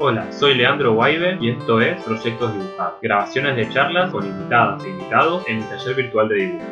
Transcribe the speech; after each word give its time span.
Hola, 0.00 0.30
soy 0.30 0.54
Leandro 0.54 0.94
Guaibe 0.94 1.38
y 1.40 1.50
esto 1.50 1.80
es 1.80 2.00
Proyectos 2.04 2.54
Dibujados, 2.54 3.00
grabaciones 3.02 3.56
de 3.56 3.68
charlas 3.74 4.12
con 4.12 4.24
invitadas 4.24 4.84
e 4.84 4.90
invitados 4.90 5.44
en 5.48 5.56
el 5.56 5.68
taller 5.68 5.96
virtual 5.96 6.28
de 6.28 6.34
dibujo. 6.36 6.64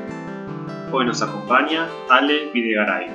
Hoy 0.92 1.06
nos 1.06 1.20
acompaña 1.20 1.88
Ale 2.08 2.52
Videgaray. 2.52 3.10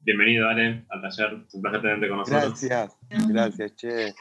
Bienvenido 0.00 0.48
Ale 0.48 0.86
al 0.88 1.02
taller, 1.02 1.44
es 1.46 1.54
un 1.54 1.60
placer 1.60 1.82
tenerte 1.82 2.08
con 2.08 2.16
nosotros. 2.16 2.62
Gracias, 2.62 2.98
gracias, 3.28 3.76
che. 3.76 4.14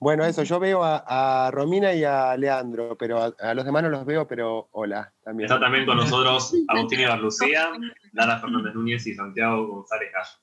Bueno, 0.00 0.24
eso, 0.24 0.44
yo 0.44 0.58
veo 0.58 0.80
a, 0.82 1.50
Romina 1.52 1.92
y 1.92 2.02
a 2.02 2.34
Leandro, 2.34 2.96
pero 2.96 3.34
a, 3.38 3.52
los 3.52 3.66
demás 3.66 3.82
no 3.82 3.90
los 3.90 4.06
veo, 4.06 4.26
pero 4.26 4.70
hola 4.72 5.12
también. 5.22 5.44
Está 5.44 5.60
también 5.60 5.84
con 5.84 5.98
nosotros 5.98 6.54
Agustín 6.68 7.00
Lucía, 7.20 7.68
Lara 8.14 8.38
Fernández 8.38 8.74
Núñez 8.74 9.06
y 9.06 9.14
Santiago 9.14 9.66
González 9.66 10.10
Gallo. 10.10 10.42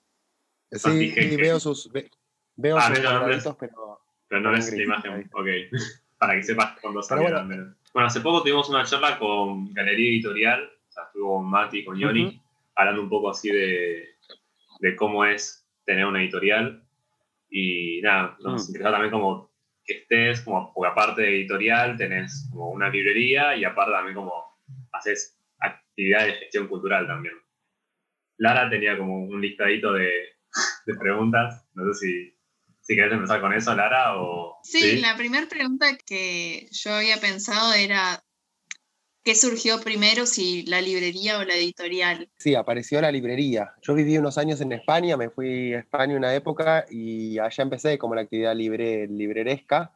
Sí, 0.71 1.35
veo 1.37 1.59
sus, 1.59 1.91
Veo 2.59 2.77
ah, 2.77 2.91
sus 3.39 3.55
pero. 3.55 4.01
Pero 4.27 4.41
no 4.41 4.51
ves 4.51 4.73
la 4.75 4.83
imagen, 4.83 5.29
ok. 5.31 5.47
Para 6.17 6.35
que 6.35 6.43
sepas 6.43 6.77
cuándo 6.81 7.01
sale 7.01 7.21
bueno. 7.21 7.73
bueno, 7.93 8.07
hace 8.07 8.19
poco 8.19 8.41
tuvimos 8.41 8.69
una 8.69 8.83
charla 8.83 9.17
con 9.17 9.73
Galería 9.73 10.09
Editorial, 10.09 10.61
o 10.63 10.91
sea, 10.91 11.03
estuvo 11.05 11.41
Mati 11.41 11.85
con 11.85 11.97
Yoni, 11.97 12.41
hablando 12.75 13.01
un 13.01 13.09
poco 13.09 13.29
así 13.29 13.49
de, 13.49 14.09
de, 14.81 14.95
cómo 14.97 15.23
es 15.23 15.65
tener 15.85 16.05
una 16.05 16.21
editorial. 16.21 16.83
Y 17.49 18.01
nada, 18.01 18.35
nos 18.41 18.65
mm. 18.65 18.67
interesa 18.67 18.91
también 18.91 19.11
como 19.11 19.49
que 19.85 19.93
estés, 19.93 20.41
como, 20.41 20.73
porque 20.73 20.91
aparte 20.91 21.21
de 21.21 21.35
editorial 21.37 21.95
tenés 21.95 22.49
como 22.51 22.71
una 22.71 22.89
librería 22.89 23.55
y 23.55 23.63
aparte 23.63 23.93
también 23.93 24.15
como 24.15 24.33
haces 24.91 25.39
actividades 25.59 26.33
de 26.33 26.39
gestión 26.39 26.67
cultural 26.67 27.07
también. 27.07 27.35
Lara 28.37 28.69
tenía 28.69 28.97
como 28.97 29.23
un 29.23 29.39
listadito 29.39 29.93
de, 29.93 30.11
de 30.85 30.95
preguntas, 30.95 31.65
no 31.73 31.93
sé 31.93 32.05
si 32.05 32.38
si 32.89 32.95
querés 32.95 33.13
empezar 33.13 33.39
con 33.39 33.53
eso, 33.53 33.75
Lara. 33.75 34.19
O... 34.19 34.57
Sí, 34.63 34.97
la 34.97 35.15
primera 35.15 35.47
pregunta 35.47 35.95
que 36.07 36.67
yo 36.71 36.91
había 36.91 37.17
pensado 37.17 37.71
era, 37.73 38.23
¿qué 39.23 39.35
surgió 39.35 39.79
primero, 39.79 40.25
si 40.25 40.65
la 40.65 40.81
librería 40.81 41.37
o 41.37 41.43
la 41.43 41.53
editorial? 41.53 42.31
Sí, 42.39 42.55
apareció 42.55 42.99
la 42.99 43.11
librería. 43.11 43.75
Yo 43.83 43.93
viví 43.93 44.17
unos 44.17 44.39
años 44.39 44.59
en 44.61 44.71
España, 44.71 45.17
me 45.17 45.29
fui 45.29 45.75
a 45.75 45.79
España 45.81 46.17
una 46.17 46.33
época 46.33 46.87
y 46.89 47.37
allá 47.37 47.61
empecé 47.63 47.99
como 47.99 48.15
la 48.15 48.21
actividad 48.21 48.55
libre, 48.55 49.05
libreresca, 49.07 49.93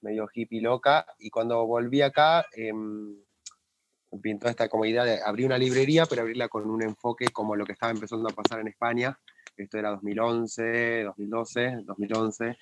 medio 0.00 0.28
hippie 0.34 0.60
loca, 0.60 1.06
y 1.20 1.30
cuando 1.30 1.64
volví 1.64 2.02
acá... 2.02 2.44
Eh, 2.56 2.72
pintó 4.20 4.48
esta 4.48 4.68
como 4.68 4.84
idea 4.84 5.04
de 5.04 5.20
abrir 5.24 5.46
una 5.46 5.56
librería, 5.56 6.04
pero 6.04 6.22
abrirla 6.22 6.48
con 6.48 6.68
un 6.68 6.82
enfoque 6.82 7.28
como 7.28 7.54
lo 7.54 7.64
que 7.64 7.74
estaba 7.74 7.92
empezando 7.92 8.28
a 8.28 8.32
pasar 8.32 8.58
en 8.58 8.66
España, 8.66 9.16
esto 9.62 9.78
era 9.78 9.90
2011, 9.90 11.04
2012, 11.04 11.78
2011, 11.84 12.56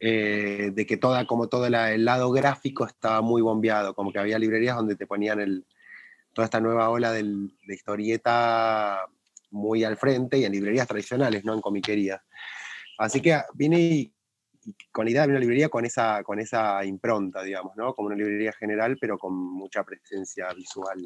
de 0.00 0.86
que 0.86 0.96
toda, 0.96 1.26
como 1.26 1.48
todo 1.48 1.66
el 1.66 2.04
lado 2.04 2.30
gráfico 2.32 2.86
estaba 2.86 3.20
muy 3.22 3.42
bombeado, 3.42 3.94
como 3.94 4.12
que 4.12 4.18
había 4.18 4.38
librerías 4.38 4.76
donde 4.76 4.96
te 4.96 5.06
ponían 5.06 5.40
el, 5.40 5.64
toda 6.32 6.46
esta 6.46 6.60
nueva 6.60 6.90
ola 6.90 7.12
de 7.12 7.48
historieta 7.68 9.06
muy 9.50 9.84
al 9.84 9.96
frente 9.96 10.38
y 10.38 10.44
en 10.44 10.52
librerías 10.52 10.88
tradicionales, 10.88 11.44
no 11.44 11.54
en 11.54 11.60
comiquerías. 11.60 12.20
Así 12.98 13.20
que 13.20 13.38
vine 13.54 13.80
y, 13.80 14.14
con 14.90 15.04
la 15.04 15.10
idea 15.10 15.22
de 15.22 15.30
una 15.30 15.40
librería 15.40 15.68
con 15.68 15.84
esa, 15.84 16.22
con 16.22 16.38
esa 16.38 16.84
impronta, 16.84 17.42
digamos, 17.42 17.76
¿no? 17.76 17.94
Como 17.94 18.06
una 18.06 18.16
librería 18.16 18.52
general, 18.52 18.96
pero 19.00 19.18
con 19.18 19.34
mucha 19.34 19.84
presencia 19.84 20.52
visual 20.54 21.04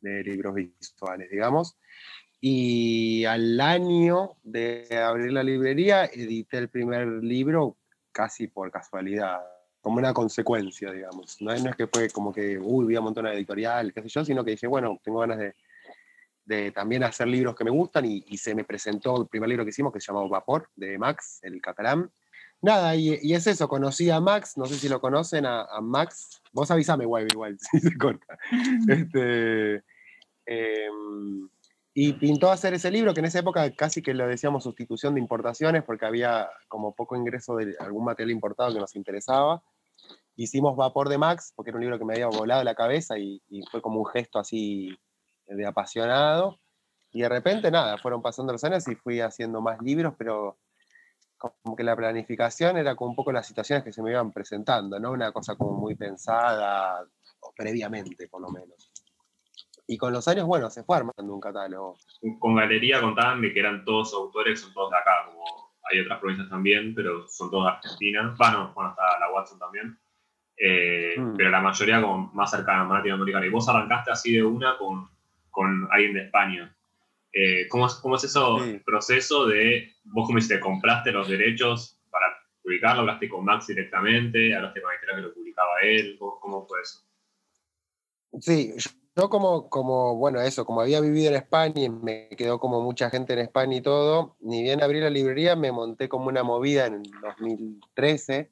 de 0.00 0.22
libros 0.22 0.54
visuales, 0.54 1.30
digamos. 1.30 1.76
Y 2.40 3.24
al 3.24 3.60
año 3.60 4.36
de 4.42 4.86
abrir 5.02 5.32
la 5.32 5.42
librería, 5.42 6.04
edité 6.04 6.58
el 6.58 6.68
primer 6.68 7.06
libro 7.24 7.76
casi 8.12 8.48
por 8.48 8.70
casualidad, 8.70 9.40
como 9.80 9.98
una 9.98 10.12
consecuencia, 10.12 10.92
digamos. 10.92 11.40
No, 11.40 11.52
es 11.52 11.76
que 11.76 11.86
fue 11.86 12.10
como 12.10 12.32
que, 12.32 12.58
uy, 12.58 12.84
voy 12.84 12.96
a 12.96 13.00
montar 13.00 13.24
una 13.24 13.34
editorial, 13.34 13.92
qué 13.92 14.02
sé 14.02 14.08
yo, 14.08 14.24
sino 14.24 14.44
que 14.44 14.52
dije, 14.52 14.66
bueno, 14.66 15.00
tengo 15.02 15.20
ganas 15.20 15.38
de, 15.38 15.54
de 16.46 16.70
también 16.70 17.02
hacer 17.02 17.26
libros 17.26 17.54
que 17.54 17.64
me 17.64 17.70
gustan 17.70 18.04
y, 18.06 18.22
se 18.38 18.54
me 18.54 18.64
presentó 18.64 19.20
el 19.20 19.28
primer 19.28 19.48
libro 19.48 19.64
que 19.64 19.70
hicimos 19.70 19.92
que 19.92 20.00
se 20.00 20.06
llamaba 20.06 20.28
Vapor, 20.28 20.70
de 20.76 20.96
Max, 20.96 21.40
el 21.42 21.60
catalán. 21.60 22.10
Nada, 22.62 22.96
y, 22.96 23.18
y, 23.20 23.34
es 23.34 23.46
eso, 23.46 23.68
conocí 23.68 24.08
a 24.10 24.20
Max, 24.20 24.56
no 24.56 24.66
sé 24.66 24.76
si 24.76 24.88
lo 24.88 25.00
conocen, 25.00 25.44
a, 25.44 25.62
a 25.62 25.80
Max. 25.80 26.40
Vos 26.52 26.70
avísame, 26.70 27.04
igual, 27.04 27.26
igual, 27.30 27.58
si 27.70 27.80
se 27.80 27.96
corta. 27.98 28.38
Este, 28.88 29.82
eh, 30.46 30.88
y 31.98 32.12
pintó 32.12 32.50
hacer 32.50 32.74
ese 32.74 32.90
libro, 32.90 33.14
que 33.14 33.20
en 33.20 33.24
esa 33.24 33.38
época 33.38 33.70
casi 33.70 34.02
que 34.02 34.12
lo 34.12 34.28
decíamos 34.28 34.64
sustitución 34.64 35.14
de 35.14 35.20
importaciones, 35.20 35.82
porque 35.82 36.04
había 36.04 36.46
como 36.68 36.94
poco 36.94 37.16
ingreso 37.16 37.56
de 37.56 37.74
algún 37.80 38.04
material 38.04 38.32
importado 38.32 38.74
que 38.74 38.80
nos 38.80 38.94
interesaba. 38.96 39.62
Hicimos 40.34 40.76
Vapor 40.76 41.08
de 41.08 41.16
Max, 41.16 41.54
porque 41.56 41.70
era 41.70 41.78
un 41.78 41.80
libro 41.80 41.98
que 41.98 42.04
me 42.04 42.12
había 42.12 42.26
volado 42.26 42.62
la 42.64 42.74
cabeza 42.74 43.18
y, 43.18 43.40
fue 43.70 43.80
como 43.80 44.00
un 44.00 44.04
gesto 44.04 44.38
así 44.38 44.94
de 45.46 45.64
apasionado. 45.64 46.60
Y 47.12 47.22
de 47.22 47.30
repente, 47.30 47.70
nada, 47.70 47.96
fueron 47.96 48.20
pasando 48.20 48.52
los 48.52 48.62
años 48.64 48.86
y 48.88 48.94
fui 48.96 49.20
haciendo 49.20 49.62
más 49.62 49.80
libros, 49.80 50.12
pero 50.18 50.58
como 51.38 51.76
que 51.76 51.82
la 51.82 51.96
planificación 51.96 52.76
era 52.76 52.94
como 52.94 53.12
un 53.12 53.16
poco 53.16 53.32
las 53.32 53.46
situaciones 53.46 53.82
que 53.82 53.92
se 53.94 54.02
me 54.02 54.10
iban 54.10 54.32
presentando, 54.32 55.00
¿no? 55.00 55.12
Una 55.12 55.32
cosa 55.32 55.56
como 55.56 55.72
muy 55.72 55.94
pensada, 55.94 57.08
previamente 57.56 58.28
por 58.28 58.42
lo 58.42 58.50
menos. 58.50 58.92
Y 59.86 59.96
con 59.96 60.12
los 60.12 60.26
años, 60.26 60.46
bueno, 60.46 60.68
se 60.68 60.82
fue 60.82 60.96
armando 60.96 61.32
un 61.32 61.40
catálogo. 61.40 61.96
Con 62.40 62.56
Galería 62.56 63.00
contaban 63.00 63.40
de 63.40 63.52
que 63.52 63.60
eran 63.60 63.84
todos 63.84 64.12
autores, 64.14 64.60
son 64.60 64.72
todos 64.72 64.90
de 64.90 64.96
acá, 64.96 65.26
como 65.26 65.44
hay 65.90 66.00
otras 66.00 66.18
provincias 66.18 66.48
también, 66.48 66.94
pero 66.94 67.28
son 67.28 67.50
todos 67.50 67.64
de 67.64 67.70
Argentina. 67.70 68.34
Bueno, 68.36 68.72
bueno, 68.74 68.90
está 68.90 69.18
la 69.20 69.32
Watson 69.32 69.58
también. 69.58 69.96
Eh, 70.56 71.14
mm. 71.16 71.36
Pero 71.36 71.50
la 71.50 71.60
mayoría 71.60 72.00
como 72.00 72.32
más 72.32 72.50
cercana 72.50 72.82
a 72.82 72.98
latinoamericana. 72.98 73.46
Y 73.46 73.50
vos 73.50 73.68
arrancaste 73.68 74.10
así 74.10 74.32
de 74.32 74.42
una 74.42 74.76
con, 74.76 75.08
con 75.50 75.88
alguien 75.92 76.14
de 76.14 76.24
España. 76.24 76.76
Eh, 77.32 77.68
¿cómo, 77.68 77.86
es, 77.86 77.94
¿Cómo 77.96 78.16
es 78.16 78.24
eso 78.24 78.58
proceso 78.84 79.46
de, 79.46 79.92
vos 80.04 80.26
como 80.26 80.38
compraste 80.60 81.12
los 81.12 81.28
derechos 81.28 82.00
para 82.10 82.26
publicarlo, 82.62 83.02
hablaste 83.02 83.28
con 83.28 83.44
Max 83.44 83.66
directamente, 83.66 84.54
hablaste 84.54 84.80
con 84.80 84.90
el 84.92 84.98
que 85.00 85.22
lo 85.22 85.34
publicaba 85.34 85.80
él, 85.82 86.16
¿cómo 86.18 86.66
fue 86.66 86.80
eso? 86.80 87.00
Sí, 88.40 88.72
yo 88.76 88.90
como, 89.30 89.68
como, 89.70 90.16
bueno, 90.16 90.40
eso, 90.40 90.66
como 90.66 90.82
había 90.82 91.00
vivido 91.00 91.30
en 91.30 91.36
España 91.36 91.82
y 91.82 91.88
me 91.88 92.28
quedó 92.36 92.60
como 92.60 92.82
mucha 92.82 93.08
gente 93.08 93.32
en 93.32 93.38
España 93.38 93.76
y 93.76 93.80
todo, 93.80 94.36
ni 94.40 94.62
bien 94.62 94.82
abrí 94.82 95.00
la 95.00 95.10
librería, 95.10 95.56
me 95.56 95.72
monté 95.72 96.08
como 96.08 96.28
una 96.28 96.42
movida 96.42 96.86
en 96.86 97.02
2013 97.22 98.50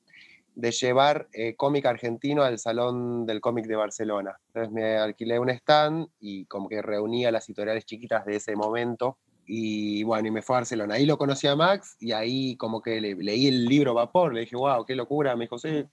de 0.54 0.70
llevar 0.70 1.28
eh, 1.32 1.54
cómic 1.56 1.84
argentino 1.84 2.42
al 2.42 2.58
Salón 2.58 3.26
del 3.26 3.40
Cómic 3.40 3.66
de 3.66 3.76
Barcelona. 3.76 4.38
Entonces 4.48 4.72
me 4.72 4.96
alquilé 4.96 5.38
un 5.38 5.50
stand 5.50 6.08
y 6.18 6.46
como 6.46 6.68
que 6.68 6.80
reunía 6.80 7.30
las 7.30 7.48
editoriales 7.48 7.84
chiquitas 7.84 8.24
de 8.24 8.36
ese 8.36 8.56
momento 8.56 9.18
y 9.46 10.02
bueno, 10.04 10.28
y 10.28 10.30
me 10.30 10.42
fue 10.42 10.56
a 10.56 10.60
Barcelona. 10.60 10.94
Ahí 10.94 11.06
lo 11.06 11.18
conocí 11.18 11.46
a 11.46 11.56
Max 11.56 11.96
y 12.00 12.12
ahí 12.12 12.56
como 12.56 12.80
que 12.80 13.00
leí 13.00 13.48
el 13.48 13.66
libro 13.66 13.94
Vapor, 13.94 14.32
le 14.32 14.40
dije, 14.40 14.56
wow, 14.56 14.84
qué 14.86 14.94
locura. 14.94 15.36
Me 15.36 15.44
dijo, 15.44 15.58
sí, 15.58 15.84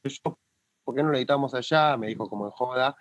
¿por 0.83 0.95
qué 0.95 1.03
no 1.03 1.09
lo 1.09 1.17
editamos 1.17 1.53
allá? 1.53 1.97
Me 1.97 2.07
dijo 2.07 2.29
como 2.29 2.45
en 2.45 2.51
joda. 2.51 2.95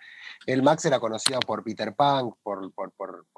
El 0.45 0.63
Max 0.63 0.85
era 0.85 0.99
conocido 0.99 1.39
por 1.39 1.63
Peter 1.63 1.95
Pan, 1.95 2.31
por, 2.43 2.71
por, 2.73 2.93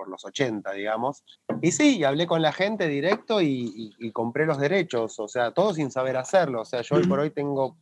los 0.08 0.26
80, 0.26 0.72
digamos. 0.74 1.24
Y 1.62 1.72
sí, 1.72 2.04
hablé 2.04 2.28
con 2.28 2.42
la 2.42 2.52
gente 2.52 2.88
directo 2.88 3.42
y, 3.42 4.12
compré 4.14 4.46
los 4.46 4.60
derechos, 4.60 5.20
o 5.20 5.28
sea, 5.28 5.52
todo 5.52 5.74
sin 5.74 5.92
saber 5.92 6.18
hacerlo. 6.18 6.62
O 6.62 6.66
sea, 6.66 6.82
yo 6.82 6.96
hoy 6.96 7.08
por 7.08 7.20
hoy 7.20 7.32
tengo, 7.32 7.78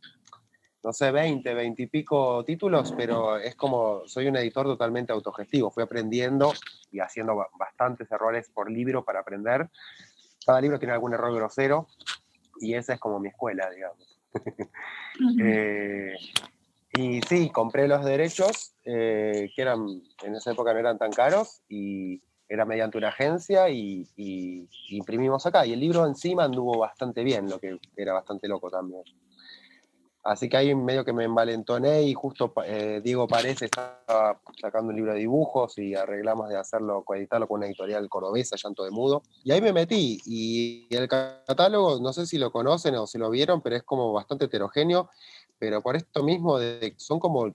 no 0.82 0.92
sé, 0.92 1.10
20, 1.10 1.54
20 1.54 1.82
y 1.82 1.86
pico 1.86 2.44
títulos, 2.44 2.94
pero 2.96 3.36
es 3.36 3.54
como, 3.54 4.02
soy 4.06 4.28
un 4.28 4.36
editor 4.36 4.66
totalmente 4.66 5.12
autogestivo. 5.12 5.70
Fui 5.70 5.82
aprendiendo 5.82 6.52
y 6.90 7.00
haciendo 7.00 7.36
bastantes 7.58 8.10
errores 8.10 8.50
por 8.52 8.70
libro 8.70 9.04
para 9.04 9.20
aprender. 9.20 9.68
Cada 10.44 10.60
libro 10.60 10.78
tiene 10.78 10.94
algún 10.94 11.14
error 11.14 11.34
grosero 11.34 11.86
y 12.60 12.74
esa 12.74 12.94
es 12.94 13.00
como 13.00 13.20
mi 13.20 13.28
escuela, 13.28 13.70
digamos. 13.70 14.18
Y 16.92 17.22
sí, 17.22 17.50
compré 17.50 17.88
los 17.88 18.04
derechos, 18.04 18.74
eh, 18.84 19.50
que 19.54 19.62
eran, 19.62 19.86
en 20.22 20.34
esa 20.34 20.52
época 20.52 20.74
no 20.74 20.80
eran 20.80 20.98
tan 20.98 21.10
caros, 21.10 21.62
y 21.68 22.20
era 22.52 22.66
mediante 22.66 22.98
una 22.98 23.08
agencia 23.08 23.70
y, 23.70 24.06
imprimimos 24.90 25.46
acá. 25.46 25.64
Y 25.64 25.72
el 25.72 25.80
libro 25.80 26.06
encima 26.06 26.44
anduvo 26.44 26.78
bastante 26.78 27.24
bien, 27.24 27.48
lo 27.48 27.58
que 27.58 27.78
era 27.96 28.12
bastante 28.12 28.46
loco 28.46 28.70
también. 28.70 29.02
Así 30.24 30.48
que 30.48 30.56
ahí 30.56 30.72
medio 30.72 31.04
que 31.04 31.12
me 31.12 31.24
envalentoné 31.24 32.02
y 32.02 32.14
justo 32.14 32.52
eh, 32.64 33.00
Diego 33.02 33.26
Parece 33.26 33.64
estaba 33.64 34.40
sacando 34.60 34.90
un 34.90 34.96
libro 34.96 35.14
de 35.14 35.18
dibujos 35.18 35.76
y 35.78 35.96
arreglamos 35.96 36.48
de 36.48 36.56
hacerlo, 36.56 37.02
coeditarlo 37.02 37.48
con 37.48 37.58
una 37.58 37.66
editorial 37.66 38.08
cordobesa, 38.08 38.54
Llanto 38.62 38.84
de 38.84 38.92
Mudo. 38.92 39.22
Y 39.42 39.50
ahí 39.50 39.60
me 39.60 39.72
metí 39.72 40.20
y 40.24 40.86
el 40.94 41.08
catálogo, 41.08 41.98
no 42.00 42.12
sé 42.12 42.26
si 42.26 42.38
lo 42.38 42.52
conocen 42.52 42.94
o 42.96 43.06
si 43.08 43.18
lo 43.18 43.30
vieron, 43.30 43.62
pero 43.62 43.74
es 43.74 43.82
como 43.82 44.12
bastante 44.12 44.44
heterogéneo 44.44 45.10
pero 45.62 45.80
por 45.80 45.94
esto 45.94 46.24
mismo 46.24 46.58
de, 46.58 46.92
son 46.96 47.20
como 47.20 47.54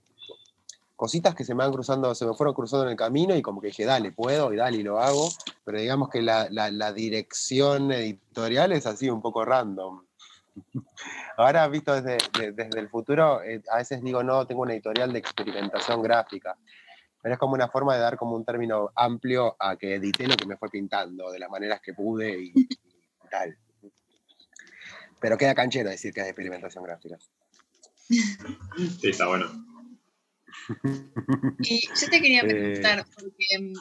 cositas 0.96 1.34
que 1.34 1.44
se 1.44 1.54
me 1.54 1.62
van 1.62 1.74
cruzando, 1.74 2.14
se 2.14 2.24
me 2.24 2.32
fueron 2.32 2.54
cruzando 2.54 2.86
en 2.86 2.92
el 2.92 2.96
camino 2.96 3.36
y 3.36 3.42
como 3.42 3.60
que 3.60 3.66
dije, 3.66 3.84
dale, 3.84 4.12
puedo 4.12 4.50
y 4.50 4.56
dale 4.56 4.78
y 4.78 4.82
lo 4.82 4.98
hago, 4.98 5.28
pero 5.62 5.78
digamos 5.78 6.08
que 6.08 6.22
la, 6.22 6.92
dirección 6.94 7.92
editorial 7.92 8.72
es 8.72 8.86
así 8.86 9.10
un 9.10 9.20
poco 9.20 9.44
random. 9.44 10.06
Ahora, 11.36 11.68
visto 11.68 12.00
desde, 12.00 12.16
desde 12.52 12.80
el 12.80 12.88
futuro, 12.88 13.42
eh, 13.42 13.60
a 13.70 13.76
veces 13.76 14.02
digo, 14.02 14.22
no, 14.22 14.46
tengo 14.46 14.62
una 14.62 14.72
editorial 14.72 15.12
de 15.12 15.18
experimentación 15.18 16.00
gráfica, 16.00 16.56
pero 17.20 17.34
es 17.34 17.38
como 17.38 17.52
una 17.52 17.68
forma 17.68 17.94
de 17.94 18.00
dar 18.00 18.16
como 18.16 18.34
un 18.34 18.46
término 18.46 18.90
amplio 18.96 19.54
a 19.58 19.76
que 19.76 19.96
edité 19.96 20.26
lo 20.26 20.34
que 20.34 20.46
me 20.46 20.56
fue 20.56 20.70
pintando, 20.70 21.30
de 21.30 21.40
las 21.40 21.50
maneras 21.50 21.82
que 21.82 21.92
pude 21.92 22.40
y, 22.40 22.68
tal. 23.30 23.54
Pero 25.20 25.36
queda 25.36 25.54
canchero 25.54 25.90
decir 25.90 26.14
que 26.14 26.22
es 26.22 26.26
experimentación 26.28 26.82
gráfica. 26.82 27.18
Sí, 28.08 29.08
está 29.08 29.26
bueno. 29.26 29.46
Y 31.60 31.86
yo 31.88 32.10
te 32.10 32.20
quería 32.20 32.40
eh, 32.40 32.46
preguntar, 32.46 33.06
porque 33.14 33.46
mm, 33.60 33.74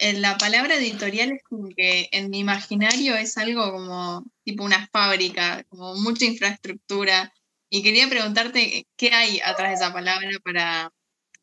en 0.00 0.22
la 0.22 0.38
palabra 0.38 0.76
editorial 0.76 1.32
es 1.32 1.42
como 1.42 1.68
que 1.68 2.08
en 2.12 2.30
mi 2.30 2.40
imaginario 2.40 3.14
es 3.16 3.36
algo 3.36 3.70
como 3.70 4.24
tipo 4.44 4.64
una 4.64 4.88
fábrica, 4.88 5.64
como 5.68 5.94
mucha 5.96 6.24
infraestructura. 6.24 7.32
Y 7.68 7.82
quería 7.82 8.08
preguntarte 8.08 8.86
qué 8.96 9.10
hay 9.12 9.40
atrás 9.44 9.70
de 9.70 9.74
esa 9.74 9.92
palabra 9.92 10.30
para, 10.42 10.92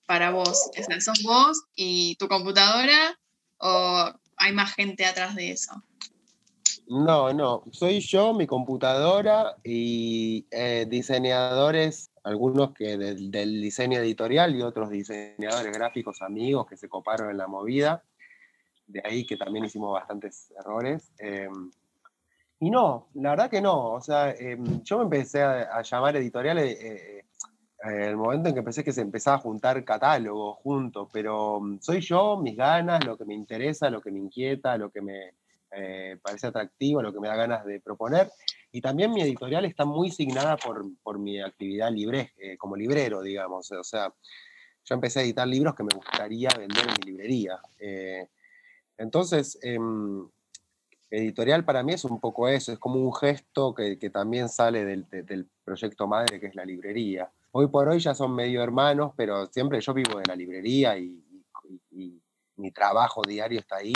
para 0.05 0.31
vos. 0.31 0.69
¿Sos 0.99 1.23
vos 1.23 1.63
y 1.75 2.15
tu 2.15 2.27
computadora 2.27 3.17
o 3.59 4.11
hay 4.37 4.53
más 4.53 4.73
gente 4.73 5.05
atrás 5.05 5.35
de 5.35 5.51
eso? 5.51 5.83
No, 6.89 7.34
no, 7.34 7.63
soy 7.72 8.00
yo, 8.00 8.34
mi 8.34 8.48
computadora 8.48 9.57
y 9.63 10.48
eh, 10.51 10.86
diseñadores, 10.89 12.12
algunos 12.24 12.74
que 12.74 12.98
del, 12.98 13.30
diseño 13.62 14.00
editorial 14.00 14.56
y 14.56 14.62
otros 14.62 14.89
diseñadores 14.89 15.74
gráficos 15.74 16.22
amigos 16.22 16.66
que 16.66 16.78
se 16.78 16.88
coparon 16.88 17.30
en 17.30 17.38
la 17.38 17.48
movida 17.48 18.04
de 18.88 19.01
ahí 19.04 19.25
que 19.25 19.38
también 19.38 19.66
hicimos 19.66 19.94
bastantes 19.94 20.54
errores. 20.57 21.12
Em, 21.19 21.72
y 22.60 22.69
no, 22.72 23.10
la 23.16 23.31
verdad 23.31 23.50
que 23.50 23.62
no. 23.62 23.94
O 23.94 24.01
sea, 24.01 24.31
em, 24.31 24.81
yo 24.84 24.98
me 25.00 25.04
empecé 25.04 25.44
a, 25.44 25.81
llamar 25.81 26.16
editorial 26.16 26.57
eh, 26.60 26.72
eh, 26.81 27.24
el 27.84 28.18
momento 28.18 28.50
en 28.50 28.56
que 28.56 28.60
empecé 28.60 28.84
que 28.84 28.94
se 28.94 29.01
empezaba 29.01 29.38
a 29.38 29.42
juntar 29.42 29.84
catálogos 29.84 30.57
juntos, 30.57 31.10
pero 31.12 31.60
mm, 31.60 31.80
soy 31.81 32.01
yo, 32.01 32.38
mis 32.38 32.56
ganas, 32.56 33.06
lo 33.06 33.18
que 33.18 33.25
me 33.25 33.34
interesa, 33.34 33.89
lo 33.89 34.01
que 34.01 34.12
me 34.12 34.19
inquieta, 34.19 34.78
lo 34.78 34.89
que 34.89 35.01
me 35.01 35.34
eh, 35.71 36.17
parece 36.21 36.47
atractivo, 36.47 37.01
lo 37.01 37.13
que 37.13 37.19
me 37.19 37.27
da 37.27 37.35
ganas 37.35 37.65
de 37.65 37.79
proponer. 37.79 38.31
Y 38.71 38.81
también 38.81 39.11
mi 39.11 39.21
editorial 39.21 39.65
está 39.65 39.85
muy 39.85 40.11
signada 40.11 40.57
por, 40.57 40.85
por 41.03 41.19
mi 41.19 41.41
actividad 41.41 41.91
libre, 41.91 42.33
como 42.57 42.75
librero, 42.75 43.21
digamos. 43.21 43.71
O 43.71 43.83
sea, 43.83 44.13
yo 44.83 44.95
empecé 44.95 45.19
a 45.19 45.23
editar 45.23 45.47
libros 45.47 45.75
que 45.75 45.83
me 45.83 45.95
gustaría 45.95 46.49
vender 46.57 46.83
en 46.87 46.93
mi 46.99 47.11
librería. 47.11 47.59
Entonces, 48.97 49.57
em, 49.61 50.27
editorial 51.09 51.63
para 51.63 51.83
mí 51.83 51.93
es 51.93 52.03
un 52.03 52.19
poco 52.19 52.47
eso, 52.47 52.73
es 52.73 52.79
como 52.79 52.99
un 52.99 53.13
gesto 53.13 53.73
que, 53.73 53.95
también 54.09 54.49
sale 54.49 54.83
del, 54.85 55.47
proyecto 55.63 56.07
madre 56.07 56.39
que 56.39 56.47
es 56.47 56.55
la 56.55 56.65
librería. 56.65 57.29
Hoy 57.51 57.67
por 57.67 57.87
hoy 57.87 57.99
ya 57.99 58.13
son 58.13 58.33
medio 58.33 58.63
hermanos, 58.63 59.13
pero 59.15 59.45
siempre 59.47 59.79
yo 59.81 59.93
vivo 59.93 60.19
de 60.19 60.25
la 60.27 60.35
librería 60.35 60.97
y, 60.97 61.23
mi 62.59 62.71
trabajo 62.71 63.21
diario 63.21 63.59
está 63.59 63.75
ahí. 63.77 63.93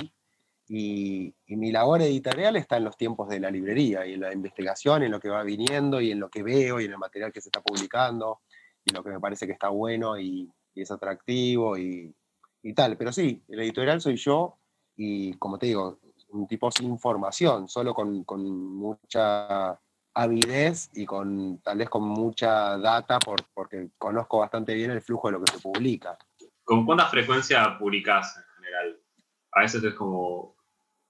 Y, 0.74 1.36
mi 1.48 1.70
labor 1.70 2.02
editorial 2.02 2.56
está 2.56 2.78
en 2.78 2.86
los 2.86 2.96
tiempos 2.96 3.28
de 3.28 3.42
la 3.42 3.52
librería 3.52 4.06
y 4.06 4.14
en 4.14 4.22
la 4.22 4.32
investigación, 4.32 5.04
en 5.04 5.12
lo 5.12 5.20
que 5.20 5.28
va 5.28 5.44
viniendo 5.44 6.00
y 6.00 6.12
en 6.12 6.20
lo 6.22 6.30
que 6.30 6.44
veo 6.44 6.80
y 6.80 6.86
en 6.86 6.92
el 6.92 6.98
material 6.98 7.34
que 7.34 7.42
se 7.42 7.50
está 7.50 7.62
publicando 7.62 8.40
y 8.86 8.94
lo 8.94 9.04
que 9.04 9.10
me 9.10 9.20
parece 9.20 9.46
que 9.46 9.52
está 9.52 9.68
bueno 9.68 10.18
y, 10.18 10.50
es 10.74 10.90
atractivo 10.90 11.78
y, 11.78 12.16
y 12.64 12.74
tal. 12.74 12.96
Pero 12.96 13.12
sí, 13.12 13.44
el 13.50 13.60
editorial 13.60 14.00
soy 14.00 14.16
yo 14.16 14.60
y 14.96 15.34
como 15.34 15.60
te 15.60 15.66
digo, 15.66 16.00
un 16.30 16.48
tipo 16.48 16.72
sin 16.72 16.98
formación, 16.98 17.68
solo 17.68 17.94
con, 17.94 18.24
mucha 18.26 19.78
avidez 20.14 20.90
y 20.94 21.06
con 21.06 21.60
tal 21.62 21.80
vez 21.80 21.90
con 21.90 22.04
mucha 22.04 22.78
data 22.78 23.20
por, 23.20 23.44
porque 23.54 23.90
conozco 23.98 24.40
bastante 24.40 24.74
bien 24.74 24.92
el 24.92 25.02
flujo 25.02 25.28
de 25.28 25.34
lo 25.34 25.44
que 25.44 25.52
se 25.52 25.60
publica. 25.60 26.18
¿Con 26.64 26.86
cuánta 26.86 27.08
frecuencia 27.08 27.78
publicás 27.78 28.38
en 28.38 28.44
general? 28.56 29.02
A 29.52 29.62
veces 29.62 29.84
es 29.84 29.94
como 29.96 30.56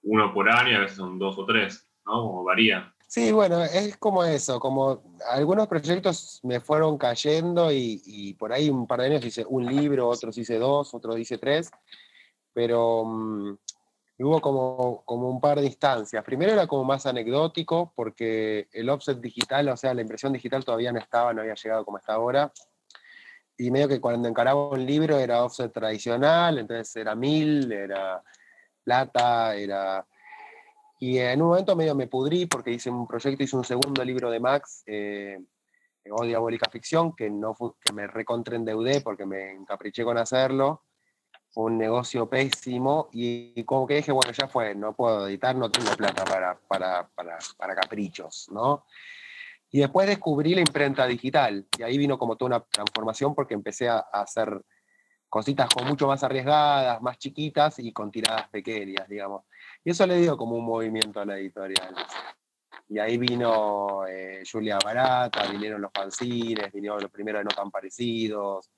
uno 0.02 0.32
por 0.32 0.48
año, 0.50 0.76
a 0.76 0.80
veces 0.80 0.96
son 0.96 1.18
dos 1.18 1.38
o 1.38 1.44
tres, 1.44 1.88
¿no? 2.04 2.12
Como 2.22 2.44
varía. 2.44 2.92
Sí, 3.06 3.30
bueno, 3.30 3.62
es 3.62 3.96
como 3.98 4.24
eso, 4.24 4.58
como 4.58 5.02
algunos 5.28 5.68
proyectos 5.68 6.40
me 6.44 6.60
fueron 6.60 6.96
cayendo 6.96 7.70
y, 7.70 8.00
y 8.06 8.34
por 8.34 8.52
ahí 8.54 8.70
un 8.70 8.86
par 8.86 9.00
de 9.00 9.06
años 9.06 9.24
hice 9.24 9.44
un 9.46 9.66
libro, 9.66 10.08
otros 10.08 10.38
hice 10.38 10.58
dos, 10.58 10.94
otros 10.94 11.18
hice 11.18 11.36
tres, 11.36 11.70
pero 12.54 13.04
mm, 13.04 13.58
hubo 14.18 14.40
como, 14.40 15.02
como 15.04 15.28
un 15.28 15.40
par 15.40 15.60
de 15.60 15.66
instancias. 15.66 16.24
Primero 16.24 16.52
era 16.52 16.66
como 16.66 16.84
más 16.84 17.06
anecdótico, 17.06 17.92
porque 17.94 18.68
el 18.72 18.88
offset 18.88 19.18
digital, 19.20 19.68
o 19.68 19.76
sea, 19.76 19.94
la 19.94 20.02
impresión 20.02 20.32
digital 20.32 20.64
todavía 20.64 20.92
no 20.92 20.98
estaba, 20.98 21.32
no 21.32 21.42
había 21.42 21.54
llegado 21.54 21.84
como 21.84 21.98
está 21.98 22.14
ahora. 22.14 22.52
Y 23.56 23.70
medio 23.70 23.88
que 23.88 24.00
cuando 24.00 24.28
encaraba 24.28 24.68
un 24.68 24.84
libro 24.86 25.18
era 25.18 25.44
offset 25.44 25.72
tradicional, 25.72 26.58
entonces 26.58 26.96
era 26.96 27.14
mil, 27.14 27.70
era 27.70 28.22
plata, 28.84 29.54
era... 29.54 30.06
Y 30.98 31.18
en 31.18 31.42
un 31.42 31.48
momento 31.48 31.74
medio 31.74 31.94
me 31.94 32.06
pudrí 32.06 32.46
porque 32.46 32.70
hice 32.70 32.90
un 32.90 33.06
proyecto, 33.06 33.42
hice 33.42 33.56
un 33.56 33.64
segundo 33.64 34.04
libro 34.04 34.30
de 34.30 34.38
Max, 34.38 34.84
eh, 34.86 35.38
O 36.10 36.24
Diabólica 36.24 36.70
Ficción, 36.70 37.14
que, 37.16 37.28
no 37.28 37.56
que 37.80 37.92
me 37.92 38.06
recontraendeudé 38.06 39.00
porque 39.00 39.26
me 39.26 39.52
encapriché 39.52 40.04
con 40.04 40.18
hacerlo 40.18 40.84
un 41.54 41.76
negocio 41.76 42.28
pésimo 42.28 43.08
y 43.12 43.62
como 43.64 43.86
que 43.86 43.96
dije, 43.96 44.12
bueno, 44.12 44.32
ya 44.32 44.48
fue, 44.48 44.74
no 44.74 44.94
puedo 44.94 45.28
editar, 45.28 45.54
no 45.54 45.70
tengo 45.70 45.90
plata 45.96 46.24
para, 46.24 46.58
para, 46.66 47.08
para, 47.08 47.38
para 47.56 47.74
caprichos, 47.74 48.48
¿no? 48.50 48.84
Y 49.70 49.80
después 49.80 50.06
descubrí 50.06 50.54
la 50.54 50.60
imprenta 50.60 51.06
digital 51.06 51.66
y 51.78 51.82
ahí 51.82 51.98
vino 51.98 52.18
como 52.18 52.36
toda 52.36 52.56
una 52.56 52.60
transformación 52.60 53.34
porque 53.34 53.54
empecé 53.54 53.88
a, 53.88 53.98
hacer 53.98 54.62
cositas 55.32 55.66
como 55.70 55.88
mucho 55.88 56.06
más 56.06 56.22
arriesgadas, 56.22 57.00
más 57.00 57.16
chiquitas 57.16 57.78
y 57.78 57.90
con 57.90 58.10
tiradas 58.10 58.50
pequeñas, 58.50 59.08
digamos. 59.08 59.44
Y 59.82 59.90
eso 59.90 60.06
le 60.06 60.18
dio 60.18 60.36
como 60.36 60.56
un 60.56 60.64
movimiento 60.66 61.20
a 61.20 61.24
la 61.24 61.38
editorial. 61.38 61.94
Y 62.86 62.98
ahí 62.98 63.16
vino 63.16 64.06
eh, 64.06 64.42
Julia 64.44 64.78
Barata, 64.84 65.50
vinieron 65.50 65.80
los 65.80 65.90
fanzines, 65.90 66.70
vinieron 66.70 67.00
los 67.00 67.10
primeros 67.10 67.42
no 67.44 67.48
tan 67.48 67.70
parecidos, 67.70 68.70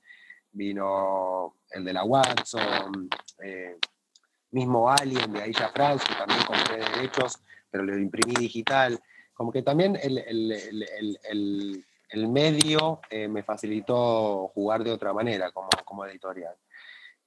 vino 0.53 1.57
el 1.71 1.85
de 1.85 1.93
la 1.93 2.05
Watson, 2.05 3.09
eh, 3.43 3.77
mismo 4.53 4.89
Alien 4.89 5.33
de 5.33 5.43
Aisha 5.43 5.71
France, 5.71 6.07
que 6.07 6.15
también 6.15 6.41
compré 6.47 6.77
derechos, 6.77 7.43
pero 7.69 7.83
lo 7.83 7.99
imprimí 7.99 8.35
digital. 8.35 9.03
Como 9.33 9.51
que 9.51 9.63
también 9.63 9.99
el, 10.01 11.85
medio 12.29 13.01
eh, 13.11 13.29
me 13.29 13.43
facilitó 13.43 14.49
jugar 14.55 14.85
de 14.85 14.93
otra 14.93 15.13
manera 15.13 15.51
como, 15.53 15.69
como 15.85 16.05
editorial. 16.07 16.55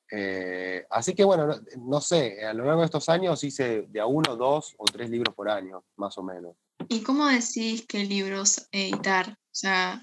Eh, 0.09 0.85
así 0.89 1.13
que 1.13 1.23
bueno, 1.23 1.59
no, 1.79 2.01
sé, 2.01 2.45
a 2.45 2.53
lo 2.53 2.65
largo 2.65 2.81
de 2.81 2.85
estos 2.85 3.09
años 3.09 3.43
hice 3.43 3.83
de 3.89 3.99
a 3.99 4.05
uno, 4.05 4.35
dos 4.35 4.73
o 4.77 4.85
tres 4.85 5.09
libros 5.09 5.35
por 5.35 5.49
año, 5.49 5.83
más 5.97 6.17
o 6.17 6.23
menos. 6.23 6.55
¿Y 6.87 7.01
cómo 7.01 7.27
decís 7.27 7.85
qué 7.87 8.05
libros 8.05 8.67
editar? 8.71 9.31
O 9.31 9.55
sea, 9.59 10.01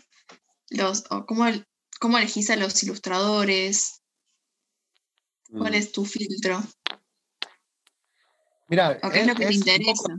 los, 0.71 1.03
¿cómo, 1.03 1.47
¿Cómo 2.01 2.19
elegís 2.19 2.51
a 2.51 2.57
los 2.57 2.83
ilustradores? 2.83 4.03
¿Cuál 5.51 5.73
mm. 5.73 5.77
es 5.77 5.93
tu 5.93 6.05
filtro? 6.05 6.63
Mira, 8.69 8.99
qué 8.99 9.21
es, 9.21 9.27
lo 9.27 9.35
que 9.35 9.47
te 9.47 9.55
interesa? 9.55 10.19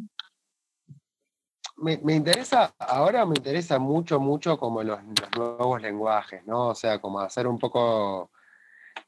Me, 1.85 2.15
interesa, 2.15 2.73
ahora 2.79 3.25
me 3.25 3.35
interesa 3.35 3.77
mucho, 3.77 4.19
mucho 4.19 4.57
como 4.57 4.81
los, 4.81 4.99
nuevos 5.37 5.81
lenguajes, 5.81 6.45
¿no? 6.45 6.69
O 6.69 6.75
sea, 6.75 6.99
como 6.99 7.19
hacer 7.19 7.47
un 7.47 7.59
poco, 7.59 8.31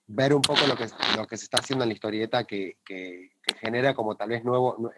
ver 0.06 0.34
un 0.34 0.42
poco 0.42 0.62
lo 0.68 0.76
que, 0.76 0.88
lo 1.16 1.26
que 1.26 1.38
se 1.38 1.46
está 1.46 1.58
haciendo 1.58 1.84
en 1.84 1.90
la 1.90 1.96
historieta 1.96 2.44
que, 2.44 2.78
que, 2.86 3.32
genera 3.60 3.94
como 3.94 4.16
tal 4.16 4.30
vez 4.30 4.44
nuevo, 4.44 4.92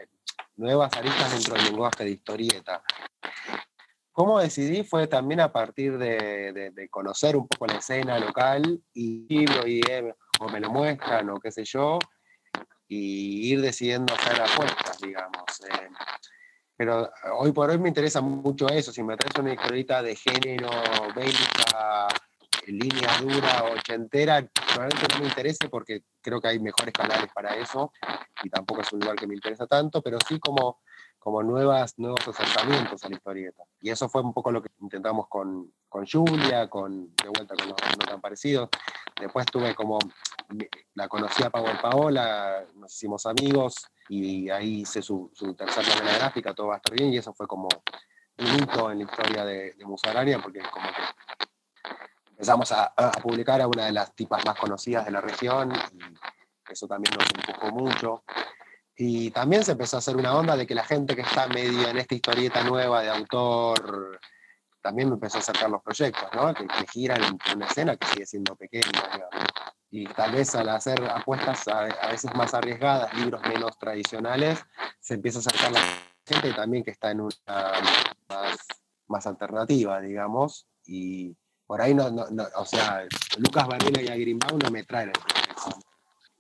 nuevas 0.58 0.92
aristas 0.98 1.32
dentro 1.32 1.54
del 1.54 1.66
lenguaje 1.66 2.04
de 2.04 2.12
historieta. 2.12 2.84
¿Cómo 4.12 4.40
decidí? 4.40 4.84
Fue 4.84 5.08
también 5.08 5.40
a 5.40 5.54
partir 5.54 5.98
de, 5.98 6.88
conocer 6.92 7.38
un 7.38 7.48
poco 7.48 7.68
la 7.68 7.78
escena 7.78 8.20
local 8.20 8.82
y 8.94 9.26
libro 9.30 9.66
y 9.66 9.82
eh, 9.90 10.14
o 10.42 10.50
me 10.50 10.60
lo 10.60 10.70
muestran 10.72 11.30
o 11.30 11.40
qué 11.40 11.52
sé 11.52 11.64
yo, 11.64 12.00
y 12.88 13.54
ir 13.54 13.62
decidiendo 13.62 14.14
hacer 14.14 14.42
apuestas, 14.42 15.00
digamos. 15.00 15.62
Eh. 15.70 15.90
Pero 16.80 17.12
hoy 17.38 17.52
por 17.52 17.70
hoy 17.70 17.78
me 17.78 17.90
interesa 17.90 18.22
mucho 18.22 18.70
eso. 18.70 18.94
Si 18.94 19.04
me 19.04 19.18
traes 19.18 19.38
una 19.38 19.52
historieta 19.52 20.02
de 20.02 20.16
género, 20.16 20.70
bélica, 21.14 22.08
línea 22.68 23.18
dura, 23.20 23.66
ochentera, 23.66 24.48
probablemente 24.54 25.14
no 25.14 25.20
me 25.20 25.28
interese 25.28 25.68
porque 25.68 26.04
creo 26.22 26.40
que 26.40 26.48
hay 26.48 26.60
mejores 26.60 26.94
canales 26.94 27.30
para 27.36 27.58
eso 27.58 27.92
y 28.44 28.50
tampoco 28.50 28.80
es 28.80 28.94
un 28.94 29.02
lugar 29.02 29.18
que 29.18 29.28
me 29.28 29.36
interesa 29.36 29.68
tanto, 29.68 30.02
pero 30.02 30.20
sí 30.26 30.40
como 30.40 30.80
como 31.20 31.44
nuevas, 31.44 32.00
nuevos 32.00 32.26
acercamientos 32.26 33.04
a 33.04 33.10
la 33.10 33.16
historieta. 33.16 33.64
Y 33.82 33.90
eso 33.90 34.08
fue 34.08 34.22
un 34.22 34.34
poco 34.34 34.50
lo 34.50 34.62
que 34.62 34.70
intentamos 34.80 35.28
con, 35.28 35.74
con 35.90 36.08
Julia, 36.08 36.70
con, 36.70 37.14
de 37.14 37.28
vuelta 37.28 37.56
con 37.56 37.68
los 37.68 37.78
no 38.00 38.06
tan 38.06 38.22
parecidos. 38.22 38.70
Después 39.20 39.46
tuve 39.48 39.76
como, 39.76 40.00
la 40.94 41.10
conocí 41.10 41.44
a 41.44 41.50
Paola 41.50 41.78
Paola, 41.82 42.64
nos 42.76 42.96
hicimos 42.96 43.26
amigos 43.26 43.76
y 44.10 44.50
ahí 44.50 44.82
hice 44.82 45.02
su, 45.02 45.32
su 45.34 45.54
tercera 45.54 45.88
novela 45.88 46.18
gráfica, 46.18 46.54
todo 46.54 46.68
va 46.68 46.76
a 46.76 46.78
estar 46.78 46.96
bien, 46.96 47.14
y 47.14 47.18
eso 47.18 47.34
fue 47.34 47.48
como 47.48 47.70
un 48.40 48.56
hito 48.56 48.92
en 48.92 48.98
la 49.00 49.04
historia 49.04 49.46
de, 49.46 49.74
de 49.74 50.40
porque 50.42 50.60
como 50.72 50.88
que 50.88 51.02
empezamos 52.32 52.72
a, 52.72 52.94
publicar 53.22 53.62
a 53.62 53.68
una 53.68 53.86
de 53.86 53.92
las 53.92 54.16
tipas 54.16 54.44
más 54.46 54.58
conocidas 54.58 55.06
de 55.06 55.12
la 55.12 55.22
región, 55.22 55.72
y 55.94 56.72
eso 56.72 56.88
también 56.88 57.16
nos 57.18 57.28
empujó 57.36 57.72
mucho. 57.72 58.24
Y 58.96 59.32
también 59.32 59.64
se 59.64 59.74
empezó 59.74 59.98
a 59.98 60.00
hacer 60.00 60.18
una 60.18 60.36
onda 60.36 60.58
de 60.58 60.68
que 60.68 60.76
la 60.76 60.84
gente 60.84 61.16
que 61.16 61.22
está 61.22 61.48
medio 61.48 61.88
en 61.88 61.98
esta 61.98 62.16
historieta 62.16 62.64
nueva 62.64 63.02
de 63.02 63.10
autor 63.10 64.20
también 64.82 65.10
me 65.10 65.16
empezó 65.16 65.38
a 65.38 65.42
acercar 65.42 65.70
los 65.70 65.82
proyectos, 65.82 66.30
¿no? 66.34 66.54
que, 66.54 66.66
giran 66.92 67.24
en 67.24 67.38
una 67.56 67.66
escena 67.66 67.96
que 67.96 68.08
sigue 68.08 68.26
siendo 68.26 68.56
pequeña. 68.56 68.86
Y 69.92 70.06
tal 70.06 70.34
vez 70.34 70.54
al 70.56 70.70
hacer 70.70 71.04
apuestas 71.04 71.68
a, 71.68 72.10
veces 72.12 72.34
más 72.36 72.54
arriesgadas, 72.54 73.14
libros 73.16 73.42
menos 73.48 73.78
tradicionales, 73.78 74.60
se 75.00 75.16
empieza 75.16 75.40
a 75.40 75.42
acercar 75.42 75.72
la 75.72 75.82
gente 76.26 76.54
también 76.54 76.84
que 76.84 76.92
está 76.92 77.12
en 77.12 77.22
una 77.22 77.72
más, 78.30 78.58
más 79.08 79.28
alternativa, 79.28 80.00
digamos. 80.00 80.68
Y 80.86 81.36
por 81.66 81.82
ahí 81.82 81.94
no, 81.94 82.10
no, 82.12 82.28
o 82.56 82.66
sea, 82.66 83.06
Lucas 83.38 83.68
Varela 83.68 84.02
y 84.02 84.08
Agrimbau 84.08 84.58
no 84.58 84.70
me 84.70 84.84
traen. 84.84 85.12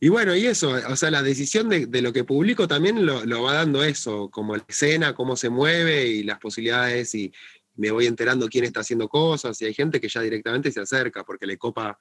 Y 0.02 0.08
bueno, 0.08 0.34
y 0.34 0.46
eso, 0.46 0.72
o 0.88 0.96
sea, 0.96 1.12
la 1.12 1.22
decisión 1.22 1.68
de, 1.68 1.88
de 1.88 2.02
lo 2.02 2.14
que 2.14 2.24
publico 2.24 2.70
también 2.70 3.06
lo, 3.06 3.26
lo, 3.26 3.44
va 3.44 3.54
dando 3.56 3.84
eso, 3.84 4.30
como 4.30 4.56
la 4.56 4.64
escena, 4.66 5.14
cómo 5.14 5.36
se 5.36 5.50
mueve 5.50 6.06
y 6.06 6.24
las 6.24 6.40
posibilidades 6.40 7.14
y, 7.16 7.34
me 7.80 7.92
voy 7.92 8.08
enterando 8.08 8.50
quién 8.50 8.66
está 8.66 8.82
haciendo 8.82 9.08
cosas 9.08 9.60
y 9.62 9.66
hay 9.66 9.74
gente 9.74 10.02
que 10.02 10.10
ya 10.10 10.20
directamente 10.20 10.70
se 10.70 10.82
acerca 10.82 11.24
porque 11.24 11.46
le 11.46 11.58
copa, 11.58 11.98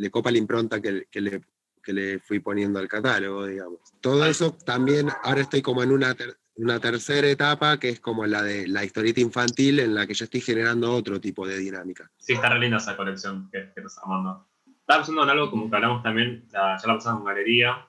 le 0.00 0.10
copa 0.10 0.30
la 0.30 0.38
impronta 0.38 0.80
que, 0.80 1.06
que 1.10 1.20
le, 1.20 1.42
que 1.82 1.92
le 1.92 2.18
fui 2.20 2.40
poniendo 2.40 2.78
al 2.78 2.88
catálogo, 2.88 3.46
digamos. 3.46 3.80
Todo 4.00 4.24
eso 4.24 4.56
también, 4.64 5.08
ahora 5.22 5.42
estoy 5.42 5.60
como 5.60 5.82
en 5.82 5.92
una, 5.92 6.16
una 6.56 6.80
tercera 6.80 7.28
etapa 7.28 7.78
que 7.78 7.90
es 7.90 8.00
como 8.00 8.24
la 8.24 8.42
de 8.42 8.66
la 8.66 8.82
historieta 8.82 9.20
infantil 9.20 9.78
en 9.80 9.94
la 9.94 10.06
que 10.06 10.14
ya 10.14 10.24
estoy 10.24 10.40
generando 10.40 10.90
otro 10.92 11.20
tipo 11.20 11.46
de 11.46 11.58
dinámica. 11.58 12.10
Sí, 12.16 12.32
está 12.32 12.48
re 12.48 12.60
linda 12.60 12.78
esa 12.78 12.96
colección 12.96 13.50
que, 13.52 13.72
que 13.74 13.82
nos 13.82 13.98
amando. 13.98 14.46
Estaba 14.66 15.00
pensando 15.00 15.22
en 15.22 15.30
algo 15.30 15.50
como 15.50 15.68
que 15.68 15.76
hablamos 15.76 16.02
también, 16.02 16.48
ya, 16.50 16.76
la 16.82 16.94
pasamos 16.94 17.20
en 17.20 17.26
galería, 17.26 17.86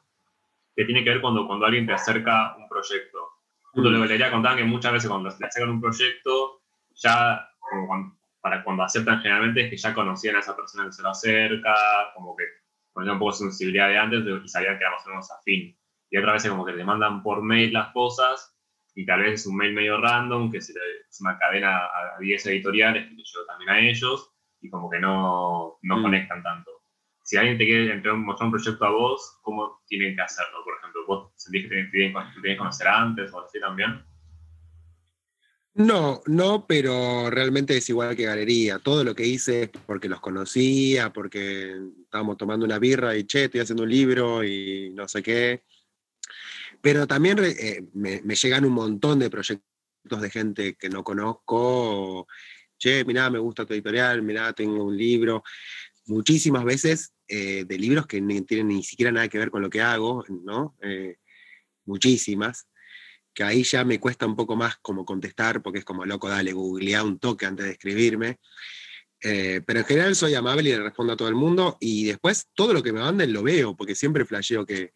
que 0.75 0.83
tiene 0.83 1.05
que 1.05 1.11
ver 1.11 1.21
cuando, 1.21 1.47
cuando 1.47 1.65
alguien 1.65 1.85
te 1.85 1.93
acerca 1.93 2.57
un 2.57 2.67
proyecto. 2.67 3.19
Junto 3.71 3.89
mm. 3.89 3.93
que 3.93 3.99
galería 3.99 4.31
contaban 4.31 4.57
que 4.57 4.65
muchas 4.65 4.91
veces 4.91 5.09
cuando 5.09 5.29
te 5.29 5.45
acercan 5.45 5.69
un 5.69 5.81
proyecto, 5.81 6.61
ya 6.93 7.47
para 8.41 8.63
cuando 8.63 8.83
aceptan 8.83 9.21
generalmente 9.21 9.61
es 9.61 9.69
que 9.69 9.77
ya 9.77 9.93
conocían 9.93 10.35
a 10.35 10.39
esa 10.39 10.55
persona 10.55 10.85
que 10.85 10.91
se 10.91 11.03
lo 11.03 11.09
acerca, 11.09 11.75
como 12.15 12.35
que 12.35 12.43
ponían 12.91 13.13
un 13.13 13.19
poco 13.19 13.31
de 13.31 13.37
sensibilidad 13.37 13.87
de 13.87 13.97
antes 13.97 14.23
y 14.43 14.47
sabían 14.47 14.77
que 14.77 14.83
éramos 14.83 15.05
menos 15.05 15.31
afín. 15.31 15.77
Y 16.09 16.17
otra 16.17 16.33
vez 16.33 16.47
como 16.49 16.65
que 16.65 16.73
te 16.73 16.83
mandan 16.83 17.23
por 17.23 17.41
mail 17.41 17.71
las 17.71 17.93
cosas 17.93 18.57
y 18.95 19.05
tal 19.05 19.21
vez 19.21 19.41
es 19.41 19.47
un 19.47 19.55
mail 19.55 19.73
medio 19.73 20.01
random, 20.01 20.51
que 20.51 20.57
es 20.57 20.73
una 21.21 21.37
cadena 21.37 21.85
a 21.85 22.19
10 22.19 22.45
editoriales 22.47 23.07
que 23.07 23.15
yo 23.15 23.45
también 23.45 23.69
a 23.69 23.79
ellos 23.79 24.31
y 24.59 24.69
como 24.69 24.89
que 24.89 24.99
no, 24.99 25.77
no 25.81 25.97
mm. 25.97 26.01
conectan 26.01 26.43
tanto. 26.43 26.71
Si 27.23 27.37
alguien 27.37 27.57
te 27.57 27.65
quiere 27.65 28.13
mostrar 28.13 28.47
un 28.47 28.51
proyecto 28.51 28.85
a 28.85 28.89
vos, 28.89 29.39
¿cómo 29.41 29.81
tienen 29.87 30.15
que 30.15 30.21
hacerlo? 30.21 30.63
Por 30.65 30.73
ejemplo, 30.77 31.01
¿vos 31.07 31.31
sentís 31.35 31.69
que 31.69 31.83
te 31.85 32.13
que 32.41 32.57
conocer 32.57 32.87
antes 32.87 33.31
o 33.31 33.45
así 33.45 33.59
también? 33.59 34.03
No, 35.73 36.21
no, 36.25 36.67
pero 36.67 37.29
realmente 37.29 37.77
es 37.77 37.87
igual 37.89 38.15
que 38.15 38.25
galería. 38.25 38.79
Todo 38.79 39.03
lo 39.05 39.15
que 39.15 39.25
hice 39.25 39.63
es 39.63 39.69
porque 39.85 40.09
los 40.09 40.19
conocía, 40.19 41.13
porque 41.13 41.73
estábamos 42.03 42.37
tomando 42.37 42.65
una 42.65 42.77
birra 42.77 43.15
y 43.15 43.23
che, 43.23 43.45
estoy 43.45 43.61
haciendo 43.61 43.83
un 43.83 43.89
libro 43.89 44.43
y 44.43 44.91
no 44.93 45.07
sé 45.07 45.23
qué. 45.23 45.63
Pero 46.81 47.07
también 47.07 47.37
eh, 47.41 47.83
me, 47.93 48.21
llegan 48.35 48.65
un 48.65 48.73
montón 48.73 49.19
de 49.19 49.29
proyectos 49.29 50.21
de 50.21 50.29
gente 50.29 50.75
que 50.75 50.89
no 50.89 51.03
conozco. 51.03 52.27
Che, 52.77 53.05
mirá, 53.05 53.29
me 53.29 53.39
gusta 53.39 53.65
tu 53.65 53.73
editorial, 53.73 54.21
mirá, 54.23 54.51
tengo 54.53 54.83
un 54.83 54.97
libro. 54.97 55.43
Muchísimas 56.07 56.65
veces 56.65 57.13
eh, 57.27 57.63
de 57.65 57.77
libros 57.77 58.07
que 58.07 58.19
no 58.19 58.43
tienen 58.43 58.69
ni 58.69 58.83
siquiera 58.83 59.11
nada 59.11 59.29
que 59.29 59.37
ver 59.37 59.51
con 59.51 59.61
lo 59.61 59.69
que 59.69 59.81
hago, 59.81 60.25
¿no? 60.43 60.75
Eh, 60.81 61.17
muchísimas 61.85 62.67
que 63.33 63.43
ahí 63.43 63.63
ya 63.63 63.83
me 63.83 63.99
cuesta 63.99 64.25
un 64.25 64.35
poco 64.35 64.55
más 64.55 64.77
como 64.81 65.05
contestar, 65.05 65.61
porque 65.61 65.79
es 65.79 65.85
como, 65.85 66.05
loco, 66.05 66.29
dale, 66.29 66.53
googlea 66.53 67.03
un 67.03 67.19
toque 67.19 67.45
antes 67.45 67.65
de 67.65 67.71
escribirme. 67.73 68.39
Eh, 69.23 69.61
pero 69.65 69.79
en 69.79 69.85
general 69.85 70.15
soy 70.15 70.33
amable 70.33 70.69
y 70.69 70.73
le 70.73 70.81
respondo 70.81 71.13
a 71.13 71.17
todo 71.17 71.27
el 71.27 71.35
mundo 71.35 71.77
y 71.79 72.05
después 72.05 72.49
todo 72.55 72.73
lo 72.73 72.81
que 72.81 72.91
me 72.91 73.01
manden 73.01 73.31
lo 73.31 73.43
veo, 73.43 73.75
porque 73.75 73.93
siempre 73.93 74.25
flasheo 74.25 74.65
que, 74.65 74.93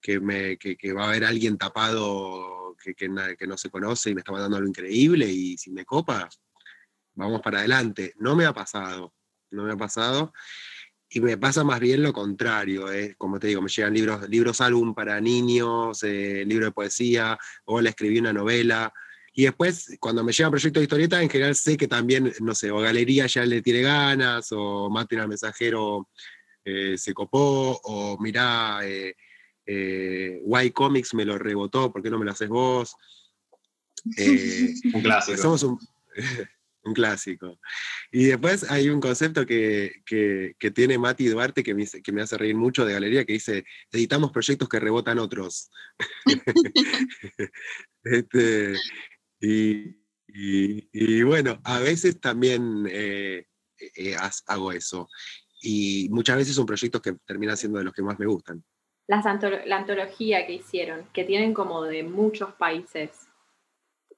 que, 0.00 0.92
va 0.92 1.04
a 1.04 1.08
haber 1.08 1.24
alguien 1.24 1.58
tapado 1.58 2.74
que, 2.82 2.94
que, 2.94 3.08
no 3.08 3.58
se 3.58 3.70
conoce 3.70 4.10
y 4.10 4.14
me 4.14 4.20
está 4.20 4.32
mandando 4.32 4.56
algo 4.56 4.68
increíble 4.68 5.26
y 5.26 5.58
si 5.58 5.70
me 5.72 5.84
copa, 5.84 6.28
vamos 7.14 7.42
para 7.42 7.58
adelante. 7.58 8.14
No 8.18 8.34
me 8.34 8.46
ha 8.46 8.52
pasado, 8.52 9.12
no 9.50 9.64
me 9.64 9.72
ha 9.72 9.76
pasado. 9.76 10.32
Y 11.08 11.20
me 11.20 11.36
pasa 11.38 11.62
más 11.62 11.78
bien 11.78 12.02
lo 12.02 12.12
contrario, 12.12 12.90
¿eh? 12.92 13.14
como 13.16 13.38
te 13.38 13.46
digo, 13.46 13.62
me 13.62 13.68
llegan 13.68 13.94
libros, 13.94 14.28
libros 14.28 14.60
álbum 14.60 14.92
para 14.92 15.20
niños, 15.20 16.02
eh, 16.02 16.44
libro 16.46 16.66
de 16.66 16.72
poesía, 16.72 17.38
o 17.64 17.80
le 17.80 17.90
escribí 17.90 18.18
una 18.18 18.32
novela. 18.32 18.92
Y 19.32 19.44
después, 19.44 19.96
cuando 20.00 20.24
me 20.24 20.32
llegan 20.32 20.50
proyectos 20.50 20.80
de 20.80 20.84
historieta, 20.84 21.22
en 21.22 21.30
general 21.30 21.54
sé 21.54 21.76
que 21.76 21.86
también, 21.86 22.32
no 22.40 22.54
sé, 22.54 22.70
o 22.70 22.80
Galería 22.80 23.26
ya 23.26 23.44
le 23.46 23.62
tiene 23.62 23.82
ganas, 23.82 24.48
o 24.50 24.90
Martín 24.90 25.20
al 25.20 25.28
Mensajero 25.28 26.08
eh, 26.64 26.96
se 26.98 27.14
copó, 27.14 27.80
o 27.84 28.18
mirá, 28.18 28.80
eh, 28.82 29.14
Y 29.64 30.70
Comics 30.70 31.14
me 31.14 31.24
lo 31.24 31.38
rebotó, 31.38 31.92
¿por 31.92 32.02
qué 32.02 32.10
no 32.10 32.18
me 32.18 32.24
lo 32.24 32.32
haces 32.32 32.48
vos? 32.48 32.96
un 34.94 35.02
clásico. 35.02 35.36
Somos 35.36 35.62
un, 35.62 35.78
un 36.86 36.94
clásico. 36.94 37.58
Y 38.10 38.26
después 38.26 38.70
hay 38.70 38.88
un 38.88 39.00
concepto 39.00 39.44
que, 39.44 40.02
tiene 40.74 40.98
Mati 40.98 41.26
Duarte 41.26 41.62
que 41.62 41.74
me, 41.74 41.86
que 41.86 42.12
me, 42.12 42.22
hace 42.22 42.38
reír 42.38 42.54
mucho 42.54 42.84
de 42.84 42.94
Galería, 42.94 43.24
que 43.24 43.34
dice, 43.34 43.64
editamos 43.90 44.30
proyectos 44.32 44.68
que 44.68 44.80
rebotan 44.80 45.18
otros. 45.18 45.70
Este, 48.08 48.76
y, 49.40 51.22
bueno, 51.24 51.60
a 51.64 51.80
veces 51.80 52.20
también 52.20 52.86
eh, 52.88 53.46
eh, 53.96 54.16
hago 54.46 54.70
eso. 54.70 55.08
Y 55.60 56.08
muchas 56.12 56.36
veces 56.36 56.54
son 56.54 56.66
proyectos 56.66 57.02
que 57.02 57.14
terminan 57.26 57.56
siendo 57.56 57.78
de 57.78 57.84
los 57.84 57.92
que 57.92 58.02
más 58.02 58.16
me 58.16 58.26
gustan. 58.26 58.62
la 59.08 59.76
antología 59.76 60.46
que 60.46 60.52
hicieron, 60.52 61.04
que 61.12 61.24
tienen 61.24 61.52
como 61.52 61.82
de 61.82 62.04
muchos 62.04 62.54
países 62.54 63.25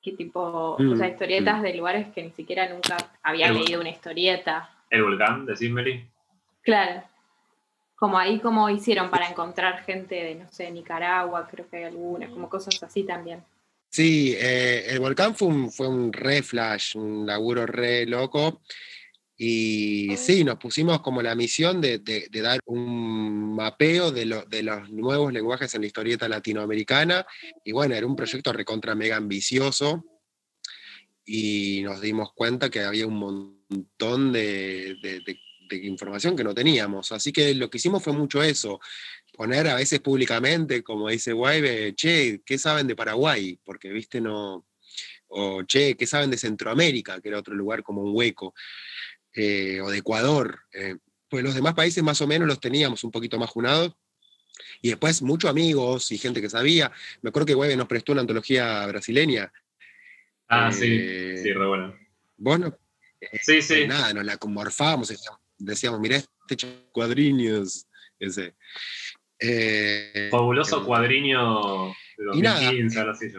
qué 0.02 0.12
tipo, 0.12 0.40
o 0.40 0.96
sea, 0.96 1.08
mm, 1.08 1.10
historietas 1.10 1.58
mm. 1.58 1.62
de 1.62 1.74
lugares 1.74 2.08
que 2.14 2.22
ni 2.22 2.30
siquiera 2.30 2.68
nunca 2.68 2.96
había 3.22 3.50
leído 3.50 3.80
una 3.80 3.90
historieta. 3.90 4.70
¿El 4.90 5.02
volcán 5.02 5.46
de 5.46 5.68
Mary? 5.68 6.08
Claro. 6.62 7.02
Como 7.96 8.18
ahí 8.18 8.38
como 8.38 8.70
hicieron 8.70 9.10
para 9.10 9.28
encontrar 9.28 9.82
gente 9.84 10.14
de, 10.14 10.34
no 10.36 10.48
sé, 10.50 10.70
Nicaragua, 10.70 11.48
creo 11.50 11.68
que 11.68 11.78
hay 11.78 11.84
alguna, 11.84 12.28
como 12.28 12.48
cosas 12.48 12.80
así 12.82 13.02
también. 13.02 13.42
Sí, 13.90 14.36
eh, 14.38 14.84
el 14.88 15.00
volcán 15.00 15.34
fue 15.34 15.48
un, 15.48 15.70
fue 15.70 15.88
un 15.88 16.12
re 16.12 16.42
flash, 16.42 16.96
un 16.96 17.26
laburo 17.26 17.66
re 17.66 18.06
loco. 18.06 18.60
Y 19.40 20.16
sí, 20.16 20.42
nos 20.42 20.58
pusimos 20.58 21.00
como 21.00 21.22
la 21.22 21.36
misión 21.36 21.80
de, 21.80 22.00
dar 22.42 22.58
un 22.66 23.54
mapeo 23.54 24.10
de, 24.10 24.44
de, 24.48 24.62
los 24.64 24.90
nuevos 24.90 25.32
lenguajes 25.32 25.72
en 25.74 25.82
la 25.82 25.86
historieta 25.86 26.28
latinoamericana. 26.28 27.24
Y 27.64 27.70
bueno, 27.70 27.94
era 27.94 28.04
un 28.04 28.16
proyecto 28.16 28.52
recontra 28.52 28.96
mega 28.96 29.16
ambicioso. 29.16 30.04
Y 31.24 31.82
nos 31.84 32.00
dimos 32.00 32.32
cuenta 32.32 32.68
que 32.68 32.80
había 32.80 33.06
un 33.06 33.16
montón 33.16 34.32
de, 34.32 34.96
información 35.70 36.34
que 36.34 36.42
no 36.42 36.52
teníamos. 36.52 37.12
Así 37.12 37.30
que 37.30 37.54
lo 37.54 37.70
que 37.70 37.78
hicimos 37.78 38.02
fue 38.02 38.14
mucho 38.14 38.42
eso. 38.42 38.80
Poner 39.34 39.68
a 39.68 39.76
veces 39.76 40.00
públicamente, 40.00 40.82
como 40.82 41.10
dice 41.10 41.32
Guaybe, 41.32 41.94
che, 41.94 42.40
¿qué 42.44 42.58
saben 42.58 42.88
de 42.88 42.96
Paraguay? 42.96 43.56
Porque, 43.62 43.90
viste, 43.90 44.20
no. 44.20 44.66
O 45.28 45.62
che, 45.62 45.96
¿qué 45.96 46.06
saben 46.08 46.30
de 46.30 46.38
Centroamérica? 46.38 47.20
Que 47.20 47.28
era 47.28 47.38
otro 47.38 47.54
lugar 47.54 47.84
como 47.84 48.02
un 48.02 48.16
hueco. 48.16 48.54
Eh, 49.34 49.80
o 49.80 49.90
de 49.90 49.98
Ecuador. 49.98 50.60
Eh, 50.72 50.96
pues 51.28 51.44
los 51.44 51.54
demás 51.54 51.74
países 51.74 52.02
más 52.02 52.20
o 52.22 52.26
menos 52.26 52.48
los 52.48 52.60
teníamos 52.60 53.04
un 53.04 53.10
poquito 53.10 53.38
más 53.38 53.50
junados. 53.50 53.94
Y 54.82 54.88
después 54.88 55.22
muchos 55.22 55.50
amigos 55.50 56.10
y 56.10 56.18
gente 56.18 56.40
que 56.40 56.50
sabía. 56.50 56.90
Me 57.22 57.28
acuerdo 57.28 57.46
que 57.46 57.54
Webe 57.54 57.76
nos 57.76 57.86
prestó 57.86 58.12
una 58.12 58.22
antología 58.22 58.86
brasileña. 58.86 59.52
Ah, 60.48 60.72
sí, 60.72 60.98
eh, 61.00 61.40
sí, 61.42 61.52
re 61.52 61.66
bueno. 61.66 61.94
Bueno, 62.36 62.78
sí, 63.42 63.60
sí. 63.62 63.86
nada, 63.86 64.14
nos 64.14 64.24
la 64.24 64.36
conmorfábamos, 64.36 65.12
decíamos, 65.58 66.00
mirá 66.00 66.16
este 66.16 66.66
cuadriños. 66.92 67.86
Ese. 68.18 68.54
Fabuloso 70.30 70.84
cuadriño 70.84 71.92
de 72.16 72.24
2015, 72.24 72.98
algo 72.98 73.12
así. 73.12 73.32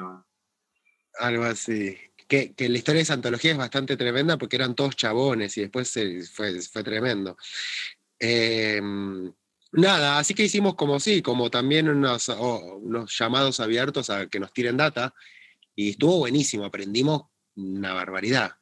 Algo 1.19 1.43
así 1.43 2.08
que, 2.29 2.53
la 2.69 2.77
historia 2.77 2.99
de 2.99 3.03
esa 3.03 3.15
antología 3.15 3.51
es 3.51 3.57
bastante 3.57 3.97
tremenda 3.97 4.37
porque 4.37 4.55
eran 4.55 4.75
todos 4.75 4.95
chabones 4.95 5.57
y 5.57 5.61
después 5.61 5.91
fue, 6.31 6.83
tremendo. 6.83 7.35
Em, 8.19 9.33
nada, 9.71 10.19
así 10.19 10.33
que 10.35 10.43
hicimos 10.43 10.75
como 10.75 10.99
sí, 10.99 11.21
como 11.21 11.49
también 11.49 11.89
unos 11.89 12.31
llamados 13.19 13.59
abiertos 13.59 14.09
a 14.09 14.27
que 14.27 14.39
nos 14.39 14.53
tiren 14.53 14.77
data 14.77 15.13
y 15.75 15.91
estuvo 15.91 16.19
buenísimo, 16.19 16.65
aprendimos 16.65 17.23
una 17.55 17.93
barbaridad. 17.93 18.58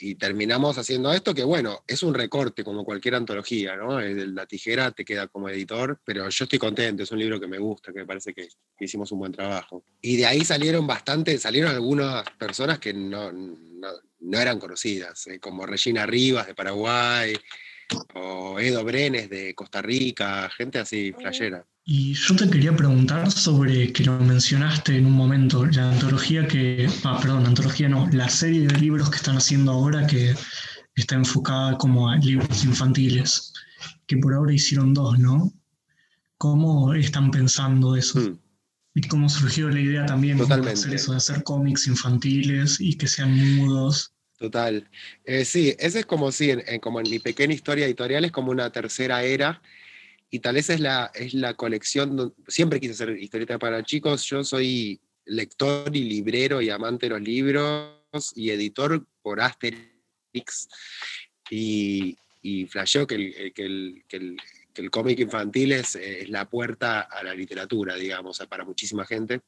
Y 0.00 0.14
terminamos 0.14 0.78
haciendo 0.78 1.12
esto, 1.12 1.34
que 1.34 1.44
bueno, 1.44 1.84
es 1.86 2.02
un 2.02 2.14
recorte 2.14 2.64
como 2.64 2.84
cualquier 2.84 3.14
antología, 3.14 3.76
¿no? 3.76 4.00
La 4.00 4.46
tijera 4.46 4.90
te 4.92 5.04
queda 5.04 5.28
como 5.28 5.48
editor, 5.48 6.00
pero 6.04 6.28
yo 6.28 6.44
estoy 6.44 6.58
contento, 6.58 7.02
es 7.02 7.12
un 7.12 7.18
libro 7.18 7.38
que 7.38 7.46
me 7.46 7.58
gusta, 7.58 7.92
que 7.92 8.00
me 8.00 8.06
parece 8.06 8.32
que, 8.32 8.48
hicimos 8.78 9.12
un 9.12 9.18
buen 9.18 9.32
trabajo. 9.32 9.84
Y 10.00 10.16
de 10.16 10.26
ahí 10.26 10.44
salieron 10.44 10.86
bastante, 10.86 11.36
salieron 11.38 11.70
algunas 11.70 12.24
personas 12.38 12.78
que 12.78 12.94
no, 12.94 13.30
no, 13.30 14.38
eran 14.38 14.58
conocidas, 14.58 15.26
eh, 15.26 15.38
como 15.38 15.66
Regina 15.66 16.06
Rivas 16.06 16.46
de 16.46 16.54
Paraguay, 16.54 17.34
o 18.14 18.58
Edo 18.58 18.84
Brenes 18.84 19.28
de 19.28 19.54
Costa 19.54 19.82
Rica, 19.82 20.48
gente 20.50 20.78
así, 20.78 21.12
flayera. 21.12 21.64
Y 21.92 22.14
yo 22.14 22.36
te 22.36 22.48
quería 22.48 22.76
preguntar 22.76 23.32
sobre, 23.32 23.92
que 23.92 24.04
lo 24.04 24.16
mencionaste 24.20 24.96
en 24.96 25.06
un 25.06 25.12
momento, 25.12 25.66
la 25.66 25.90
antología 25.90 26.46
que, 26.46 26.88
ah, 27.02 27.18
perdón, 27.20 27.46
antología 27.46 27.88
no, 27.88 28.08
la 28.12 28.28
serie 28.28 28.68
de 28.68 28.78
libros 28.78 29.10
que 29.10 29.16
están 29.16 29.36
haciendo 29.38 29.72
ahora 29.72 30.06
que 30.06 30.32
está 30.94 31.16
enfocada 31.16 31.76
como 31.78 32.08
a 32.08 32.14
libros 32.14 32.64
infantiles, 32.64 33.52
que 34.06 34.18
por 34.18 34.32
ahora 34.32 34.52
hicieron 34.52 34.94
dos, 34.94 35.18
¿no? 35.18 35.52
¿Cómo 36.38 36.94
están 36.94 37.32
pensando 37.32 37.96
eso? 37.96 38.20
Hmm. 38.20 38.38
¿Y 38.94 39.08
cómo 39.08 39.28
surgió 39.28 39.68
la 39.68 39.80
idea 39.80 40.06
también 40.06 40.38
de 40.38 40.44
hacer 40.44 40.94
eso, 40.94 41.10
de 41.10 41.16
hacer 41.16 41.42
cómics 41.42 41.88
infantiles 41.88 42.80
y 42.80 42.96
que 42.96 43.08
sean 43.08 43.56
mudos? 43.56 44.12
Total. 44.38 44.88
Eh, 45.24 45.44
sí, 45.44 45.74
ese 45.76 45.98
es 45.98 46.06
como 46.06 46.30
si, 46.30 46.52
en, 46.52 46.78
como 46.78 47.00
en 47.00 47.10
mi 47.10 47.18
pequeña 47.18 47.52
historia 47.52 47.86
editorial, 47.86 48.24
es 48.24 48.30
como 48.30 48.52
una 48.52 48.70
tercera 48.70 49.24
era 49.24 49.60
y 50.30 50.38
tal 50.38 50.54
vez 50.54 50.70
es 50.70 50.80
la, 50.80 51.10
es 51.14 51.34
la 51.34 51.54
colección, 51.54 52.34
siempre 52.46 52.80
quise 52.80 52.92
hacer 52.92 53.18
historieta 53.18 53.58
para 53.58 53.82
chicos, 53.82 54.24
yo 54.26 54.44
soy 54.44 55.00
lector 55.24 55.94
y 55.94 56.04
librero 56.04 56.60
y 56.62 56.70
amante 56.70 57.06
de 57.06 57.10
los 57.10 57.20
libros 57.20 57.92
y 58.34 58.50
editor 58.50 59.06
por 59.22 59.40
Asterix 59.40 60.68
y, 61.50 62.16
y 62.42 62.66
flasheo 62.66 63.06
que 63.06 63.14
el, 63.16 63.52
que 63.52 63.64
el, 63.64 64.04
que 64.08 64.16
el, 64.16 64.36
que 64.72 64.82
el 64.82 64.90
cómic 64.90 65.18
infantil 65.18 65.72
es, 65.72 65.96
es, 65.96 66.28
la 66.28 66.48
puerta 66.48 67.00
a 67.00 67.22
la 67.24 67.34
literatura, 67.34 67.96
digamos, 67.96 68.38
para 68.48 68.64
muchísima 68.64 69.04
gente, 69.04 69.40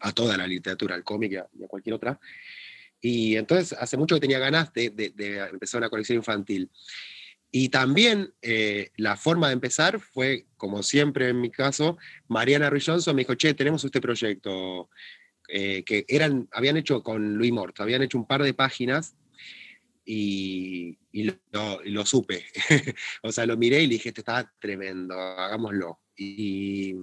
a 0.00 0.12
toda 0.12 0.36
la 0.36 0.46
literatura, 0.46 0.96
al 0.96 1.04
cómic 1.04 1.32
y 1.32 1.36
a, 1.36 1.46
cualquier 1.68 1.94
otra. 1.94 2.18
Y 3.00 3.36
entonces 3.36 3.78
hace 3.78 3.96
mucho 3.96 4.16
que 4.16 4.22
tenía 4.22 4.40
ganas 4.40 4.72
de, 4.72 4.90
de, 4.90 5.10
de 5.10 5.38
empezar 5.38 5.78
una 5.78 5.90
colección 5.90 6.16
infantil. 6.16 6.68
Y 7.50 7.70
también 7.70 8.34
eh, 8.42 8.90
la 8.96 9.16
forma 9.16 9.48
de 9.48 9.54
empezar 9.54 10.00
fue, 10.00 10.46
como 10.56 10.82
siempre 10.82 11.30
en 11.30 11.40
mi 11.40 11.50
caso, 11.50 11.96
Mariana 12.28 12.68
Ruiz 12.68 12.84
Johnson 12.84 13.16
me 13.16 13.22
dijo, 13.22 13.34
che, 13.34 13.54
tenemos 13.54 13.84
este 13.84 14.00
proyecto 14.00 14.90
eh, 15.48 15.82
que 15.84 16.04
eran, 16.08 16.46
habían 16.52 16.76
hecho 16.76 17.02
con 17.02 17.36
Luis 17.36 17.52
Mort, 17.52 17.80
habían 17.80 18.02
hecho 18.02 18.18
un 18.18 18.26
par 18.26 18.42
de 18.42 18.52
páginas 18.52 19.16
y, 20.04 20.98
lo, 21.12 22.04
supe. 22.04 22.44
o 23.22 23.32
sea, 23.32 23.46
lo 23.46 23.56
miré 23.56 23.82
y 23.82 23.86
le 23.86 23.94
dije, 23.94 24.10
este 24.10 24.20
está 24.20 24.52
tremendo, 24.60 25.14
hagámoslo. 25.14 26.00
Y 26.16 26.96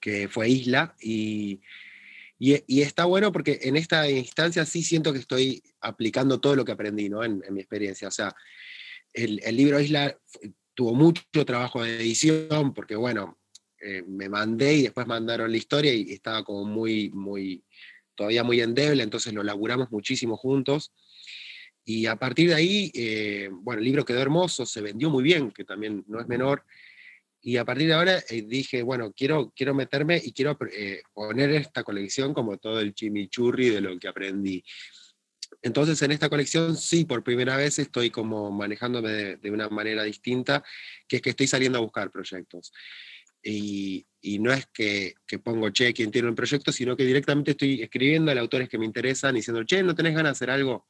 que 0.00 0.28
fue 0.28 0.48
Isla 0.48 0.94
y, 1.00 1.60
y, 2.38 2.82
está 2.82 3.04
bueno 3.04 3.32
porque 3.32 3.58
en 3.62 3.76
esta 3.76 4.08
instancia 4.08 4.64
sí 4.64 4.84
siento 4.84 5.12
que 5.12 5.18
estoy 5.18 5.62
aplicando 5.80 6.40
todo 6.40 6.54
lo 6.54 6.64
que 6.64 6.72
aprendí 6.72 7.08
¿no? 7.08 7.24
en 7.24 7.42
mi 7.50 7.60
experiencia. 7.60 8.06
O 8.06 8.12
sea, 8.12 8.32
el, 9.24 9.56
libro 9.56 9.80
Isla 9.80 10.16
tuvo 10.74 10.94
mucho 10.94 11.22
trabajo 11.44 11.82
de 11.82 11.96
edición, 11.96 12.72
porque 12.72 12.94
bueno, 12.94 13.38
eh, 13.80 14.02
me 14.06 14.28
mandé 14.28 14.74
y 14.74 14.82
después 14.82 15.06
mandaron 15.06 15.50
la 15.50 15.56
historia 15.56 15.92
y 15.92 16.12
estaba 16.12 16.44
como 16.44 16.64
muy, 16.64 17.10
muy, 17.10 17.64
todavía 18.14 18.44
muy 18.44 18.60
endeble, 18.60 19.02
entonces 19.02 19.32
lo 19.32 19.42
laburamos 19.42 19.90
muchísimo 19.90 20.36
juntos. 20.36 20.92
Y 21.84 22.06
a 22.06 22.16
partir 22.16 22.50
de 22.50 22.54
ahí, 22.54 22.92
eh, 22.94 23.48
bueno, 23.50 23.78
el 23.78 23.84
libro 23.84 24.04
quedó 24.04 24.20
hermoso, 24.20 24.66
se 24.66 24.80
vendió 24.80 25.10
muy 25.10 25.24
bien, 25.24 25.50
que 25.50 25.64
también 25.64 26.04
no 26.06 26.20
es 26.20 26.28
menor. 26.28 26.64
Y 27.40 27.56
a 27.56 27.64
partir 27.64 27.88
de 27.88 27.94
ahora 27.94 28.22
eh, 28.28 28.42
dije, 28.42 28.82
bueno, 28.82 29.12
quiero, 29.12 29.52
quiero 29.56 29.74
meterme 29.74 30.20
y 30.22 30.32
quiero 30.32 30.58
poner 31.14 31.50
esta 31.50 31.82
colección 31.82 32.34
como 32.34 32.58
todo 32.58 32.80
el 32.80 32.94
chimichurri 32.94 33.70
de 33.70 33.80
lo 33.80 33.98
que 33.98 34.08
aprendí. 34.08 34.62
Entonces 35.62 36.00
en 36.02 36.12
esta 36.12 36.28
colección 36.28 36.76
sí, 36.76 37.04
por 37.04 37.24
primera 37.24 37.56
vez 37.56 37.78
estoy 37.78 38.10
como 38.10 38.50
manejándome 38.50 39.36
de, 39.36 39.50
una 39.50 39.68
manera 39.68 40.04
distinta, 40.04 40.62
que 41.08 41.16
es 41.16 41.22
que 41.22 41.30
estoy 41.30 41.46
saliendo 41.46 41.78
a 41.78 41.82
buscar 41.82 42.10
proyectos. 42.10 42.72
Y, 43.42 44.06
no 44.40 44.52
es 44.52 44.66
que, 44.66 45.14
pongo, 45.42 45.70
che, 45.70 45.92
quien 45.94 46.10
tiene 46.10 46.28
un 46.28 46.34
proyecto, 46.34 46.70
sino 46.70 46.96
que 46.96 47.04
directamente 47.04 47.52
estoy 47.52 47.82
escribiendo 47.82 48.30
a 48.30 48.38
autores 48.38 48.68
que 48.68 48.78
me 48.78 48.84
interesan, 48.84 49.34
diciendo, 49.34 49.64
che, 49.64 49.82
¿no 49.82 49.94
tenés 49.94 50.14
ganas 50.14 50.32
de 50.32 50.36
hacer 50.44 50.50
algo? 50.50 50.86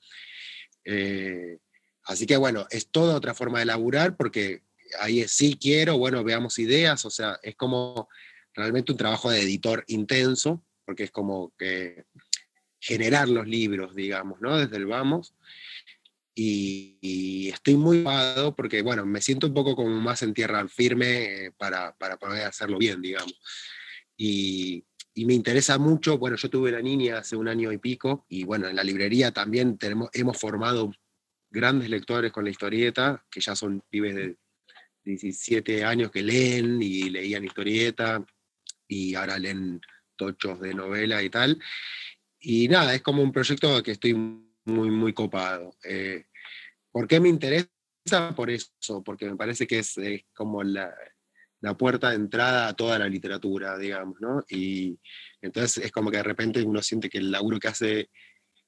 Eh, 0.84 1.58
así 2.04 2.26
que 2.26 2.36
bueno, 2.36 2.66
es 2.70 2.90
toda 2.90 3.14
otra 3.14 3.34
forma 3.34 3.60
de 3.60 3.66
laburar, 3.66 4.16
porque 4.16 4.62
ahí 5.00 5.20
es, 5.20 5.32
sí 5.32 5.58
quiero, 5.60 5.98
bueno, 5.98 6.24
veamos 6.24 6.58
ideas, 6.58 7.04
o 7.04 7.10
sea, 7.10 7.38
es 7.42 7.54
como 7.54 8.08
realmente 8.54 8.92
un 8.92 8.98
trabajo 8.98 9.30
de 9.30 9.42
editor 9.42 9.84
intenso, 9.86 10.64
porque 10.84 11.04
es 11.04 11.10
como 11.10 11.52
que 11.58 12.04
generar 12.80 13.28
los 13.28 13.46
libros, 13.46 13.94
digamos, 13.94 14.40
¿no? 14.40 14.56
Desde 14.56 14.76
el 14.76 14.86
vamos. 14.86 15.34
Y, 16.34 17.48
estoy 17.48 17.74
muy 17.74 17.98
ocupado 17.98 18.54
porque, 18.54 18.82
bueno, 18.82 19.04
me 19.04 19.20
siento 19.20 19.48
un 19.48 19.54
poco 19.54 19.74
como 19.74 19.90
más 20.00 20.22
en 20.22 20.34
tierra 20.34 20.66
firme 20.68 21.46
eh, 21.46 21.52
para, 21.56 21.96
para, 21.96 22.16
poder 22.16 22.46
hacerlo 22.46 22.78
bien, 22.78 23.02
digamos. 23.02 23.34
Y, 24.16 24.84
me 25.16 25.34
interesa 25.34 25.78
mucho, 25.78 26.16
bueno, 26.16 26.36
yo 26.36 26.48
tuve 26.48 26.70
la 26.70 26.80
niña 26.80 27.18
hace 27.18 27.34
un 27.34 27.48
año 27.48 27.72
y 27.72 27.78
pico, 27.78 28.24
y 28.28 28.44
bueno, 28.44 28.68
en 28.68 28.76
la 28.76 28.84
librería 28.84 29.32
también 29.32 29.76
tenemos, 29.76 30.10
hemos 30.12 30.38
formado 30.38 30.92
grandes 31.50 31.90
lectores 31.90 32.30
con 32.30 32.44
la 32.44 32.50
historieta, 32.50 33.24
que 33.28 33.40
ya 33.40 33.56
son 33.56 33.82
pibes 33.90 34.14
de 34.14 34.36
17 35.04 35.84
años 35.84 36.12
que 36.12 36.22
leen 36.22 36.80
y 36.80 37.10
leían 37.10 37.44
historieta, 37.44 38.24
y 38.86 39.16
ahora 39.16 39.40
leen 39.40 39.80
tochos 40.14 40.60
de 40.60 40.72
novela 40.72 41.20
y 41.20 41.30
tal. 41.30 41.58
Y 42.40 42.68
nada, 42.68 42.94
es 42.94 43.02
como 43.02 43.22
un 43.22 43.32
proyecto 43.32 43.82
que 43.82 43.92
estoy 43.92 44.14
muy, 44.14 44.90
muy 44.90 45.12
copado. 45.12 45.76
Eh, 45.84 46.26
¿Por 46.90 47.08
qué 47.08 47.20
me 47.20 47.28
interesa? 47.28 47.68
Por 48.34 48.50
eso, 48.50 49.02
porque 49.04 49.26
me 49.26 49.36
parece 49.36 49.66
que 49.66 49.80
es, 49.80 49.96
como 50.34 50.62
la, 50.62 50.94
la, 51.60 51.76
puerta 51.76 52.10
de 52.10 52.16
entrada 52.16 52.68
a 52.68 52.74
toda 52.74 52.98
la 52.98 53.08
literatura, 53.08 53.76
digamos, 53.76 54.20
¿no? 54.20 54.44
Y 54.48 54.98
entonces 55.42 55.84
es 55.84 55.92
como 55.92 56.10
que 56.10 56.16
de 56.18 56.22
repente 56.22 56.62
uno 56.62 56.80
siente 56.80 57.10
que 57.10 57.18
el 57.18 57.30
laburo 57.30 57.58
que 57.58 57.68
hace 57.68 58.10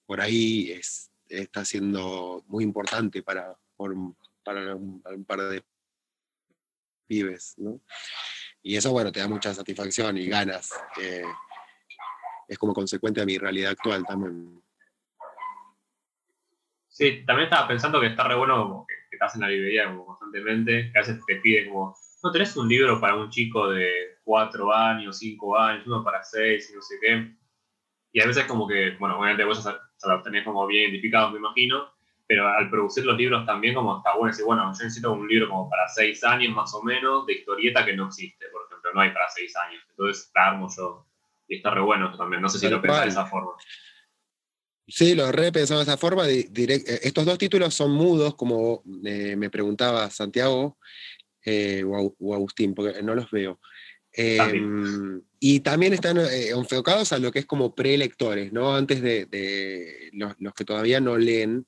por 0.04 0.20
ahí 0.20 0.72
es, 0.72 1.10
está 1.28 1.64
siendo 1.64 2.44
muy 2.48 2.64
importante 2.64 3.22
para, 3.22 3.56
para 4.42 4.74
un, 4.74 5.24
par 5.26 5.40
de 5.48 5.62
pibes, 7.06 7.54
¿no? 7.56 7.80
Y 8.62 8.76
eso, 8.76 8.92
bueno, 8.92 9.10
te 9.10 9.20
da 9.20 9.28
mucha 9.28 9.54
satisfacción 9.54 10.18
y 10.18 10.26
ganas. 10.26 10.70
Eh, 11.00 11.22
es 12.50 12.58
como 12.58 12.74
consecuente 12.74 13.20
de 13.20 13.26
mi 13.26 13.38
realidad 13.38 13.70
actual 13.70 14.04
también. 14.04 14.60
Sí, 16.88 17.22
también 17.24 17.44
estaba 17.44 17.68
pensando 17.68 18.00
que 18.00 18.08
está 18.08 18.24
re 18.24 18.34
bueno 18.34 18.60
como 18.64 18.86
que, 18.86 18.94
estás 19.12 19.36
en 19.36 19.42
la 19.42 19.48
librería 19.48 19.86
como 19.86 20.04
constantemente, 20.04 20.90
que 20.90 20.98
a 20.98 21.02
veces 21.02 21.24
te 21.26 21.36
pide 21.36 21.68
como, 21.68 21.96
no 22.24 22.32
tenés 22.32 22.56
un 22.56 22.68
libro 22.68 23.00
para 23.00 23.14
un 23.14 23.30
chico 23.30 23.70
de 23.70 24.18
4 24.24 24.74
años, 24.74 25.18
5 25.18 25.58
años, 25.58 25.86
uno 25.86 26.02
para 26.02 26.24
6 26.24 26.70
y 26.70 26.74
no 26.74 26.82
sé 26.82 26.96
qué. 27.00 27.36
Y 28.12 28.20
a 28.20 28.26
veces 28.26 28.44
como 28.46 28.66
que, 28.66 28.96
bueno, 28.98 29.18
obviamente 29.18 29.44
vos 29.44 29.62
ya, 29.62 29.78
lo 30.08 30.22
tenés 30.22 30.44
como 30.44 30.66
bien 30.66 30.90
identificado, 30.90 31.30
me 31.30 31.38
imagino, 31.38 31.92
pero 32.26 32.48
al 32.48 32.68
producir 32.68 33.04
los 33.04 33.16
libros 33.16 33.46
también 33.46 33.76
como 33.76 33.98
está 33.98 34.16
bueno 34.16 34.32
decir, 34.32 34.44
bueno, 34.44 34.64
yo 34.64 34.84
necesito 34.84 35.12
un 35.12 35.28
libro 35.28 35.48
como 35.48 35.70
para 35.70 35.86
6 35.88 36.24
años 36.24 36.52
más 36.52 36.74
o 36.74 36.82
menos 36.82 37.24
de 37.26 37.34
historieta 37.34 37.84
que 37.84 37.94
no 37.94 38.08
existe, 38.08 38.46
por 38.48 38.66
ejemplo, 38.66 38.90
no 38.92 39.00
hay 39.02 39.12
para 39.12 39.28
6 39.28 39.54
años, 39.68 39.84
entonces 39.90 40.32
la 40.34 40.48
armo 40.48 40.68
yo. 40.76 41.06
Y 41.50 41.56
está 41.56 41.70
re 41.72 41.80
bueno 41.80 42.16
también. 42.16 42.40
No 42.40 42.48
sé 42.48 42.60
si 42.60 42.68
lo 42.68 42.80
pensás 42.80 43.02
de 43.02 43.10
esa 43.10 43.26
forma. 43.26 43.50
Sí, 44.86 45.16
lo 45.16 45.32
re 45.32 45.50
de 45.50 45.62
esa 45.62 45.96
forma. 45.96 46.28
Eh, 46.28 46.48
estos 47.02 47.24
dos 47.24 47.38
títulos 47.38 47.74
son 47.74 47.90
mudos, 47.90 48.36
como 48.36 48.84
eh, 49.04 49.34
me 49.34 49.50
preguntaba 49.50 50.08
Santiago 50.10 50.78
eh, 51.44 51.82
o, 51.84 52.34
Agustín, 52.34 52.72
porque 52.72 53.02
no 53.02 53.16
los 53.16 53.28
veo. 53.32 53.60
Em, 54.12 55.20
y 55.40 55.58
también 55.60 55.92
están 55.92 56.18
enfocados 56.18 57.12
a 57.12 57.18
lo 57.18 57.32
que 57.32 57.40
es 57.40 57.46
como 57.46 57.74
prelectores, 57.74 58.52
¿no? 58.52 58.76
Antes 58.76 59.02
de, 59.02 60.10
los, 60.12 60.54
que 60.54 60.64
todavía 60.64 61.00
no 61.00 61.18
leen, 61.18 61.66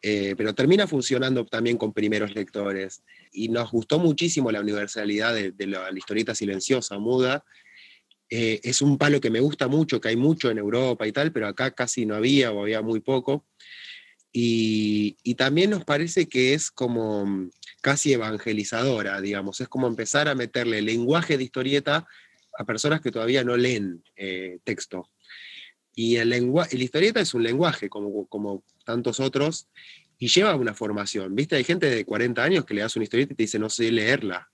pero 0.00 0.54
termina 0.54 0.86
funcionando 0.86 1.44
también 1.44 1.76
con 1.76 1.92
primeros 1.92 2.34
lectores. 2.34 3.04
Y 3.32 3.50
nos 3.50 3.70
gustó 3.70 3.98
muchísimo 3.98 4.50
la 4.50 4.60
universalidad 4.60 5.34
de, 5.34 5.52
de 5.52 5.66
la 5.66 5.90
historieta 5.94 6.34
silenciosa, 6.34 6.98
muda, 6.98 7.44
eh, 8.36 8.60
es 8.64 8.82
un 8.82 8.98
palo 8.98 9.20
que 9.20 9.30
me 9.30 9.38
gusta 9.38 9.68
mucho, 9.68 10.00
que 10.00 10.08
hay 10.08 10.16
mucho 10.16 10.50
en 10.50 10.58
Europa 10.58 11.06
y 11.06 11.12
tal, 11.12 11.30
pero 11.30 11.46
acá 11.46 11.70
casi 11.70 12.04
no 12.04 12.16
había 12.16 12.50
o 12.50 12.62
había 12.62 12.82
muy 12.82 12.98
poco. 12.98 13.46
Y, 14.32 15.16
también 15.36 15.70
nos 15.70 15.84
parece 15.84 16.28
que 16.28 16.52
es 16.52 16.72
como 16.72 17.24
mm, 17.24 17.50
casi 17.80 18.12
evangelizadora, 18.12 19.20
digamos, 19.20 19.60
es 19.60 19.68
como 19.68 19.86
empezar 19.86 20.26
a 20.26 20.34
meterle 20.34 20.82
lenguaje 20.82 21.38
de 21.38 21.44
historieta 21.44 22.08
a 22.58 22.64
personas 22.64 23.00
que 23.00 23.12
todavía 23.12 23.44
no 23.44 23.56
leen 23.56 24.02
eh, 24.16 24.58
texto. 24.64 25.08
Y 25.94 26.16
el, 26.16 26.30
lengua, 26.30 26.66
la 26.72 26.82
historieta 26.82 27.20
es 27.20 27.34
un 27.34 27.44
lenguaje, 27.44 27.88
como, 27.88 28.26
como 28.26 28.64
tantos 28.84 29.20
otros, 29.20 29.68
y 30.18 30.26
lleva 30.26 30.56
una 30.56 30.74
formación. 30.74 31.36
¿Viste? 31.36 31.54
Hay 31.54 31.62
gente 31.62 31.88
de 31.88 32.04
40 32.04 32.42
años 32.42 32.64
que 32.64 32.74
le 32.74 32.80
das 32.80 32.96
una 32.96 33.04
historieta 33.04 33.32
y 33.32 33.36
te 33.36 33.44
dice, 33.44 33.60
no 33.60 33.70
sé 33.70 33.92
leerla, 33.92 34.50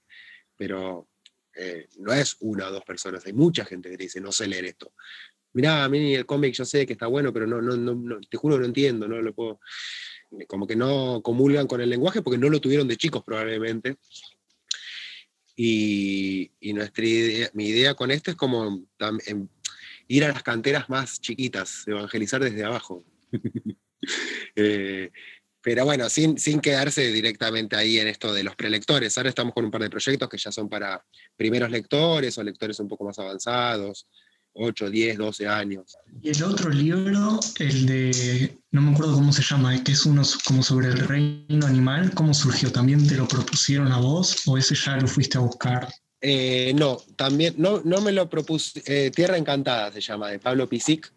pero 0.58 1.08
eh, 1.62 1.88
no 1.98 2.10
es 2.10 2.38
una 2.40 2.68
o 2.68 2.72
dos 2.72 2.84
personas, 2.84 3.26
hay 3.26 3.34
mucha 3.34 3.66
gente 3.66 3.90
que 3.90 3.98
te 3.98 4.04
dice, 4.04 4.18
no 4.18 4.32
sé 4.32 4.48
leer 4.48 4.64
esto. 4.64 4.94
Mirá, 5.52 5.84
a 5.84 5.90
mí 5.90 6.14
el 6.14 6.24
cómic 6.24 6.54
yo 6.54 6.64
sé 6.64 6.86
que 6.86 6.94
está 6.94 7.06
bueno, 7.06 7.34
pero 7.34 7.46
no, 7.46 7.60
no, 7.60 7.76
no, 7.76 8.18
te 8.20 8.38
juro 8.38 8.58
no 8.58 8.64
entiendo, 8.64 9.06
no 9.06 9.20
lo 9.20 9.34
puedo. 9.34 9.60
Como 10.48 10.66
que 10.66 10.74
no 10.74 11.20
comulgan 11.22 11.66
con 11.66 11.82
el 11.82 11.90
lenguaje 11.90 12.22
porque 12.22 12.38
no 12.38 12.48
lo 12.48 12.62
tuvieron 12.62 12.88
de 12.88 12.96
chicos 12.96 13.22
probablemente. 13.24 13.98
Y, 15.54 16.50
nuestra 16.72 17.04
idea, 17.04 17.50
mi 17.52 17.66
idea 17.66 17.94
con 17.94 18.10
esto 18.10 18.30
es 18.30 18.38
como 18.38 18.86
em, 19.26 19.48
ir 20.08 20.24
a 20.24 20.28
las 20.28 20.42
canteras 20.42 20.88
más 20.88 21.20
chiquitas, 21.20 21.86
evangelizar 21.86 22.42
desde 22.42 22.64
abajo. 22.64 23.04
eh, 24.56 25.10
pero 25.62 25.84
bueno, 25.84 26.08
sin, 26.08 26.38
sin 26.38 26.60
quedarse 26.60 27.12
directamente 27.12 27.76
ahí 27.76 27.98
en 27.98 28.08
esto 28.08 28.32
de 28.32 28.42
los 28.42 28.56
prelectores. 28.56 29.16
Ahora 29.16 29.28
estamos 29.28 29.52
con 29.54 29.64
un 29.64 29.70
par 29.70 29.82
de 29.82 29.90
proyectos 29.90 30.28
que 30.28 30.38
ya 30.38 30.50
son 30.50 30.68
para 30.68 31.04
primeros 31.36 31.70
lectores 31.70 32.36
o 32.38 32.42
lectores 32.42 32.80
un 32.80 32.88
poco 32.88 33.04
más 33.04 33.18
avanzados, 33.18 34.06
8, 34.54 34.90
10, 34.90 35.18
12 35.18 35.46
años. 35.46 35.96
Y 36.22 36.30
el 36.30 36.42
otro 36.42 36.70
libro, 36.70 37.38
el 37.58 37.86
de, 37.86 38.58
no 38.70 38.82
me 38.82 38.92
acuerdo 38.92 39.14
cómo 39.14 39.32
se 39.32 39.42
llama, 39.42 39.82
que 39.84 39.92
es 39.92 40.06
uno 40.06 40.22
como 40.44 40.62
sobre 40.62 40.88
el 40.88 40.98
reino 40.98 41.66
animal, 41.66 42.12
¿cómo 42.14 42.34
surgió? 42.34 42.72
¿También 42.72 43.06
te 43.06 43.16
lo 43.16 43.28
propusieron 43.28 43.92
a 43.92 43.98
vos 43.98 44.42
o 44.46 44.56
ese 44.58 44.74
ya 44.74 44.96
lo 44.96 45.06
fuiste 45.06 45.38
a 45.38 45.42
buscar? 45.42 45.88
Eh, 46.22 46.74
no, 46.74 46.98
también, 47.16 47.54
no, 47.56 47.80
no 47.84 48.00
me 48.00 48.12
lo 48.12 48.28
propuse, 48.28 48.82
eh, 48.84 49.10
Tierra 49.10 49.38
Encantada 49.38 49.90
se 49.92 50.00
llama, 50.00 50.30
de 50.30 50.38
Pablo 50.38 50.68
Pisic, 50.68 51.12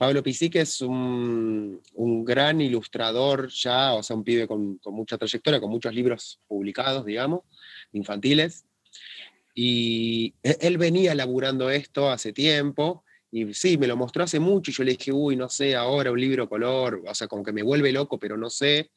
Pablo 0.00 0.22
Pisique 0.22 0.62
es 0.62 0.80
un, 0.80 1.82
gran 2.24 2.62
ilustrador 2.62 3.50
ya, 3.50 3.92
o 3.92 4.02
sea, 4.02 4.16
un 4.16 4.24
pibe 4.24 4.48
con, 4.48 4.80
mucha 4.86 5.18
trayectoria, 5.18 5.60
con 5.60 5.68
muchos 5.68 5.94
libros 5.94 6.40
publicados, 6.48 7.04
digamos, 7.04 7.42
infantiles. 7.92 8.64
Y 9.54 10.32
e, 10.42 10.56
él 10.62 10.78
venía 10.78 11.14
laburando 11.14 11.68
esto 11.68 12.10
hace 12.10 12.32
tiempo, 12.32 13.04
y 13.30 13.52
sí, 13.52 13.76
me 13.76 13.86
lo 13.86 13.94
mostró 13.94 14.24
hace 14.24 14.40
mucho, 14.40 14.70
y 14.70 14.74
yo 14.74 14.84
le 14.84 14.92
dije, 14.92 15.12
uy, 15.12 15.36
no 15.36 15.50
sé, 15.50 15.76
ahora 15.76 16.10
un 16.10 16.18
libro 16.18 16.48
color, 16.48 17.02
o 17.06 17.14
sea, 17.14 17.28
como 17.28 17.42
que 17.42 17.52
me 17.52 17.62
vuelve 17.62 17.92
loco, 17.92 18.18
pero 18.18 18.38
no 18.38 18.48
sé. 18.48 18.90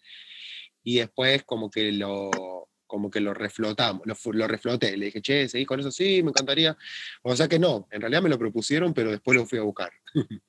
Y 0.86 1.00
después 1.00 1.44
como 1.44 1.70
que 1.70 1.92
lo, 1.92 2.70
como 2.88 3.12
que 3.12 3.20
lo 3.20 3.34
reflotamos, 3.34 4.04
lo, 4.06 4.16
lo, 4.32 4.48
refloté, 4.48 4.96
le 4.96 5.08
dije, 5.08 5.22
che, 5.22 5.50
¿seguís 5.50 5.68
con 5.68 5.82
eso? 5.82 5.92
Sí, 5.92 6.24
me 6.24 6.30
encantaría. 6.30 6.78
O 7.24 7.36
sea 7.36 7.50
que 7.50 7.60
no, 7.60 7.90
en 7.92 8.00
realidad 8.00 8.22
me 8.22 8.30
lo 8.30 8.40
propusieron, 8.40 8.94
pero 8.94 9.12
después 9.12 9.36
lo 9.36 9.46
fui 9.46 9.60
a 9.60 9.64
buscar. 9.64 9.92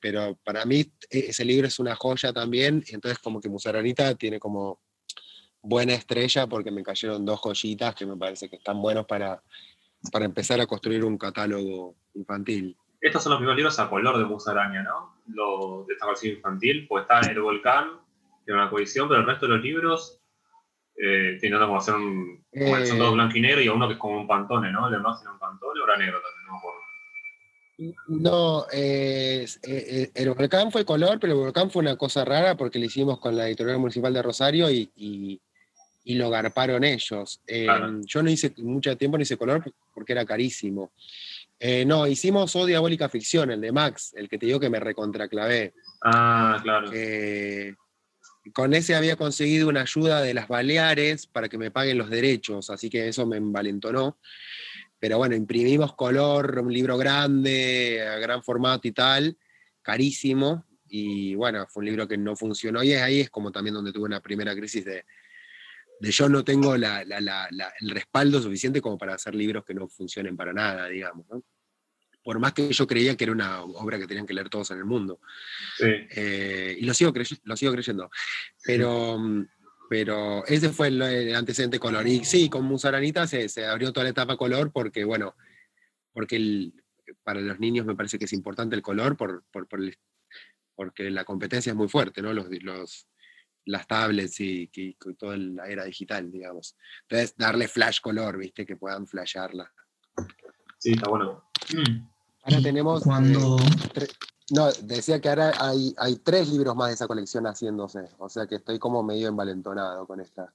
pero 0.00 0.38
para 0.44 0.64
mí 0.64 0.80
e, 1.10 1.18
ese 1.28 1.44
libro 1.44 1.66
es 1.66 1.78
una 1.78 1.94
joya 1.94 2.32
también, 2.32 2.82
y 2.86 2.94
entonces 2.94 3.18
como 3.18 3.40
que 3.40 3.48
Musaranita 3.48 4.14
tiene 4.14 4.38
como 4.38 4.80
buena 5.60 5.94
estrella 5.94 6.46
porque 6.46 6.70
me 6.70 6.82
cayeron 6.82 7.24
dos 7.24 7.40
joyitas 7.40 7.94
que 7.94 8.06
me 8.06 8.16
parece 8.16 8.48
que 8.48 8.56
están 8.56 8.80
buenos 8.80 9.06
para, 9.06 9.42
para 10.12 10.24
empezar 10.24 10.60
a 10.60 10.66
construir 10.66 11.04
un 11.04 11.18
catálogo 11.18 11.96
infantil. 12.14 12.76
Estos 13.00 13.22
son 13.22 13.30
los 13.30 13.38
primeros 13.38 13.56
libros 13.56 13.78
a 13.78 13.88
color 13.88 14.18
de 14.18 14.24
Musaraña, 14.24 14.82
¿no? 14.82 15.14
Lo 15.28 15.84
de 15.86 15.94
esta 15.94 16.06
colección 16.06 16.36
infantil, 16.36 16.86
pues 16.88 17.02
está 17.02 17.20
El 17.20 17.40
Volcán, 17.40 18.00
que 18.44 18.52
una 18.52 18.70
colección, 18.70 19.08
pero 19.08 19.20
el 19.20 19.26
resto 19.26 19.46
de 19.46 19.54
los 19.54 19.62
libros 19.62 20.20
eh, 20.96 21.36
tienen 21.40 21.60
como 21.60 21.76
hacer 21.76 21.94
un. 21.94 22.44
Como 22.52 22.84
son 22.84 22.98
todos 22.98 23.12
eh. 23.12 23.14
blanco 23.14 23.36
y 23.36 23.40
negro 23.40 23.60
y 23.60 23.68
uno 23.68 23.86
que 23.86 23.94
es 23.94 24.00
como 24.00 24.18
un 24.18 24.26
pantone, 24.26 24.72
¿no? 24.72 24.86
El 24.86 24.94
demás 24.94 25.20
tiene 25.20 25.32
un 25.32 25.38
pantone 25.38 25.80
o 25.80 25.84
era 25.84 25.96
negro 25.96 26.20
también, 26.20 26.37
no 28.08 28.66
eh, 28.72 29.46
eh, 29.62 30.10
el 30.14 30.30
volcán 30.30 30.72
fue 30.72 30.84
color, 30.84 31.20
pero 31.20 31.34
el 31.34 31.38
volcán 31.38 31.70
fue 31.70 31.80
una 31.80 31.96
cosa 31.96 32.24
rara 32.24 32.56
porque 32.56 32.78
lo 32.78 32.86
hicimos 32.86 33.20
con 33.20 33.36
la 33.36 33.46
editorial 33.46 33.78
municipal 33.78 34.12
de 34.12 34.22
Rosario 34.22 34.70
y, 34.70 35.40
lo 36.04 36.30
garparon 36.30 36.84
ellos. 36.84 37.40
Eh, 37.46 37.66
yo 38.06 38.22
no 38.22 38.30
hice 38.30 38.54
mucho 38.56 38.96
tiempo, 38.96 39.18
no 39.18 39.22
hice 39.22 39.36
color 39.36 39.62
porque 39.94 40.12
era 40.12 40.24
carísimo. 40.24 40.90
no, 41.86 42.06
hicimos 42.06 42.56
O 42.56 42.64
Diabólica 42.64 43.10
Ficción, 43.10 43.50
el 43.50 43.60
de 43.60 43.72
Max, 43.72 44.14
el 44.16 44.28
que 44.28 44.38
te 44.38 44.46
digo 44.46 44.58
que 44.58 44.70
me 44.70 44.80
recontraclavé. 44.80 45.74
Ah, 46.02 46.58
claro. 46.62 46.90
con 48.54 48.72
ese 48.72 48.94
había 48.94 49.16
conseguido 49.16 49.68
una 49.68 49.82
ayuda 49.82 50.22
de 50.22 50.32
las 50.32 50.48
Baleares 50.48 51.26
para 51.26 51.50
que 51.50 51.58
me 51.58 51.70
paguen 51.70 51.98
los 51.98 52.08
derechos, 52.08 52.70
así 52.70 52.88
que 52.88 53.08
eso 53.08 53.26
me 53.26 53.36
envalentonó. 53.36 54.16
Pero 54.98 55.18
bueno, 55.18 55.34
imprimimos 55.36 55.94
color, 55.94 56.58
un 56.58 56.72
libro 56.72 56.96
grande, 56.96 58.06
a 58.06 58.18
gran 58.18 58.42
formato 58.42 58.88
y 58.88 58.92
tal, 58.92 59.36
carísimo. 59.82 60.66
Y 60.88 61.34
bueno, 61.34 61.66
fue 61.68 61.82
un 61.82 61.86
libro 61.86 62.08
que 62.08 62.16
no 62.16 62.34
funcionó. 62.34 62.82
Y 62.82 62.94
ahí 62.94 63.20
es 63.20 63.30
como 63.30 63.52
también 63.52 63.74
donde 63.74 63.92
tuve 63.92 64.06
una 64.06 64.20
primera 64.20 64.54
crisis 64.54 64.84
de, 64.84 65.04
de 66.00 66.10
yo 66.10 66.28
no 66.28 66.44
tengo 66.44 66.76
la, 66.76 67.02
el 67.80 67.90
respaldo 67.90 68.40
suficiente 68.40 68.80
como 68.80 68.98
para 68.98 69.14
hacer 69.14 69.34
libros 69.34 69.64
que 69.64 69.74
no 69.74 69.88
funcionen 69.88 70.36
para 70.36 70.52
nada, 70.52 70.88
digamos. 70.88 71.26
Por 72.22 72.38
más 72.38 72.52
que 72.52 72.72
yo 72.72 72.86
creía 72.86 73.16
que 73.16 73.24
era 73.24 73.32
una 73.32 73.62
obra 73.62 73.98
que 73.98 74.06
tenían 74.06 74.26
que 74.26 74.34
leer 74.34 74.48
todos 74.48 74.70
en 74.70 74.78
el 74.78 74.84
mundo. 74.84 75.20
Eh, 75.80 76.76
y 76.78 76.84
lo 76.84 76.92
sigo, 76.92 77.12
lo 77.44 77.56
sigo 77.56 77.72
creyendo. 77.72 78.10
Pero, 78.64 79.18
mm, 79.18 79.46
pero 79.88 80.44
ese 80.46 80.70
fue 80.70 80.88
el, 80.88 81.34
antecedente 81.34 81.78
color. 81.78 82.06
Y 82.06 82.24
sí, 82.24 82.48
con 82.48 82.64
Musaranita 82.64 83.26
se, 83.26 83.48
se, 83.48 83.64
abrió 83.64 83.92
toda 83.92 84.04
la 84.04 84.10
etapa 84.10 84.36
color 84.36 84.70
porque, 84.70 85.04
bueno, 85.04 85.34
porque 86.12 86.72
para 87.22 87.40
los 87.40 87.58
niños 87.58 87.86
me 87.86 87.94
parece 87.94 88.18
que 88.18 88.26
es 88.26 88.32
importante 88.32 88.76
el 88.76 88.82
color 88.82 89.16
por, 89.16 89.44
por, 89.50 89.66
porque 90.74 91.10
la 91.10 91.24
competencia 91.24 91.70
es 91.70 91.76
muy 91.76 91.88
fuerte, 91.88 92.22
¿no? 92.22 92.32
Los, 92.32 92.46
los, 92.62 93.08
las 93.64 93.86
tablets 93.86 94.40
y, 94.40 94.70
toda 95.18 95.36
la 95.36 95.66
era 95.66 95.84
digital, 95.84 96.30
digamos. 96.30 96.76
Entonces, 97.02 97.34
darle 97.36 97.68
flash 97.68 98.00
color, 98.00 98.38
¿viste? 98.38 98.66
Que 98.66 98.76
puedan 98.76 99.06
flashearla. 99.06 99.72
Sí, 100.78 100.92
está 100.92 101.08
bueno. 101.08 101.50
Ahora 102.42 102.62
tenemos... 102.62 103.02
Cuando... 103.02 103.58
Eh, 103.58 104.06
no, 104.50 104.72
decía 104.82 105.20
que 105.20 105.28
ahora 105.28 105.52
hay, 105.58 105.94
hay 105.98 106.16
tres 106.16 106.48
libros 106.48 106.74
más 106.74 106.88
de 106.88 106.94
esa 106.94 107.06
colección 107.06 107.44
haciéndose, 107.44 108.08
o 108.18 108.28
sea 108.28 108.46
que 108.46 108.56
estoy 108.56 108.78
como 108.78 109.02
medio 109.02 109.28
envalentonado 109.28 110.06
con 110.06 110.20
esta. 110.20 110.52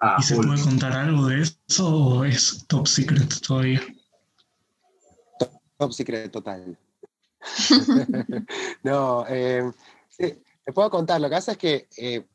Ah, 0.00 0.16
¿Y 0.18 0.22
se 0.22 0.34
puede 0.34 0.60
contar 0.62 0.92
algo 0.92 1.26
de 1.26 1.42
eso 1.42 1.94
o 1.94 2.24
es 2.24 2.64
top 2.66 2.86
secret 2.86 3.40
todavía? 3.46 3.82
Top, 5.76 5.92
secret 5.92 6.32
total. 6.32 6.78
no, 8.82 9.26
eh, 9.28 9.70
sí, 10.08 10.42
te 10.64 10.72
puedo 10.72 10.88
contar. 10.90 11.20
Lo 11.20 11.28
que 11.28 11.36
pasa 11.36 11.52
es 11.52 11.58
que 11.58 11.88
eh, 11.98 12.26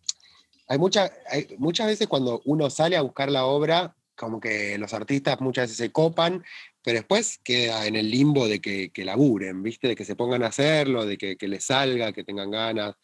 hay, 0.68 0.78
mucha, 0.78 1.12
hay 1.30 1.56
muchas 1.58 1.88
veces 1.88 2.08
cuando 2.08 2.44
uno 2.46 2.70
sale 2.70 2.98
a 2.98 3.02
buscar 3.02 3.32
la 3.32 3.46
obra, 3.46 3.96
como 4.16 4.40
que 4.40 4.78
los 4.78 4.94
artistas 4.94 5.42
muchas 5.42 5.64
veces 5.64 5.78
se 5.78 5.92
copan 5.92 6.44
pero 6.86 7.00
después 7.00 7.40
queda 7.44 7.88
en 7.88 7.96
el 7.96 8.12
limbo 8.12 8.48
de 8.48 8.62
que, 8.62 8.92
que 8.92 9.04
laburen, 9.04 9.64
¿viste? 9.64 9.88
De 9.88 9.96
que 9.96 10.06
se 10.06 10.16
pongan 10.16 10.44
a 10.44 10.48
hacerlo, 10.48 11.04
de 11.04 11.18
que, 11.18 11.36
que 11.36 11.48
les 11.48 11.66
salga, 11.66 12.14
que 12.14 12.24
tengan 12.24 12.52
ganas. 12.52 12.96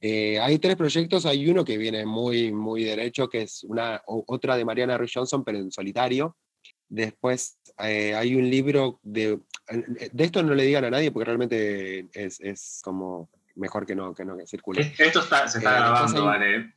Eh, 0.00 0.40
hay 0.40 0.58
tres 0.58 0.76
proyectos, 0.76 1.26
hay 1.26 1.46
uno 1.46 1.62
que 1.62 1.76
viene 1.76 2.06
muy, 2.06 2.52
muy 2.52 2.84
derecho, 2.84 3.28
que 3.28 3.42
es 3.42 3.64
una, 3.64 4.00
otra 4.06 4.56
de 4.56 4.64
Mariana 4.64 4.96
Ruiz 4.96 5.12
Johnson, 5.12 5.44
pero 5.44 5.58
en 5.58 5.70
solitario. 5.70 6.38
Después 6.88 7.58
eh, 7.80 8.14
hay 8.14 8.34
un 8.34 8.48
libro 8.48 8.98
de... 9.02 9.40
De 10.12 10.24
esto 10.24 10.42
no 10.42 10.54
le 10.54 10.64
digan 10.64 10.86
a 10.86 10.90
nadie 10.90 11.10
porque 11.10 11.26
realmente 11.26 12.08
es, 12.14 12.40
es 12.40 12.80
como 12.82 13.28
mejor 13.56 13.84
que 13.84 13.94
no, 13.94 14.14
que 14.14 14.24
no 14.24 14.38
que 14.38 14.46
circule. 14.46 14.94
Esto 14.96 15.20
está, 15.20 15.46
se 15.48 15.58
está 15.58 15.70
eh, 15.70 15.80
grabando, 15.80 16.24
vale. 16.24 16.74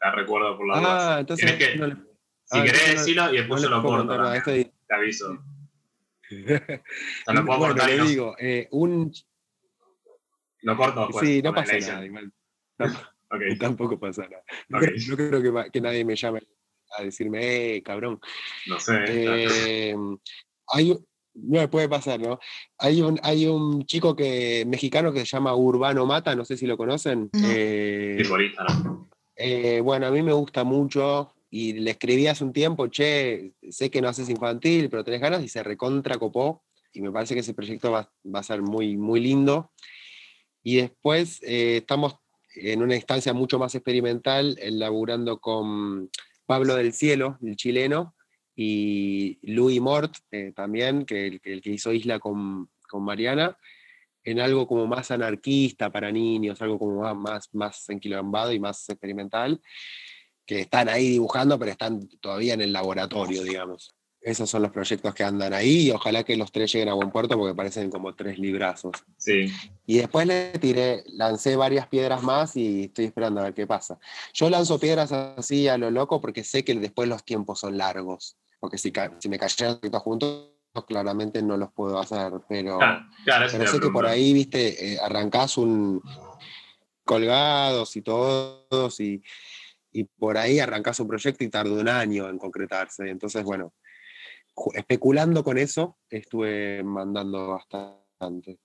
La 0.00 0.12
recuerdo 0.12 0.56
por 0.56 0.68
la 0.68 1.14
Ah, 1.16 1.20
entonces... 1.20 1.52
Que, 1.54 1.74
si 2.44 2.58
ah, 2.58 2.64
querés 2.64 2.90
decirlo 2.92 3.32
y 3.32 3.38
después 3.38 3.62
yo 3.62 3.68
lo 3.68 3.82
corto 3.82 4.12
te 4.90 4.96
aviso. 4.96 5.38
no 7.32 7.46
puedo 7.46 7.58
bueno, 7.58 7.86
le 7.86 8.04
digo, 8.04 8.34
eh, 8.38 8.68
un... 8.72 9.12
Lo 10.62 10.76
corto 10.76 11.08
Sí, 11.20 11.40
no 11.42 11.54
pasa 11.54 11.78
nada. 11.78 12.04
Igual. 12.04 12.32
okay. 13.30 13.56
Tampoco 13.58 13.98
pasa 13.98 14.28
nada. 14.28 14.42
No, 14.68 14.78
creo 14.80 15.42
que, 15.42 15.70
que, 15.70 15.80
nadie 15.80 16.04
me 16.04 16.16
llame 16.16 16.42
a 16.98 17.04
decirme, 17.04 17.76
eh, 17.76 17.82
cabrón. 17.82 18.20
No 18.66 18.78
sé. 18.78 19.04
Eh, 19.06 19.96
hay, 20.66 20.90
no 21.34 21.60
me 21.60 21.68
puede 21.68 21.88
pasar, 21.88 22.20
¿no? 22.20 22.38
Hay 22.78 23.00
un, 23.00 23.18
hay 23.22 23.46
un 23.46 23.86
chico 23.86 24.14
que, 24.14 24.64
mexicano 24.66 25.12
que 25.12 25.20
se 25.20 25.26
llama 25.26 25.54
Urbano 25.54 26.04
Mata, 26.04 26.34
no 26.34 26.44
sé 26.44 26.56
si 26.56 26.66
lo 26.66 26.76
conocen. 26.76 27.30
Eh, 27.42 28.22
¿no? 28.84 29.08
Eh, 29.36 29.80
bueno, 29.82 30.08
a 30.08 30.10
mí 30.10 30.22
me 30.22 30.32
gusta 30.32 30.64
mucho 30.64 31.32
y 31.50 31.72
le 31.72 31.90
escribí 31.90 32.28
hace 32.28 32.44
un 32.44 32.52
tiempo, 32.52 32.86
che, 32.86 33.52
sé 33.70 33.90
que 33.90 34.00
no 34.00 34.08
haces 34.08 34.28
infantil, 34.30 34.88
pero 34.88 35.02
tenés 35.04 35.20
ganas, 35.20 35.42
y 35.42 35.48
se 35.48 35.62
recontra 35.64 36.16
copó, 36.16 36.62
y 36.92 37.00
me 37.00 37.10
parece 37.10 37.34
que 37.34 37.40
ese 37.40 37.54
proyecto 37.54 37.90
va, 37.90 38.10
a 38.32 38.42
ser 38.42 38.62
muy, 38.62 38.96
muy 38.96 39.20
lindo. 39.20 39.72
Y 40.62 40.76
después 40.76 41.42
eh, 41.42 41.78
estamos 41.78 42.16
en 42.54 42.82
una 42.82 42.94
instancia 42.94 43.32
mucho 43.32 43.58
más 43.58 43.74
experimental, 43.74 44.56
elaborando 44.60 45.40
con 45.40 46.10
Pablo 46.46 46.76
del 46.76 46.92
Cielo, 46.92 47.38
el 47.42 47.56
chileno, 47.56 48.14
y 48.54 49.38
Louis 49.42 49.80
Mort 49.80 50.16
eh, 50.30 50.52
también, 50.54 51.04
que 51.04 51.26
el, 51.26 51.40
que 51.40 51.70
hizo 51.70 51.92
Isla 51.92 52.20
con, 52.20 52.70
con 52.88 53.02
Mariana, 53.02 53.56
en 54.22 54.38
algo 54.38 54.68
como 54.68 54.86
más 54.86 55.10
anarquista 55.10 55.90
para 55.90 56.12
niños, 56.12 56.60
algo 56.62 56.78
como 56.78 57.00
más, 57.00 57.16
más, 57.16 57.48
más 57.54 57.88
enquilombado 57.88 58.52
y 58.52 58.60
más 58.60 58.88
experimental, 58.88 59.60
que 60.50 60.62
están 60.62 60.88
ahí 60.88 61.10
dibujando, 61.10 61.56
pero 61.60 61.70
están 61.70 62.08
todavía 62.20 62.54
en 62.54 62.60
el 62.60 62.72
laboratorio, 62.72 63.44
digamos. 63.44 63.94
Esos 64.20 64.50
son 64.50 64.62
los 64.62 64.72
proyectos 64.72 65.14
que 65.14 65.22
andan 65.22 65.54
ahí 65.54 65.86
y 65.86 65.90
ojalá 65.92 66.24
que 66.24 66.36
los 66.36 66.50
tres 66.50 66.72
lleguen 66.72 66.88
a 66.88 66.94
buen 66.94 67.12
puerto 67.12 67.38
porque 67.38 67.54
parecen 67.54 67.88
como 67.88 68.16
tres 68.16 68.36
librazos. 68.36 68.90
Sí. 69.16 69.46
Y 69.86 69.98
después 69.98 70.26
le 70.26 70.50
tiré, 70.58 71.04
lancé 71.06 71.54
varias 71.54 71.86
piedras 71.86 72.24
más 72.24 72.56
y 72.56 72.86
estoy 72.86 73.04
esperando 73.04 73.40
a 73.40 73.44
ver 73.44 73.54
qué 73.54 73.64
pasa. 73.64 74.00
Yo 74.34 74.50
lanzo 74.50 74.80
piedras 74.80 75.12
así 75.12 75.68
a 75.68 75.78
lo 75.78 75.88
loco 75.92 76.20
porque 76.20 76.42
sé 76.42 76.64
que 76.64 76.74
después 76.74 77.08
los 77.08 77.24
tiempos 77.24 77.60
son 77.60 77.78
largos. 77.78 78.36
Porque 78.58 78.76
si, 78.76 78.92
si 79.20 79.28
me 79.28 79.38
cayeran 79.38 79.78
todos 79.78 80.02
juntos, 80.02 80.48
claramente 80.88 81.42
no 81.42 81.56
los 81.56 81.70
puedo 81.70 82.00
hacer. 82.00 82.32
Pero, 82.48 82.76
claro, 83.24 83.46
pero 83.52 83.70
sé 83.70 83.78
que 83.78 83.90
por 83.90 84.04
ahí, 84.04 84.32
viste, 84.32 84.94
eh, 84.94 84.98
arrancás 85.00 85.56
un 85.58 86.02
colgados 87.04 87.94
y 87.94 88.02
todos 88.02 88.98
y, 88.98 89.22
y 89.92 90.04
por 90.04 90.38
ahí 90.38 90.58
arrancás 90.58 91.00
un 91.00 91.08
proyecto 91.08 91.44
y 91.44 91.48
tarda 91.48 91.72
un 91.72 91.88
año 91.88 92.28
en 92.28 92.38
concretarse. 92.38 93.08
Entonces, 93.08 93.42
bueno, 93.44 93.72
especulando 94.74 95.42
con 95.42 95.58
eso, 95.58 95.98
estuve 96.08 96.82
mandando 96.82 97.48
bastante. 97.48 98.58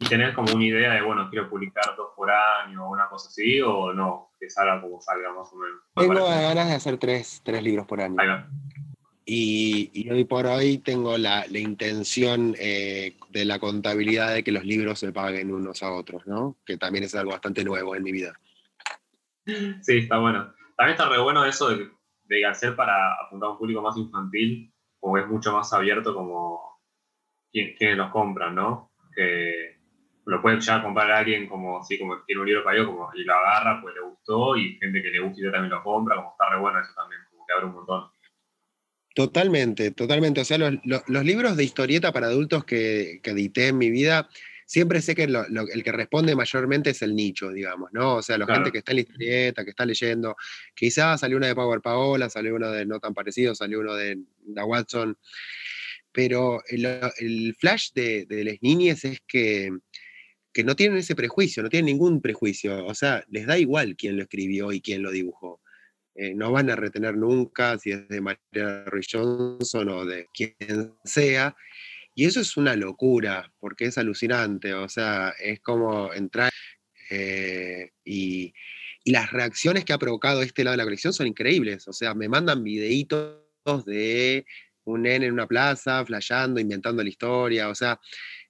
¿Y 0.00 0.08
tenés 0.08 0.34
como 0.34 0.52
una 0.54 0.64
idea 0.64 0.94
de, 0.94 1.02
bueno, 1.02 1.28
quiero 1.28 1.50
publicar 1.50 1.96
dos 1.96 2.10
por 2.14 2.30
año 2.30 2.86
o 2.86 2.92
una 2.92 3.08
cosa 3.08 3.28
así, 3.28 3.60
o 3.60 3.92
no? 3.92 4.30
Que 4.38 4.48
salga 4.48 4.80
como 4.80 5.00
salga 5.00 5.32
más 5.32 5.52
o 5.52 5.56
menos. 5.56 5.80
Tengo 5.94 6.24
ganas 6.26 6.68
de 6.68 6.74
hacer 6.74 6.98
tres, 6.98 7.40
tres 7.44 7.62
libros 7.62 7.86
por 7.86 8.00
año. 8.00 8.16
Ahí 8.18 8.28
va. 8.28 8.48
Y, 9.30 10.08
hoy 10.10 10.24
por 10.24 10.46
hoy 10.46 10.78
tengo 10.78 11.18
la, 11.18 11.44
la 11.50 11.58
intención 11.58 12.56
eh, 12.58 13.16
de 13.28 13.44
la 13.44 13.58
contabilidad 13.58 14.32
de 14.32 14.42
que 14.42 14.52
los 14.52 14.64
libros 14.64 15.00
se 15.00 15.12
paguen 15.12 15.52
unos 15.52 15.82
a 15.82 15.92
otros, 15.92 16.26
¿no? 16.26 16.56
Que 16.64 16.78
también 16.78 17.04
es 17.04 17.14
algo 17.14 17.32
bastante 17.32 17.62
nuevo 17.62 17.94
en 17.94 18.04
mi 18.04 18.12
vida. 18.12 18.40
Sí, 19.82 19.98
está 19.98 20.18
bueno. 20.18 20.54
También 20.76 20.94
está 20.94 21.08
re 21.08 21.20
bueno 21.20 21.44
eso 21.44 21.70
de 21.70 21.90
de 22.28 22.44
hacer 22.44 22.76
para 22.76 23.14
apuntar 23.14 23.48
a 23.48 23.52
un 23.52 23.58
público 23.58 23.82
más 23.82 23.96
infantil, 23.96 24.72
como 25.00 25.18
es 25.18 25.26
mucho 25.26 25.52
más 25.52 25.72
abierto 25.72 26.14
como 26.14 26.78
quienes 27.50 27.96
los 27.96 28.10
compran, 28.10 28.54
¿no? 28.54 28.92
Que 29.14 29.78
lo 30.26 30.42
puede 30.42 30.60
ya 30.60 30.82
comprar 30.82 31.10
a 31.10 31.18
alguien 31.18 31.48
como, 31.48 31.82
sí, 31.82 31.98
como 31.98 32.22
tiene 32.24 32.42
un 32.42 32.46
libro 32.46 32.62
para 32.62 32.76
yo, 32.76 32.86
como, 32.86 33.08
y 33.14 33.24
lo 33.24 33.34
agarra, 33.34 33.80
pues 33.80 33.94
le 33.94 34.02
gustó, 34.02 34.56
y 34.56 34.78
gente 34.78 35.02
que 35.02 35.10
le 35.10 35.20
gusta 35.20 35.40
y 35.40 35.50
también 35.50 35.70
lo 35.70 35.82
compra, 35.82 36.16
como 36.16 36.32
está 36.32 36.50
re 36.50 36.60
bueno 36.60 36.80
eso 36.80 36.92
también, 36.94 37.22
como 37.30 37.46
que 37.46 37.52
abre 37.54 37.66
un 37.66 37.72
montón. 37.72 38.10
Totalmente, 39.14 39.90
totalmente. 39.92 40.42
O 40.42 40.44
sea, 40.44 40.58
los, 40.58 40.74
los, 40.84 41.24
libros 41.24 41.56
de 41.56 41.64
historieta 41.64 42.12
para 42.12 42.26
adultos 42.26 42.64
que, 42.64 43.20
que 43.22 43.30
edité 43.30 43.68
en 43.68 43.78
mi 43.78 43.90
vida, 43.90 44.28
siempre 44.68 45.00
sé 45.00 45.14
que 45.14 45.24
el 45.24 45.82
que 45.82 45.92
responde 45.92 46.36
mayormente 46.36 46.90
es 46.90 47.00
el 47.00 47.16
nicho, 47.16 47.50
digamos, 47.50 47.90
¿no? 47.90 48.16
O 48.16 48.22
sea, 48.22 48.36
la 48.36 48.46
gente 48.46 48.70
que 48.70 48.78
está 48.78 48.92
en 48.92 48.96
la 48.96 49.00
historieta, 49.00 49.64
que 49.64 49.70
está 49.70 49.86
leyendo, 49.86 50.36
quizás 50.74 51.20
salió 51.20 51.38
una 51.38 51.46
de 51.46 51.54
Power 51.54 51.80
Paola, 51.80 52.28
salió 52.28 52.54
uno 52.54 52.70
de 52.70 52.84
No 52.84 53.00
tan 53.00 53.14
parecido, 53.14 53.54
salió 53.54 53.80
uno 53.80 53.94
de 53.94 54.18
la 54.46 54.66
Watson, 54.66 55.16
pero 56.12 56.60
el, 56.68 57.56
flash 57.58 57.92
de, 57.94 58.26
de 58.26 58.44
las 58.44 58.56
niñas 58.60 59.06
es 59.06 59.22
que, 59.26 59.70
que 60.52 60.64
no 60.64 60.76
tienen 60.76 60.98
ese 60.98 61.16
prejuicio, 61.16 61.62
no 61.62 61.70
tienen 61.70 61.86
ningún 61.86 62.20
prejuicio, 62.20 62.84
o 62.84 62.94
sea, 62.94 63.24
les 63.28 63.46
da 63.46 63.58
igual 63.58 63.96
quién 63.96 64.18
lo 64.18 64.22
escribió 64.22 64.70
y 64.70 64.82
quién 64.82 65.02
lo 65.02 65.10
dibujó. 65.10 65.62
Eh, 66.14 66.34
no 66.34 66.52
van 66.52 66.68
a 66.68 66.76
retener 66.76 67.16
nunca 67.16 67.78
si 67.78 67.92
es 67.92 68.06
de 68.08 68.20
María 68.20 68.84
Roy 68.84 69.06
Johnson 69.10 69.88
o 69.88 70.04
de 70.04 70.26
quien 70.34 70.92
sea, 71.04 71.56
y 72.18 72.24
eso 72.24 72.40
es 72.40 72.56
una 72.56 72.74
locura, 72.74 73.52
porque 73.60 73.84
es 73.84 73.96
alucinante, 73.96 74.74
o 74.74 74.88
sea, 74.88 75.32
es 75.38 75.60
como 75.60 76.12
entrar 76.12 76.50
eh, 77.10 77.92
y, 78.04 78.52
las 79.04 79.30
reacciones 79.30 79.84
que 79.84 79.92
ha 79.92 79.98
provocado 79.98 80.42
este 80.42 80.64
lado 80.64 80.72
de 80.72 80.78
la 80.78 80.84
colección 80.84 81.12
son 81.12 81.28
increíbles, 81.28 81.86
o 81.86 81.92
sea, 81.92 82.14
me 82.14 82.28
mandan 82.28 82.64
videitos 82.64 83.38
de 83.86 84.44
un 84.82 85.02
nene 85.02 85.26
en 85.26 85.32
una 85.32 85.46
plaza, 85.46 86.04
flasheando, 86.04 86.58
inventando 86.58 87.04
la 87.04 87.08
historia, 87.08 87.68
o 87.68 87.74
sea, 87.76 88.00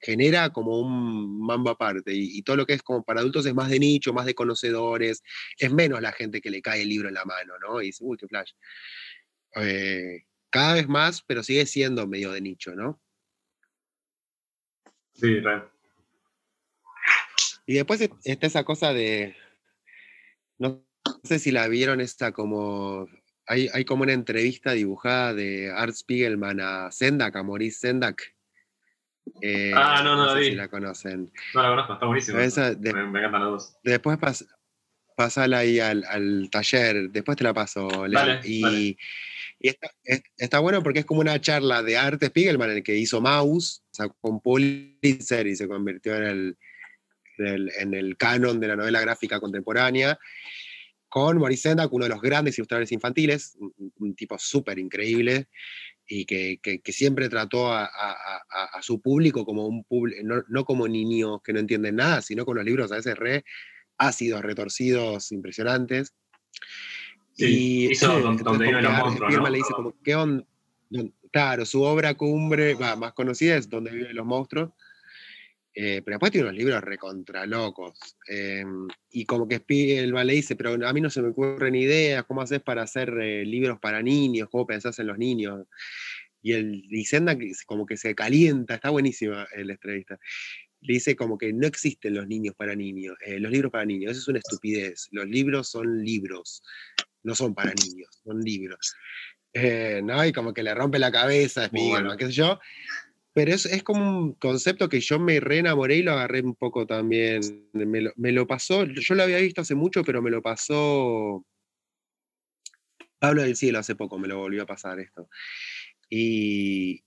genera 0.01 0.49
como 0.49 0.81
un 0.81 1.39
mambo 1.47 1.69
aparte, 1.69 2.15
y, 2.15 2.41
todo 2.41 2.57
lo 2.57 2.65
que 2.65 2.73
es 2.73 2.83
como 2.83 3.05
para 3.05 3.21
adultos 3.21 3.45
es 3.45 3.55
más 3.55 3.69
de 3.69 3.81
nicho, 3.81 4.15
más 4.15 4.25
de 4.25 4.35
conocedores, 4.35 5.23
es 5.59 5.71
menos 5.71 6.01
la 6.01 6.13
gente 6.13 6.41
que 6.41 6.51
le 6.51 6.63
cae 6.63 6.81
el 6.81 6.89
libro 6.89 7.09
en 7.09 7.15
la 7.15 7.27
mano, 7.27 7.53
¿no? 7.61 7.83
Y 7.83 7.89
dice, 7.89 8.03
uy, 8.03 8.17
qué 8.17 8.27
flash. 8.29 8.53
Eh, 9.57 10.23
cada 10.49 10.73
vez 10.73 10.89
más, 10.89 11.23
pero 11.23 11.43
sigue 11.43 11.67
siendo 11.67 12.07
medio 12.07 12.33
de 12.33 12.41
nicho, 12.41 12.75
¿no? 12.75 12.99
Sí, 15.19 15.43
Y 17.67 17.75
después 17.75 18.09
está 18.25 18.47
esa 18.47 18.65
cosa 18.65 18.93
de. 18.93 19.37
No 20.59 20.85
sé 21.25 21.39
si 21.39 21.51
la 21.51 21.67
vieron, 21.69 22.01
esta 22.01 22.33
como. 22.33 23.09
Hay, 23.47 23.69
hay 23.73 23.85
como 23.85 24.03
una 24.03 24.13
entrevista 24.13 24.73
dibujada 24.73 25.35
de 25.35 25.73
Art 25.73 25.95
Spiegelman 25.95 26.61
a 26.61 26.93
Sendak, 26.93 27.35
a 27.35 27.43
Maurice 27.43 27.81
Sendak. 27.81 28.35
Eh, 29.43 29.73
ah, 29.75 30.03
no, 30.05 30.17
no, 30.17 30.27
la 30.27 30.35
vi. 30.35 30.47
Si 30.47 30.55
la 30.55 30.69
conocen. 30.69 31.33
No 31.55 31.63
la 31.63 31.69
conozco, 31.71 31.93
está 31.95 32.07
buenísimo. 32.07 32.39
me, 32.39 33.07
me, 33.07 33.19
encantan 33.19 33.41
los 33.41 33.51
dos. 33.51 33.79
Después 33.83 34.19
pas, 34.19 34.47
pasala 35.17 35.59
ahí 35.59 35.81
al, 35.81 36.05
al, 36.05 36.49
taller, 36.51 37.11
después 37.11 37.37
te 37.37 37.45
la 37.45 37.55
paso. 37.55 37.89
Vale, 37.89 38.41
y, 38.45 38.97
y 39.61 39.75
está, 40.37 40.61
bueno 40.61 40.83
porque 40.83 41.01
es 41.01 41.05
como 41.05 41.21
una 41.21 41.41
charla 41.41 41.83
de 41.83 41.97
Art 41.97 42.23
Spiegelman, 42.25 42.71
el 42.71 42.83
que 42.83 42.97
hizo 42.97 43.21
Mouse, 43.21 43.83
con 44.21 44.41
Pulitzer 44.41 45.47
y 45.49 45.57
se 45.57 45.67
convirtió 45.67 46.17
en 46.17 46.57
el, 47.39 48.17
canon 48.17 48.61
de 48.61 48.69
la 48.69 48.77
novela 48.77 49.01
gráfica 49.01 49.41
contemporánea, 49.41 50.19
con 51.09 51.39
Maurice 51.39 51.71
Sendak, 51.71 51.93
uno 51.93 52.05
de 52.05 52.11
los 52.11 52.21
grandes 52.21 52.57
ilustradores 52.59 52.93
infantiles, 52.93 53.57
un, 53.97 54.15
tipo 54.15 54.39
súper 54.39 54.79
increíble, 54.79 55.49
y 56.07 56.25
que, 56.25 56.61
siempre 56.93 57.29
trató 57.29 57.73
a, 57.73 57.85
a, 57.85 58.83
su 58.83 59.01
público 59.01 59.45
como 59.45 59.67
un 59.67 59.83
público, 59.85 60.23
no, 60.23 60.45
no, 60.49 60.65
como 60.65 60.87
niños 60.87 61.41
que 61.43 61.53
no 61.53 61.59
entienden 61.59 61.97
nada, 61.97 62.23
sino 62.23 62.45
con 62.45 62.57
los 62.57 62.65
libros 62.65 62.93
a 62.93 62.97
veces 62.97 63.17
re 63.17 63.45
ácidos, 63.97 64.43
retorcidos, 64.43 65.33
impresionantes 65.33 66.15
y 67.39 67.93
hizo 67.93 68.21
donde 68.21 68.73
los 68.73 68.93
monstruos. 68.93 69.35
¿no? 69.35 69.49
le 69.49 69.59
dice 69.59 69.73
como, 69.75 69.95
¿qué 70.03 70.15
onda? 70.15 70.45
Claro, 71.31 71.67
su 71.67 71.83
obra 71.83 72.15
cumbre, 72.15 72.75
va, 72.75 72.97
más 72.97 73.13
conocida 73.13 73.57
es 73.57 73.69
Donde 73.69 73.91
viven 73.91 74.17
los 74.17 74.27
monstruos. 74.27 74.71
Eh, 75.81 76.03
pero 76.05 76.17
después 76.17 76.33
tiene 76.33 76.49
unos 76.49 76.59
libros 76.59 76.83
recontra 76.83 77.47
locos. 77.47 77.97
Em, 78.27 78.89
y 79.11 79.25
como 79.27 79.47
que 79.47 79.59
Spielman 79.59 80.27
le 80.27 80.33
dice, 80.33 80.57
pero 80.57 80.75
a 80.85 80.93
mí 80.93 81.01
no 81.01 81.09
se 81.09 81.23
me 81.23 81.29
ocurren 81.29 81.77
ideas, 81.77 82.25
¿cómo 82.25 82.43
haces 82.43 82.61
para 82.61 82.83
hacer 82.83 83.11
eh, 83.21 83.45
libros 83.45 83.79
para 83.79 84.03
niños? 84.03 84.49
¿Cómo 84.51 84.67
pensás 84.67 84.99
en 84.99 85.07
los 85.07 85.19
niños? 85.19 85.67
Y 86.43 86.55
el 86.55 86.83
Dicenda 86.89 87.37
como 87.67 87.87
que 87.87 87.97
se 87.97 88.15
calienta, 88.17 88.75
está 88.75 88.91
buenísima 88.91 89.47
la 89.57 89.73
entrevista. 89.73 90.19
Le 90.81 90.95
dice 90.95 91.15
como 91.15 91.39
que 91.39 91.53
no 91.53 91.67
existen 91.69 92.15
los 92.15 92.27
niños 92.27 92.57
para 92.57 92.75
niños, 92.75 93.17
eh, 93.25 93.39
los 93.39 93.53
libros 93.53 93.71
para 93.71 93.85
niños, 93.85 94.13
eso 94.13 94.21
es 94.23 94.29
una 94.29 94.39
estupidez. 94.41 95.07
Los 95.13 95.27
libros 95.29 95.69
son 95.69 96.05
libros 96.05 96.63
no 97.23 97.35
son 97.35 97.55
para 97.55 97.73
niños, 97.75 98.21
son 98.25 98.41
libros. 98.41 98.95
Eh, 99.53 100.01
¿no? 100.03 100.25
Y 100.25 100.33
como 100.33 100.53
que 100.53 100.63
le 100.63 100.75
rompe 100.75 100.99
la 100.99 101.11
cabeza, 101.11 101.65
es 101.65 101.71
bueno. 101.71 102.17
qué 102.17 102.27
sé 102.27 102.33
yo. 102.33 102.61
Pero 103.33 103.53
es, 103.53 103.67
es, 103.67 103.83
como 103.83 104.19
un 104.19 104.33
concepto 104.35 104.89
que 104.89 105.01
yo 105.01 105.19
me 105.19 105.39
reenamoré 105.39 105.97
y 105.97 106.03
lo 106.03 106.13
agarré 106.13 106.41
un 106.41 106.55
poco 106.55 106.87
también. 106.87 107.69
Me 107.73 108.01
lo, 108.01 108.13
me 108.17 108.33
lo, 108.33 108.47
pasó, 108.47 108.85
yo 108.85 109.15
lo 109.15 109.23
había 109.23 109.39
visto 109.39 109.61
hace 109.61 109.75
mucho, 109.75 110.03
pero 110.03 110.23
me 110.23 110.31
lo 110.31 110.43
pasó 110.43 111.45
Pablo 113.19 113.43
del 113.43 113.57
Cielo 113.57 113.79
hace 113.79 113.95
poco, 113.95 114.19
me 114.19 114.29
lo 114.29 114.39
volvió 114.39 114.63
a 114.63 114.67
pasar 114.67 115.01
esto. 115.01 115.29
Y, 116.11 117.03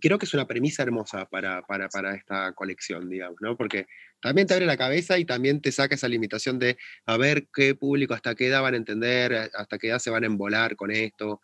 creo 0.00 0.18
que 0.18 0.26
es 0.26 0.34
una 0.34 0.46
premisa 0.46 0.82
hermosa 0.82 1.26
para, 1.26 1.62
para, 1.62 2.14
esta 2.14 2.52
colección, 2.52 3.08
digamos, 3.08 3.38
¿no? 3.40 3.56
Porque 3.56 3.86
también 4.20 4.46
te 4.46 4.54
abre 4.54 4.66
la 4.66 4.76
cabeza 4.76 5.18
y 5.18 5.24
también 5.24 5.60
te 5.60 5.72
saca 5.72 5.94
esa 5.94 6.08
limitación 6.08 6.58
de 6.58 6.76
a 7.06 7.16
ver 7.16 7.48
qué 7.54 7.74
público, 7.74 8.14
hasta 8.14 8.34
qué 8.34 8.48
edad 8.48 8.62
van 8.62 8.74
a 8.74 8.78
entender, 8.78 9.50
hasta 9.54 9.78
qué 9.78 9.88
edad 9.88 9.98
se 9.98 10.10
van 10.10 10.24
a 10.24 10.26
embolar 10.26 10.76
con 10.76 10.90
esto. 10.90 11.40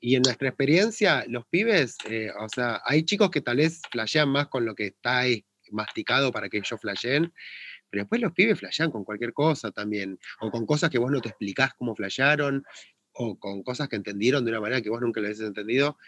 Y 0.00 0.16
en 0.16 0.22
nuestra 0.22 0.48
experiencia, 0.48 1.24
los 1.28 1.46
pibes, 1.46 1.96
eh, 2.10 2.30
o 2.38 2.48
sea, 2.48 2.82
hay 2.84 3.04
chicos 3.04 3.30
que 3.30 3.40
tal 3.40 3.58
vez 3.58 3.80
flashean 3.90 4.28
más 4.28 4.48
con 4.48 4.66
lo 4.66 4.74
que 4.74 4.86
está 4.86 5.20
ahí 5.20 5.46
masticado 5.70 6.32
para 6.32 6.48
que 6.48 6.58
ellos 6.58 6.80
flasheen, 6.80 7.32
pero 7.88 8.02
después 8.02 8.20
los 8.20 8.32
pibes 8.32 8.58
flashean 8.58 8.90
con 8.90 9.04
cualquier 9.04 9.32
cosa 9.32 9.70
también, 9.70 10.18
o 10.40 10.50
con 10.50 10.66
cosas 10.66 10.90
que 10.90 10.98
vos 10.98 11.10
no 11.10 11.20
te 11.20 11.28
explicás 11.28 11.72
cómo 11.74 11.94
flashearon, 11.94 12.64
o 13.14 13.38
con 13.38 13.62
cosas 13.62 13.88
que 13.88 13.96
entendieron 13.96 14.44
de 14.44 14.50
una 14.50 14.60
manera 14.60 14.82
que 14.82 14.90
vos 14.90 15.00
nunca 15.00 15.20
lo 15.20 15.26
habías 15.26 15.40
entendido. 15.40 15.98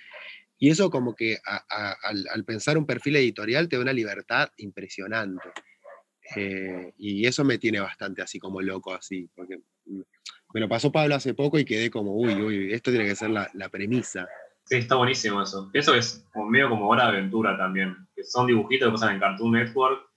Y 0.59 0.71
eso 0.71 0.91
como 0.91 1.15
que 1.15 1.39
al, 1.45 2.45
pensar 2.45 2.79
un 2.79 2.87
perfil 2.87 3.17
editorial 3.17 3.69
te 3.69 3.77
da 3.77 3.83
una 3.83 3.93
libertad 3.93 4.51
impresionante. 4.57 5.49
Eh, 6.37 6.95
y 6.97 7.27
eso 7.27 7.45
me 7.45 7.59
tiene 7.59 7.81
bastante 7.81 8.23
así 8.23 8.39
como 8.39 8.63
loco, 8.63 8.95
así, 8.95 9.29
porque 9.35 9.61
me 10.55 10.61
lo 10.61 10.69
pasó 10.69 10.91
Pablo 10.91 11.17
hace 11.17 11.35
poco 11.35 11.59
y 11.59 11.65
quedé 11.65 11.91
como, 11.91 12.15
uy, 12.15 12.35
uy, 12.41 12.73
esto 12.73 12.91
tiene 12.91 13.07
que 13.07 13.17
ser 13.17 13.31
la, 13.31 13.69
premisa. 13.71 14.27
Sí, 14.65 14.77
está 14.77 14.95
buenísimo 14.95 15.43
eso. 15.43 15.69
Eso 15.75 15.95
es 15.95 16.27
medio 16.49 16.71
como 16.71 16.89
hora 16.89 17.11
de 17.11 17.19
aventura 17.19 17.59
también. 17.59 17.97
son 18.23 18.47
dibujitos 18.47 18.89
que 18.89 18.93
pasan 18.93 19.15
en 19.15 19.21
Cartoon 19.21 19.53
Network, 19.53 20.09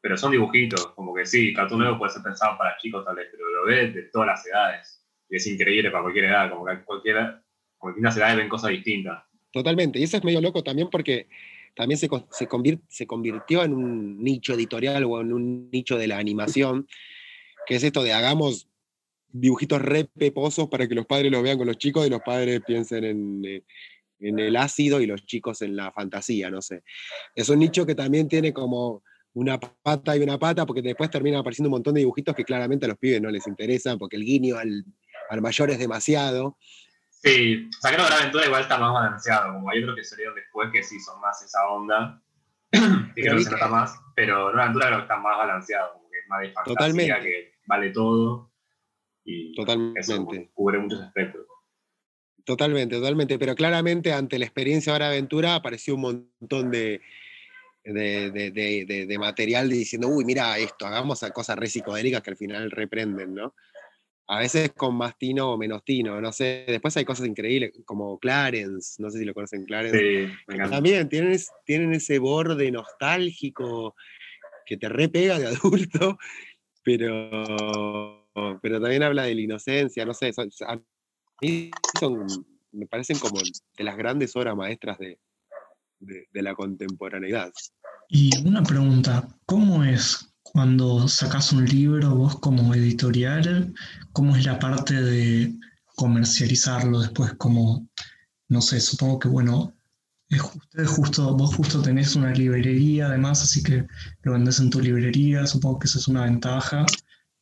pero 0.00 0.16
son 0.16 0.30
dibujitos, 0.30 0.88
como 0.94 1.14
que 1.14 1.26
sí, 1.26 1.52
Cartoon 1.52 1.80
Network 1.80 1.98
puede 1.98 2.12
ser 2.12 2.22
pensado 2.22 2.56
para 2.56 2.76
chicos 2.76 3.04
tal 3.04 3.16
vez, 3.16 3.28
pero 3.32 3.50
lo 3.50 3.64
ves 3.64 3.94
de 3.94 4.02
todas 4.02 4.28
las 4.28 4.46
edades. 4.46 4.97
Es 5.28 5.46
increíble 5.46 5.90
para 5.90 6.02
cualquier 6.02 6.26
edad, 6.26 6.50
como 6.50 6.66
que 6.66 6.84
cualquiera, 6.84 7.42
como 7.76 7.92
distintas 7.92 8.16
edades 8.16 8.36
ven 8.36 8.48
cosas 8.48 8.70
distintas. 8.70 9.22
Totalmente, 9.50 9.98
y 9.98 10.02
eso 10.02 10.16
es 10.16 10.24
medio 10.24 10.40
loco 10.40 10.62
también 10.62 10.88
porque 10.90 11.28
también 11.74 11.98
se, 11.98 12.08
se, 12.30 13.06
convirtió 13.06 13.62
en 13.62 13.72
un 13.72 14.22
nicho 14.22 14.54
editorial 14.54 15.04
o 15.04 15.20
en 15.20 15.32
un 15.32 15.70
nicho 15.70 15.96
de 15.96 16.08
la 16.08 16.18
animación, 16.18 16.88
que 17.66 17.76
es 17.76 17.84
esto 17.84 18.02
de 18.02 18.12
hagamos 18.12 18.68
dibujitos 19.30 19.80
re 19.80 20.04
peposos 20.06 20.68
para 20.68 20.88
que 20.88 20.94
los 20.94 21.06
padres 21.06 21.30
lo 21.30 21.42
vean 21.42 21.58
con 21.58 21.66
los 21.66 21.78
chicos 21.78 22.06
y 22.06 22.10
los 22.10 22.20
padres 22.22 22.62
piensen 22.66 23.04
en, 23.04 23.44
eh, 23.44 23.62
en 24.20 24.38
el 24.38 24.56
ácido 24.56 25.00
y 25.00 25.06
los 25.06 25.24
chicos 25.24 25.62
en 25.62 25.76
la 25.76 25.92
fantasía, 25.92 26.50
no 26.50 26.62
sé. 26.62 26.82
Es 27.34 27.48
un 27.48 27.58
nicho 27.58 27.86
que 27.86 27.94
también 27.94 28.28
tiene 28.28 28.52
como 28.52 29.02
una 29.34 29.60
pata 29.60 30.16
y 30.16 30.20
una 30.20 30.38
pata, 30.38 30.66
porque 30.66 30.82
después 30.82 31.10
terminan 31.10 31.40
apareciendo 31.40 31.68
un 31.68 31.72
montón 31.72 31.94
de 31.94 32.00
dibujitos 32.00 32.34
que 32.34 32.44
claramente 32.44 32.86
a 32.86 32.88
los 32.88 32.98
pibes 32.98 33.22
no 33.22 33.30
les 33.30 33.46
interesan, 33.46 33.98
porque 33.98 34.16
el 34.16 34.24
guiño 34.24 34.56
al, 34.56 34.84
al 35.28 35.42
mayor 35.42 35.70
es 35.70 35.78
demasiado. 35.78 36.56
Sí, 37.10 37.68
o 37.68 37.80
sea, 37.80 37.92
creo 37.92 38.04
que 38.04 38.10
la 38.10 38.16
aventura 38.18 38.46
igual 38.46 38.62
está 38.62 38.78
más 38.78 38.92
balanceado, 38.92 39.54
como 39.54 39.70
hay 39.70 39.82
otros 39.82 39.96
que 39.96 40.04
salieron 40.04 40.34
después 40.34 40.70
que 40.72 40.82
sí 40.82 41.00
son 41.00 41.20
más 41.20 41.42
esa 41.42 41.66
onda, 41.66 42.22
y 42.72 43.22
creo 43.22 43.36
que 43.36 43.44
se 43.44 43.50
nota 43.50 43.68
más, 43.68 43.98
pero 44.14 44.52
la 44.54 44.64
aventura 44.64 44.86
creo 44.86 44.98
que 44.98 45.02
está 45.02 45.16
más 45.16 45.36
balanceado, 45.36 45.94
como 45.94 46.10
que 46.10 46.18
es 46.18 46.28
más 46.28 46.40
de 46.40 46.52
fantasía, 46.52 46.74
Totalmente. 46.76 47.20
que 47.22 47.54
vale 47.66 47.90
todo, 47.90 48.52
y 49.24 49.54
Totalmente. 49.54 50.00
Eso 50.00 50.26
cubre 50.54 50.78
muchos 50.78 51.00
aspectos. 51.02 51.46
Totalmente, 52.44 52.96
totalmente, 52.96 53.38
pero 53.38 53.54
claramente 53.54 54.12
ante 54.12 54.38
la 54.38 54.46
experiencia 54.46 54.96
de 54.98 55.04
aventura 55.04 55.54
apareció 55.54 55.96
un 55.96 56.00
montón 56.00 56.70
de, 56.70 57.02
de, 57.84 58.30
de, 58.30 59.06
de, 59.06 59.18
material 59.18 59.68
diciendo, 59.68 60.08
uy, 60.08 60.24
mira 60.24 60.56
esto, 60.56 60.86
hagamos 60.86 61.20
cosas 61.34 61.58
re 61.58 61.66
psicodélicas 61.66 62.22
que 62.22 62.30
al 62.30 62.36
final 62.38 62.70
reprenden, 62.70 63.34
¿no? 63.34 63.54
A 64.30 64.40
veces 64.40 64.72
con 64.76 64.94
más 64.94 65.16
tino 65.16 65.52
o 65.52 65.58
menos 65.58 65.82
tino, 65.84 66.20
no 66.20 66.32
sé. 66.32 66.64
Después 66.68 66.94
hay 66.98 67.04
cosas 67.06 67.26
increíbles, 67.26 67.72
como 67.86 68.18
Clarence, 68.18 69.02
no 69.02 69.10
sé 69.10 69.20
si 69.20 69.24
lo 69.24 69.32
conocen, 69.32 69.64
Clarence. 69.64 69.98
Sí, 69.98 70.54
También 70.70 71.08
tienen, 71.08 71.38
tienen 71.64 71.94
ese 71.94 72.18
borde 72.18 72.70
nostálgico 72.70 73.94
que 74.66 74.76
te 74.76 74.88
repega 74.90 75.38
de 75.38 75.46
adulto, 75.56 76.18
pero, 76.84 78.28
pero 78.60 78.80
también 78.80 79.02
habla 79.02 79.22
de 79.22 79.34
la 79.34 79.40
inocencia, 79.40 80.04
no 80.04 80.12
sé. 80.12 80.30
a 80.66 80.78
mí 81.40 81.70
son, 81.98 82.26
me 82.72 82.86
parecen 82.86 83.18
como 83.18 83.40
de 83.40 83.84
las 83.84 83.96
grandes 83.96 84.36
obras 84.36 84.54
maestras 84.54 84.98
de, 84.98 85.18
de 86.00 86.42
la 86.42 86.54
contemporaneidad. 86.54 87.50
Y 88.10 88.30
una 88.46 88.62
pregunta, 88.62 89.26
¿cómo 89.46 89.84
es 89.84 90.34
cuando 90.52 91.08
sacas 91.08 91.52
un 91.52 91.64
libro 91.64 92.14
vos 92.14 92.38
como 92.38 92.74
editorial? 92.74 93.74
¿Cómo 94.12 94.36
es 94.36 94.44
la 94.44 94.58
parte 94.58 95.00
de 95.00 95.54
comercializarlo 95.96 97.00
después? 97.00 97.34
Como, 97.34 97.88
no 98.48 98.60
sé, 98.60 98.80
supongo 98.80 99.18
que 99.18 99.28
bueno, 99.28 99.74
ustedes 100.30 100.88
justo, 100.88 101.34
vos 101.36 101.54
justo 101.54 101.82
tenés 101.82 102.16
una 102.16 102.32
librería 102.32 103.06
además, 103.06 103.42
así 103.42 103.62
que 103.62 103.86
lo 104.22 104.32
vendés 104.32 104.60
en 104.60 104.70
tu 104.70 104.80
librería, 104.80 105.46
supongo 105.46 105.78
que 105.78 105.86
eso 105.86 105.98
es 105.98 106.08
una 106.08 106.24
ventaja, 106.24 106.84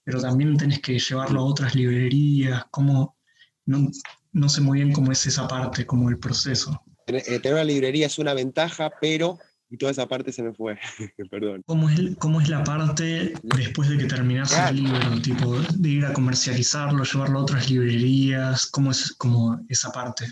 pero 0.05 0.21
también 0.21 0.57
tenés 0.57 0.81
que 0.81 0.99
llevarlo 0.99 1.41
a 1.41 1.45
otras 1.45 1.75
librerías, 1.75 2.65
¿cómo? 2.71 3.17
No, 3.65 3.91
no 4.33 4.49
sé 4.49 4.61
muy 4.61 4.79
bien 4.79 4.93
cómo 4.93 5.11
es 5.11 5.27
esa 5.27 5.49
parte, 5.49 5.85
como 5.85 6.09
el 6.09 6.19
proceso. 6.19 6.81
Eh, 7.09 7.41
tener 7.41 7.55
una 7.55 7.65
librería 7.65 8.07
es 8.07 8.19
una 8.19 8.35
ventaja, 8.35 8.91
pero 9.01 9.39
y 9.69 9.77
toda 9.77 9.93
esa 9.93 10.07
parte 10.07 10.33
se 10.33 10.43
me 10.43 10.55
fue, 10.55 10.79
perdón. 11.31 11.63
¿Cómo 11.67 11.91
es, 11.91 12.01
¿Cómo 12.19 12.41
es 12.41 12.49
la 12.49 12.63
parte 12.63 13.35
después 13.43 13.89
de 13.89 13.99
que 13.99 14.05
terminas 14.05 14.57
el 14.71 14.77
libro? 14.77 15.21
Tipo, 15.23 15.59
de 15.59 15.89
ir 15.89 16.05
a 16.05 16.13
comercializarlo, 16.13 17.03
llevarlo 17.05 17.41
a 17.41 17.43
otras 17.43 17.71
librerías, 17.71 18.67
¿cómo 18.67 18.93
es 18.93 19.13
como 19.13 19.61
esa 19.69 19.91
parte? 19.91 20.27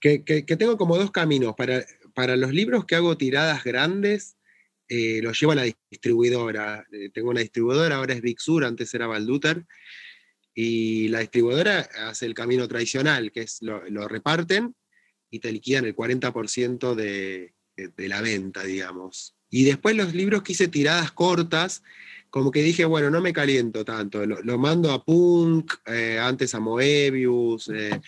Que, 0.00 0.24
que, 0.24 0.56
tengo 0.56 0.76
como 0.76 0.96
dos 0.96 1.10
caminos. 1.10 1.54
Para, 1.56 1.84
para 2.14 2.36
los 2.36 2.52
libros 2.52 2.84
que 2.84 2.94
hago 2.94 3.16
tiradas 3.16 3.64
grandes, 3.64 4.36
eh, 4.88 5.20
los 5.22 5.40
llevo 5.40 5.52
a 5.52 5.56
la 5.56 5.74
distribuidora. 5.90 6.86
Eh, 6.92 7.10
tengo 7.12 7.30
una 7.30 7.40
distribuidora, 7.40 7.96
ahora 7.96 8.14
es 8.14 8.20
Big 8.20 8.40
Sur, 8.40 8.64
antes 8.64 8.92
era 8.94 9.06
Valduter. 9.06 9.64
Y 10.54 11.08
la 11.08 11.20
distribuidora 11.20 11.88
hace 12.06 12.26
el 12.26 12.34
camino 12.34 12.66
tradicional, 12.68 13.32
que 13.32 13.42
es 13.42 13.58
lo, 13.62 13.88
lo 13.90 14.06
reparten 14.08 14.74
y 15.30 15.40
te 15.40 15.52
liquidan 15.52 15.84
el 15.84 15.94
40% 15.94 16.94
de, 16.94 17.55
de, 17.76 18.08
la 18.08 18.20
venta, 18.20 18.62
digamos. 18.62 19.34
Y 19.50 19.64
después 19.64 19.96
los 19.96 20.14
libros 20.14 20.42
que 20.42 20.52
hice 20.52 20.68
tiradas 20.68 21.12
cortas, 21.12 21.82
como 22.30 22.50
que 22.50 22.62
dije, 22.62 22.84
bueno, 22.84 23.10
no 23.10 23.20
me 23.20 23.32
caliento 23.32 23.84
tanto, 23.84 24.26
lo, 24.26 24.58
mando 24.58 24.92
a 24.92 25.04
Punk, 25.04 25.72
eh, 25.86 26.18
antes 26.20 26.54
a 26.54 26.60
Moebius, 26.60 27.70
eh, 27.72 28.00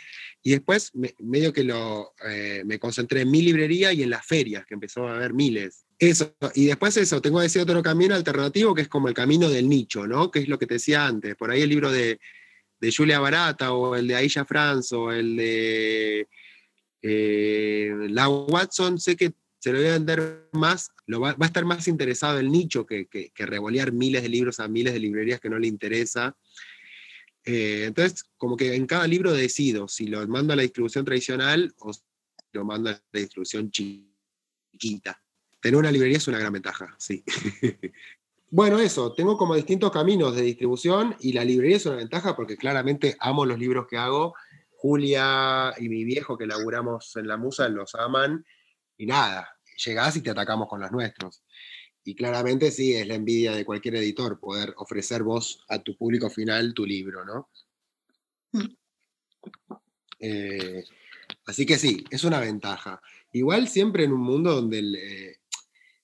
y 0.42 0.50
después 0.50 0.92
medio 1.18 1.52
que 1.52 1.64
lo, 1.64 2.14
eh, 2.28 2.62
me 2.66 2.78
concentré 2.78 3.22
en 3.22 3.30
mi 3.30 3.42
librería 3.42 3.92
y 3.92 4.02
en 4.02 4.10
las 4.10 4.26
ferias, 4.26 4.66
que 4.66 4.74
empezó 4.74 5.06
a 5.06 5.16
haber 5.16 5.32
miles. 5.32 5.84
Eso, 5.98 6.36
y 6.54 6.66
después 6.66 6.96
eso, 6.96 7.20
tengo 7.20 7.40
ese 7.42 7.60
otro 7.60 7.82
camino 7.82 8.14
alternativo 8.14 8.74
que 8.74 8.82
es 8.82 8.88
como 8.88 9.08
el 9.08 9.14
camino 9.14 9.48
del 9.48 9.68
nicho, 9.68 10.06
¿no? 10.06 10.30
Que 10.30 10.40
es 10.40 10.48
lo 10.48 10.58
que 10.58 10.66
te 10.66 10.74
decía 10.74 11.06
antes, 11.06 11.34
por 11.36 11.50
ahí 11.50 11.62
el 11.62 11.70
libro 11.70 11.90
de, 11.90 12.20
de 12.80 12.92
Julia 12.94 13.20
Barata 13.20 13.72
o 13.72 13.96
el 13.96 14.06
de 14.06 14.14
Aisha 14.14 14.44
Franz 14.44 14.92
o 14.92 15.10
el 15.10 15.36
de 15.36 16.28
La 18.10 18.28
Watson, 18.28 18.98
sé 18.98 19.16
que 19.16 19.32
se 19.58 19.72
lo 19.72 19.78
voy 19.78 19.88
a 19.88 19.92
vender 19.92 20.48
más, 20.52 20.92
lo 21.06 21.20
va, 21.20 21.36
a 21.38 21.44
estar 21.44 21.64
más 21.64 21.88
interesado 21.88 22.38
el 22.38 22.50
nicho 22.50 22.86
que, 22.86 23.06
que, 23.06 23.46
revolear 23.46 23.92
miles 23.92 24.22
de 24.22 24.28
libros 24.28 24.60
a 24.60 24.68
miles 24.68 24.92
de 24.92 25.00
librerías 25.00 25.40
que 25.40 25.50
no 25.50 25.58
le 25.58 25.66
interesa. 25.66 26.36
Eh, 27.44 27.84
entonces, 27.86 28.24
como 28.36 28.56
que 28.56 28.74
en 28.74 28.86
cada 28.86 29.06
libro 29.06 29.32
decido 29.32 29.88
si 29.88 30.06
lo 30.06 30.26
mando 30.28 30.52
a 30.52 30.56
la 30.56 30.62
distribución 30.62 31.04
tradicional 31.04 31.74
o 31.78 31.92
si 31.92 32.02
lo 32.52 32.64
mando 32.64 32.90
a 32.90 32.92
la 32.92 33.20
distribución 33.20 33.70
chiquita. 33.70 35.20
Tener 35.60 35.78
una 35.78 35.90
librería 35.90 36.18
es 36.18 36.28
una 36.28 36.38
gran 36.38 36.52
ventaja, 36.52 36.94
sí. 36.98 37.24
bueno, 38.50 38.78
eso, 38.78 39.12
tengo 39.12 39.36
como 39.36 39.56
distintos 39.56 39.90
caminos 39.90 40.36
de 40.36 40.42
distribución 40.42 41.16
y 41.18 41.32
la 41.32 41.44
librería 41.44 41.78
es 41.78 41.86
una 41.86 41.96
ventaja 41.96 42.36
porque 42.36 42.56
claramente 42.56 43.16
amo 43.18 43.44
los 43.44 43.58
libros 43.58 43.86
que 43.88 43.96
hago. 43.96 44.34
Julia 44.76 45.74
y 45.78 45.88
mi 45.88 46.04
viejo 46.04 46.38
que 46.38 46.46
laburamos 46.46 47.16
en 47.16 47.26
la 47.26 47.36
Musa 47.36 47.68
los 47.68 47.96
aman 47.96 48.44
y 48.98 49.06
nada, 49.06 49.48
llegás 49.84 50.16
y 50.16 50.20
te 50.20 50.30
atacamos 50.30 50.68
con 50.68 50.80
los 50.80 50.90
nuestros. 50.90 51.42
Y 52.04 52.14
claramente 52.14 52.70
sí, 52.70 52.94
es 52.94 53.06
la 53.06 53.14
envidia 53.14 53.52
de 53.52 53.64
cualquier 53.64 53.96
editor 53.96 54.38
poder 54.40 54.74
ofrecer 54.76 55.22
vos 55.22 55.64
a 55.68 55.82
tu 55.82 55.96
público 55.96 56.28
final 56.28 56.74
tu 56.74 56.84
libro, 56.84 57.24
¿no? 57.24 57.48
Mm. 58.52 58.74
Eh, 60.20 60.84
así 61.46 61.64
que 61.64 61.78
sí, 61.78 62.04
es 62.10 62.24
una 62.24 62.40
ventaja. 62.40 63.00
Igual 63.32 63.68
siempre 63.68 64.04
en 64.04 64.12
un 64.12 64.20
mundo 64.20 64.54
donde 64.54 64.78
el, 64.78 64.96
eh, 64.96 65.36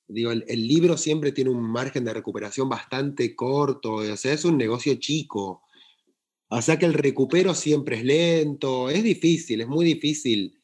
digo, 0.07 0.31
el, 0.31 0.69
libro 0.69 0.97
siempre 0.97 1.33
tiene 1.33 1.51
un 1.51 1.63
margen 1.63 2.05
de 2.05 2.15
recuperación 2.15 2.69
bastante 2.69 3.35
corto, 3.35 3.95
o 3.95 4.17
sea, 4.17 4.33
es 4.33 4.45
un 4.45 4.59
negocio 4.59 4.95
chico. 4.97 5.63
O 6.49 6.63
sea 6.63 6.79
que 6.79 6.87
el 6.87 6.95
recupero 6.95 7.55
siempre 7.55 7.97
es 7.97 8.05
lento, 8.05 8.91
es 8.91 9.03
difícil, 9.03 9.63
es 9.63 9.67
muy 9.67 9.85
difícil 9.85 10.61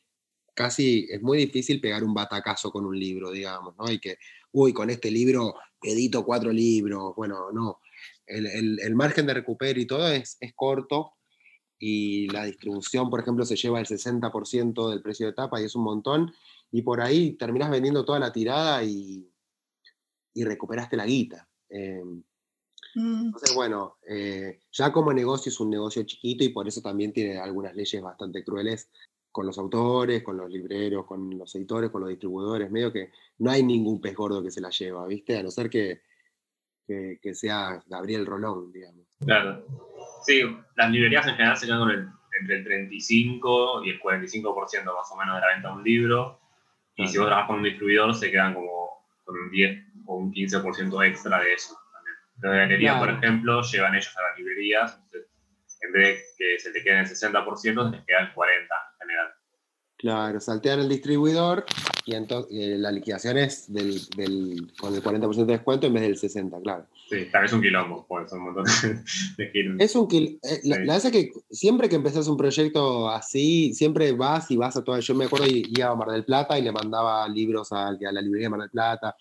casi 0.54 1.06
es 1.10 1.22
muy 1.22 1.38
difícil 1.38 1.80
pegar 1.80 2.04
un 2.04 2.14
batacazo 2.14 2.70
con 2.70 2.86
un 2.86 2.98
libro, 2.98 3.30
digamos, 3.30 3.76
¿no? 3.76 3.86
Hay 3.86 3.98
que, 3.98 4.18
uy, 4.52 4.72
con 4.72 4.90
este 4.90 5.10
libro 5.10 5.54
edito 5.82 6.24
cuatro 6.24 6.52
libros, 6.52 7.14
bueno, 7.16 7.50
no. 7.52 7.80
El, 8.26 8.94
margen 8.94 9.26
de 9.26 9.34
recupero 9.34 9.80
y 9.80 9.86
todo 9.86 10.08
es, 10.08 10.36
es, 10.40 10.52
corto 10.54 11.14
y 11.78 12.28
la 12.28 12.44
distribución, 12.44 13.10
por 13.10 13.20
ejemplo, 13.20 13.44
se 13.44 13.56
lleva 13.56 13.80
el 13.80 13.86
60% 13.86 14.90
del 14.90 15.02
precio 15.02 15.26
de 15.26 15.32
tapa 15.32 15.60
y 15.60 15.64
es 15.64 15.74
un 15.74 15.82
montón, 15.82 16.32
y 16.70 16.82
por 16.82 17.00
ahí 17.00 17.32
terminas 17.32 17.70
vendiendo 17.70 18.04
toda 18.04 18.18
la 18.18 18.32
tirada 18.32 18.84
y, 18.84 19.28
y 20.34 20.44
recuperaste 20.44 20.96
la 20.96 21.06
guita. 21.06 21.48
Em, 21.68 22.22
mm. 22.94 23.26
entonces, 23.26 23.54
bueno, 23.54 23.96
eh, 24.06 24.60
ya 24.70 24.92
como 24.92 25.12
negocio 25.12 25.50
es 25.50 25.58
un 25.60 25.70
negocio 25.70 26.02
chiquito 26.02 26.44
y 26.44 26.50
por 26.50 26.68
eso 26.68 26.80
también 26.80 27.12
tiene 27.12 27.38
algunas 27.38 27.74
leyes 27.74 28.02
bastante 28.02 28.44
crueles 28.44 28.90
con 29.32 29.46
los 29.46 29.58
autores, 29.58 30.22
con 30.22 30.36
los 30.36 30.50
libreros, 30.50 31.06
con 31.06 31.38
los 31.38 31.54
editores, 31.54 31.90
con 31.90 32.00
los 32.00 32.10
distribuidores, 32.10 32.70
medio 32.70 32.92
que 32.92 33.10
no 33.38 33.50
hay 33.50 33.62
ningún 33.62 34.00
pez 34.00 34.14
gordo 34.14 34.42
que 34.42 34.50
se 34.50 34.60
la 34.60 34.70
lleva, 34.70 35.06
¿viste? 35.06 35.38
A 35.38 35.42
no 35.42 35.50
ser 35.50 35.70
que, 35.70 36.02
que, 36.86 37.34
sea 37.34 37.80
Gabriel 37.86 38.26
Rolón, 38.26 38.72
digamos. 38.72 39.06
Claro. 39.24 39.64
Sí, 40.24 40.42
las 40.76 40.90
librerías 40.90 41.26
en 41.26 41.34
general 41.36 41.56
se 41.56 41.66
quedan 41.66 41.78
con 41.78 41.90
el, 41.90 42.08
entre 42.40 42.56
el 42.56 42.64
35 42.64 43.84
y 43.84 43.90
el 43.90 44.00
45% 44.00 44.84
más 44.84 45.12
o 45.12 45.16
menos 45.16 45.36
de 45.36 45.40
la 45.40 45.54
venta 45.54 45.68
de 45.68 45.74
un 45.74 45.84
libro. 45.84 46.40
Y 46.96 47.06
si 47.06 47.16
vos 47.16 47.28
trabajas 47.28 47.46
con 47.46 47.58
un 47.58 47.62
distribuidor, 47.62 48.14
se 48.14 48.30
quedan 48.30 48.54
como 48.54 49.06
con 49.24 49.38
un 49.38 49.50
10 49.50 49.86
o 50.06 50.16
un 50.16 50.32
15% 50.32 51.06
extra 51.06 51.40
de 51.40 51.52
eso. 51.54 51.78
También. 51.92 52.16
Las 52.42 52.52
galerías, 52.52 52.98
por 52.98 53.10
ejemplo, 53.10 53.62
llevan 53.62 53.94
ellos 53.94 54.14
a 54.16 54.22
las 54.22 54.38
librerías. 54.38 55.00
en 55.82 55.92
vez 55.92 56.18
de 56.18 56.24
que 56.36 56.58
se 56.58 56.72
te 56.72 56.82
queden 56.82 56.98
el 56.98 57.06
60%, 57.06 57.90
se 57.90 57.98
te 57.98 58.04
queda 58.04 58.20
el 58.20 58.34
40%. 58.34 58.89
Claro, 60.00 60.40
saltean 60.40 60.80
el 60.80 60.88
distribuidor 60.88 61.66
y 62.06 62.14
entonces 62.14 62.50
eh, 62.52 62.78
la 62.78 62.90
liquidación 62.90 63.36
es 63.36 63.70
del, 63.70 64.00
con 64.78 64.94
el 64.94 65.02
40% 65.02 65.44
de 65.44 65.52
descuento 65.52 65.86
en 65.86 65.92
vez 65.92 66.02
del 66.04 66.16
60%, 66.16 66.62
claro. 66.62 66.86
Sí, 67.10 67.26
también 67.30 67.44
es 67.44 67.52
un 67.52 67.60
quilombo, 67.60 68.06
pues 68.08 68.32
un 68.32 68.44
montón 68.44 68.64
de, 69.36 69.52
kilos. 69.52 69.76
Es 69.78 69.94
un. 69.94 70.08
Eh, 70.10 70.60
la, 70.64 70.78
verdad 70.78 71.04
es 71.04 71.12
que 71.12 71.30
siempre 71.50 71.90
que 71.90 71.96
empezás 71.96 72.28
un 72.28 72.38
proyecto 72.38 73.10
así, 73.10 73.74
siempre 73.74 74.12
vas 74.12 74.50
y 74.50 74.56
vas 74.56 74.74
a 74.78 74.82
todo. 74.82 74.98
Yo 75.00 75.14
me 75.14 75.26
acuerdo 75.26 75.46
iba 75.48 75.88
a 75.88 75.94
Mar 75.94 76.08
del 76.08 76.24
Plata 76.24 76.58
y 76.58 76.62
le 76.62 76.72
mandaba 76.72 77.28
libros 77.28 77.70
a, 77.70 77.88
a 77.88 77.92
la 77.92 78.22
librería 78.22 78.46
de 78.46 78.50
Mar 78.50 78.60
del 78.60 78.70
Plata. 78.70 79.14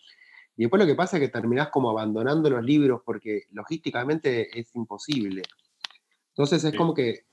Y 0.56 0.64
después 0.64 0.80
lo 0.80 0.88
que 0.88 0.96
pasa 0.96 1.18
es 1.18 1.22
que 1.24 1.30
terminás 1.30 1.68
como 1.70 1.90
abandonando 1.90 2.50
los 2.50 2.64
libros 2.64 3.02
porque 3.06 3.48
logísticamente 3.52 4.58
es 4.58 4.74
imposible. 4.76 5.42
Entonces 6.30 6.64
es 6.64 6.74
como 6.74 6.94
que 6.94 7.26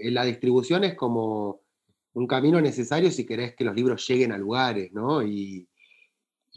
eh, 0.00 0.10
la 0.10 0.24
distribución 0.24 0.84
es 0.84 0.94
como 0.94 1.63
un 2.14 2.26
camino 2.26 2.60
necesario 2.60 3.10
si 3.10 3.26
querés 3.26 3.54
que 3.54 3.64
los 3.64 3.74
libros 3.74 4.06
lleguen 4.06 4.32
a 4.32 4.38
lugares, 4.38 4.92
¿no? 4.92 5.22
Y, 5.22 5.68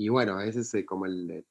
bueno, 0.10 0.38
a 0.38 0.46
veces 0.46 0.74
es 0.74 0.86
como 0.86 1.06
el... 1.06 1.46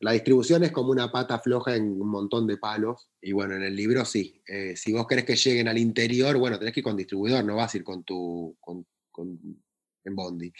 La 0.00 0.12
distribución 0.12 0.64
es 0.64 0.72
como 0.72 0.90
una 0.90 1.10
pata 1.10 1.38
floja 1.38 1.76
en 1.76 1.84
un 1.84 2.10
montón 2.10 2.46
de 2.46 2.58
palos. 2.58 3.08
Y 3.22 3.32
bueno, 3.32 3.54
en 3.54 3.62
el 3.62 3.74
libro 3.74 4.04
sí. 4.04 4.42
Eh, 4.46 4.76
si 4.76 4.92
vos 4.92 5.06
querés 5.06 5.24
que 5.24 5.36
lleguen 5.36 5.68
al 5.68 5.78
interior, 5.78 6.36
bueno, 6.36 6.58
tenés 6.58 6.74
que 6.74 6.80
ir 6.80 6.84
con 6.84 6.96
distribuidor, 6.96 7.42
no 7.42 7.56
vas 7.56 7.72
a 7.72 7.78
ir 7.78 7.84
con 7.84 8.04
tu. 8.04 8.54
Con, 8.60 8.84
en 9.16 10.14
Bondi. 10.16 10.52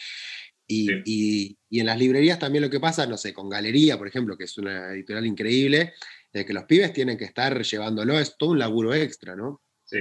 Y, 0.67 1.59
en 1.71 1.87
las 1.87 1.99
librerías 1.99 2.39
también 2.39 2.63
lo 2.63 2.71
que 2.71 2.81
pasa, 2.81 3.07
no 3.07 3.19
sé, 3.19 3.35
con 3.35 3.51
Galería, 3.51 3.99
por 3.99 4.09
ejemplo, 4.09 4.39
que 4.39 4.45
es 4.45 4.57
una 4.57 4.93
editorial 4.93 5.27
increíble, 5.27 5.93
de 6.33 6.47
que 6.47 6.55
los 6.55 6.65
pibes 6.65 6.95
tienen 6.95 7.19
que 7.19 7.25
estar 7.25 7.61
llevándolo, 7.63 8.19
es 8.19 8.39
todo 8.39 8.53
un 8.53 8.61
laburo 8.61 8.95
extra, 8.95 9.37
¿no? 9.37 9.63
Sí 9.85 9.99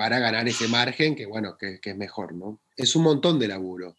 para 0.00 0.18
ganar 0.18 0.48
ese 0.48 0.66
margen 0.66 1.14
que, 1.14 1.26
bueno, 1.26 1.58
que, 1.58 1.78
es 1.78 1.96
mejor, 1.98 2.34
¿no? 2.34 2.58
Es 2.74 2.96
un 2.96 3.02
montón 3.02 3.38
de 3.38 3.48
laburo. 3.48 3.96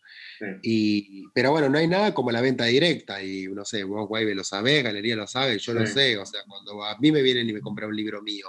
Y, 0.63 1.27
pero 1.31 1.51
bueno, 1.51 1.69
no 1.69 1.77
hay 1.77 1.87
nada 1.87 2.11
como 2.15 2.31
la 2.31 2.41
venta 2.41 2.65
directa 2.65 3.21
y, 3.21 3.45
no 3.45 3.63
sé, 3.65 3.83
vos, 3.83 4.07
Guaybe, 4.07 4.33
lo 4.33 4.43
sabés, 4.43 4.83
Galería 4.83 5.15
lo 5.15 5.27
sabe, 5.27 5.59
yo 5.59 5.75
lo 5.75 5.85
sé, 5.85 6.17
o 6.17 6.25
sea, 6.25 6.41
cuando 6.47 6.83
a 6.83 6.97
mí 6.97 7.11
me 7.11 7.21
vienen 7.21 7.47
y 7.47 7.53
me 7.53 7.61
compran 7.61 7.89
un 7.89 7.95
libro 7.95 8.19
mío 8.23 8.47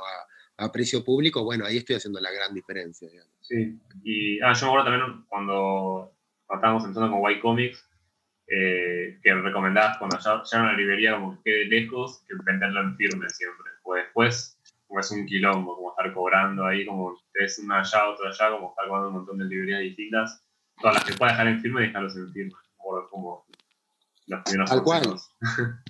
a, 0.56 0.72
precio 0.72 1.04
público, 1.04 1.44
bueno, 1.44 1.66
ahí 1.66 1.76
estoy 1.76 1.96
haciendo 1.96 2.20
la 2.20 2.30
gran 2.30 2.54
diferencia, 2.54 3.10
Sí, 3.42 3.78
y 4.02 4.40
ah, 4.40 4.54
yo 4.54 4.64
me 4.64 4.72
acuerdo 4.72 4.84
también 4.90 5.24
cuando, 5.28 6.10
estábamos 6.54 6.84
empezando 6.84 7.10
con 7.10 7.20
White 7.22 7.40
Comics, 7.42 7.86
eh, 8.46 9.18
que 9.22 9.34
recomendabas 9.34 9.98
cuando 9.98 10.18
ya, 10.18 10.42
ya 10.50 10.58
en 10.58 10.66
la 10.68 10.72
librería 10.72 11.16
como 11.16 11.36
que 11.36 11.50
quede 11.50 11.64
lejos, 11.66 12.24
que 12.26 12.34
venderlo 12.46 12.80
en 12.80 12.96
firme 12.96 13.28
siempre. 13.28 13.72
Pues 13.82 14.04
después 14.04 14.61
como 14.92 15.00
es 15.00 15.10
un 15.10 15.24
quilombo, 15.24 15.74
como 15.74 15.90
estar 15.92 16.12
cobrando 16.12 16.66
ahí, 16.66 16.84
como 16.84 17.18
es 17.32 17.58
una 17.58 17.80
allá, 17.80 18.10
otra 18.10 18.28
allá, 18.28 18.54
como 18.54 18.68
estar 18.68 18.86
cobrando 18.86 19.08
un 19.08 19.14
montón 19.14 19.38
de 19.38 19.46
librerías 19.46 19.80
distintas, 19.80 20.44
todas 20.78 20.96
las 20.96 21.04
que 21.04 21.14
puedas 21.14 21.32
dejar 21.32 21.48
en 21.48 21.60
firme, 21.62 21.80
dejarlos 21.80 22.14
en 22.14 22.30
firme, 22.30 22.52
como, 22.76 23.08
como 23.08 23.46
los 24.26 24.42
primeros 24.42 24.70
Al 24.70 24.82
cual. 24.82 25.02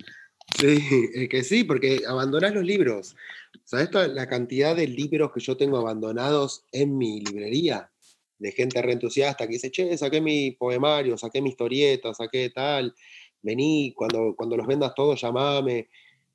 Sí, 0.58 1.08
es 1.14 1.28
que 1.30 1.42
sí, 1.44 1.64
porque 1.64 2.02
abandonás 2.06 2.52
los 2.52 2.64
libros. 2.64 3.16
¿Sabes 3.64 3.90
la 3.92 4.28
cantidad 4.28 4.76
de 4.76 4.86
libros 4.86 5.32
que 5.32 5.40
yo 5.40 5.56
tengo 5.56 5.78
abandonados 5.78 6.66
en 6.72 6.98
mi 6.98 7.20
librería? 7.20 7.90
De 8.38 8.52
gente 8.52 8.82
reentusiasta 8.82 9.46
que 9.46 9.54
dice, 9.54 9.70
che, 9.70 9.96
saqué 9.96 10.20
mi 10.20 10.50
poemario, 10.50 11.16
saqué 11.16 11.40
mi 11.40 11.48
historieta, 11.48 12.12
saqué 12.12 12.50
tal, 12.50 12.94
vení, 13.40 13.94
cuando, 13.96 14.34
cuando 14.36 14.56
los 14.56 14.66
vendas 14.66 14.94
todos, 14.94 15.20
llamame. 15.22 15.88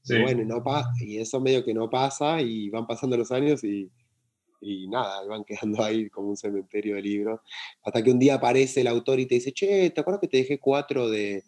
Y 0.09 0.21
bueno, 0.21 0.43
no 0.45 0.63
y 0.99 1.17
eso 1.17 1.39
medio 1.41 1.63
que 1.65 1.73
no 1.73 1.89
pasa 1.89 2.41
y 2.41 2.69
van 2.69 2.87
pasando 2.87 3.17
los 3.17 3.31
años 3.31 3.63
y, 3.63 3.89
y 4.61 4.87
nada, 4.87 5.25
van 5.25 5.43
quedando 5.45 5.83
ahí 5.83 6.09
como 6.09 6.29
un 6.29 6.37
cementerio 6.37 6.95
de 6.95 7.01
libros. 7.01 7.39
Hasta 7.83 8.03
que 8.03 8.11
un 8.11 8.19
día 8.19 8.35
aparece 8.35 8.81
el 8.81 8.87
autor 8.87 9.19
y 9.19 9.25
te 9.25 9.35
dice, 9.35 9.51
che, 9.51 9.89
¿te 9.89 10.01
acuerdas 10.01 10.21
que 10.21 10.27
te 10.27 10.37
dejé 10.37 10.59
cuatro 10.59 11.09
de, 11.09 11.43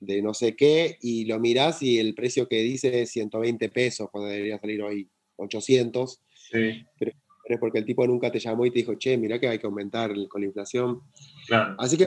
de 0.00 0.22
no 0.22 0.34
sé 0.34 0.56
qué? 0.56 0.98
Y 1.00 1.26
lo 1.26 1.38
mirás 1.38 1.82
y 1.82 1.98
el 1.98 2.14
precio 2.14 2.48
que 2.48 2.60
dice 2.60 3.02
es 3.02 3.10
120 3.10 3.68
pesos, 3.68 4.08
cuando 4.10 4.30
debería 4.30 4.58
salir 4.58 4.82
hoy 4.82 5.08
800. 5.36 6.20
Sí. 6.50 6.84
Pero, 6.98 7.12
es 7.44 7.58
porque 7.58 7.78
el 7.78 7.86
tipo 7.86 8.06
nunca 8.06 8.30
te 8.30 8.38
llamó 8.38 8.66
y 8.66 8.70
te 8.70 8.80
dijo, 8.80 8.96
che, 8.96 9.16
mira 9.16 9.40
que 9.40 9.48
hay 9.48 9.58
que 9.58 9.66
aumentar 9.66 10.12
con 10.28 10.42
la 10.42 10.48
inflación. 10.48 11.00
Claro. 11.46 11.76
Así 11.78 11.96
que 11.96 12.06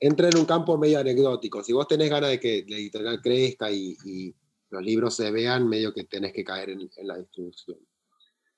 entra 0.00 0.28
en 0.28 0.36
un 0.36 0.44
campo 0.44 0.76
medio 0.76 0.98
anecdótico. 0.98 1.62
Si 1.62 1.72
vos 1.72 1.86
tenés 1.86 2.10
ganas 2.10 2.30
de 2.30 2.40
que 2.40 2.64
la 2.66 2.76
editorial 2.76 3.20
crezca 3.22 3.70
y 3.70 4.34
los 4.70 4.82
libros 4.82 5.16
se 5.16 5.30
vean, 5.30 5.68
medio 5.68 5.92
que 5.92 6.04
tenés 6.04 6.32
que 6.32 6.44
caer 6.44 6.70
en, 6.70 6.88
la 7.02 7.16
distribución. 7.16 7.78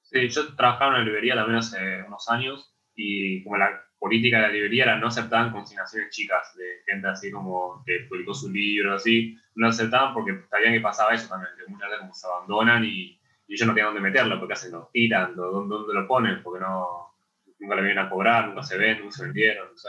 Sí, 0.03 0.29
yo 0.29 0.55
trabajaba 0.55 0.93
en 0.93 0.95
una 0.97 1.05
librería 1.05 1.35
también 1.35 1.59
hace 1.59 2.03
unos 2.07 2.29
años 2.29 2.75
y 2.95 3.43
como 3.45 3.59
la 3.59 3.85
política 3.99 4.39
de 4.39 4.43
la 4.43 4.53
librería 4.53 4.85
era 4.85 4.99
no 4.99 5.09
aceptaban 5.09 5.53
consignaciones 5.53 6.11
chicas 6.11 6.55
de 6.57 6.65
gente 6.87 7.09
así 7.09 7.31
como 7.31 7.83
que 7.85 8.07
publicó 8.09 8.33
su 8.33 8.51
libro, 8.51 8.95
así, 8.95 9.37
no 9.55 9.69
aceptaban 9.69 10.15
porque 10.15 10.41
sabían 10.49 10.73
que 10.73 10.81
pasaba 10.81 11.15
eso 11.15 11.29
también, 11.29 11.53
que 11.57 11.71
muchas 11.71 11.89
veces 11.89 12.01
como 12.01 12.15
se 12.15 12.27
abandonan 12.27 12.85
y, 12.85 13.21
y 13.49 13.55
ellos 13.55 13.67
no 13.67 13.75
tienen 13.75 13.95
dónde 13.95 14.09
meterlo, 14.09 14.39
porque 14.39 14.55
hacen, 14.55 14.73
lo 14.73 14.89
tiran, 14.93 15.35
¿dónde, 15.35 15.75
dónde 15.75 15.95
lo 15.95 16.07
ponen? 16.07 16.43
Porque 16.43 16.61
no, 16.61 17.15
nunca 17.59 17.75
le 17.77 17.83
vienen 17.83 18.05
a 18.05 18.11
cobrar, 18.11 18.49
nunca 18.49 18.63
se 18.63 18.79
ven, 18.79 19.01
nunca 19.01 19.17
se 19.17 19.25
vendieron, 19.25 19.69
no 19.71 19.77
sé. 19.77 19.89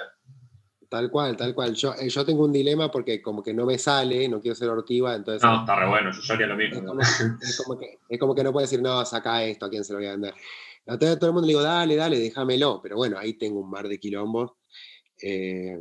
Tal 0.89 1.11
cual, 1.11 1.37
tal 1.37 1.53
cual. 1.53 1.75
Yo, 1.75 1.93
eh, 1.93 2.09
yo 2.09 2.25
tengo 2.25 2.43
un 2.43 2.51
dilema 2.51 2.89
porque 2.89 3.21
como 3.21 3.43
que 3.43 3.53
no 3.53 3.67
me 3.67 3.77
sale, 3.77 4.27
no 4.27 4.41
quiero 4.41 4.55
ser 4.55 4.69
ortiva, 4.69 5.15
entonces... 5.15 5.43
No, 5.43 5.59
está 5.59 5.79
re 5.79 5.87
bueno, 5.87 6.09
yo 6.11 6.33
haría 6.33 6.47
lo 6.47 6.55
mismo. 6.55 6.99
Es 7.41 7.61
como, 7.63 7.79
que, 7.79 7.99
es 8.09 8.19
como 8.19 8.33
que 8.33 8.43
no 8.43 8.51
puedo 8.51 8.65
decir, 8.65 8.81
no, 8.81 9.05
saca 9.05 9.43
esto, 9.43 9.67
¿a 9.67 9.69
quién 9.69 9.83
se 9.83 9.93
lo 9.93 9.99
voy 9.99 10.07
a 10.07 10.11
vender? 10.11 10.33
A 10.87 10.97
todo, 10.97 11.27
el 11.27 11.33
mundo 11.33 11.41
le 11.41 11.49
digo, 11.49 11.61
dale, 11.61 11.95
dale, 11.95 12.17
déjamelo. 12.17 12.79
Pero 12.81 12.95
bueno, 12.95 13.19
ahí 13.19 13.33
tengo 13.33 13.59
un 13.59 13.69
mar 13.69 13.87
de 13.87 13.99
quilombos. 13.99 14.53
Eh, 15.21 15.77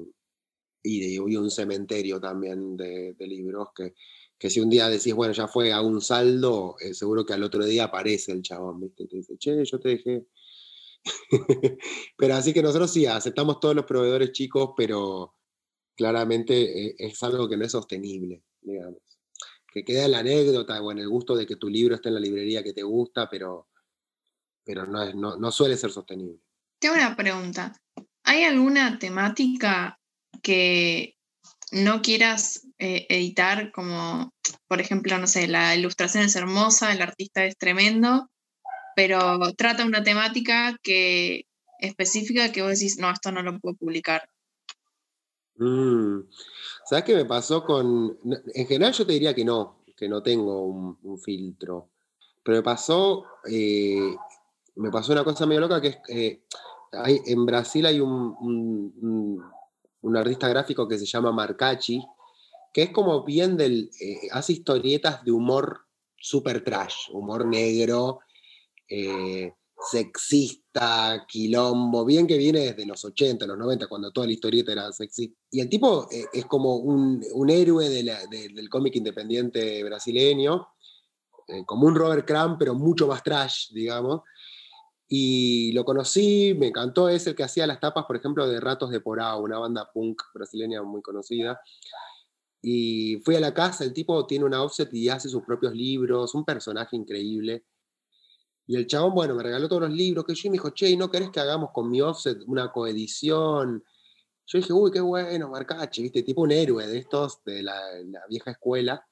y, 0.83 1.15
de, 1.15 1.21
un 1.21 1.51
cementerio 1.51 2.21
también 2.21 2.77
de, 2.77 3.15
libros 3.21 3.69
que, 3.75 3.95
que, 4.39 4.51
si 4.51 4.61
un 4.61 4.69
día 4.69 4.91
decís, 4.91 5.15
bueno, 5.15 5.33
ya 5.33 5.49
fue 5.49 5.73
a 5.73 5.81
un 5.81 6.03
saldo, 6.03 6.77
eh, 6.81 6.93
seguro 6.93 7.25
que 7.25 7.33
al 7.33 7.43
otro 7.43 7.65
día 7.65 7.85
aparece 7.85 8.33
el 8.33 8.43
chabón, 8.43 8.81
¿viste? 8.81 9.07
Te 9.07 9.17
dice, 9.17 9.39
che, 9.39 9.65
yo 9.65 9.81
te 9.81 9.89
dejé 9.89 10.27
pero 12.17 12.35
así 12.35 12.53
que 12.53 12.63
nosotros 12.63 12.93
sí, 12.93 13.07
aceptamos 13.07 13.61
todos 13.61 13.75
los 13.75 13.85
proveedores 13.85 14.33
chicos, 14.33 14.71
pero 14.77 15.35
claramente 15.97 16.87
eh, 16.87 16.95
es 16.99 17.23
algo 17.23 17.49
que 17.49 17.57
no 17.57 17.65
es 17.65 17.73
sostenible, 17.73 18.43
digamos. 18.61 19.03
Que 19.73 19.85
queda 19.85 20.09
la 20.09 20.21
anécdota 20.21 20.81
o 20.81 20.93
en 20.93 20.99
el 20.99 21.09
gusto 21.09 21.37
de 21.37 21.47
que 21.47 21.57
tu 21.57 21.69
libro 21.69 21.95
esté 21.95 22.09
en 22.09 22.15
la 22.15 22.21
librería 22.21 22.63
que 22.63 22.73
te 22.73 22.83
gusta, 22.83 23.29
pero, 23.29 23.69
pero 24.65 24.87
no, 24.87 25.03
es, 25.03 25.15
no, 25.15 25.53
suele 25.53 25.77
ser 25.77 25.91
sostenible. 25.91 26.41
Tengo 26.79 26.95
una 26.95 27.17
pregunta. 27.17 27.77
¿Hay 28.25 28.45
alguna 28.45 28.99
temática 28.99 29.99
que 30.43 31.17
no 31.73 32.01
quieras 32.01 32.67
eh, 32.79 33.07
editar 33.09 33.73
como, 33.73 34.33
por 34.69 34.81
ejemplo, 34.81 35.19
no 35.19 35.27
sé, 35.27 35.49
la 35.49 35.75
ilustración 35.75 36.25
es 36.25 36.37
hermosa, 36.37 36.93
el 36.93 37.03
artista 37.03 37.45
es 37.45 37.59
tremendo, 37.59 38.31
pero 38.99 39.39
trata 39.57 39.87
una 39.87 40.03
temática 40.03 40.77
que 40.83 41.47
específica 41.79 42.51
que 42.51 42.63
vos 42.63 42.73
decís, 42.73 42.99
no, 42.99 43.09
esto 43.09 43.31
no 43.31 43.45
lo 43.45 43.57
puedo 43.61 43.77
publicar. 43.77 44.29
Mm. 45.55 46.23
¿Sabes 46.85 47.05
qué 47.05 47.15
me 47.15 47.25
pasó 47.25 47.63
con.? 47.63 48.19
En 48.53 48.67
general, 48.67 48.93
yo 48.93 49.07
te 49.07 49.13
diría 49.13 49.33
que 49.37 49.45
no, 49.45 49.85
que 49.97 50.09
no 50.09 50.21
tengo 50.21 50.65
un, 50.65 51.17
filtro. 51.21 51.91
Pero 52.43 52.57
me 52.57 52.63
pasó. 52.65 53.25
Eh, 53.49 54.17
me 54.75 54.91
pasó 54.91 55.13
una 55.13 55.23
cosa 55.23 55.47
medio 55.47 55.61
loca 55.61 55.81
que 55.81 55.89
es. 55.89 55.99
Eh, 56.09 56.43
en 57.25 57.47
Brasil 57.47 57.87
hay 57.87 58.01
un, 58.01 58.35
un, 60.03 60.17
artista 60.17 60.49
gráfico 60.49 60.89
que 60.89 60.99
se 60.99 61.07
llama 61.07 61.31
Marcachi, 61.31 62.05
que 62.75 62.83
es 62.83 62.91
como 62.91 63.23
bien 63.23 63.57
del. 63.57 63.93
Eh, 64.01 64.27
hace 64.33 64.55
historietas 64.55 65.23
de 65.23 65.31
humor 65.31 65.83
super 66.17 66.65
trash, 66.65 67.11
humor 67.13 67.47
negro, 67.47 68.23
eh, 68.89 69.53
sexista, 69.81 71.25
quilombo, 71.29 72.05
bien 72.05 72.27
que 72.27 72.37
viene 72.37 72.61
desde 72.61 72.85
los 72.85 73.05
80, 73.05 73.47
los 73.47 73.59
90, 73.59 73.87
cuando 73.87 74.11
toda 74.11 74.27
la 74.27 74.33
historieta 74.33 74.73
era 74.73 74.93
sexista. 74.93 75.39
Y 75.51 75.61
el 75.61 75.69
tipo 75.69 76.09
eh, 76.11 76.27
es 76.33 76.47
como 76.47 76.77
un, 76.77 77.23
héroe 77.49 77.89
del 77.89 78.69
cómic 78.69 78.97
independiente 78.97 79.83
brasileño, 79.85 80.69
eh, 81.47 81.65
como 81.65 81.87
un 81.87 81.95
Robert 81.95 82.27
Crumb, 82.27 82.57
pero 82.59 82.75
mucho 82.75 83.07
más 83.07 83.23
trash, 83.23 83.71
digamos. 83.71 84.23
Y 85.09 85.73
lo 85.73 85.85
conocí, 85.85 86.55
me 86.59 86.67
encantó, 86.67 87.09
es 87.09 87.27
el 87.27 87.35
que 87.35 87.45
hacía 87.45 87.67
las 87.67 87.81
tapas, 87.81 88.05
por 88.05 88.17
ejemplo, 88.17 88.47
de 88.47 88.61
Ratos 88.61 88.91
de 88.91 89.01
Porá, 89.01 89.37
una 89.37 89.59
banda 89.59 89.91
punk 89.91 90.21
brasileña 90.35 90.83
muy 90.83 91.01
conocida. 91.01 91.61
Y 92.61 93.21
fui 93.25 93.37
a 93.37 93.41
la 93.41 93.55
casa, 93.55 93.85
el 93.85 93.95
tipo 93.95 94.27
tiene 94.27 94.45
una 94.45 94.63
offset 94.63 94.93
y 94.93 95.09
hace 95.09 95.29
sus 95.29 95.45
propios 95.45 95.73
libros, 95.73 96.35
un 96.35 96.45
personaje 96.45 96.97
increíble. 96.97 97.65
Y 98.69 98.77
el 98.77 98.87
chabón, 98.87 99.15
bueno, 99.15 99.35
me 99.35 99.43
regaló 99.43 99.67
todos 99.67 99.81
los 99.81 99.93
libros 99.93 100.27
que 100.27 100.35
yo 100.35 100.43
y 100.45 100.51
me 100.51 100.57
dijo, 100.57 100.69
che, 100.71 100.95
¿no 100.95 101.11
querés 101.11 101.31
que 101.31 101.41
hagamos 101.41 101.71
con 101.73 101.91
mi 101.91 102.03
offset 102.03 102.43
una 102.47 102.71
coedición? 102.71 103.83
Yo 104.47 104.59
dije, 104.59 104.73
uy, 104.75 104.91
qué 104.91 105.01
bueno, 105.01 105.49
Marcache, 105.49 106.03
viste, 106.03 106.23
tipo 106.23 106.43
un 106.43 106.53
héroe 106.53 106.87
de 106.87 106.99
estos 106.99 107.43
de 107.45 107.63
la, 107.63 107.81
vieja 108.29 108.51
escuela. 108.51 109.03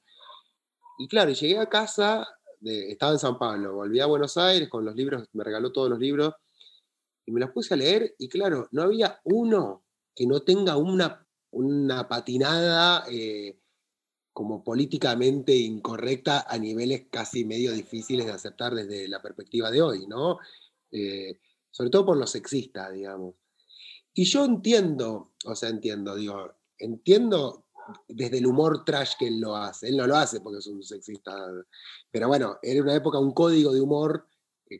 Y 0.99 1.07
claro, 1.07 1.31
llegué 1.31 1.57
a 1.57 1.65
casa, 1.65 2.27
estaba 2.61 3.13
en 3.13 3.19
San 3.19 3.39
Pablo, 3.39 3.73
volví 3.73 3.99
a 3.99 4.05
Buenos 4.05 4.37
Aires 4.37 4.69
con 4.69 4.85
los 4.85 4.95
libros, 4.95 5.27
me 5.33 5.43
regaló 5.43 5.71
todos 5.71 5.89
los 5.89 5.97
libros, 5.97 6.35
y 7.25 7.31
me 7.31 7.39
los 7.39 7.49
puse 7.49 7.73
a 7.73 7.77
leer, 7.77 8.13
y 8.19 8.29
claro, 8.29 8.67
no 8.71 8.83
había 8.83 9.19
uno 9.23 9.83
que 10.13 10.27
no 10.27 10.41
tenga 10.41 10.77
una, 10.77 11.25
una 11.49 12.07
patinada 12.07 13.05
eh, 13.09 13.57
como 14.37 14.63
políticamente 14.63 15.55
incorrecta 15.55 16.45
a 16.47 16.59
niveles 16.59 17.07
casi 17.09 17.43
medio 17.43 17.71
difíciles 17.71 18.27
de 18.27 18.33
aceptar 18.33 18.75
desde 18.75 19.07
la 19.07 19.19
perspectiva 19.19 19.71
de 19.71 19.81
hoy, 19.81 20.05
¿no? 20.05 20.37
Eh, 20.91 21.39
sobre 21.71 21.89
todo 21.89 22.05
por 22.05 22.17
lo 22.17 22.27
sexista, 22.27 22.91
digamos. 22.91 23.33
Y 24.13 24.25
yo 24.25 24.45
entiendo, 24.45 25.31
o 25.43 25.55
sea, 25.55 25.69
entiendo, 25.69 26.15
digo, 26.15 26.53
entiendo 26.77 27.65
desde 28.07 28.37
el 28.37 28.45
humor 28.45 28.85
trash 28.85 29.13
que 29.17 29.25
él 29.25 29.39
lo 29.39 29.55
hace. 29.55 29.87
Él 29.89 29.97
no 29.97 30.05
lo 30.05 30.15
hace 30.15 30.39
porque 30.39 30.59
es 30.59 30.67
un 30.67 30.83
sexista. 30.83 31.33
Pero 32.11 32.27
bueno, 32.27 32.59
era 32.61 32.83
una 32.83 32.93
época, 32.93 33.17
un 33.17 33.31
código 33.31 33.73
de 33.73 33.81
humor 33.81 34.27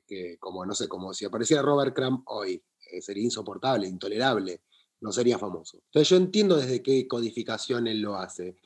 que, 0.06 0.38
como, 0.40 0.68
no 0.68 0.76
sé, 0.76 0.88
como 0.88 1.16
si 1.16 1.26
apareciera 1.26 1.64
Robert 1.64 1.96
Crumb 1.96 2.22
hoy, 2.28 2.62
eh, 2.92 3.02
sería 3.02 3.24
insoportable, 3.24 3.88
intolerable, 3.88 4.62
no 5.02 5.12
sería 5.12 5.40
famoso. 5.40 5.80
Entonces 5.86 6.10
yo 6.10 6.18
entiendo 6.18 6.58
desde 6.58 6.84
qué 6.84 7.08
codificación 7.08 7.88
él 7.88 8.02
lo 8.02 8.18
hace, 8.18 8.60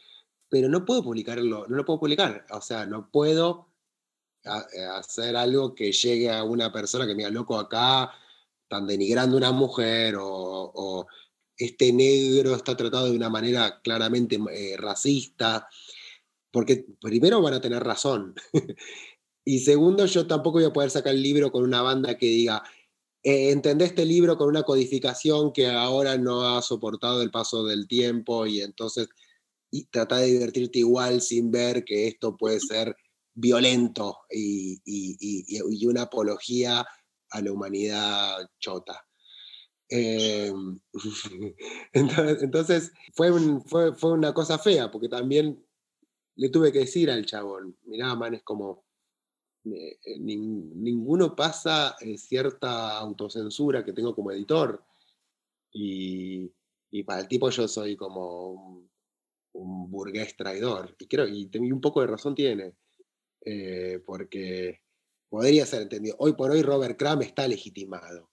pero 0.51 0.69
no 0.69 0.85
puedo 0.85 1.01
publicarlo, 1.01 1.65
no 1.67 1.77
lo 1.77 1.85
puedo 1.85 2.01
publicar. 2.01 2.45
O 2.51 2.61
sea, 2.61 2.85
no 2.85 3.09
puedo 3.09 3.69
eh, 4.43 4.83
hacer 4.83 5.35
algo 5.35 5.73
que 5.73 5.91
llegue 5.91 6.29
a 6.29 6.43
una 6.43 6.71
persona 6.71 7.07
que 7.07 7.13
me 7.13 7.19
diga, 7.19 7.29
loco, 7.31 7.57
acá 7.57 8.11
están 8.63 8.85
denigrando 8.85 9.37
a 9.37 9.39
una 9.39 9.51
mujer 9.51 10.15
o 10.19 11.07
este 11.61 11.93
negro 11.93 12.55
está 12.55 12.75
tratado 12.75 13.05
de 13.05 13.15
una 13.15 13.29
manera 13.29 13.81
claramente 13.81 14.39
eh, 14.51 14.75
racista, 14.77 15.67
porque 16.51 16.85
primero 16.99 17.41
van 17.41 17.53
a 17.53 17.61
tener 17.61 17.83
razón. 17.83 18.33
y 19.45 19.59
segundo, 19.59 20.05
yo 20.05 20.25
tampoco 20.27 20.57
voy 20.57 20.65
a 20.65 20.73
poder 20.73 20.89
sacar 20.89 21.13
el 21.13 21.21
libro 21.21 21.51
con 21.51 21.63
una 21.63 21.81
banda 21.81 22.17
que 22.17 22.25
diga, 22.25 22.63
eh, 23.23 23.51
entendé 23.51 23.85
este 23.85 24.05
libro 24.05 24.37
con 24.37 24.49
una 24.49 24.63
codificación 24.63 25.53
que 25.53 25.67
ahora 25.69 26.17
no 26.17 26.57
ha 26.57 26.61
soportado 26.63 27.21
el 27.21 27.29
paso 27.29 27.63
del 27.63 27.87
tiempo 27.87 28.47
y 28.47 28.61
entonces 28.61 29.09
y 29.71 29.85
trata 29.85 30.17
de 30.17 30.27
divertirte 30.27 30.79
igual 30.79 31.21
sin 31.21 31.49
ver 31.51 31.83
que 31.85 32.07
esto 32.07 32.37
puede 32.37 32.59
ser 32.59 32.95
violento 33.33 34.17
y, 34.29 34.81
y 34.85 35.85
una 35.85 36.03
apología 36.03 36.85
a 37.31 37.41
la 37.41 37.51
humanidad 37.51 38.49
chota. 38.59 39.05
Em, 39.93 40.79
entonces, 41.93 42.93
fue, 43.13 43.29
fue, 43.65 43.93
fue, 43.93 44.13
una 44.13 44.33
cosa 44.33 44.57
fea, 44.57 44.89
porque 44.89 45.09
también 45.09 45.65
le 46.35 46.49
tuve 46.49 46.71
que 46.71 46.79
decir 46.79 47.11
al 47.11 47.25
chabón, 47.25 47.77
mirá, 47.83 48.15
man, 48.15 48.33
es 48.35 48.43
como, 48.43 48.85
eh, 49.65 49.99
ninguno 50.17 51.35
pasa 51.35 51.97
eh, 51.99 52.17
cierta 52.17 52.97
autocensura 52.99 53.83
que 53.83 53.91
tengo 53.91 54.15
como 54.15 54.31
editor. 54.31 54.81
Y, 55.73 56.49
y, 56.89 57.03
para 57.03 57.21
el 57.21 57.27
tipo 57.27 57.49
yo 57.49 57.67
soy 57.67 57.97
como 57.97 58.89
un, 59.53 59.89
burgués 59.91 60.35
traidor. 60.35 60.95
Y 60.99 61.07
creo, 61.07 61.27
y, 61.27 61.49
un 61.71 61.81
poco 61.81 62.01
de 62.01 62.07
razón 62.07 62.35
tiene, 62.35 62.75
eh, 63.45 63.99
porque 64.05 64.81
podría 65.29 65.65
ser 65.65 65.83
entendido. 65.83 66.15
Hoy 66.19 66.33
por 66.33 66.51
hoy 66.51 66.61
Robert 66.61 66.97
Crumb 66.97 67.21
está 67.21 67.47
legitimado 67.47 68.29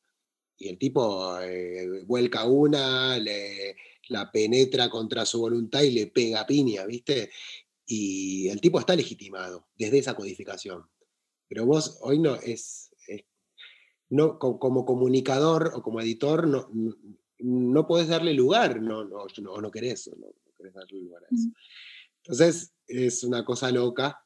y 0.57 0.69
el 0.69 0.79
tipo 0.79 1.39
eh, 1.41 2.03
vuelca 2.05 2.45
una, 2.47 3.19
le, 3.19 3.77
la 4.09 4.31
penetra 4.33 4.91
contra 4.91 5.25
su 5.25 5.41
voluntad 5.41 5.83
y 5.83 5.93
le 5.93 6.09
pega 6.09 6.47
piña, 6.47 6.85
¿viste? 6.85 7.31
Y 7.87 8.49
el 8.49 8.61
tipo 8.61 8.81
está 8.81 8.97
legitimado 8.97 9.69
desde 9.77 9.99
esa 9.99 10.15
codificación. 10.15 10.85
Pero 11.49 11.65
vos 11.65 11.99
hoy 12.03 12.19
no 12.19 12.35
es, 12.35 12.91
no, 14.11 14.39
como 14.39 14.85
comunicador 14.85 15.73
o 15.75 15.83
como 15.83 16.01
editor 16.01 16.47
no, 16.47 16.69
no, 17.39 17.87
podés 17.87 18.09
darle 18.09 18.35
lugar, 18.35 18.81
no, 18.81 19.05
no, 19.05 19.27
no, 19.61 19.71
querés, 19.71 20.11
no, 20.19 20.27
querés 20.59 20.75
darle 20.75 21.01
lugar 21.01 21.23
a 21.25 21.35
eso. 21.35 21.49
Entonces 22.23 22.75
es 22.87 23.25
una 23.25 23.45
cosa 23.45 23.71
loca 23.71 24.23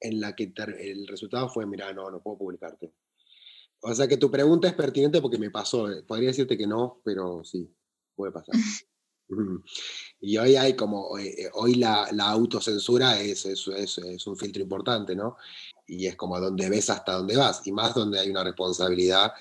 en 0.00 0.20
la 0.20 0.34
que 0.34 0.52
el 0.78 1.06
resultado 1.06 1.48
fue, 1.48 1.66
mira, 1.66 1.92
no, 1.92 2.10
no 2.10 2.22
puedo 2.22 2.38
publicarte. 2.38 2.92
O 3.82 3.94
sea 3.94 4.06
que 4.06 4.16
tu 4.16 4.30
pregunta 4.30 4.68
es 4.68 4.74
pertinente 4.74 5.20
porque 5.20 5.38
me 5.38 5.50
pasó. 5.50 5.90
Eh, 5.90 6.02
podría 6.02 6.28
decirte 6.28 6.56
que 6.56 6.66
no, 6.66 7.00
pero 7.04 7.42
sí, 7.44 7.74
puede 8.14 8.32
pasar. 8.32 8.54
y 10.20 10.36
hoy 10.36 10.56
hay 10.56 10.74
como, 10.74 11.18
eh, 11.18 11.44
eh, 11.44 11.50
hoy 11.54 11.74
la, 11.74 12.04
autocensura 12.18 13.20
es, 13.20 13.46
es, 13.46 13.68
es, 13.68 14.26
un 14.26 14.36
filtro 14.36 14.62
importante, 14.62 15.14
¿no? 15.14 15.36
Y 15.86 16.06
es 16.06 16.16
como 16.16 16.38
donde 16.38 16.68
ves 16.68 16.90
hasta 16.90 17.12
dónde 17.12 17.36
vas, 17.36 17.66
y 17.66 17.72
más 17.72 17.94
donde 17.94 18.20
hay 18.20 18.30
una 18.30 18.44
responsabilidad 18.44 19.32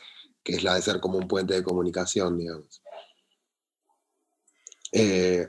que 0.43 0.53
es 0.53 0.63
la 0.63 0.75
de 0.75 0.81
ser 0.81 0.99
como 0.99 1.17
un 1.17 1.27
puente 1.27 1.53
de 1.53 1.63
comunicación, 1.63 2.37
digamos. 2.37 2.81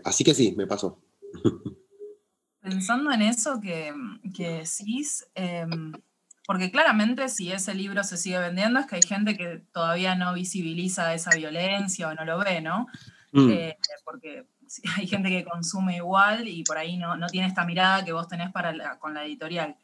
Así 0.05 0.24
que 0.24 0.34
sí, 0.34 0.55
me 0.57 0.66
pasó. 0.66 1.01
Pensando 2.61 3.11
en 3.11 3.22
eso 3.22 3.59
que, 3.61 3.93
que 4.34 4.64
decís, 4.64 5.26
em, 5.34 5.93
porque 6.47 6.70
claramente 6.70 7.28
si 7.28 7.51
ese 7.53 7.74
libro 7.74 8.05
se 8.05 8.16
sigue 8.16 8.38
vendiendo 8.38 8.80
es 8.80 8.86
que 8.86 8.97
hay 8.97 9.03
gente 9.03 9.36
que 9.36 9.62
todavía 9.72 10.14
no 10.14 10.34
visibiliza 10.34 11.14
esa 11.14 11.30
violencia 11.30 12.09
o 12.09 12.14
no 12.14 12.24
lo 12.24 12.38
ve, 12.38 12.61
¿no? 12.61 12.86
Mm. 13.32 13.51
Eh, 13.51 13.78
porque 14.05 14.47
hay 14.97 15.07
gente 15.07 15.30
que 15.30 15.45
consume 15.45 15.97
igual 15.97 16.49
y 16.49 16.62
por 16.64 16.76
ahí 16.76 16.97
no, 16.97 17.14
tiene 17.28 17.47
esta 17.47 17.64
mirada 17.64 18.05
que 18.05 18.12
vos 18.12 18.28
tenés 18.28 18.51
para 18.53 18.99
con 18.99 19.14
la 19.14 19.24
editorial. 19.24 19.76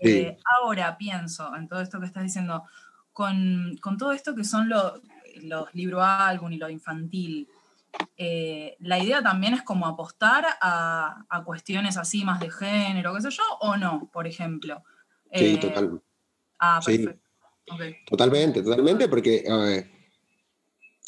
Eh, 0.00 0.38
ahora 0.58 0.96
pienso 0.96 1.54
en 1.54 1.68
todo 1.68 1.80
esto 1.80 2.00
que 2.00 2.06
estás 2.06 2.22
diciendo, 2.22 2.64
con, 3.12 3.78
todo 3.98 4.12
esto 4.12 4.34
que 4.34 4.44
son 4.44 4.68
los 4.68 5.74
libros 5.74 6.02
álbum 6.02 6.50
y 6.52 6.56
lo 6.56 6.70
infantil, 6.70 7.46
eh, 8.16 8.76
la 8.80 8.98
idea 8.98 9.22
también 9.22 9.54
es 9.54 9.62
como 9.62 9.86
apostar 9.86 10.44
a, 10.60 11.24
a, 11.28 11.44
cuestiones 11.44 11.96
así 11.96 12.24
más 12.24 12.40
de 12.40 12.50
género, 12.50 13.14
qué 13.14 13.22
sé 13.22 13.30
yo, 13.30 13.42
o 13.60 13.76
no, 13.76 14.10
por 14.12 14.26
ejemplo. 14.26 14.82
Sí, 15.32 15.54
eh, 15.54 15.58
total. 15.58 16.02
Ah, 16.58 16.80
Totalmente, 18.08 18.62
totalmente, 18.62 19.08
porque, 19.08 19.44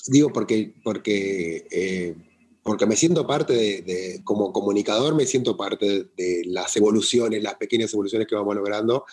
digo, 0.06 0.32
porque, 0.32 0.74
porque, 0.84 1.66
eh, 1.70 2.14
porque 2.62 2.86
me 2.86 2.94
siento 2.94 3.26
parte 3.26 3.52
de, 3.82 4.20
como 4.22 4.52
comunicador, 4.52 5.14
me 5.14 5.26
siento 5.26 5.56
parte 5.56 6.10
de, 6.16 6.42
las 6.46 6.76
evoluciones, 6.76 7.42
las 7.42 7.56
pequeñas 7.56 7.92
evoluciones 7.92 8.28
que 8.28 8.36
vamos 8.36 8.54
logrando, 8.54 9.04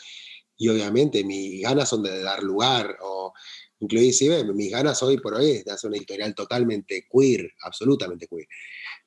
y 0.58 0.70
obviamente 0.70 1.24
mis 1.24 1.62
ganas 1.64 1.90
son 1.90 2.04
de 2.04 2.22
dar 2.22 2.44
lugar, 2.44 2.98
o 3.02 3.34
inclusive 3.80 4.44
mis 4.54 4.72
ganas 4.72 5.02
hoy 5.04 5.18
por 5.20 5.36
hoy 5.36 5.52
es 5.52 5.66
de 5.66 5.72
hacer 5.72 5.90
una 5.90 5.98
editorial 5.98 6.36
totalmente 6.36 7.06
queer, 7.12 7.52
absolutamente 7.64 8.28
queer. 8.28 8.48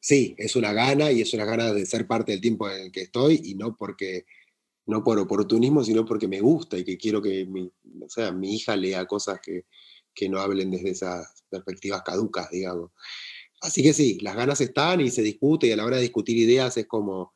Sí, 0.01 0.35
es 0.39 0.57
una 0.57 0.73
gana 0.73 1.13
y 1.13 1.21
es 1.21 1.33
una 1.35 1.45
gana 1.45 1.73
de 1.73 1.87
ser 1.87 2.07
parte 2.07 2.33
del 2.33 2.41
tiempo 2.41 2.69
en 2.69 2.83
el 2.83 2.93
que 2.93 3.03
estoy 3.03 3.41
y 3.45 3.55
no 3.55 3.77
porque 3.77 4.25
no 4.87 5.05
por 5.05 5.19
oportunismo, 5.19 5.85
sino 5.85 6.05
porque 6.05 6.29
me 6.29 6.41
gusta 6.41 6.77
y 6.79 6.85
que 6.85 6.99
quiero 6.99 7.23
que 7.23 7.47
mi, 7.47 7.71
o 8.01 8.09
sea, 8.09 8.33
mi 8.33 8.57
hija 8.57 8.75
lea 8.77 9.07
cosas 9.07 9.41
que, 9.41 9.67
que 10.15 10.29
no 10.29 10.41
hablen 10.41 10.71
desde 10.71 10.91
esas 10.91 11.45
perspectivas 11.49 12.03
caducas, 12.03 12.51
digamos. 12.51 12.91
Así 13.61 13.83
que 13.83 13.93
sí, 13.93 14.19
las 14.21 14.35
ganas 14.35 14.61
están 14.61 15.01
y 15.01 15.11
se 15.11 15.23
discute 15.23 15.69
y 15.69 15.73
a 15.73 15.77
la 15.77 15.85
hora 15.85 15.97
de 15.97 16.03
discutir 16.03 16.37
ideas 16.37 16.77
es 16.77 16.87
como, 16.87 17.35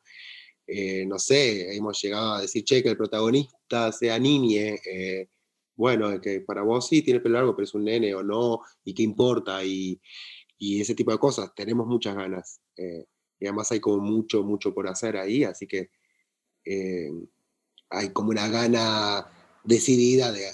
eh, 0.67 1.05
no 1.05 1.19
sé, 1.19 1.73
hemos 1.75 2.01
llegado 2.01 2.33
a 2.33 2.41
decir, 2.41 2.65
che, 2.65 2.83
que 2.83 2.89
el 2.89 2.97
protagonista 2.97 3.91
sea 3.93 4.19
niñe, 4.19 4.79
eh, 4.85 5.29
bueno, 5.77 6.19
que 6.19 6.41
para 6.41 6.63
vos 6.63 6.87
sí 6.87 7.01
tiene 7.01 7.21
pelo 7.21 7.35
largo, 7.35 7.55
pero 7.55 7.63
es 7.63 7.73
un 7.73 7.85
nene 7.85 8.13
o 8.13 8.23
no, 8.23 8.59
y 8.83 8.93
qué 8.93 9.03
importa, 9.03 9.63
y, 9.63 10.01
y 10.57 10.81
ese 10.81 10.95
tipo 10.95 11.11
de 11.11 11.19
cosas, 11.19 11.53
tenemos 11.55 11.87
muchas 11.87 12.15
ganas. 12.15 12.59
Eh, 12.75 13.05
y 13.39 13.45
además 13.45 13.71
hay 13.71 13.79
como 13.79 13.99
mucho, 14.03 14.43
mucho 14.43 14.73
por 14.73 14.87
hacer 14.87 15.15
ahí, 15.15 15.43
así 15.43 15.67
que 15.67 15.91
hay 17.89 18.09
como 18.09 18.29
una 18.29 18.47
gana 18.49 19.27
decidida 19.63 20.31
de, 20.31 20.47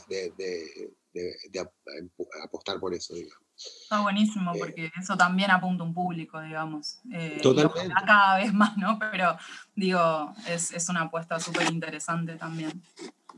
apostar 2.44 2.80
por 2.80 2.94
eso, 2.94 3.16
digamos. 3.16 3.44
Está 3.56 4.02
buenísimo, 4.02 4.54
eh, 4.56 4.60
porque 4.60 4.92
eso 5.00 5.16
también 5.16 5.52
apunta 5.52 5.84
un 5.84 5.94
público, 5.94 6.42
digamos. 6.42 7.00
Eh, 7.14 7.40
totalmente. 7.42 7.94
Cada 8.06 8.38
vez 8.38 8.54
más, 8.54 8.76
¿no? 8.78 8.98
Pero 9.00 9.38
digo, 9.76 10.34
es, 10.48 10.90
una 10.90 11.04
apuesta 11.04 11.40
súper 11.40 11.72
interesante 11.72 12.36
también. 12.36 12.84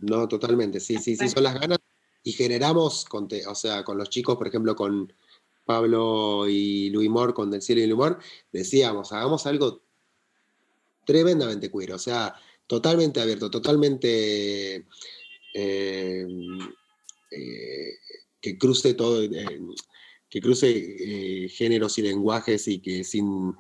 No, 0.02 0.28
totalmente, 0.28 0.80
sí, 0.80 0.98
sí, 0.98 1.16
sí, 1.16 1.30
son 1.30 1.44
las 1.44 1.60
ganas. 1.60 1.80
Y 2.24 2.34
generamos, 2.34 3.06
con 3.06 3.28
o 3.48 3.56
sea, 3.56 3.84
con 3.84 3.98
los 3.98 4.10
chicos, 4.10 4.36
por 4.36 4.48
ejemplo, 4.48 4.76
con 4.76 5.14
Pablo 5.66 6.48
y 6.48 6.90
Luis 6.90 7.10
Mor, 7.10 7.34
con 7.34 7.52
Del 7.52 7.62
Cielo 7.62 7.82
y 7.82 7.86
el 7.86 7.94
Humor, 7.94 8.20
decíamos, 8.52 9.12
hagamos 9.12 9.46
algo 9.46 9.82
tremendamente 11.06 11.72
queer, 11.72 11.94
o 11.94 12.00
sea, 12.00 12.36
totalmente 12.68 13.22
abierto, 13.22 13.50
totalmente 13.50 14.86
eh, 15.54 16.28
eh, 17.32 17.94
que 18.42 18.58
cruce 18.58 18.94
todo, 18.94 19.24
eh, 19.24 19.62
que 20.30 20.42
cruce 20.42 21.48
géneros 21.50 21.98
y 21.98 22.02
lenguajes 22.02 22.68
y 22.68 22.80
que 22.80 23.04
sin 23.04 23.56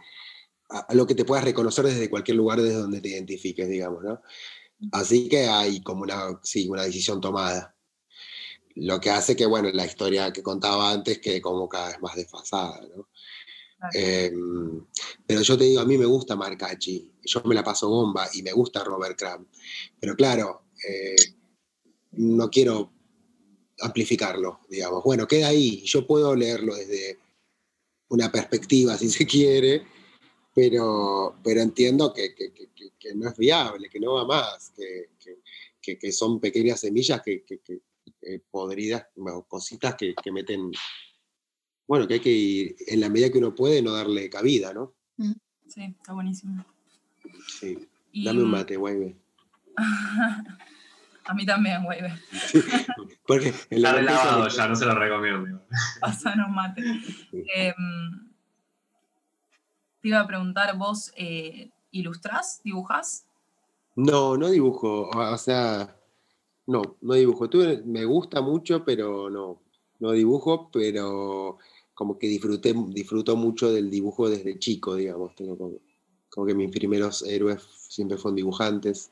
a, 0.69 0.93
lo 0.93 1.05
que 1.05 1.15
te 1.15 1.25
puedas 1.25 1.45
reconocer 1.45 1.86
desde 1.86 2.09
cualquier 2.09 2.38
lugar 2.38 2.61
desde 2.61 2.77
donde 2.77 3.01
te 3.01 3.09
identifiques, 3.09 3.69
digamos, 3.69 4.03
¿no? 4.03 4.21
Así 4.91 5.30
que 5.30 5.47
hay 5.47 5.82
como 5.82 6.03
una, 6.03 6.39
sí, 6.43 6.67
una 6.69 6.84
decisión 6.84 7.21
tomada. 7.21 7.76
lo 8.76 8.99
que 8.99 9.09
hace 9.09 9.36
que, 9.36 9.45
bueno, 9.45 9.69
la 9.71 9.86
historia 9.86 10.34
que 10.34 10.43
contaba 10.43 10.91
antes 10.91 11.19
quede 11.19 11.41
como 11.41 11.69
cada 11.69 11.88
vez 11.89 12.01
más 12.01 12.15
desfasada, 12.15 12.82
¿no? 12.93 13.07
Em, 13.93 14.86
pero 15.26 15.41
yo 15.41 15.57
te 15.57 15.65
digo, 15.65 15.82
a 15.82 15.86
mí 15.86 15.97
me 15.97 16.05
gusta 16.05 16.36
Marcachi, 16.36 17.11
yo 17.23 17.41
me 17.45 17.55
la 17.55 17.63
paso 17.63 17.89
bomba 17.89 18.28
y 18.34 18.41
me 18.41 18.51
gusta 18.51 18.84
Robert 18.84 19.17
Crumb. 19.17 19.47
Pero 19.99 20.15
claro, 20.15 20.65
eh, 20.88 21.15
no 22.13 22.49
quiero 22.49 22.91
amplificarlo, 23.80 24.61
digamos. 24.69 25.03
Bueno, 25.03 25.28
queda 25.28 25.47
ahí, 25.49 25.82
yo 25.86 26.07
puedo 26.07 26.36
leerlo 26.36 26.76
desde 26.76 27.19
una 28.09 28.32
perspectiva, 28.32 28.97
si 28.97 29.09
se 29.09 29.26
quiere, 29.26 29.86
pero, 30.56 31.38
pero 31.43 31.60
entiendo 31.60 32.14
que, 32.14 32.34
que, 32.34 33.14
no 33.14 33.30
es 33.30 33.38
viable, 33.38 33.89
que 33.89 33.99
no 33.99 34.14
va 34.14 34.26
más, 34.26 34.74
que, 34.74 36.12
son 36.14 36.39
pequeñas 36.39 36.80
semillas 36.80 37.22
que, 37.22 37.43
podridas, 38.49 39.08
cositas 39.49 39.95
que, 39.95 40.16
meten, 40.32 40.72
bueno, 41.86 42.08
que 42.08 42.16
hay 42.16 42.20
que 42.22 42.32
ir, 42.32 42.76
en 42.88 43.01
la 43.01 43.10
medida 43.10 43.30
que 43.30 43.38
uno 43.38 43.53
puede, 43.53 43.82
no 43.82 43.91
darle 43.91 44.30
cabida, 44.30 44.74
¿no? 44.74 44.95
Mm. 45.18 45.34
Sí, 45.68 45.95
está 45.99 46.14
buenísimo. 46.14 46.66
Sí, 47.60 47.89
dame 48.14 48.43
un 48.43 48.51
mate, 48.51 48.78
guaybe. 48.78 49.18
A 51.28 51.34
mí 51.34 51.43
también, 51.43 51.84
güey. 51.84 51.99
Porque 53.26 53.51
el 53.72 53.82
la 53.82 53.99
lavado 53.99 54.47
ya, 54.47 54.68
no 54.68 54.76
se 54.76 54.86
lo 54.86 54.93
recomiendo. 54.93 55.60
Pasan 55.99 56.39
un 56.39 56.53
mate. 56.53 56.84
Em, 57.56 57.76
te 60.06 60.10
iba 60.10 60.20
a 60.20 60.28
preguntar, 60.28 60.78
¿vos 60.78 61.12
eh, 61.18 61.72
ilustrás, 61.89 62.62
dibujás? 62.64 63.26
No, 63.95 64.38
no 64.38 64.51
dibujo. 64.51 65.10
O 65.10 65.38
sea, 65.39 65.97
no, 66.68 66.97
no 67.01 67.16
dibujo. 67.16 67.49
Tú, 67.49 67.64
me 67.86 68.06
gusta 68.06 68.39
mucho, 68.39 68.86
pero 68.86 69.32
no. 69.32 69.64
No 69.97 70.12
dibujo, 70.12 70.70
pero 70.72 71.58
como 71.95 72.20
que 72.20 72.28
disfruté, 72.28 72.76
disfruto 72.89 73.36
mucho 73.36 73.72
del 73.72 73.89
dibujo 73.89 74.30
desde 74.30 74.60
chico, 74.60 74.93
digamos. 74.93 75.34
Tengo 75.34 75.58
como, 75.58 75.80
como 76.30 76.45
que 76.45 76.53
mis 76.53 76.70
primeros 76.70 77.24
héroes 77.24 77.64
siempre 77.89 78.20
fueron 78.20 78.36
dibujantes. 78.36 79.12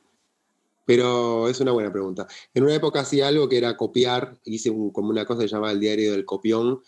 Pero 0.85 1.49
es 1.49 1.59
una 1.59 1.71
buena 1.71 1.91
pregunta. 1.91 2.27
En 2.53 2.65
una 2.65 2.75
época 2.75 2.99
hacía 2.99 3.29
algo 3.29 3.49
que 3.49 3.57
era 3.57 3.75
copiar, 3.77 4.37
hice 4.45 4.69
como 4.69 5.09
una 5.09 5.25
cosa 5.25 5.41
que 5.41 5.47
se 5.47 5.55
llamaba 5.55 5.71
el 5.71 5.79
diario 5.79 6.11
del 6.11 6.23
copión, 6.23 6.83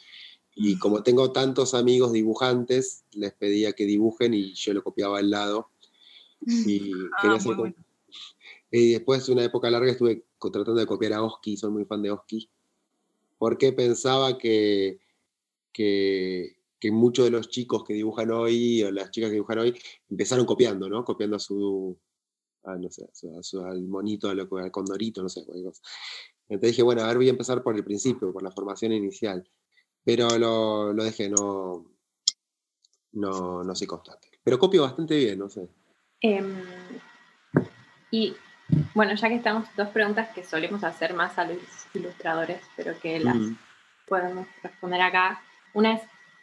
y 0.56 0.78
como 0.80 1.04
tengo 1.04 1.32
tantos 1.32 1.74
amigos 1.74 2.14
dibujantes, 2.14 3.04
les 3.12 3.34
pedía 3.34 3.74
que 3.74 3.86
dibujen 3.86 4.34
y 4.34 4.54
yo 4.54 4.74
lo 4.74 4.84
copiaba 4.84 5.20
al 5.20 5.30
lado. 5.30 5.70
Y, 6.48 6.92
ah, 7.18 7.40
y 8.70 8.92
después 8.92 9.26
de 9.26 9.34
una 9.34 9.44
época 9.46 9.72
larga 9.72 9.92
estuve 9.92 10.26
tratando 10.40 10.76
de 10.76 10.86
copiar 10.86 11.14
a 11.14 11.24
Oski, 11.24 11.58
soy 11.58 11.72
muy 11.72 11.86
fan 11.86 12.04
de 12.04 12.12
Oski, 12.12 12.50
porque 13.40 13.72
pensaba 13.72 14.38
que, 14.38 15.00
que, 15.72 16.58
que 16.80 16.92
muchos 16.92 17.26
de 17.26 17.32
los 17.32 17.50
chicos 17.50 17.84
que 17.84 17.94
dibujan 17.94 18.30
hoy, 18.30 18.84
o 18.84 18.92
las 18.92 19.10
chicas 19.10 19.30
que 19.30 19.36
dibujan 19.36 19.60
hoy, 19.60 19.80
empezaron 20.10 20.46
copiando, 20.46 20.88
¿no? 20.88 21.04
Copiando 21.04 21.38
a 21.38 21.40
su, 21.40 21.98
Ah, 22.66 22.78
no 22.78 22.90
sé, 22.90 23.08
al 23.64 23.84
monito, 23.84 24.28
al 24.28 24.72
condorito, 24.72 25.22
no 25.22 25.30
sé, 25.30 25.42
Entonces 25.42 26.72
dije, 26.72 26.82
bueno, 26.82 27.04
a 27.04 27.08
ver, 27.08 27.18
voy 27.18 27.28
a 27.28 27.32
empezar 27.32 27.62
por 27.62 27.76
el 27.76 27.84
principio, 27.84 28.34
por 28.34 28.42
la 28.42 28.52
formación 28.52 28.92
inicial. 28.92 29.48
Pero 30.06 30.38
lo, 30.38 30.94
lo 30.94 31.04
dejé, 31.04 31.30
no, 31.30 31.86
no, 33.14 33.64
no 33.64 33.76
soy 33.76 33.88
constante. 33.88 34.30
Pero 34.44 34.60
copio 34.60 34.84
bastante 34.84 35.18
bien, 35.18 35.40
no 35.40 35.50
sé. 35.50 35.68
Em, 36.22 36.64
y 38.12 38.36
bueno, 38.94 39.16
ya 39.16 39.28
que 39.28 39.36
estamos, 39.36 39.68
dos 39.76 39.90
preguntas 39.90 40.30
que 40.34 40.44
solemos 40.44 40.84
hacer 40.84 41.14
más 41.14 41.38
a 41.38 41.46
los 41.46 41.58
ilustradores, 41.94 42.62
pero 42.76 42.98
que 43.00 43.20
las 43.20 43.38
podemos 44.08 44.48
responder 44.62 45.02
acá. 45.02 45.42
Una 45.74 45.96
es, 45.96 46.02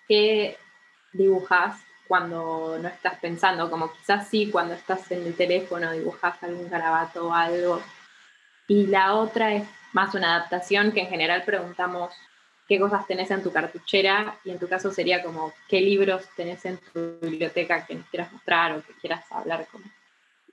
¿qué 0.09 0.59
dibujas 1.13 1.81
cuando 2.09 2.79
no 2.79 2.89
estás 2.89 3.19
pensando, 3.21 3.71
como 3.71 3.93
quizás 3.93 4.29
sí 4.29 4.51
cuando 4.51 4.75
estás 4.75 5.11
en 5.13 5.27
el 5.27 5.35
teléfono, 5.35 5.93
dibujas 5.93 6.43
algún 6.43 6.69
garabato 6.69 7.29
o 7.29 7.33
algo. 7.33 7.81
Y 8.69 8.87
la 8.87 9.15
otra 9.15 9.55
es 9.55 9.67
más 9.93 10.15
una 10.15 10.37
adaptación 10.37 10.93
que 10.93 11.01
en 11.01 11.09
general 11.09 11.43
preguntamos 11.45 12.13
qué 12.73 12.81
cosas 12.81 13.07
tenés 13.07 13.31
en 13.31 13.43
tu 13.43 13.53
cartuchera 13.53 14.41
y 14.47 14.51
en 14.51 14.59
tu 14.59 14.67
caso 14.67 14.91
sería 14.91 15.23
como 15.23 15.53
qué 15.69 15.83
libros 15.83 16.23
tenés 16.39 16.65
en 16.65 16.79
tu 16.79 17.19
biblioteca 17.21 17.85
que 17.87 17.97
nos 17.97 18.07
quieras 18.07 18.33
mostrar 18.33 18.79
o 18.79 18.83
que 18.83 18.95
quieras 18.95 19.27
hablar 19.31 19.69
como 19.71 19.85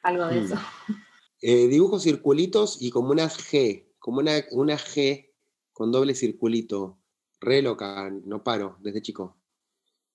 algo 0.04 0.28
de 0.28 0.42
hmm. 0.42 0.44
eso. 0.44 0.56
Eh, 1.42 1.70
dibujo 1.70 1.98
circulitos 1.98 2.82
y 2.82 2.90
como 2.90 3.12
unas 3.12 3.38
G, 3.38 3.86
como 4.00 4.20
una, 4.20 4.34
una 4.52 4.78
G 4.78 5.30
con 5.72 5.94
doble 5.94 6.14
circulito, 6.14 7.00
re 7.40 7.62
loca, 7.62 8.10
no 8.26 8.44
paro 8.44 8.76
desde 8.82 9.02
chico, 9.02 9.38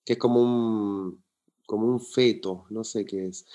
que 0.05 0.13
es 0.13 0.19
como 0.19 0.43
un, 0.43 1.23
como 1.65 1.87
un 1.87 1.99
feto, 1.99 2.67
no 2.69 2.83
sé 2.83 3.03
qué 3.03 3.29
es. 3.29 3.47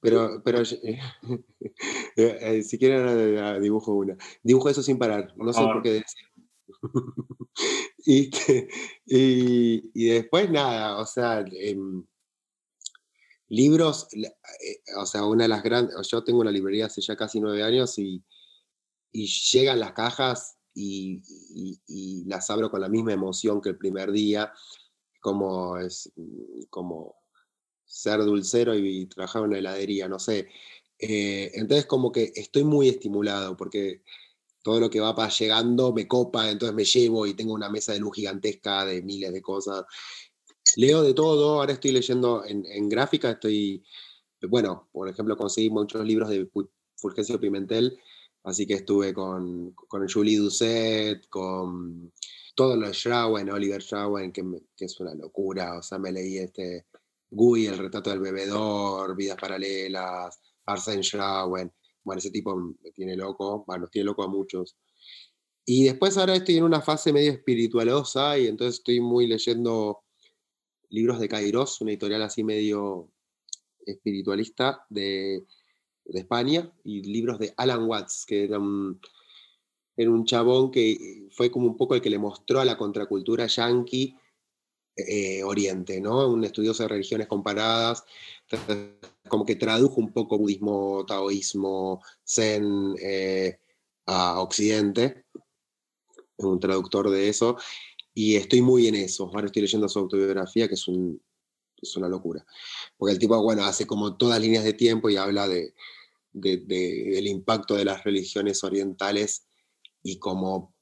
Pero, 0.00 0.42
pero 0.44 0.62
eh, 0.62 0.98
eh, 2.16 2.62
si 2.64 2.78
quieren 2.78 3.62
dibujo 3.62 3.92
una. 3.92 4.16
Dibujo 4.42 4.70
eso 4.70 4.82
sin 4.82 4.98
parar, 4.98 5.32
no 5.36 5.52
sé 5.52 5.62
por 5.62 5.82
qué 5.82 5.92
decir. 5.92 6.26
y, 8.06 8.30
y, 9.06 10.04
después 10.08 10.50
nada, 10.50 10.98
o 10.98 11.06
sea, 11.06 11.44
em, 11.52 12.04
libros, 13.48 14.08
eh, 14.12 14.34
o 14.96 15.06
sea, 15.06 15.24
una 15.24 15.44
de 15.44 15.48
las 15.48 15.62
grandes, 15.62 15.94
yo 16.08 16.24
tengo 16.24 16.40
una 16.40 16.50
librería 16.50 16.86
hace 16.86 17.00
ya 17.00 17.16
casi 17.16 17.40
nueve 17.40 17.62
años 17.62 17.98
y, 17.98 18.24
y 19.12 19.26
llegan 19.26 19.80
las 19.80 19.92
cajas 19.92 20.56
y, 20.74 21.22
y, 21.86 22.24
las 22.26 22.50
abro 22.50 22.70
con 22.70 22.80
la 22.80 22.88
misma 22.88 23.12
emoción 23.12 23.60
que 23.60 23.70
el 23.70 23.78
primer 23.78 24.12
día, 24.12 24.52
como 25.20 25.78
es 25.78 26.12
como 26.70 27.16
ser 27.84 28.22
dulcero 28.24 28.74
y, 28.74 29.06
trabajar 29.06 29.42
en 29.42 29.48
una 29.48 29.58
heladería, 29.58 30.08
no 30.08 30.18
sé. 30.18 30.48
Eh, 30.98 31.52
entonces 31.54 31.86
como 31.86 32.10
que 32.12 32.32
estoy 32.34 32.64
muy 32.64 32.88
estimulado 32.88 33.56
porque 33.56 34.02
todo 34.66 34.80
lo 34.80 34.90
que 34.90 34.98
va 34.98 35.28
llegando 35.28 35.92
me 35.92 36.08
copa, 36.08 36.50
entonces 36.50 36.74
me 36.74 36.84
llevo 36.84 37.24
y 37.24 37.34
tengo 37.34 37.54
una 37.54 37.70
mesa 37.70 37.92
de 37.92 38.00
luz 38.00 38.16
gigantesca 38.16 38.84
de 38.84 39.00
miles 39.00 39.32
de 39.32 39.40
cosas. 39.40 39.84
Leo 40.74 41.02
de 41.02 41.14
todo, 41.14 41.60
ahora 41.60 41.74
estoy 41.74 41.92
leyendo 41.92 42.42
en, 42.44 42.88
gráfica, 42.88 43.30
estoy, 43.30 43.84
bueno, 44.48 44.88
por 44.90 45.08
ejemplo, 45.08 45.36
conseguí 45.36 45.70
muchos 45.70 46.04
libros 46.04 46.30
de 46.30 46.50
Fulgencio 46.96 47.38
Pimentel, 47.38 47.96
así 48.42 48.66
que 48.66 48.74
estuve 48.74 49.14
con, 49.14 49.70
con 49.70 50.08
Julie 50.08 50.38
Doucet, 50.38 51.28
con 51.28 52.12
todo 52.56 52.74
lo 52.74 52.88
de 52.88 52.92
Schrauen, 52.92 53.48
Oliver 53.48 53.80
Schrauen, 53.80 54.32
que, 54.32 54.42
que, 54.76 54.86
es 54.86 54.98
una 54.98 55.14
locura, 55.14 55.78
o 55.78 55.82
sea, 55.82 56.00
me 56.00 56.10
leí 56.10 56.38
este 56.38 56.86
Gui, 57.30 57.66
El 57.66 57.78
retrato 57.78 58.10
del 58.10 58.18
bebedor, 58.18 59.14
Vidas 59.14 59.38
paralelas, 59.40 60.40
Arsène 60.66 61.04
Schrauen. 61.04 61.72
Bueno, 62.06 62.20
ese 62.20 62.30
tipo 62.30 62.54
me 62.56 62.92
tiene 62.92 63.16
loco, 63.16 63.64
bueno, 63.66 63.88
tiene 63.88 64.06
loco 64.06 64.22
a 64.22 64.28
muchos. 64.28 64.76
Y 65.64 65.84
después 65.84 66.16
ahora 66.16 66.36
estoy 66.36 66.56
en 66.56 66.62
una 66.62 66.80
fase 66.80 67.12
medio 67.12 67.32
espiritualosa 67.32 68.38
y 68.38 68.46
entonces 68.46 68.76
estoy 68.76 69.00
muy 69.00 69.26
leyendo 69.26 70.04
libros 70.88 71.18
de 71.18 71.28
Kairos, 71.28 71.80
una 71.80 71.90
editorial 71.90 72.22
así 72.22 72.44
medio 72.44 73.10
espiritualista 73.84 74.86
de, 74.88 75.44
España, 76.04 76.72
y 76.84 77.02
libros 77.02 77.40
de 77.40 77.52
Alan 77.56 77.88
Watts, 77.88 78.24
que 78.24 78.44
era 78.44 78.60
un, 78.60 79.00
un 79.96 80.24
chabón 80.24 80.70
que 80.70 81.26
fue 81.32 81.50
como 81.50 81.66
un 81.66 81.76
poco 81.76 81.96
el 81.96 82.00
que 82.00 82.10
le 82.10 82.20
mostró 82.20 82.60
a 82.60 82.64
la 82.64 82.78
contracultura 82.78 83.48
yankee 83.48 84.14
eh, 84.94 85.42
Oriente, 85.42 86.00
¿no? 86.00 86.28
Un 86.28 86.44
estudioso 86.44 86.84
de 86.84 86.90
religiones 86.90 87.26
comparadas, 87.26 88.04
como 89.28 89.44
que 89.44 89.56
tradujo 89.56 90.00
un 90.00 90.12
poco 90.12 90.38
budismo, 90.38 91.04
taoísmo, 91.06 92.02
zen 92.24 92.94
eh, 93.00 93.58
a 94.06 94.40
Occidente, 94.40 95.24
un 96.38 96.60
traductor 96.60 97.10
de 97.10 97.28
eso, 97.28 97.56
y 98.14 98.36
estoy 98.36 98.62
muy 98.62 98.88
en 98.88 98.94
eso. 98.94 99.30
Ahora 99.32 99.46
estoy 99.46 99.62
leyendo 99.62 99.88
su 99.88 99.98
autobiografía, 99.98 100.68
que 100.68 100.74
es, 100.74 100.88
una 101.96 102.08
locura. 102.08 102.44
Porque 102.96 103.12
el 103.12 103.18
tipo, 103.18 103.40
bueno, 103.42 103.64
hace 103.64 103.86
como 103.86 104.16
todas 104.16 104.40
líneas 104.40 104.64
de 104.64 104.72
tiempo 104.72 105.10
y 105.10 105.16
habla 105.16 105.46
de, 105.46 105.74
del 106.32 107.26
impacto 107.26 107.74
de 107.74 107.84
las 107.84 108.04
religiones 108.04 108.64
orientales 108.64 109.46
y 110.02 110.18
cómo 110.18 110.74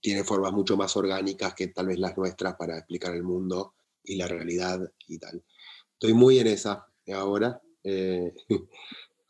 tiene 0.00 0.24
formas 0.24 0.52
mucho 0.52 0.76
más 0.76 0.96
orgánicas 0.96 1.54
que 1.54 1.68
tal 1.68 1.88
vez 1.88 1.98
las 1.98 2.16
nuestras 2.16 2.54
para 2.56 2.78
explicar 2.78 3.14
el 3.14 3.22
mundo 3.22 3.74
y 4.04 4.16
la 4.16 4.28
realidad 4.28 4.80
y 5.08 5.18
tal. 5.18 5.44
Estoy 5.92 6.14
muy 6.14 6.38
en 6.38 6.46
esa 6.46 6.86
ahora. 7.12 7.60
Eh, 7.84 8.32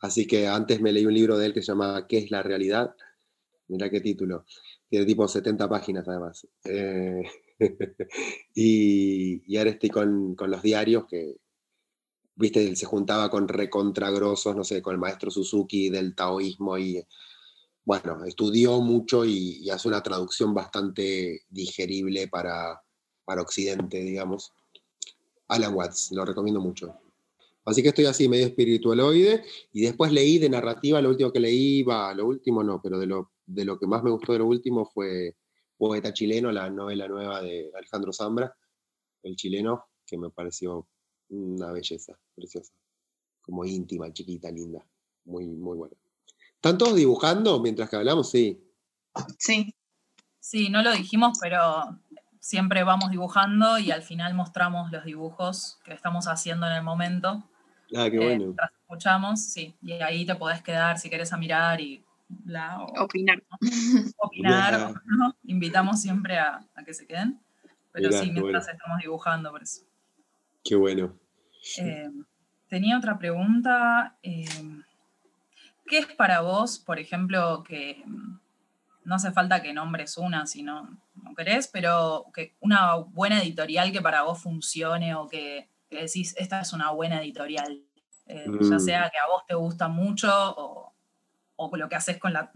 así 0.01 0.27
que 0.27 0.47
antes 0.47 0.81
me 0.81 0.91
leí 0.91 1.05
un 1.05 1.13
libro 1.13 1.37
de 1.37 1.47
él 1.47 1.53
que 1.53 1.61
se 1.61 1.71
llama 1.71 2.05
¿Qué 2.07 2.19
es 2.19 2.31
la 2.31 2.43
realidad? 2.43 2.95
Mira 3.67 3.89
qué 3.89 4.01
título. 4.01 4.45
Tiene 4.89 5.05
tipo 5.05 5.27
70 5.27 5.67
páginas 5.69 6.07
además. 6.07 6.47
Eh, 6.65 7.23
y, 8.53 9.57
ahora 9.57 9.71
estoy 9.71 9.89
con, 9.89 10.35
con, 10.35 10.51
los 10.51 10.61
diarios 10.61 11.05
que, 11.07 11.37
viste, 12.35 12.65
él 12.65 12.75
se 12.77 12.85
juntaba 12.85 13.29
con 13.29 13.47
recontragrosos, 13.47 14.55
no 14.55 14.63
sé, 14.63 14.81
con 14.81 14.93
el 14.93 14.99
maestro 14.99 15.31
Suzuki 15.31 15.89
del 15.89 16.15
taoísmo 16.15 16.77
y 16.77 17.03
bueno, 17.85 18.23
estudió 18.25 18.79
mucho 18.81 19.25
y, 19.25 19.69
hace 19.69 19.87
una 19.87 20.01
traducción 20.01 20.53
bastante 20.53 21.41
digerible 21.49 22.27
para, 22.27 22.81
para 23.25 23.41
Occidente, 23.41 23.97
digamos. 23.99 24.53
Alan 25.49 25.73
Watts, 25.75 26.11
lo 26.11 26.25
recomiendo 26.25 26.61
mucho. 26.61 26.97
Así 27.65 27.81
que 27.81 27.89
estoy 27.89 28.05
así, 28.05 28.27
medio 28.27 28.47
espiritualoide. 28.47 29.43
Y 29.71 29.81
después 29.81 30.11
leí 30.11 30.37
de 30.37 30.49
narrativa, 30.49 31.01
lo 31.01 31.09
último 31.09 31.31
que 31.31 31.39
leí, 31.39 31.83
va, 31.83 32.13
lo 32.13 32.27
último 32.27 32.63
no, 32.63 32.81
pero 32.81 32.99
de 32.99 33.07
lo, 33.07 33.31
de 33.45 33.65
lo 33.65 33.79
que 33.79 33.87
más 33.87 34.03
me 34.03 34.11
gustó 34.11 34.33
de 34.33 34.39
lo 34.39 34.47
último 34.47 34.85
fue 34.85 35.35
Poeta 35.77 36.13
Chileno, 36.13 36.51
la 36.51 36.69
novela 36.69 37.07
nueva 37.07 37.41
de 37.41 37.71
Alejandro 37.75 38.13
Zambra, 38.13 38.55
el 39.23 39.35
chileno, 39.35 39.85
que 40.05 40.17
me 40.17 40.29
pareció 40.29 40.87
una 41.29 41.71
belleza, 41.71 42.17
preciosa. 42.35 42.73
Como 43.41 43.65
íntima, 43.65 44.11
chiquita, 44.11 44.51
linda. 44.51 44.85
Muy, 45.25 45.47
muy 45.47 45.77
buena. 45.77 45.95
¿Están 46.55 46.77
todos 46.77 46.95
dibujando 46.95 47.59
mientras 47.59 47.89
que 47.89 47.95
hablamos? 47.95 48.29
Sí. 48.29 48.63
Sí. 49.37 49.75
Sí, 50.39 50.69
no 50.69 50.81
lo 50.83 50.91
dijimos, 50.91 51.37
pero 51.41 51.99
siempre 52.39 52.83
vamos 52.83 53.09
dibujando 53.09 53.79
y 53.79 53.91
al 53.91 54.03
final 54.03 54.33
mostramos 54.33 54.91
los 54.91 55.05
dibujos 55.05 55.79
que 55.85 55.93
estamos 55.93 56.27
haciendo 56.27 56.67
en 56.67 56.73
el 56.73 56.83
momento. 56.83 57.43
Ah, 57.95 58.09
qué 58.09 58.17
bueno. 58.17 58.45
Mientras 58.45 58.71
escuchamos, 58.81 59.43
sí. 59.43 59.75
Y 59.81 59.93
ahí 59.93 60.25
te 60.25 60.35
podés 60.35 60.61
quedar 60.61 60.97
si 60.99 61.09
querés 61.09 61.33
a 61.33 61.37
mirar 61.37 61.81
y 61.81 62.03
opinar. 62.99 63.43
Opinar. 64.17 64.93
Invitamos 65.45 66.01
siempre 66.01 66.37
a, 66.37 66.65
que 66.85 66.93
se 66.93 67.05
queden. 67.05 67.39
Pero 67.91 68.11
sí, 68.11 68.31
mientras 68.31 68.67
estamos 68.67 68.99
dibujando, 68.99 69.51
por 69.51 69.61
eso. 69.61 69.83
Qué 70.63 70.75
bueno. 70.75 71.13
Eh, 71.79 72.09
tenía 72.67 72.97
otra 72.97 73.17
pregunta. 73.19 74.17
Eh, 74.23 74.45
¿Qué 75.85 75.99
es 75.99 76.07
para 76.07 76.41
vos, 76.41 76.79
por 76.79 76.97
ejemplo, 76.97 77.63
que 77.63 78.01
mm, 78.05 78.39
no 79.05 79.15
hace 79.15 79.31
falta 79.31 79.61
que 79.61 79.73
nombres 79.73 80.17
una 80.17 80.45
si 80.47 80.63
no, 80.63 80.97
no 81.21 81.35
querés, 81.35 81.67
pero 81.67 82.25
que 82.33 82.55
una 82.61 82.95
buena 82.95 83.41
editorial 83.41 83.91
que 83.91 84.01
para 84.01 84.23
vos 84.23 84.41
funcione 84.41 85.13
o 85.15 85.27
que, 85.27 85.67
decís, 86.01 86.35
esta 86.37 86.61
es 86.61 86.73
una 86.73 86.91
buena 86.91 87.21
editorial, 87.21 87.81
eh, 88.27 88.45
ya 88.47 88.75
mm. 88.75 88.79
sea 88.79 89.09
que 89.09 89.17
a 89.17 89.27
vos 89.27 89.43
te 89.47 89.55
gusta 89.55 89.87
mucho 89.87 90.29
o, 90.57 90.89
lo 91.75 91.87
que 91.87 91.95
haces 91.95 92.17
con, 92.17 92.33
la, 92.33 92.51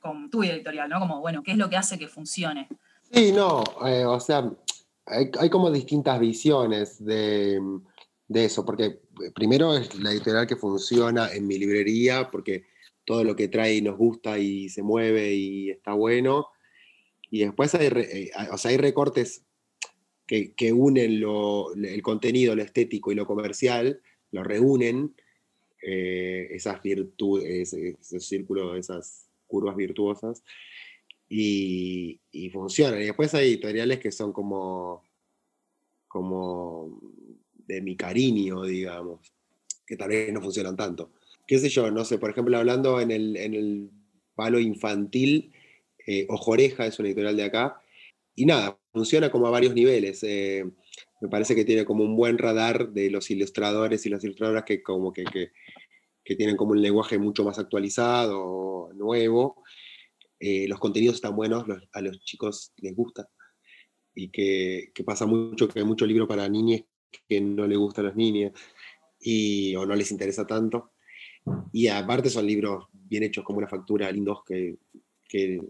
con, 0.00 0.30
tu 0.30 0.42
editorial, 0.42 0.88
¿no? 0.88 0.98
Como, 0.98 1.20
bueno, 1.20 1.42
¿qué 1.42 1.52
es 1.52 1.58
lo 1.58 1.68
que 1.68 1.76
hace 1.76 1.98
que 1.98 2.08
funcione? 2.08 2.68
Sí, 3.12 3.30
no, 3.32 3.62
o 3.62 4.20
sea, 4.20 4.50
hay, 5.06 5.30
hay 5.38 5.50
como 5.50 5.70
distintas 5.70 6.18
visiones 6.18 7.04
de, 7.04 7.60
eso, 8.28 8.64
porque 8.64 9.00
primero 9.34 9.76
es 9.76 9.94
la 10.00 10.10
editorial 10.10 10.46
que 10.46 10.56
funciona 10.56 11.32
en 11.32 11.46
mi 11.46 11.58
librería, 11.58 12.30
porque 12.30 12.66
todo 13.04 13.22
lo 13.24 13.36
que 13.36 13.48
trae 13.48 13.80
nos 13.80 13.96
gusta 13.96 14.38
y 14.38 14.68
se 14.68 14.82
mueve 14.82 15.34
y 15.34 15.70
está 15.70 15.92
bueno. 15.92 16.48
Y 17.30 17.44
después 17.44 17.74
hay, 17.74 17.86
eh, 17.86 18.30
o 18.50 18.58
sea, 18.58 18.70
hay 18.70 18.76
recortes 18.76 19.45
que, 20.26 20.52
que 20.54 20.72
unen 20.72 21.22
el 21.84 22.02
contenido, 22.02 22.56
lo 22.56 22.62
estético 22.62 23.12
y 23.12 23.14
lo 23.14 23.26
comercial, 23.26 24.00
lo 24.32 24.42
reúnen, 24.42 25.14
eh, 25.82 26.48
esas 26.50 26.82
virtudes, 26.82 27.72
ese 27.72 28.20
círculo, 28.20 28.76
esas 28.76 29.28
curvas 29.46 29.76
virtuosas, 29.76 30.42
y, 31.28 32.20
funcionan. 32.52 33.00
Y 33.00 33.06
después 33.06 33.34
hay 33.34 33.48
editoriales 33.48 33.98
que 33.98 34.12
son 34.12 34.32
como 34.32 35.04
como 36.08 36.98
de 37.52 37.82
mi 37.82 37.94
cariño, 37.96 38.62
digamos, 38.62 39.32
que 39.86 39.96
tal 39.96 40.08
vez 40.08 40.32
no 40.32 40.40
funcionan 40.40 40.76
tanto. 40.76 41.12
Qué 41.46 41.58
sé 41.58 41.68
yo, 41.68 41.90
no 41.90 42.04
sé, 42.04 42.18
por 42.18 42.30
ejemplo, 42.30 42.56
hablando 42.56 43.00
en 43.00 43.10
el, 43.10 43.36
en 43.36 43.54
el 43.54 43.90
palo 44.34 44.58
infantil, 44.58 45.52
eh, 46.06 46.26
Ojoreja 46.30 46.86
es 46.86 46.98
una 46.98 47.08
editorial 47.08 47.36
de 47.36 47.44
acá, 47.44 47.82
y 48.36 48.46
nada, 48.46 48.78
funciona 48.92 49.30
como 49.30 49.46
a 49.46 49.50
varios 49.50 49.74
niveles. 49.74 50.22
Eh, 50.22 50.64
me 51.20 51.28
parece 51.28 51.54
que 51.54 51.64
tiene 51.64 51.84
como 51.84 52.04
un 52.04 52.16
buen 52.16 52.38
radar 52.38 52.90
de 52.90 53.10
los 53.10 53.30
ilustradores 53.30 54.06
y 54.06 54.10
las 54.10 54.22
ilustradoras 54.22 54.64
que 54.64 54.82
como 54.82 55.12
que, 55.12 55.24
que, 55.24 56.36
tienen 56.36 56.56
como 56.56 56.72
un 56.72 56.82
lenguaje 56.82 57.18
mucho 57.18 57.44
más 57.44 57.58
actualizado, 57.58 58.90
nuevo. 58.94 59.62
Eh, 60.38 60.68
los 60.68 60.78
contenidos 60.78 61.16
están 61.16 61.34
buenos, 61.34 61.64
a 61.92 62.00
los 62.02 62.20
chicos 62.20 62.72
les 62.76 62.94
gusta 62.94 63.28
y 64.16 64.30
que, 64.30 64.92
pasa 65.04 65.26
mucho, 65.26 65.68
que 65.68 65.78
hay 65.78 65.84
muchos 65.84 66.08
libros 66.08 66.26
para 66.26 66.48
niñas 66.48 66.82
que 67.28 67.40
no 67.40 67.66
les 67.66 67.78
gustan 67.78 68.06
a 68.06 68.08
las 68.08 68.16
niñas 68.16 68.52
y, 69.20 69.76
o 69.76 69.86
no 69.86 69.94
les 69.94 70.10
interesa 70.10 70.46
tanto. 70.46 70.92
Y 71.72 71.88
aparte 71.88 72.30
son 72.30 72.46
libros 72.46 72.86
bien 72.92 73.22
hechos 73.22 73.44
como 73.44 73.58
una 73.58 73.68
factura, 73.68 74.10
lindos, 74.10 74.38
que, 74.44 74.78
que, 75.28 75.60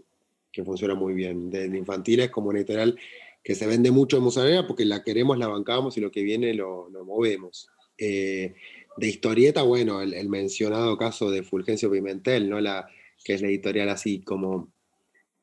que 0.57 0.65
funcionan 0.65 0.97
muy 0.97 1.13
bien. 1.13 1.49
Desde 1.49 1.77
infantiles 1.77 2.29
como 2.29 2.49
una 2.49 2.59
editorial 2.59 2.97
que 3.43 3.55
se 3.55 3.67
vende 3.67 3.91
mucho 3.91 4.17
en 4.17 4.23
Musarela 4.23 4.67
porque 4.67 4.85
la 4.85 5.03
queremos, 5.03 5.37
la 5.37 5.47
bancamos 5.47 5.97
y 5.97 6.01
lo 6.01 6.11
que 6.11 6.23
viene 6.23 6.53
lo, 6.53 6.89
lo 6.89 7.05
movemos. 7.05 7.69
Eh, 7.97 8.55
de 8.97 9.07
historieta, 9.07 9.61
bueno, 9.61 10.01
el, 10.01 10.29
mencionado 10.29 10.97
caso 10.97 11.29
de 11.29 11.43
Fulgencio 11.43 11.91
Pimentel, 11.91 12.49
¿no? 12.49 12.59
la, 12.59 12.87
que 13.23 13.35
es 13.35 13.41
la 13.41 13.47
editorial 13.47 13.89
así 13.89 14.21
como 14.21 14.73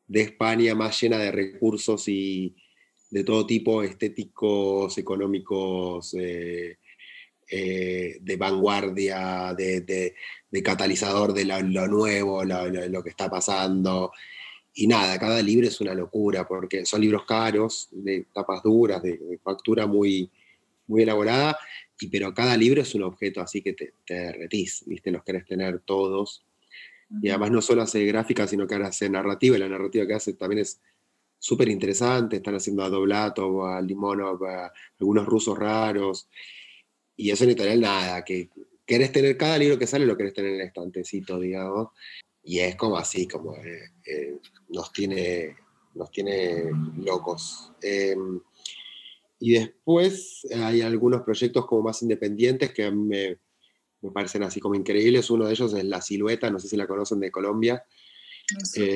de 0.08 0.22
España 0.22 0.74
más 0.74 1.00
llena 1.00 1.18
de 1.18 1.30
recursos 1.30 2.08
y, 2.08 2.56
de 3.10 3.22
todo 3.22 3.46
tipo, 3.46 3.84
estéticos, 3.84 4.98
económicos, 4.98 6.14
eh, 6.18 6.78
eh, 7.48 8.16
de 8.20 8.36
vanguardia, 8.36 9.54
de, 9.56 10.14
catalizador 10.64 11.32
de 11.32 11.44
lo, 11.44 11.86
nuevo, 11.86 12.42
lo, 12.44 13.02
que 13.04 13.10
está 13.10 13.30
pasando. 13.30 14.10
Y 14.74 14.88
nada, 14.88 15.18
cada 15.18 15.40
libro 15.40 15.68
es 15.68 15.80
una 15.80 15.94
locura, 15.94 16.46
porque 16.46 16.84
son 16.84 17.00
libros 17.00 17.24
caros, 17.24 17.88
de 17.92 18.26
tapas 18.32 18.62
duras, 18.62 19.00
de, 19.02 19.38
factura 19.42 19.86
muy, 19.86 20.28
muy 20.88 21.02
elaborada, 21.02 21.56
y, 22.00 22.08
pero 22.08 22.34
cada 22.34 22.56
libro 22.56 22.82
es 22.82 22.92
un 22.96 23.04
objeto, 23.04 23.40
así 23.40 23.62
que 23.62 23.72
te, 23.72 23.94
te 24.04 24.14
derretís, 24.14 24.82
¿viste? 24.86 25.12
Los 25.12 25.22
querés 25.22 25.46
tener 25.46 25.78
todos. 25.80 26.44
Y 27.22 27.28
además 27.28 27.52
no 27.52 27.62
solo 27.62 27.82
hace 27.82 28.04
gráfica, 28.04 28.48
sino 28.48 28.66
que 28.66 28.74
ahora 28.74 28.88
hace 28.88 29.08
narrativa, 29.08 29.56
y 29.56 29.60
la 29.60 29.68
narrativa 29.68 30.06
que 30.06 30.14
hace 30.14 30.32
también 30.32 30.62
es 30.62 30.80
súper 31.38 31.68
interesante, 31.68 32.36
están 32.36 32.56
haciendo 32.56 32.82
a 32.82 32.88
Doblato, 32.88 33.66
a 33.66 33.80
Limonov, 33.80 34.44
a 34.44 34.72
algunos 34.98 35.24
rusos 35.26 35.56
raros, 35.56 36.28
y 37.16 37.30
eso 37.30 37.44
en 37.44 37.50
editorial 37.50 37.80
nada, 37.80 38.24
que 38.24 38.48
querés 38.84 39.12
tener 39.12 39.36
cada 39.36 39.56
libro 39.58 39.78
que 39.78 39.86
sale, 39.86 40.06
lo 40.06 40.16
querés 40.16 40.34
tener 40.34 40.54
en 40.54 40.60
el 40.62 40.66
estantecito, 40.66 41.38
digamos, 41.38 41.90
y 42.44 42.58
es 42.58 42.76
como 42.76 42.96
así, 42.96 43.26
como 43.26 43.54
eh, 43.56 43.90
eh, 44.06 44.38
nos, 44.68 44.92
tiene, 44.92 45.56
nos 45.94 46.10
tiene 46.10 46.70
locos. 46.98 47.72
Em, 47.80 48.40
y 49.40 49.54
después 49.54 50.46
hay 50.54 50.82
algunos 50.82 51.22
proyectos 51.22 51.66
como 51.66 51.82
más 51.82 52.02
independientes 52.02 52.72
que 52.72 52.90
me, 52.90 53.38
me 54.00 54.10
parecen 54.10 54.42
así 54.42 54.60
como 54.60 54.74
increíbles. 54.74 55.30
Uno 55.30 55.46
de 55.46 55.52
ellos 55.52 55.74
es 55.74 55.84
La 55.84 56.00
Silueta, 56.00 56.50
no 56.50 56.58
sé 56.58 56.68
si 56.68 56.76
la 56.76 56.86
conocen 56.86 57.20
de 57.20 57.30
Colombia, 57.30 57.84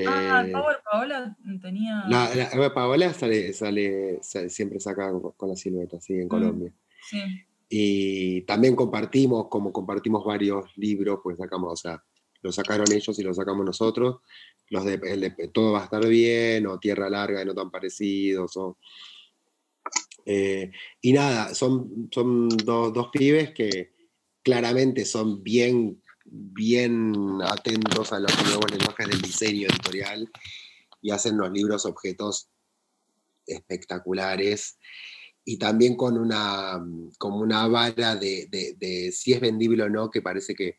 ah, 0.06 0.44
eh, 0.46 0.52
Paola 0.84 1.36
tenía. 1.60 2.04
La, 2.08 2.74
Paola 2.74 3.12
sale, 3.14 3.52
sale, 3.52 4.20
siempre 4.22 4.78
saca 4.80 5.12
con 5.36 5.48
la 5.48 5.56
silueta, 5.56 6.00
sí, 6.00 6.14
en 6.14 6.26
mm, 6.26 6.28
Colombia. 6.28 6.72
Sí. 7.08 7.22
Y 7.70 8.42
también 8.42 8.74
compartimos, 8.74 9.48
como 9.48 9.72
compartimos 9.72 10.24
varios 10.24 10.66
libros, 10.76 11.20
pues 11.22 11.36
sacamos, 11.36 11.72
o 11.72 11.76
sea, 11.76 12.02
lo 12.42 12.52
sacaron 12.52 12.90
ellos 12.92 13.18
y 13.18 13.22
lo 13.22 13.34
sacamos 13.34 13.64
nosotros. 13.64 14.20
Los 14.68 14.84
de, 14.84 15.50
Todo 15.52 15.72
va 15.72 15.80
a 15.80 15.84
estar 15.84 16.06
bien, 16.06 16.66
o 16.66 16.78
Tierra 16.78 17.08
Larga 17.08 17.42
y 17.42 17.44
no 17.44 17.54
tan 17.54 17.70
parecidos. 17.70 18.58
Eh, 20.26 20.70
y 21.00 21.12
nada, 21.12 21.54
son, 21.54 22.08
son 22.12 22.48
dos, 22.48 22.92
dos 22.92 23.08
pibes 23.12 23.52
que 23.52 23.92
claramente 24.42 25.04
son 25.04 25.42
bien 25.42 26.00
bien 26.30 27.14
atentos 27.42 28.12
a 28.12 28.20
los 28.20 28.32
nuevos 28.44 28.70
lenguajes 28.70 29.08
del 29.08 29.22
diseño 29.22 29.68
editorial 29.68 30.30
y 31.00 31.10
hacen 31.10 31.36
los 31.36 31.50
libros 31.50 31.86
objetos 31.86 32.50
espectaculares 33.46 34.78
y 35.44 35.58
también 35.58 35.96
con 35.96 36.18
una, 36.18 36.84
como 37.18 37.38
una 37.38 37.66
vara 37.68 38.16
de, 38.16 39.10
si 39.12 39.32
es 39.32 39.40
vendible 39.40 39.84
o 39.84 39.88
no, 39.88 40.10
que 40.10 40.20
parece 40.20 40.54
que, 40.54 40.78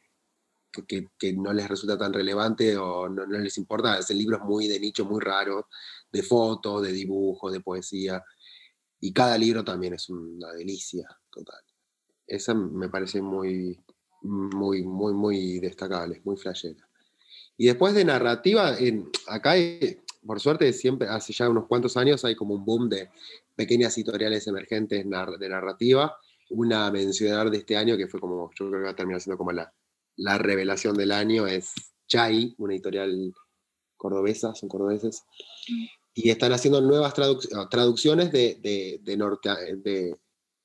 que, 0.72 1.34
no 1.34 1.54
les 1.54 1.68
resulta 1.68 1.98
tan 1.98 2.14
relevante 2.14 2.78
o 2.78 3.10
no, 3.10 3.26
les 3.26 3.58
importa. 3.58 3.94
Hacen 3.94 4.18
libros 4.18 4.42
muy 4.42 4.68
de 4.68 4.80
nicho, 4.80 5.06
muy 5.06 5.20
raros, 5.20 5.66
de 6.12 6.24
fotos, 6.24 6.84
de 6.84 6.92
dibujos, 6.92 7.52
de 7.52 7.62
poesía. 7.62 8.24
Y 9.00 9.14
cada 9.14 9.38
libro 9.38 9.64
también 9.64 9.94
es 9.94 10.10
una 10.10 10.52
delicia 10.54 11.08
total. 11.32 11.62
Esa 12.28 12.54
me 12.54 12.90
parece 12.90 13.22
muy, 13.22 13.80
muy, 14.22 14.84
muy, 14.84 15.14
muy 15.14 15.60
destacables, 15.60 16.24
muy 16.26 16.38
flashera. 16.38 16.88
Y 17.58 17.68
después 17.68 17.94
de 17.94 18.06
narrativa, 18.06 18.78
en, 18.78 19.10
acá, 19.28 19.54
por 20.26 20.40
suerte, 20.40 20.72
siempre, 20.74 21.08
hace 21.08 21.34
ya 21.34 21.50
unos 21.50 21.68
cuantos 21.68 21.98
años 21.98 22.24
hay 22.24 22.36
como 22.36 22.54
un 22.54 22.66
boom 22.66 22.90
de 22.90 23.10
pequeñas 23.56 23.98
editoriales 23.98 24.48
emergentes 24.48 25.04
de 25.04 25.50
narrativa. 25.50 26.16
Una 26.52 26.90
mencionar 26.92 27.50
de 27.50 27.58
este 27.58 27.78
año, 27.78 27.98
que 27.98 28.08
fue 28.08 28.20
como, 28.20 28.50
yo 28.58 28.70
creo 28.70 28.80
que 28.80 28.86
va 28.86 28.92
a 28.92 28.96
terminar 28.96 29.22
siendo 29.22 29.38
como 29.38 29.52
la, 29.52 29.72
la 30.20 30.38
revelación 30.38 30.96
del 30.98 31.12
año, 31.12 31.48
es 31.48 31.74
Chai, 32.08 32.54
una 32.58 32.74
editorial 32.74 33.34
cordobesas, 33.96 34.60
son 34.60 34.70
cordobeses, 34.70 35.24
y 36.14 36.30
están 36.30 36.52
haciendo 36.52 36.82
nuevas 36.82 37.14
traducciones 37.70 38.32
de, 38.32 39.00
de, 39.02 39.18
norte, 39.18 39.50
de, 39.78 40.16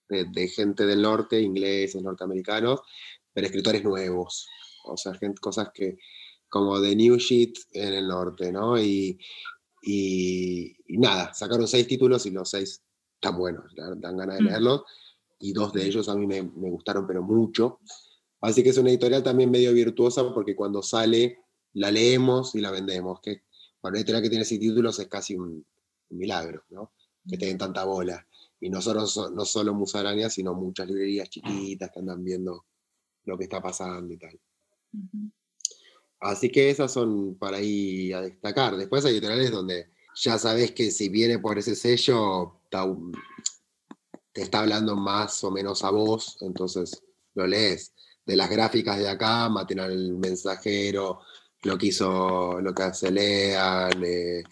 de, 0.09 0.49
gente 0.49 0.87
del 0.87 1.03
norte, 1.03 1.41
ingleses, 1.41 2.03
norteamericanos, 2.03 2.81
pero 3.33 3.47
escritores 3.47 3.85
nuevos, 3.85 4.49
o 4.87 4.97
sea, 4.97 5.15
gente, 5.15 5.41
cosas 5.41 5.71
que, 5.73 5.99
como 6.49 6.81
de 6.81 6.97
New 6.97 7.17
Shit 7.17 7.57
en 7.73 7.95
el 7.95 8.09
norte, 8.09 8.51
¿no? 8.51 8.79
Y, 8.81 9.19
y, 9.83 10.75
nada, 10.89 11.33
sacaron 11.33 11.69
seis 11.69 11.87
títulos 11.87 12.27
y 12.27 12.31
los 12.31 12.51
seis 12.51 12.83
están 13.15 13.39
buenos, 13.39 13.73
dan 13.77 14.17
ganas 14.17 14.39
de 14.39 14.43
mm. 14.43 14.47
leerlos, 14.47 14.83
y 15.39 15.53
dos 15.53 15.73
de 15.73 15.87
ellos 15.87 16.09
a 16.09 16.17
mí 16.17 16.27
me, 16.27 16.43
me 16.43 16.71
gustaron, 16.71 17.07
pero 17.07 17.23
mucho. 17.23 17.79
Así 18.45 18.63
que 18.63 18.69
es 18.69 18.77
una 18.77 18.91
editorial 18.91 19.23
también 19.23 19.51
medio 19.51 19.73
virtuosa 19.73 20.23
porque 20.35 20.55
cuando 20.55 20.83
sale 20.83 21.39
la 21.73 21.91
leemos 21.91 22.55
y 22.55 22.61
la 22.61 22.71
vendemos. 22.71 23.19
Que 23.23 23.45
para 23.81 23.93
una 23.93 24.01
editorial 24.01 24.23
que 24.23 24.29
tiene 24.29 24.45
seis 24.45 24.61
títulos 24.61 24.99
es 24.99 25.09
casi 25.09 25.35
un, 25.35 25.65
milagro, 26.11 26.63
¿no? 26.69 26.93
Que 27.27 27.39
tengan 27.39 27.57
tanta 27.57 27.85
bola. 27.85 28.27
Y 28.61 28.69
no 28.69 28.83
solo, 28.83 29.07
no 29.33 29.45
solo 29.47 29.73
Musaraña, 29.73 30.29
sino 30.29 30.53
muchas 30.53 30.87
librerías 30.87 31.31
chiquitas 31.31 31.91
que 31.91 32.01
andan 32.01 32.23
viendo 32.23 32.67
lo 33.25 33.39
que 33.39 33.45
está 33.45 33.63
pasando 33.63 34.13
y 34.13 34.19
tal. 34.19 34.39
Así 36.21 36.51
que 36.51 36.69
esas 36.69 36.93
son 36.93 37.37
para 37.37 37.57
ahí 37.57 38.13
a 38.13 38.21
destacar. 38.21 38.77
Después 38.77 39.07
hay 39.07 39.13
editoriales 39.13 39.51
donde 39.53 39.89
ya 40.17 40.39
sabes 40.39 40.73
que 40.73 40.91
si 40.91 41.09
viene 41.09 41.39
por 41.39 41.59
ese 41.59 41.75
sello, 41.75 42.61
te 44.35 44.43
está 44.43 44.61
hablando 44.61 44.97
más 44.97 45.43
o 45.45 45.51
menos 45.51 45.83
a 45.83 45.91
vos, 45.91 46.37
entonces 46.43 47.03
lo 47.35 47.47
lees. 47.47 47.94
De 48.25 48.37
las 48.37 48.49
gráficas 48.49 48.99
de 48.99 49.09
acá, 49.09 49.49
Matinal 49.49 50.15
Mensajero, 50.15 51.21
lo 51.63 51.79
que 51.79 51.87
hizo, 51.87 52.61
lo 52.61 52.75
que 52.75 52.83
hace 52.83 53.11
Lean, 53.11 54.03
eh, 54.05 54.43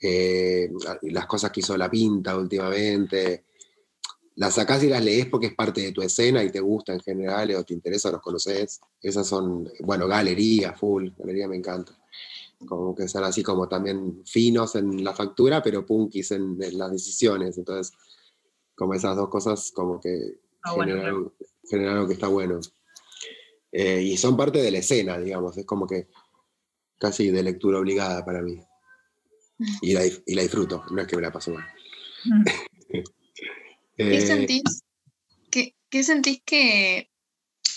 eh, 0.00 0.70
las 1.02 1.26
cosas 1.26 1.50
que 1.50 1.60
hizo 1.60 1.76
La 1.76 1.90
Pinta 1.90 2.36
últimamente. 2.36 3.44
Las 4.36 4.54
sacás 4.54 4.82
y 4.84 4.88
las 4.88 5.02
lees 5.02 5.26
porque 5.26 5.46
es 5.46 5.54
parte 5.54 5.80
de 5.80 5.92
tu 5.92 6.02
escena 6.02 6.44
y 6.44 6.50
te 6.50 6.60
gusta 6.60 6.92
en 6.92 7.00
general 7.00 7.54
o 7.54 7.64
te 7.64 7.72
interesa, 7.72 8.10
los 8.10 8.20
conoces. 8.20 8.80
Esas 9.00 9.26
son, 9.26 9.68
bueno, 9.80 10.06
galería, 10.06 10.74
full, 10.74 11.08
galería 11.16 11.48
me 11.48 11.56
encanta. 11.56 11.92
Como 12.66 12.94
que 12.94 13.08
son 13.08 13.24
así 13.24 13.42
como 13.42 13.68
también 13.68 14.22
finos 14.26 14.76
en 14.76 15.02
la 15.02 15.14
factura, 15.14 15.62
pero 15.62 15.86
punkis 15.86 16.32
en, 16.32 16.58
las 16.58 16.92
decisiones. 16.92 17.56
Entonces, 17.56 17.96
como 18.74 18.92
esas 18.94 19.16
dos 19.16 19.30
cosas, 19.30 19.72
como 19.74 20.00
que 20.00 20.40
generan, 20.62 21.96
algo 21.96 22.06
que 22.06 22.14
está 22.14 22.28
bueno. 22.28 22.60
Eh, 23.78 24.00
y 24.00 24.16
son 24.16 24.38
parte 24.38 24.62
de 24.62 24.70
la 24.70 24.78
escena, 24.78 25.18
digamos. 25.18 25.58
Es 25.58 25.66
como 25.66 25.86
que 25.86 26.08
casi 26.98 27.30
de 27.30 27.42
lectura 27.42 27.78
obligada 27.78 28.24
para 28.24 28.40
mí. 28.40 28.58
Y 29.82 29.92
la, 29.92 30.06
y 30.06 30.34
la 30.34 30.42
disfruto, 30.42 30.82
no 30.90 31.02
es 31.02 31.06
que 31.06 31.16
me 31.16 31.20
la 31.20 31.30
paso 31.30 31.50
mal. 31.50 31.66
¿Qué 32.88 33.04
eh, 33.98 34.26
sentís, 34.26 34.62
qué, 35.50 36.02
sentís 36.02 36.40
que, 36.42 37.10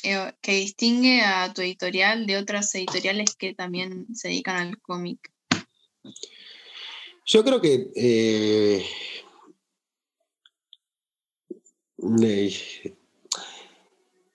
eh, 0.03 0.33
que 0.41 0.51
distingue 0.53 1.21
a 1.21 1.53
tu 1.53 1.61
editorial 1.63 2.25
de 2.25 2.37
otras 2.37 2.73
editoriales 2.75 3.35
que 3.35 3.53
también 3.53 4.07
se 4.15 4.29
dedican 4.29 4.55
al 4.55 4.81
cómic? 4.81 5.33
Yo 7.25 7.43
creo 7.43 7.59
que 7.59 7.91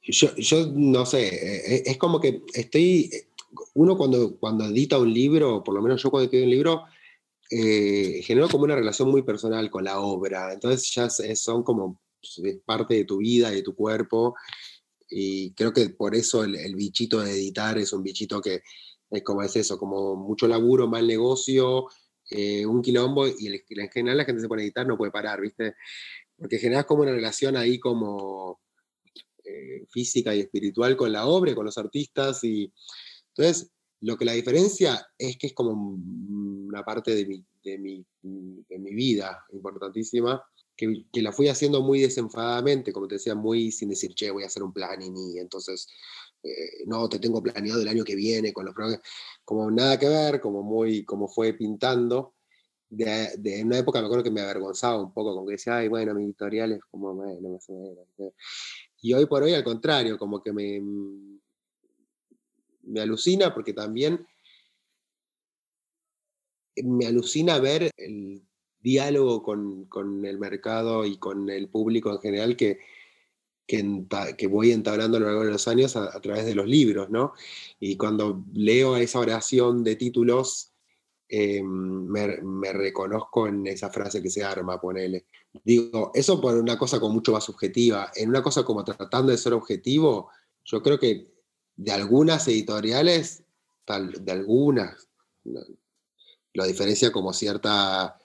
yo, 0.05 0.35
yo, 0.37 0.67
no 0.75 1.07
sé, 1.07 1.83
es 1.89 1.97
como 1.97 2.21
que 2.21 2.43
estoy, 2.53 3.11
uno 3.75 3.97
cuando, 3.97 4.37
cuando 4.39 4.67
edita 4.67 4.99
un 4.99 5.13
libro, 5.13 5.65
por 5.65 5.75
lo 5.75 5.83
menos 5.83 6.03
yo 6.03 6.11
cuando 6.11 6.31
edito 6.31 6.45
un 6.45 6.51
libro, 6.51 6.85
eh, 7.51 8.23
generó 8.25 8.49
como 8.49 8.65
una 8.65 8.75
relación 8.75 9.11
muy 9.11 9.23
personal 9.23 9.71
con 9.71 9.85
la 9.85 10.01
obra. 10.01 10.53
Entonces 10.53 10.91
ya 10.93 11.09
son 11.09 11.63
como 11.63 12.01
parte 12.65 12.95
de 12.95 13.05
tu 13.05 13.19
vida, 13.19 13.51
de 13.51 13.63
tu 13.63 13.75
cuerpo. 13.75 14.35
Y 15.09 15.53
creo 15.55 15.73
que 15.73 15.91
por 15.91 16.15
eso 16.15 16.45
el, 16.45 16.75
bichito 16.75 17.21
de 17.21 17.33
editar 17.33 17.79
es 17.79 17.93
un 17.93 18.03
bichito 18.03 18.41
que 18.41 18.63
es 19.11 19.23
como 19.23 19.43
es 19.43 19.55
eso, 19.57 19.79
como 19.79 20.17
mucho 20.17 20.49
laburo, 20.49 20.89
mal 20.89 21.07
negocio, 21.07 21.87
eh, 22.31 22.67
un 22.67 22.83
quilombo, 22.83 23.29
y 23.29 23.47
en 23.47 23.91
general 23.91 24.19
la 24.19 24.25
gente 24.25 24.41
se 24.43 24.49
pone 24.49 24.63
a 24.63 24.65
editar, 24.65 24.87
no 24.87 24.97
puede 24.97 25.13
parar, 25.13 25.41
¿viste? 25.41 25.75
Porque 26.37 26.59
generas 26.59 26.87
como 26.87 27.03
una 27.03 27.13
relación 27.13 27.57
ahí 27.57 27.79
como 27.79 28.61
eh, 29.45 29.87
física 29.91 30.35
y 30.35 30.41
espiritual 30.41 30.97
con 30.97 31.13
la 31.13 31.27
obra, 31.27 31.55
con 31.55 31.65
los 31.65 31.79
artistas, 31.79 32.43
y 32.45 32.73
entonces, 33.37 33.71
lo 34.01 34.17
que 34.17 34.25
la 34.25 34.33
diferencia 34.33 35.07
es 35.19 35.37
que 35.39 35.49
es 35.49 35.55
como 35.55 35.73
una 35.73 36.85
parte 36.85 37.15
de 37.15 37.27
mi, 37.27 37.45
de 37.65 37.79
mi, 37.79 38.07
de 38.23 38.79
mi 38.79 38.95
vida 38.95 39.45
importantísima, 39.53 40.43
que, 40.77 41.05
que, 41.13 41.23
la 41.23 41.33
fui 41.33 41.49
haciendo 41.49 41.83
muy 41.83 42.01
desenfadadamente, 42.01 42.93
como 42.93 43.09
te 43.09 43.17
decía, 43.17 43.35
muy 43.35 43.73
sin 43.73 43.89
decir, 43.89 44.15
che, 44.15 44.31
voy 44.31 44.43
a 44.45 44.47
hacer 44.47 44.63
un 44.63 44.73
plan 44.73 45.01
y 45.01 45.39
entonces, 45.39 45.89
eh, 46.43 46.85
no, 46.87 47.09
te 47.09 47.19
tengo 47.19 47.43
planeado 47.43 47.81
el 47.81 47.89
año 47.89 48.05
que 48.05 48.15
viene 48.15 48.53
con 48.53 48.67
los 48.67 48.75
programas, 48.75 49.01
como 49.45 49.71
nada 49.71 49.99
que 49.99 50.09
ver, 50.09 50.41
como 50.41 50.63
muy, 50.63 51.05
como 51.05 51.29
fue 51.29 51.55
pintando. 51.55 52.35
De, 52.91 53.31
de 53.39 53.65
una 53.65 53.79
época 53.79 54.01
me 54.01 54.07
acuerdo 54.07 54.25
que 54.25 54.31
me 54.31 54.43
avergonzaba 54.43 55.03
un 55.03 55.13
poco, 55.13 55.35
como 55.35 55.47
que 55.47 55.53
decía, 55.53 55.79
ay, 55.79 55.89
bueno, 55.89 56.15
mi 56.15 56.25
editorial 56.25 56.73
es 56.73 56.81
como, 56.91 57.15
bueno, 57.15 57.49
más 57.51 57.65
o. 57.69 58.07
Y 59.05 59.13
hoy 59.13 59.27
por 59.27 59.43
hoy, 59.43 59.53
al 59.53 59.63
contrario, 59.63 60.17
como 60.17 60.43
que 60.43 60.51
me, 60.51 60.81
me 62.85 63.01
alucina 63.03 63.53
porque 63.53 63.75
también 63.75 64.27
me 66.83 67.07
alucina 67.07 67.59
ver 67.59 67.91
el 67.99 68.43
diálogo 68.81 69.43
con, 69.43 70.25
el 70.25 70.39
mercado 70.39 71.05
y 71.05 71.19
con 71.19 71.51
el 71.51 71.69
público 71.69 72.13
en 72.13 72.19
general 72.21 72.57
que, 72.57 72.79
que, 73.67 74.47
voy 74.49 74.73
entablando 74.73 75.19
a 75.19 75.21
lo 75.21 75.27
largo 75.27 75.45
de 75.45 75.53
los 75.53 75.69
años 75.69 75.97
a, 75.97 76.19
través 76.23 76.47
de 76.47 76.55
los 76.55 76.67
libros, 76.67 77.11
¿no? 77.11 77.35
Y 77.79 77.99
cuando 77.99 78.43
leo 78.55 78.97
esa 78.97 79.19
oración 79.19 79.85
de 79.85 79.97
títulos, 79.97 80.73
eh, 81.29 81.63
me, 81.63 82.39
me, 82.39 82.73
reconozco 82.73 83.49
en 83.49 83.67
esa 83.67 83.91
frase 83.91 84.23
que 84.23 84.31
se 84.31 84.43
arma, 84.43 84.81
ponele. 84.81 85.27
Digo, 85.63 86.11
eso 86.15 86.41
por 86.41 86.57
una 86.57 86.77
cosa 86.77 86.99
como 86.99 87.15
mucho 87.15 87.33
más 87.33 87.45
subjetiva. 87.45 88.11
En 88.17 88.29
una 88.29 88.43
cosa 88.43 88.65
como 88.65 88.83
tratando 88.85 89.31
de 89.31 89.39
ser 89.39 89.53
objetivo, 89.53 90.31
yo 90.65 90.83
creo 90.83 90.99
que 90.99 91.33
de 91.77 91.93
algunas 91.93 92.49
editoriales, 92.49 93.45
tal, 93.85 94.13
de 94.25 94.33
algunas, 94.33 95.09
lo 96.55 96.65
diferencia 96.67 97.13
como 97.13 97.33
cierta, 97.33 98.19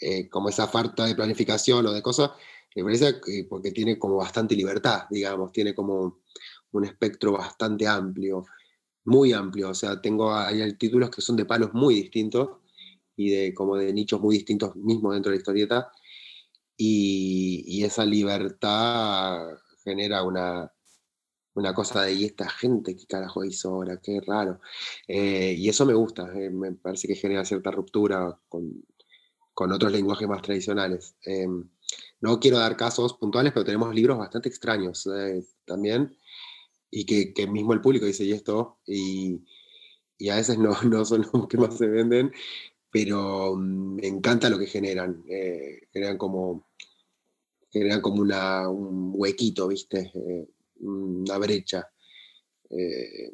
eh, 0.00 0.28
como 0.28 0.48
esa 0.48 0.66
falta 0.66 1.06
de 1.06 1.14
planificación 1.14 1.86
o 1.86 1.92
de 1.92 2.02
cosas, 2.02 2.30
porque 3.48 3.70
tiene 3.70 3.98
como 3.98 4.16
bastante 4.16 4.56
libertad, 4.56 5.02
digamos, 5.10 5.52
tiene 5.52 5.74
como 5.74 6.20
un 6.72 6.84
espectro 6.84 7.32
bastante 7.32 7.86
amplio, 7.86 8.44
muy 9.04 9.32
amplio, 9.32 9.70
o 9.70 9.74
sea, 9.74 10.00
tengo, 10.00 10.32
hay 10.34 10.72
títulos 10.74 11.10
que 11.10 11.20
son 11.20 11.36
de 11.36 11.44
palos 11.44 11.74
muy 11.74 11.94
distintos 11.94 12.48
y 13.16 13.30
de 13.30 13.54
como 13.54 13.76
de 13.76 13.92
nichos 13.92 14.20
muy 14.20 14.36
distintos 14.36 14.74
mismo 14.76 15.12
dentro 15.12 15.30
de 15.30 15.36
la 15.36 15.40
historieta, 15.40 15.92
y, 16.76 17.84
esa 17.84 18.04
libertad 18.04 19.58
genera 19.84 20.22
una, 20.22 20.72
una 21.54 21.74
cosa 21.74 22.02
de, 22.02 22.14
¿y 22.14 22.24
esta 22.24 22.48
gente 22.48 22.96
qué 22.96 23.06
carajo 23.06 23.44
hizo 23.44 23.70
ahora? 23.70 24.00
Qué 24.00 24.20
raro. 24.20 24.60
Eh, 25.08 25.54
y 25.58 25.68
eso 25.68 25.86
me 25.86 25.94
gusta, 25.94 26.32
eh, 26.34 26.50
me 26.50 26.72
parece 26.72 27.08
que 27.08 27.14
genera 27.14 27.44
cierta 27.44 27.70
ruptura 27.70 28.38
con, 28.48 28.84
con 29.54 29.72
otros 29.72 29.92
lenguajes 29.92 30.28
más 30.28 30.42
tradicionales. 30.42 31.16
Eh, 31.26 31.46
no 32.20 32.40
quiero 32.40 32.58
dar 32.58 32.76
casos 32.76 33.14
puntuales, 33.14 33.52
pero 33.52 33.64
tenemos 33.64 33.94
libros 33.94 34.18
bastante 34.18 34.48
extraños 34.48 35.08
también, 35.64 36.16
y 36.90 37.06
que, 37.06 37.32
que, 37.34 37.46
mismo 37.46 37.72
el 37.72 37.80
público 37.80 38.06
dice, 38.06 38.24
¿y 38.24 38.32
esto? 38.32 38.78
Y, 38.86 39.40
y 40.18 40.28
a 40.28 40.36
veces 40.36 40.58
no, 40.58 40.70
no, 40.84 41.04
son 41.04 41.26
los 41.32 41.48
que 41.48 41.56
más 41.58 41.76
se 41.76 41.88
venden, 41.88 42.32
pero 42.92 43.56
mm, 43.56 43.96
me 43.96 44.06
encanta 44.06 44.50
lo 44.50 44.58
que 44.58 44.66
generan. 44.66 45.24
generan 45.92 46.18
como, 46.18 46.68
generan 47.70 48.00
como 48.00 48.22
una, 48.22 48.68
un 48.68 49.12
huequito, 49.14 49.68
¿viste? 49.68 50.12
una 50.82 51.38
brecha. 51.38 51.88
Eh, 52.70 53.32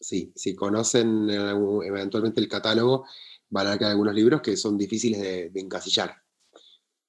sí, 0.00 0.32
si 0.34 0.54
conocen 0.54 1.28
eventualmente 1.30 2.40
el 2.40 2.48
catálogo, 2.48 3.06
van 3.50 3.66
a 3.66 3.70
ver 3.70 3.78
que 3.78 3.84
hay 3.86 3.90
algunos 3.92 4.14
libros 4.14 4.42
que 4.42 4.56
son 4.56 4.76
difíciles 4.76 5.20
de, 5.20 5.60
encasillar. 5.60 6.14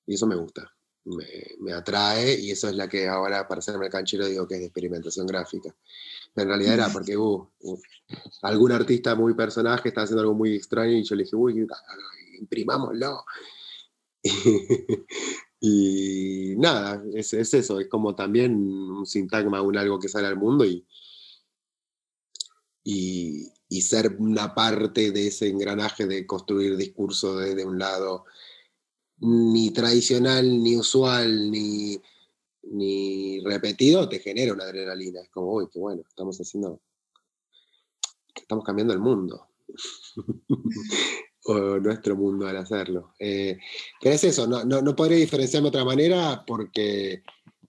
Y 0.06 0.16
eso 0.16 0.28
me 0.28 0.36
gusta, 0.36 0.74
me, 1.06 1.74
atrae 1.74 2.40
y 2.40 2.52
eso 2.52 2.70
es 2.70 2.76
la 2.76 2.88
que 2.88 3.08
ahora 3.08 3.48
para 3.48 3.60
hacerme 3.60 3.86
el 3.86 3.92
canchero 3.92 4.28
digo 4.28 4.48
que 4.48 4.56
es 4.56 4.60
de 4.60 4.66
experimentación 4.68 5.26
gráfica. 5.28 5.76
en 6.36 6.48
realidad 6.48 6.74
era 6.76 6.90
porque 6.90 7.18
uh, 7.18 7.50
uh, 7.62 7.80
algún 8.44 8.72
artista 8.72 9.16
muy 9.16 9.34
personaje 9.34 9.90
está 9.90 10.02
haciendo 10.04 10.22
algo 10.22 10.36
muy 10.36 10.56
extraño 10.56 10.94
y 10.94 11.04
yo 11.04 11.16
le 11.16 11.24
dije, 11.24 11.36
uy, 11.36 11.68
imprimámoslo. 12.40 13.24
Y 15.62 16.56
nada, 16.58 17.04
es, 17.14 17.34
eso, 17.34 17.80
es 17.80 17.88
como 17.90 18.16
también 18.16 18.56
un 18.56 19.06
sintagma, 19.06 19.62
un 19.62 19.78
algo 19.78 20.00
que 20.00 20.08
sale 20.08 20.28
al 20.28 20.38
mundo 20.38 20.64
y, 20.66 20.88
y, 22.84 23.52
y 23.68 23.82
ser 23.82 24.16
una 24.20 24.56
parte 24.56 25.12
de 25.12 25.28
ese 25.28 25.50
engranaje 25.50 26.08
de 26.08 26.26
construir 26.26 26.78
discurso 26.78 27.38
desde 27.38 27.66
un 27.66 27.78
lado 27.78 28.26
ni 29.22 29.72
tradicional, 29.72 30.62
ni 30.62 30.76
usual, 30.78 31.52
ni, 31.52 32.02
ni 32.64 33.40
repetido, 33.42 34.08
te 34.08 34.20
genera 34.20 34.54
una 34.54 34.64
adrenalina. 34.64 35.22
Es 35.22 35.30
como, 35.30 35.54
uy, 35.54 35.68
qué 35.72 35.80
bueno, 35.80 36.04
estamos 36.08 36.38
haciendo, 36.40 36.82
estamos 38.36 38.64
cambiando 38.64 38.94
el 38.94 39.00
mundo. 39.00 39.48
o 41.46 41.80
nuestro 41.80 42.16
mundo 42.16 42.48
al 42.48 42.58
hacerlo. 42.58 43.14
Eh, 43.20 43.58
pero 44.02 44.16
es 44.16 44.24
eso, 44.24 44.48
no, 44.48 44.64
no, 44.64 44.82
no 44.82 44.96
podría 44.96 45.18
diferenciarme 45.18 45.68
de 45.68 45.78
otra 45.78 45.86
manera 45.86 46.44
porque 46.46 47.24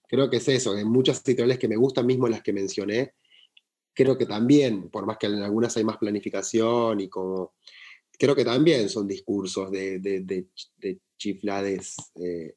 creo 0.09 0.29
que 0.29 0.39
es 0.39 0.49
eso, 0.49 0.77
en 0.77 0.89
muchas 0.89 1.23
editoriales 1.25 1.59
que 1.59 1.69
me 1.69 1.77
gustan, 1.77 2.07
mismo 2.07 2.29
las 2.29 2.43
que 2.43 2.53
mencioné, 2.53 3.15
creo 3.95 4.19
que 4.19 4.27
también, 4.27 4.91
por 4.91 5.07
más 5.07 5.19
que 5.19 5.27
en 5.27 5.43
algunas 5.43 5.77
hay 5.77 5.85
más 5.85 5.99
planificación 5.99 7.01
y 7.01 7.09
como, 7.09 7.55
creo 8.19 8.35
que 8.35 8.45
también 8.45 8.89
son 8.89 9.07
discursos 9.07 9.71
de, 9.71 10.47
chiflades 11.21 11.97
eh, 12.17 12.57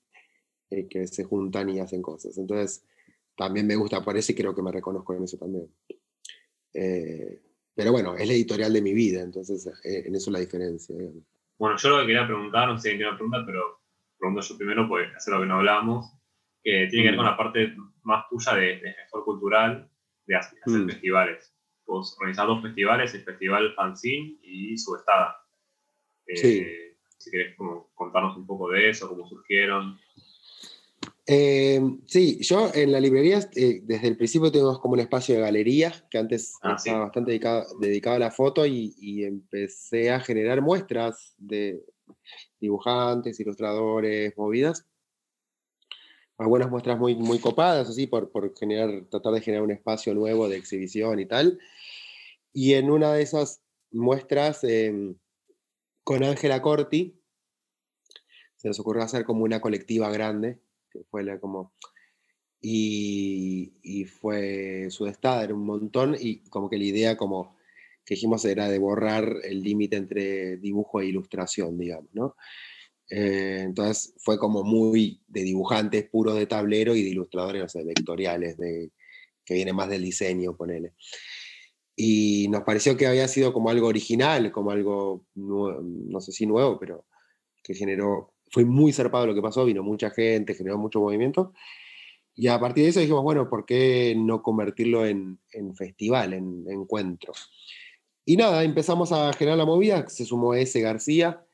eh, 0.72 0.88
que 0.90 1.06
se 1.06 1.26
juntan 1.26 1.70
y 1.70 1.80
hacen 1.80 2.02
cosas. 2.02 2.38
Entonces, 2.38 2.88
también 3.36 3.68
me 3.68 3.76
gusta 3.76 4.04
por 4.04 4.16
eso 4.18 4.32
y 4.32 4.36
creo 4.36 4.56
que 4.56 4.64
me 4.64 4.72
reconozco 4.72 5.14
en 5.14 5.24
eso 5.24 5.38
también. 5.38 5.68
Eh, 6.74 7.42
pero 7.76 7.92
bueno, 7.92 8.16
es 8.16 8.28
la 8.28 8.34
editorial 8.34 8.72
de 8.72 8.82
mi 8.82 8.94
vida, 8.94 9.22
entonces 9.22 9.68
en 9.84 10.16
eso 10.16 10.30
es 10.30 10.34
la 10.34 10.40
diferencia. 10.40 10.96
Bueno, 11.58 11.78
yo 11.78 11.90
lo 11.90 12.00
que 12.00 12.08
quería 12.08 12.26
preguntar, 12.26 12.68
no 12.68 12.78
sé 12.78 12.92
si 12.92 12.98
quién 12.98 13.16
preguntar, 13.16 13.44
pero 13.46 13.82
pregunto 14.18 14.42
yo 14.42 14.58
primero, 14.58 14.88
pues 14.88 15.10
hacer 15.16 15.34
lo 15.34 15.42
que 15.42 15.48
no 15.48 15.56
hablamos, 15.56 16.14
que 16.64 16.88
tiene 16.90 17.04
que 17.04 17.10
ver 17.10 17.16
con 17.18 17.26
la 17.26 17.38
parte 17.38 17.76
más 18.04 18.26
tuya 18.30 18.54
de, 18.56 18.80
de 18.80 18.94
gestor 18.94 19.26
cultural 19.26 19.90
de 20.28 20.36
hacer, 20.36 20.60
mm. 20.66 20.88
festivales. 20.88 21.54
Vos 21.86 22.16
organizás 22.20 22.48
dos 22.48 22.62
festivales, 22.62 23.14
el 23.14 23.24
Festival 23.24 23.74
Fanzine 23.76 24.38
y 24.44 24.78
Subestada. 24.78 25.36
Eh, 26.28 26.38
sí. 26.38 26.93
Si 27.24 27.32
querés 27.32 27.56
como 27.56 27.90
contarnos 27.96 28.38
un 28.38 28.46
poco 28.46 28.70
de 28.70 28.90
eso, 28.90 29.10
cómo 29.10 29.28
surgieron. 29.28 30.00
Eh, 31.26 31.82
sí, 32.06 32.40
yo 32.42 32.70
en 32.74 32.92
la 32.92 33.00
librería 33.00 33.40
eh, 33.56 33.80
desde 33.84 34.10
el 34.10 34.18
principio 34.18 34.52
tenemos 34.52 34.80
como 34.80 34.96
un 34.96 35.00
espacio 35.00 35.36
de 35.36 35.42
galería 35.42 35.94
que 36.12 36.18
antes 36.18 36.58
ah, 36.62 36.76
estaba 36.76 37.06
bastante 37.06 37.32
dedicado, 37.32 37.66
dedicado, 37.80 38.18
a 38.18 38.20
la 38.20 38.32
foto 38.32 38.66
y, 38.66 38.94
y, 39.00 39.24
empecé 39.24 40.12
a 40.12 40.20
generar 40.20 40.62
muestras 40.62 41.34
de 41.38 41.82
dibujantes, 42.60 43.40
ilustradores, 43.40 44.38
movidas 44.38 44.86
algunas 46.38 46.70
muestras 46.70 47.00
muy, 47.00 47.16
muy 47.16 47.40
copadas, 47.40 47.90
así, 47.90 48.08
por, 48.08 48.32
por 48.32 48.56
generar, 48.58 49.06
tratar 49.10 49.34
de 49.34 49.42
generar 49.42 49.64
un 49.64 49.72
espacio 49.72 50.14
nuevo 50.14 50.48
de 50.50 50.58
exhibición 50.58 51.20
y 51.20 51.26
tal. 51.26 51.60
Y 52.52 52.74
en 52.74 52.90
una 52.92 53.14
de 53.14 53.22
esas 53.22 53.62
muestras, 53.92 54.64
em, 54.64 55.16
con 56.04 56.24
Ángela 56.24 56.62
Corti, 56.62 57.20
se 58.56 58.68
nos 58.68 58.80
ocurrió 58.80 59.04
hacer 59.04 59.26
como 59.26 59.44
una 59.44 59.60
colectiva 59.60 60.12
grande, 60.12 60.60
que 60.90 61.04
fue 61.04 61.24
la, 61.24 61.40
como... 61.40 61.74
Y, 62.66 63.74
y 63.82 64.06
fue 64.06 64.88
estada 64.88 65.44
era 65.44 65.54
un 65.54 65.66
montón, 65.66 66.16
y 66.18 66.40
como 66.50 66.70
que 66.70 66.78
la 66.78 66.86
idea, 66.86 67.18
como 67.18 67.58
que 68.06 68.16
dijimos, 68.16 68.46
era 68.46 68.70
de 68.70 68.80
borrar 68.80 69.38
el 69.44 69.62
límite 69.62 69.98
entre 69.98 70.58
dibujo 70.58 71.02
e 71.02 71.08
ilustración, 71.08 71.78
digamos, 71.78 72.10
¿no? 72.14 72.36
Eh, 73.10 73.62
entonces 73.64 74.14
fue 74.18 74.38
como 74.38 74.64
muy 74.64 75.22
de 75.28 75.44
dibujantes 75.44 76.10
puros 76.10 76.36
de 76.36 76.48
tablero 76.48 76.96
y 76.96 77.04
de 77.04 77.10
ilustradores, 77.10 77.62
no 77.62 77.70
sé, 77.70 77.84
vectoriales, 77.84 78.58
de, 78.58 78.92
que 79.46 79.54
viene 79.56 79.74
más 79.74 79.90
del 79.90 80.04
diseño, 80.04 80.56
ponele. 80.56 80.94
Y 81.96 82.48
nos 82.50 82.64
pareció 82.64 82.98
que 82.98 83.08
había 83.08 83.28
sido 83.28 83.54
como 83.54 83.70
algo 83.70 83.88
original, 83.88 84.52
como 84.52 84.72
algo, 84.72 85.26
no 85.36 86.20
sé 86.20 86.32
si 86.32 86.46
nuevo, 86.46 86.80
pero 86.80 87.06
que 87.64 87.74
generó, 87.76 88.34
fue 88.50 88.66
muy 88.66 88.92
zarpado 88.92 89.28
lo 89.28 89.36
que 89.36 89.42
pasó, 89.42 89.66
vino 89.66 89.84
mucha 89.84 90.10
gente, 90.10 90.56
generó 90.56 90.78
mucho 90.78 91.00
movimiento. 91.00 91.54
Y 92.36 92.48
a 92.48 92.60
partir 92.60 92.84
de 92.84 92.90
eso 92.90 93.00
dijimos, 93.00 93.24
bueno, 93.24 93.48
¿por 93.48 93.66
qué 93.66 94.16
no 94.18 94.42
convertirlo 94.42 95.06
en, 95.06 95.40
en 95.52 95.76
festival, 95.76 96.34
en, 96.34 96.66
en 96.68 96.82
encuentro? 96.82 97.34
Y 98.26 98.38
nada, 98.38 98.64
empezamos 98.64 99.12
a 99.12 99.32
generar 99.34 99.58
la 99.58 99.66
movida, 99.66 100.08
se 100.08 100.26
sumó 100.26 100.54
ese 100.54 100.82
García, 100.82 101.46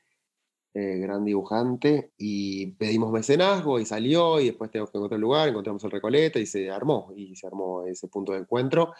eh, 0.75 0.99
gran 0.99 1.25
dibujante, 1.25 2.11
y 2.17 2.67
pedimos 2.73 3.11
mecenazgo 3.11 3.79
y 3.79 3.85
salió, 3.85 4.39
y 4.39 4.45
después 4.45 4.69
tenemos 4.69 4.91
que 4.91 4.99
encontrar 4.99 5.17
el 5.17 5.21
lugar, 5.21 5.49
encontramos 5.49 5.83
el 5.83 5.91
Recoleta 5.91 6.39
y 6.39 6.45
se 6.45 6.69
armó, 6.69 7.11
y 7.15 7.35
se 7.35 7.47
armó 7.47 7.85
ese 7.87 8.07
punto 8.07 8.33
de 8.33 8.39
encuentro, 8.39 8.93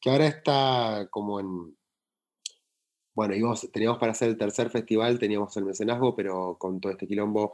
que 0.00 0.10
ahora 0.10 0.26
está 0.26 1.08
como 1.10 1.40
en... 1.40 1.76
Bueno, 3.14 3.34
íbamos, 3.34 3.68
teníamos 3.72 3.98
para 3.98 4.12
hacer 4.12 4.28
el 4.28 4.38
tercer 4.38 4.70
festival, 4.70 5.18
teníamos 5.18 5.56
el 5.56 5.64
mecenazgo, 5.64 6.14
pero 6.14 6.56
con 6.58 6.80
todo 6.80 6.92
este 6.92 7.06
quilombo 7.06 7.52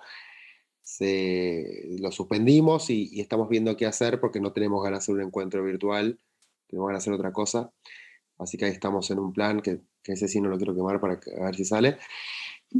se, 0.82 1.96
lo 1.98 2.12
suspendimos 2.12 2.90
y, 2.90 3.20
estamos 3.20 3.48
viendo 3.48 3.76
qué 3.76 3.86
hacer 3.86 4.20
porque 4.20 4.40
no 4.40 4.52
tenemos 4.52 4.82
ganas 4.84 5.00
de 5.00 5.04
hacer 5.04 5.14
un 5.16 5.22
encuentro 5.22 5.64
virtual, 5.64 6.20
tenemos 6.68 6.88
ganas 6.88 7.04
de 7.04 7.10
hacer 7.10 7.18
otra 7.18 7.32
cosa. 7.32 7.72
Así 8.38 8.58
que 8.58 8.66
ahí 8.66 8.72
estamos 8.72 9.10
en 9.10 9.18
un 9.18 9.32
plan 9.32 9.60
que, 9.60 9.80
ese 10.04 10.28
sí 10.28 10.40
no 10.40 10.48
lo 10.48 10.56
quiero 10.56 10.74
quemar 10.74 11.00
para 11.00 11.18
ver 11.40 11.56
si 11.56 11.64
sale 11.64 11.98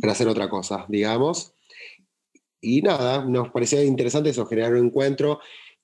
para 0.01 0.13
hacer 0.13 0.29
otra 0.29 0.49
cosa, 0.49 0.87
digamos. 0.89 1.55
Y 2.61 2.83
nada, 2.83 3.25
nos 3.25 3.51
parecía 3.51 3.83
interesante 3.83 4.31
eso, 4.31 4.47
generar 4.47 4.75
un 4.75 4.87
encuentro 4.87 5.41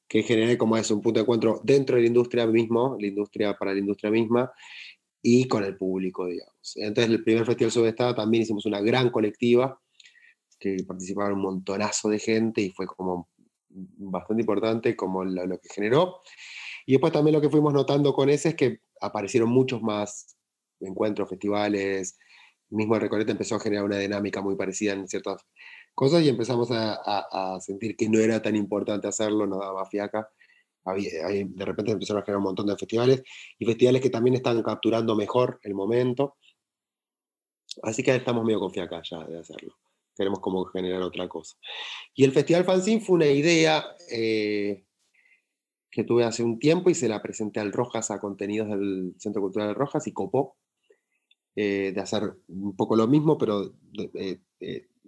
que 0.08 0.22
genere 0.22 0.58
como 0.58 0.76
es 0.76 0.90
un 0.90 1.00
punto 1.00 1.20
de 1.20 1.22
encuentro 1.22 1.60
dentro 1.64 1.96
de 1.96 2.02
la 2.02 2.08
industria 2.08 2.46
mismo, 2.46 2.96
la 3.00 3.06
industria 3.06 3.54
para 3.54 3.72
la 3.72 3.78
industria 3.80 4.10
misma, 4.10 4.52
y 5.22 5.46
con 5.46 5.64
el 5.64 5.76
público, 5.76 6.26
digamos. 6.26 6.72
Entonces, 6.76 7.12
el 7.12 7.22
primer 7.22 7.46
Festival 7.46 7.70
Subestado 7.70 8.14
también 8.14 8.42
hicimos 8.42 8.66
una 8.66 8.80
gran 8.80 9.10
colectiva, 9.10 9.80
que 10.58 10.76
participaron 10.86 11.34
un 11.34 11.42
montonazo 11.42 12.08
de 12.08 12.18
gente 12.18 12.60
y 12.60 12.70
fue 12.70 12.86
como 12.86 13.28
bastante 13.68 14.42
importante 14.42 14.94
como 14.94 15.24
lo, 15.24 15.58
que 15.58 15.68
generó. 15.74 16.20
Y 16.86 16.92
después 16.92 17.12
también 17.12 17.34
lo 17.34 17.40
que 17.40 17.50
fuimos 17.50 17.72
notando 17.72 18.12
con 18.12 18.28
ese 18.30 18.50
es 18.50 18.54
que 18.54 18.80
aparecieron 19.00 19.50
muchos 19.50 19.82
más 19.82 20.36
encuentros, 20.80 21.28
festivales, 21.28 22.18
mismo 22.70 22.94
el 22.94 23.02
Recoleta 23.02 23.32
empezó 23.32 23.56
a 23.56 23.60
generar 23.60 23.84
una 23.84 23.98
dinámica 23.98 24.40
muy 24.40 24.56
parecida 24.56 24.92
en 24.92 25.06
ciertas 25.06 25.44
cosas 25.94 26.22
y 26.22 26.28
empezamos 26.28 26.68
a, 26.70 27.58
sentir 27.60 27.96
que 27.96 28.08
no 28.08 28.18
era 28.18 28.40
tan 28.42 28.56
importante 28.56 29.08
hacerlo, 29.08 29.46
no 29.46 29.58
daba 29.58 29.86
fiaca. 29.86 30.28
de 30.84 31.64
repente 31.64 31.92
empezaron 31.92 32.22
a 32.22 32.24
generar 32.24 32.38
un 32.38 32.44
montón 32.44 32.66
de 32.66 32.76
festivales 32.76 33.22
y 33.58 33.64
festivales 33.64 34.02
que 34.02 34.10
también 34.10 34.34
están 34.34 34.62
capturando 34.62 35.14
mejor 35.14 35.60
el 35.62 35.74
momento. 35.74 36.36
Así 37.82 38.02
que 38.02 38.14
estamos 38.14 38.44
medio 38.44 38.60
con 38.60 38.72
fiaca 38.72 39.00
ya 39.08 39.24
de 39.24 39.38
hacerlo. 39.38 39.74
Queremos 40.14 40.40
como 40.40 40.64
generar 40.66 41.00
otra 41.02 41.28
cosa. 41.28 41.56
Y 42.14 42.24
el 42.24 42.32
Festival 42.32 42.64
Fanzine 42.64 43.00
fue 43.00 43.16
una 43.16 43.26
idea 43.26 43.96
eh, 44.10 44.84
que 45.90 46.04
tuve 46.04 46.24
hace 46.24 46.42
un 46.42 46.58
tiempo 46.58 46.90
y 46.90 46.94
se 46.94 47.08
la 47.08 47.22
presenté 47.22 47.60
al 47.60 47.72
Rojas 47.72 48.10
a 48.10 48.20
contenidos 48.20 48.68
del 48.68 49.14
Centro 49.18 49.40
Cultural 49.40 49.68
de 49.68 49.74
Rojas 49.74 50.06
y 50.06 50.12
copó 50.12 50.56
eh, 51.54 51.92
de 51.94 52.00
hacer 52.00 52.34
un 52.48 52.74
poco 52.76 52.96
lo 52.96 53.06
mismo, 53.06 53.36
pero 53.36 53.74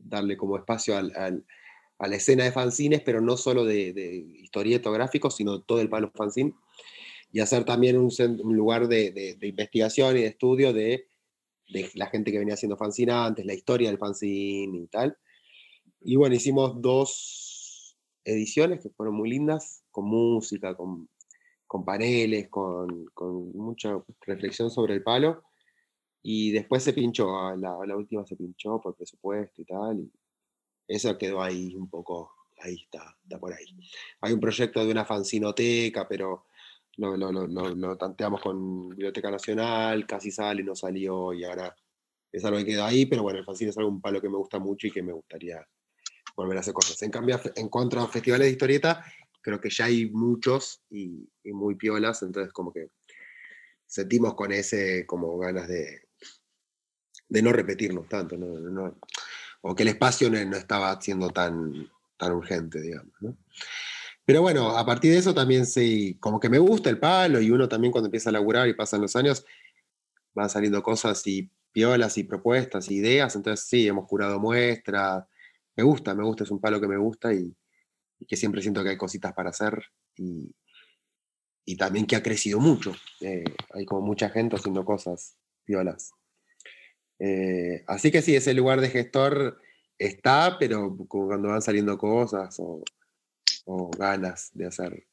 darle 0.05 0.37
como 0.37 0.57
espacio 0.57 0.97
al, 0.97 1.13
a 1.99 2.09
la 2.09 2.17
escena 2.17 2.45
de 2.45 2.53
fanzines, 2.53 3.01
pero 3.03 3.21
no 3.21 3.37
solo 3.37 3.65
de, 3.65 3.93
de 3.93 4.17
historieto 4.43 4.93
gráfico, 4.93 5.31
sino 5.31 5.63
todo 5.63 5.81
el 5.81 5.89
palo 5.89 6.11
fanzine, 6.15 6.55
y 7.33 7.41
hacer 7.41 7.65
también 7.65 7.99
un, 7.99 8.11
lugar 8.57 8.87
de, 8.87 9.37
investigación 9.43 10.17
y 10.17 10.21
de 10.21 10.27
estudio 10.27 10.73
de, 10.73 11.09
la 11.95 12.07
gente 12.07 12.31
que 12.31 12.39
venía 12.39 12.55
haciendo 12.55 12.77
fanzine 12.77 13.13
antes, 13.13 13.45
la 13.45 13.55
historia 13.55 13.89
del 13.89 13.99
fanzine 13.99 14.79
y 14.79 14.87
tal. 14.87 15.17
Y 16.01 16.17
bueno, 16.17 16.37
hicimos 16.37 16.81
dos 16.81 17.97
ediciones 18.25 18.81
que 18.81 18.91
fueron 18.91 19.17
muy 19.17 19.31
lindas, 19.31 19.83
con 19.91 20.05
música, 20.05 20.77
con, 20.77 21.09
con 21.67 21.85
paneles, 21.85 22.49
con, 22.51 23.07
con 23.15 23.51
mucha 23.53 24.01
reflexión 24.21 24.71
sobre 24.71 24.95
el 24.95 25.03
palo. 25.03 25.43
Y 26.27 26.53
después 26.53 26.83
se 26.83 26.95
pinchó, 26.95 27.37
ah, 27.39 27.55
la, 27.55 27.77
la, 27.87 27.97
última 27.97 28.25
se 28.25 28.35
pinchó 28.35 28.81
por 28.81 28.97
presupuesto 28.97 29.61
y 29.61 29.65
tal, 29.67 29.99
y 29.99 30.11
eso 30.89 31.19
quedó 31.19 31.43
ahí 31.43 31.77
un 31.77 31.91
poco, 31.91 32.33
ahí 32.63 32.77
está, 32.83 33.15
está 33.23 33.39
por 33.39 33.53
ahí. 33.53 33.67
Hay 34.23 34.33
un 34.33 34.41
proyecto 34.41 34.83
de 34.83 34.91
una 34.91 35.05
fanzinoteca, 35.05 36.09
pero 36.09 36.47
lo, 36.97 37.15
lo, 37.19 37.31
lo, 37.31 37.47
lo, 37.47 37.97
tanteamos 37.99 38.41
con 38.41 38.89
Biblioteca 38.89 39.31
Nacional, 39.31 40.07
casi 40.07 40.31
sale, 40.31 40.63
no 40.63 40.75
salió, 40.75 41.35
y 41.35 41.45
ahora 41.45 41.77
es 42.33 42.43
algo 42.43 42.57
que 42.57 42.65
quedó 42.65 42.85
ahí, 42.85 43.05
pero 43.05 43.23
bueno, 43.23 43.41
el 43.41 43.45
fanzine 43.45 43.69
es 43.69 43.77
algo 43.77 43.91
un 43.91 44.01
palo 44.01 44.19
que 44.19 44.31
me 44.31 44.39
gusta 44.39 44.59
mucho 44.59 44.87
y 44.87 44.93
que 44.93 45.03
me 45.03 45.13
gustaría 45.13 45.63
volver 46.35 46.57
a 46.57 46.61
hacer 46.61 46.73
cosas. 46.73 47.03
En 47.03 47.11
cambio, 47.11 47.39
en 47.55 47.69
cuanto 47.69 48.01
a 48.01 48.09
festivales 48.09 48.47
de 48.47 48.53
historieta, 48.53 49.05
creo 49.43 49.61
que 49.61 49.69
ya 49.69 49.85
hay 49.85 50.09
muchos 50.09 50.81
y, 50.89 51.29
y 51.43 51.53
muy 51.53 51.75
piolas, 51.75 52.23
entonces 52.23 52.51
como 52.51 52.73
que 52.73 52.89
sentimos 53.85 54.33
con 54.35 54.53
ese 54.53 55.05
como 55.05 55.37
ganas 55.37 55.69
de, 55.69 56.04
de 57.29 57.43
no 57.43 57.53
repetirnos 57.53 58.09
tanto, 58.09 58.37
o 59.63 59.75
que 59.75 59.83
el 59.83 59.89
espacio 59.89 60.31
no, 60.31 60.57
estaba 60.57 61.01
siendo 61.01 61.31
tan, 61.31 61.91
tan 62.17 62.33
urgente, 62.33 62.81
digamos. 62.81 63.13
Pero 64.25 64.41
bueno, 64.41 64.77
a 64.77 64.87
partir 64.87 65.13
de 65.13 65.19
eso 65.19 65.35
también 65.35 65.67
sí, 65.67 66.17
como 66.19 66.41
que 66.41 66.49
me 66.49 66.59
gusta 66.59 66.89
el 66.91 66.99
palo 66.99 67.41
y 67.41 67.51
uno 67.51 67.69
también 67.69 67.93
cuando 67.93 68.07
empieza 68.07 68.31
a 68.31 68.33
laburar 68.33 68.69
y 68.69 68.75
pasan 68.75 69.01
los 69.01 69.17
años, 69.17 69.45
van 70.35 70.49
saliendo 70.49 70.83
cosas 70.83 71.27
y 71.27 71.51
piolas 71.73 72.17
y 72.19 72.25
propuestas, 72.25 72.91
ideas, 72.91 73.37
entonces 73.37 73.67
sí, 73.67 73.87
hemos 73.87 74.07
curado 74.07 74.39
muestras, 74.39 75.25
me 75.77 75.83
gusta, 75.83 76.15
me 76.15 76.25
gusta, 76.25 76.45
es 76.45 76.51
un 76.51 76.61
palo 76.61 76.81
que 76.81 76.89
me 76.89 76.97
gusta 76.97 77.35
y, 77.35 77.55
que 78.27 78.37
siempre 78.37 78.63
siento 78.63 78.83
que 78.83 78.91
hay 78.91 78.97
cositas 78.97 79.35
para 79.35 79.51
hacer 79.51 79.83
y, 80.17 80.55
también 81.77 82.07
que 82.07 82.17
ha 82.17 82.23
crecido 82.23 82.61
mucho, 82.61 82.95
eh, 83.21 83.45
hay 83.75 83.85
como 83.85 84.03
mucha 84.03 84.31
gente 84.31 84.57
haciendo 84.57 84.85
cosas 84.85 85.37
piolas. 85.65 86.13
Eh, 87.27 87.83
así 87.87 88.11
que 88.11 88.21
sí, 88.21 88.37
ese 88.37 88.53
lugar 88.53 88.83
de 88.83 88.91
gestor 88.91 89.59
está, 89.99 90.59
pero 90.59 90.95
cuando 91.09 91.49
van 91.49 91.63
saliendo 91.63 91.97
cosas 91.97 92.55
o, 92.59 92.85
o 93.65 93.91
ganas 93.91 94.51
de 94.53 94.67
hacer 94.67 95.07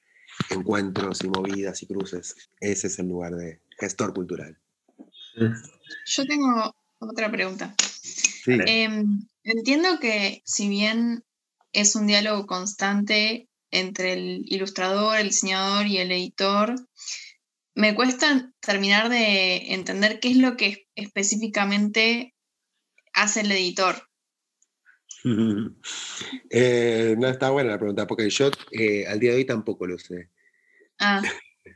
encuentros 0.49 1.24
y 1.24 1.30
movidas 1.30 1.82
y 1.84 1.88
cruces, 1.88 2.36
ese 2.59 2.88
es 2.88 2.99
el 2.99 3.07
lugar 3.07 3.36
de 3.36 3.62
gestor 3.80 4.14
cultural. 4.14 4.57
Yo 6.05 6.26
tengo 6.26 6.76
otra 6.99 7.32
pregunta. 7.32 7.74
Em, 8.45 9.22
entiendo 9.43 9.99
que 10.01 10.41
si 10.43 10.68
bien 10.68 11.24
es 11.72 11.95
un 11.95 12.07
diálogo 12.07 12.45
constante 12.45 13.47
entre 13.70 14.14
el 14.14 14.43
ilustrador, 14.47 15.18
el 15.18 15.30
diseñador 15.30 15.88
y 15.88 15.99
el 15.99 16.12
editor, 16.12 16.76
me 17.74 17.95
cuesta 17.95 18.51
terminar 18.59 19.07
de 19.07 19.74
entender 19.74 20.20
qué 20.20 20.32
es 20.32 20.38
lo 20.38 20.57
que 20.57 20.89
específicamente 21.02 22.34
hace 23.14 23.41
el 23.41 23.52
editor. 23.52 23.95
Eh, 26.49 27.16
no 27.18 27.28
está 27.28 27.52
buena 27.52 27.72
la 27.72 27.78
pregunta, 27.78 28.08
porque 28.08 28.30
yo 28.30 28.49
eh, 28.72 29.06
al 29.08 29.20
día 29.20 29.32
de 29.32 29.38
hoy 29.38 29.45
tampoco 29.45 29.86
lo 29.86 29.97
sé. 29.97 30.30
Ah. 30.99 31.22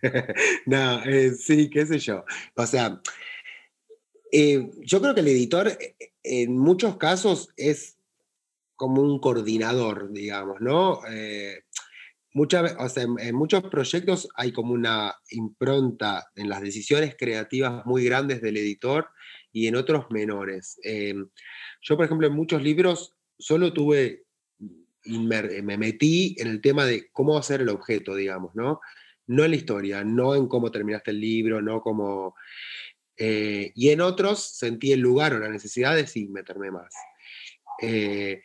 no, 0.65 1.03
eh, 1.03 1.31
sí, 1.31 1.69
qué 1.69 1.85
sé 1.85 1.99
yo. 1.99 2.25
O 2.55 2.65
sea, 2.65 3.01
yo 4.31 5.01
creo 5.01 5.13
que 5.13 5.21
el 5.21 5.27
editor 5.27 5.77
en 6.23 6.57
muchos 6.57 6.97
casos 6.97 7.49
es 7.55 7.97
como 8.75 9.01
un 9.01 9.19
coordinador, 9.19 10.11
digamos, 10.11 10.59
¿no? 10.59 11.01
Muchas, 12.35 12.75
o 12.77 12.89
sea, 12.89 13.03
en, 13.03 13.33
muchos 13.33 13.63
proyectos 13.63 14.27
hay 14.35 14.51
como 14.51 14.73
una 14.73 15.15
impronta 15.29 16.27
en 16.35 16.49
las 16.49 16.61
decisiones 16.61 17.15
creativas 17.17 17.85
muy 17.85 18.03
grandes 18.03 18.41
del 18.41 18.57
editor 18.57 19.07
y 19.55 19.67
en 19.67 19.77
otros 19.77 20.11
menores. 20.11 20.77
yo, 20.83 21.95
por 21.95 22.03
ejemplo, 22.03 22.27
en 22.27 22.33
muchos 22.33 22.61
libros 22.61 23.15
solo 23.39 23.71
tuve, 23.71 24.25
me 25.05 25.77
metí 25.77 26.35
en 26.39 26.47
el 26.49 26.59
tema 26.59 26.83
de 26.83 27.09
cómo 27.13 27.37
hacer 27.37 27.61
el 27.61 27.69
objeto, 27.69 28.15
digamos, 28.15 28.53
¿no? 28.53 28.81
No 29.27 29.45
en 29.45 29.51
la 29.51 29.55
historia, 29.55 30.03
no 30.03 30.35
en 30.35 30.49
cómo 30.49 30.71
terminaste 30.71 31.11
el 31.11 31.21
libro, 31.21 31.61
no 31.61 31.79
como... 31.79 32.35
Eh, 33.15 33.71
y 33.75 33.91
en 33.91 34.01
otros 34.01 34.57
sentí 34.57 34.91
el 34.91 34.99
lugar 34.99 35.33
o 35.33 35.39
la 35.39 35.47
necesidad 35.47 35.95
de 35.95 36.05
sí 36.05 36.27
meterme 36.27 36.69
más. 36.69 36.93
Eh, 37.81 38.41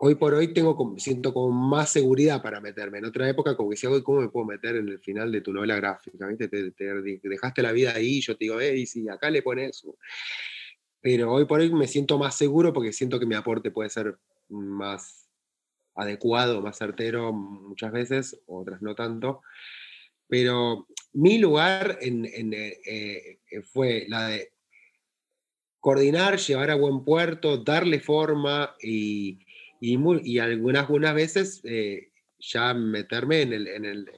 hoy 0.00 0.14
por 0.14 0.34
hoy 0.34 0.52
tengo, 0.52 0.94
siento 0.98 1.32
como 1.32 1.50
más 1.50 1.90
seguridad 1.90 2.42
para 2.42 2.60
meterme. 2.60 2.98
En 2.98 3.06
otra 3.06 3.28
época, 3.28 3.56
como 3.56 3.70
que 3.70 3.74
decía, 3.74 3.90
¿cómo 4.02 4.20
me 4.20 4.28
puedo 4.28 4.46
meter 4.46 4.76
en 4.76 4.88
el 4.88 4.98
final 5.00 5.32
de 5.32 5.40
tu 5.40 5.52
novela 5.52 5.76
gráfica? 5.76 6.26
¿Viste? 6.26 6.48
Te, 6.48 7.20
dejaste 7.22 7.62
la 7.62 7.72
vida 7.72 7.92
ahí, 7.94 8.20
yo 8.20 8.36
te 8.36 8.44
digo, 8.44 8.60
hey, 8.60 8.86
sí, 8.86 9.08
acá 9.08 9.30
le 9.30 9.42
pones 9.42 9.84
pero 11.00 11.32
hoy 11.32 11.44
por 11.44 11.60
hoy 11.60 11.72
me 11.72 11.86
siento 11.86 12.18
más 12.18 12.36
seguro 12.36 12.72
porque 12.72 12.92
siento 12.92 13.20
que 13.20 13.26
mi 13.26 13.36
aporte 13.36 13.70
puede 13.70 13.90
ser 13.90 14.18
más 14.48 15.28
adecuado, 15.94 16.60
más 16.60 16.78
certero 16.78 17.32
muchas 17.32 17.92
veces, 17.92 18.40
otras 18.46 18.82
no 18.82 18.96
tanto. 18.96 19.40
Pero 20.26 20.88
mi 21.12 21.38
lugar 21.38 21.98
eh, 22.02 23.38
eh, 23.50 23.62
fue 23.62 24.06
la 24.08 24.26
de 24.26 24.52
coordinar, 25.78 26.38
llevar 26.38 26.70
a 26.70 26.74
buen 26.74 27.04
puerto, 27.04 27.58
darle 27.58 28.00
forma 28.00 28.74
y, 28.82 29.45
y, 29.80 30.38
algunas, 30.38 30.84
algunas 30.84 31.14
veces 31.14 31.60
eh, 31.64 32.10
ya 32.38 32.74
meterme 32.74 33.42
en, 33.42 33.52
el, 33.52 33.68
en, 33.68 33.84
el, 33.84 34.10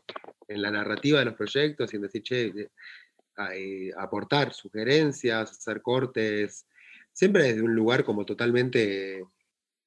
en, 0.49 0.63
la 0.63 0.71
narrativa 0.71 1.19
de 1.19 1.27
los 1.27 1.35
proyectos 1.35 1.93
y 1.93 1.99
decir, 1.99 2.23
che, 2.23 2.53
aportar 3.97 4.53
sugerencias, 4.53 5.51
hacer 5.51 5.83
cortes, 5.83 6.67
siempre 7.13 7.45
desde 7.45 7.63
un 7.63 7.75
lugar 7.75 8.05
como 8.05 8.25
totalmente 8.25 9.25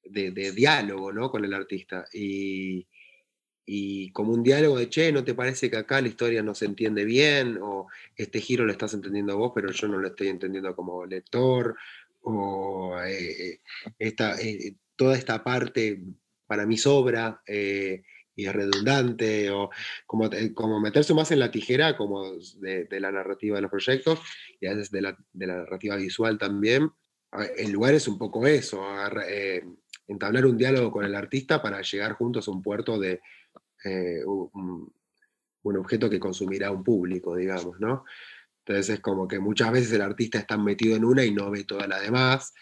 de, 0.04 0.52
diálogo 0.52 1.12
¿no? 1.12 1.30
con 1.30 1.44
el 1.44 1.54
artista. 1.54 2.06
Y, 2.12 2.86
como 4.12 4.32
un 4.32 4.42
diálogo 4.42 4.78
de, 4.78 4.90
che, 4.90 5.12
¿no 5.12 5.24
te 5.24 5.34
parece 5.34 5.70
que 5.70 5.76
acá 5.76 6.00
la 6.00 6.08
historia 6.08 6.42
no 6.42 6.54
se 6.54 6.66
entiende 6.66 7.04
bien? 7.04 7.58
O 7.62 7.86
este 8.16 8.40
giro 8.40 8.64
lo 8.64 8.72
estás 8.72 8.92
entendiendo 8.92 9.38
vos, 9.38 9.52
pero 9.54 9.70
yo 9.70 9.88
no 9.88 9.98
lo 9.98 10.08
estoy 10.08 10.28
entendiendo 10.28 10.74
como 10.76 11.06
lector. 11.06 11.76
O 12.22 12.98
eh, 13.02 13.60
esta, 13.98 14.38
eh, 14.40 14.74
toda 14.96 15.16
esta 15.16 15.42
parte 15.42 16.02
para 16.46 16.66
mí 16.66 16.76
sobra 16.76 17.42
y 17.46 18.46
es 18.46 18.52
redundante. 18.52 19.50
O 19.50 19.70
como, 20.06 20.30
como 20.54 20.80
meterse 20.80 21.14
más 21.14 21.30
en 21.30 21.38
la 21.38 21.50
tijera 21.50 21.96
como 21.96 22.32
de, 22.60 22.86
la 23.00 23.12
narrativa 23.12 23.56
de 23.56 23.62
los 23.62 23.70
proyectos 23.70 24.20
y 24.60 24.66
a 24.66 24.74
veces 24.74 24.90
de 24.90 25.02
la, 25.02 25.16
narrativa 25.32 25.96
visual 25.96 26.38
también 26.38 26.90
el 27.56 27.72
lugar 27.72 27.94
es 27.94 28.08
un 28.08 28.18
poco 28.18 28.46
eso, 28.46 28.84
eh, 29.26 29.64
entablar 30.06 30.46
un 30.46 30.56
diálogo 30.56 30.90
con 30.90 31.04
el 31.04 31.14
artista 31.14 31.62
para 31.62 31.80
llegar 31.80 32.12
juntos 32.12 32.46
a 32.46 32.50
un 32.50 32.62
puerto 32.62 32.98
de 32.98 33.20
eh, 33.84 34.22
un, 34.24 34.92
objeto 35.64 36.10
que 36.10 36.20
consumirá 36.20 36.70
un 36.70 36.84
público, 36.84 37.36
digamos, 37.36 37.80
¿no? 37.80 38.04
Entonces 38.58 38.96
es 38.96 39.00
como 39.00 39.26
que 39.26 39.38
muchas 39.38 39.72
veces 39.72 39.92
el 39.92 40.02
artista 40.02 40.38
está 40.38 40.58
metido 40.58 40.96
en 40.96 41.04
una 41.04 41.24
y 41.24 41.32
no 41.32 41.50
ve 41.50 41.64
toda 41.64 41.86
la 41.86 41.98
demás, 42.00 42.52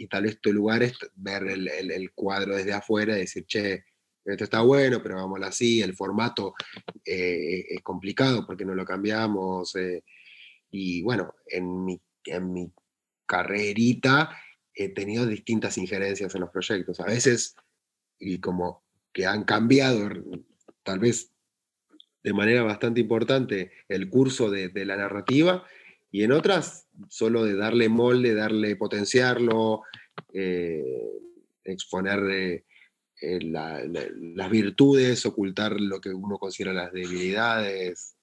y 0.00 0.06
tal 0.06 0.22
vez 0.22 0.40
tu 0.40 0.50
lugar 0.50 0.82
es 0.82 0.94
ver 1.14 1.46
el, 1.46 2.12
cuadro 2.12 2.56
desde 2.56 2.72
afuera 2.72 3.16
y 3.16 3.20
decir, 3.20 3.44
che, 3.44 3.84
esto 4.24 4.44
está 4.44 4.62
bueno, 4.62 5.02
pero 5.02 5.16
vámonos 5.16 5.48
así, 5.48 5.82
el 5.82 5.94
formato 5.94 6.54
eh, 7.04 7.66
es 7.68 7.82
complicado 7.82 8.46
porque 8.46 8.64
no 8.64 8.74
lo 8.74 8.86
cambiamos, 8.86 9.74
y 10.70 11.02
bueno, 11.02 11.34
en 11.46 11.84
mi, 11.84 12.00
en 12.24 12.50
mi 12.50 12.72
carrerita 13.26 14.30
he 14.72 14.88
tenido 14.88 15.26
distintas 15.26 15.76
injerencias 15.76 16.34
en 16.34 16.40
los 16.40 16.50
proyectos. 16.50 16.98
A 17.00 17.04
veces, 17.04 17.54
y 18.18 18.38
como 18.38 18.82
que 19.12 19.26
han 19.26 19.44
cambiado, 19.44 20.08
tal 20.82 21.00
vez 21.00 21.30
de 22.22 22.32
manera 22.32 22.62
bastante 22.62 23.02
importante, 23.02 23.70
el 23.88 24.08
curso 24.08 24.50
de, 24.50 24.70
la 24.86 24.96
narrativa, 24.96 25.66
y 26.10 26.24
en 26.24 26.32
otras, 26.32 26.88
solo 27.08 27.44
de 27.44 27.54
darle 27.54 27.88
molde, 27.88 28.34
darle 28.34 28.76
potenciarlo, 28.76 29.82
eh, 30.32 30.84
exponer 31.64 32.18
eh, 32.30 32.64
eh, 33.20 33.38
las 33.42 34.50
virtudes, 34.50 35.24
ocultar 35.26 35.80
lo 35.80 36.00
que 36.00 36.10
uno 36.10 36.38
considera 36.38 36.72
las 36.72 36.92
debilidades. 36.92 38.16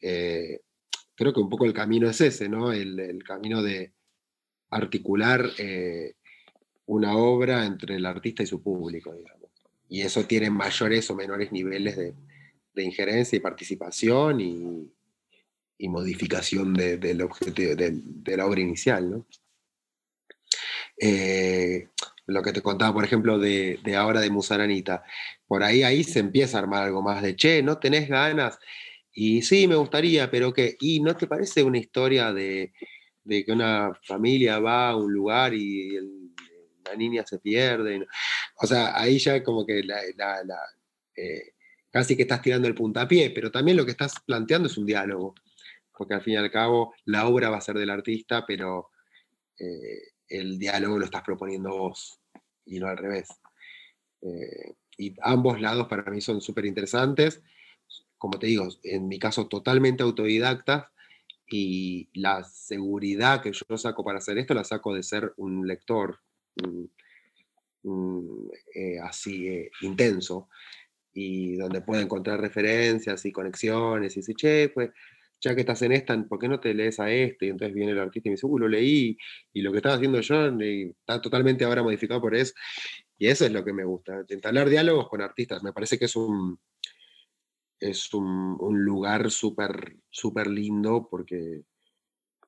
creo 0.00 1.32
que 1.32 1.40
un 1.40 1.48
poco 1.48 1.64
el 1.64 1.72
camino 1.72 2.08
es 2.08 2.20
ese, 2.20 2.48
¿no? 2.48 2.72
el 2.72 3.22
camino 3.24 3.62
de, 3.62 3.92
articular 4.74 5.50
una 6.86 7.16
obra 7.16 7.64
entre 7.64 7.96
el 7.96 8.06
artista 8.06 8.42
y 8.42 8.46
su 8.46 8.62
público. 8.62 9.14
Y 9.88 10.02
eso 10.02 10.24
tiene 10.24 10.50
mayores 10.50 11.08
o 11.10 11.14
menores 11.14 11.52
niveles 11.52 11.96
de, 11.96 12.14
injerencia 12.76 13.36
y 13.36 13.40
participación 13.40 14.40
y, 14.40 14.90
modificación 15.88 16.74
del 16.74 17.22
objetivo, 17.22 17.74
de, 17.74 18.36
la 18.36 18.46
obra 18.46 18.60
inicial, 18.60 19.10
¿no? 19.10 19.26
Eh, 21.00 21.88
lo 22.26 22.42
que 22.42 22.52
te 22.52 22.62
contaba, 22.62 22.94
por 22.94 23.04
ejemplo, 23.04 23.38
de, 23.38 23.78
ahora 23.96 24.20
de 24.20 24.30
Musaranita, 24.30 25.04
por 25.46 25.62
ahí 25.62 25.82
ahí 25.82 26.04
se 26.04 26.20
empieza 26.20 26.58
a 26.58 26.60
armar 26.62 26.84
algo 26.84 27.02
más 27.02 27.22
de, 27.22 27.36
che, 27.36 27.62
¿no 27.62 27.78
tenés 27.78 28.08
ganas? 28.08 28.58
Y 29.12 29.42
sí, 29.42 29.68
me 29.68 29.76
gustaría, 29.76 30.30
pero 30.30 30.52
que, 30.52 30.76
¿y 30.80 31.00
no 31.00 31.16
te 31.16 31.26
parece 31.26 31.62
una 31.62 31.78
historia 31.78 32.32
de, 32.32 32.72
de 33.24 33.44
que 33.44 33.52
una 33.52 33.92
familia 34.02 34.58
va 34.58 34.90
a 34.90 34.96
un 34.96 35.12
lugar 35.12 35.54
y 35.54 35.98
la 36.84 36.94
niña 36.94 37.24
se 37.26 37.38
pierde. 37.38 38.06
O 38.56 38.66
sea, 38.66 38.98
ahí 38.98 39.18
ya 39.18 39.42
como 39.42 39.66
que 39.66 39.82
la, 39.82 40.00
eh, 41.16 41.54
casi 41.90 42.16
que 42.16 42.22
estás 42.22 42.42
tirando 42.42 42.68
el 42.68 42.74
puntapié, 42.74 43.30
pero 43.30 43.50
también 43.50 43.76
lo 43.76 43.84
que 43.84 43.92
estás 43.92 44.14
planteando 44.26 44.68
es 44.68 44.76
un 44.76 44.86
diálogo, 44.86 45.34
porque 45.96 46.14
al 46.14 46.22
fin 46.22 46.34
y 46.34 46.36
al 46.36 46.50
cabo 46.50 46.94
la 47.04 47.26
obra 47.26 47.50
va 47.50 47.58
a 47.58 47.62
ser 47.62 47.76
del 47.76 47.90
artista, 47.90 48.44
pero 48.46 48.90
eh, 49.58 50.12
el 50.28 50.58
diálogo 50.58 50.98
lo 50.98 51.04
estás 51.04 51.22
proponiendo 51.22 51.70
vos 51.70 52.20
y 52.66 52.78
no 52.78 52.88
al 52.88 52.96
revés. 52.96 53.28
Eh, 54.22 54.74
y 54.96 55.14
ambos 55.22 55.60
lados 55.60 55.88
para 55.88 56.10
mí 56.10 56.20
son 56.20 56.40
súper 56.40 56.66
interesantes. 56.66 57.42
Como 58.18 58.38
te 58.38 58.46
digo, 58.46 58.68
en 58.82 59.08
mi 59.08 59.18
caso 59.18 59.48
totalmente 59.48 60.02
autodidactas, 60.02 60.86
y 61.46 62.08
la 62.14 62.42
seguridad 62.44 63.42
que 63.42 63.52
yo 63.52 63.76
saco 63.76 64.02
para 64.02 64.18
hacer 64.18 64.38
esto 64.38 64.54
la 64.54 64.64
saco 64.64 64.94
de 64.94 65.02
ser 65.02 65.34
un 65.36 65.66
lector 65.66 66.20
eh, 68.74 68.98
así 69.02 69.68
intenso 69.82 70.48
y 71.12 71.56
donde 71.56 71.82
puedo 71.82 72.00
encontrar 72.00 72.40
referencias 72.40 73.24
y 73.24 73.32
conexiones 73.32 74.16
y 74.16 74.20
decir, 74.20 74.34
che, 74.36 74.68
pues 74.70 74.90
ya 75.44 75.54
que 75.54 75.60
estás 75.60 75.82
en 75.82 75.92
esta, 75.92 76.20
¿por 76.24 76.38
qué 76.38 76.48
no 76.48 76.58
te 76.58 76.72
lees 76.72 76.98
a 77.00 77.10
este? 77.10 77.46
Y 77.46 77.48
entonces 77.50 77.74
viene 77.74 77.92
el 77.92 77.98
artista 77.98 78.28
y 78.28 78.30
me 78.30 78.34
dice, 78.34 78.46
uh, 78.46 78.58
lo 78.58 78.68
leí, 78.68 79.16
y 79.52 79.62
lo 79.62 79.70
que 79.70 79.78
estaba 79.78 79.96
haciendo 79.96 80.20
yo 80.20 80.46
está 80.58 81.20
totalmente 81.20 81.64
ahora 81.64 81.82
modificado 81.82 82.20
por 82.20 82.34
eso. 82.34 82.54
Y 83.18 83.26
eso 83.28 83.44
es 83.44 83.52
lo 83.52 83.64
que 83.64 83.72
me 83.72 83.84
gusta, 83.84 84.24
entablar 84.28 84.68
diálogos 84.68 85.08
con 85.08 85.20
artistas. 85.20 85.62
Me 85.62 85.72
parece 85.72 85.98
que 85.98 86.06
es 86.06 86.16
un, 86.16 86.58
es 87.78 88.12
un, 88.14 88.56
lugar 88.84 89.30
súper 89.30 89.96
súper 90.10 90.46
lindo 90.46 91.08
porque 91.10 91.62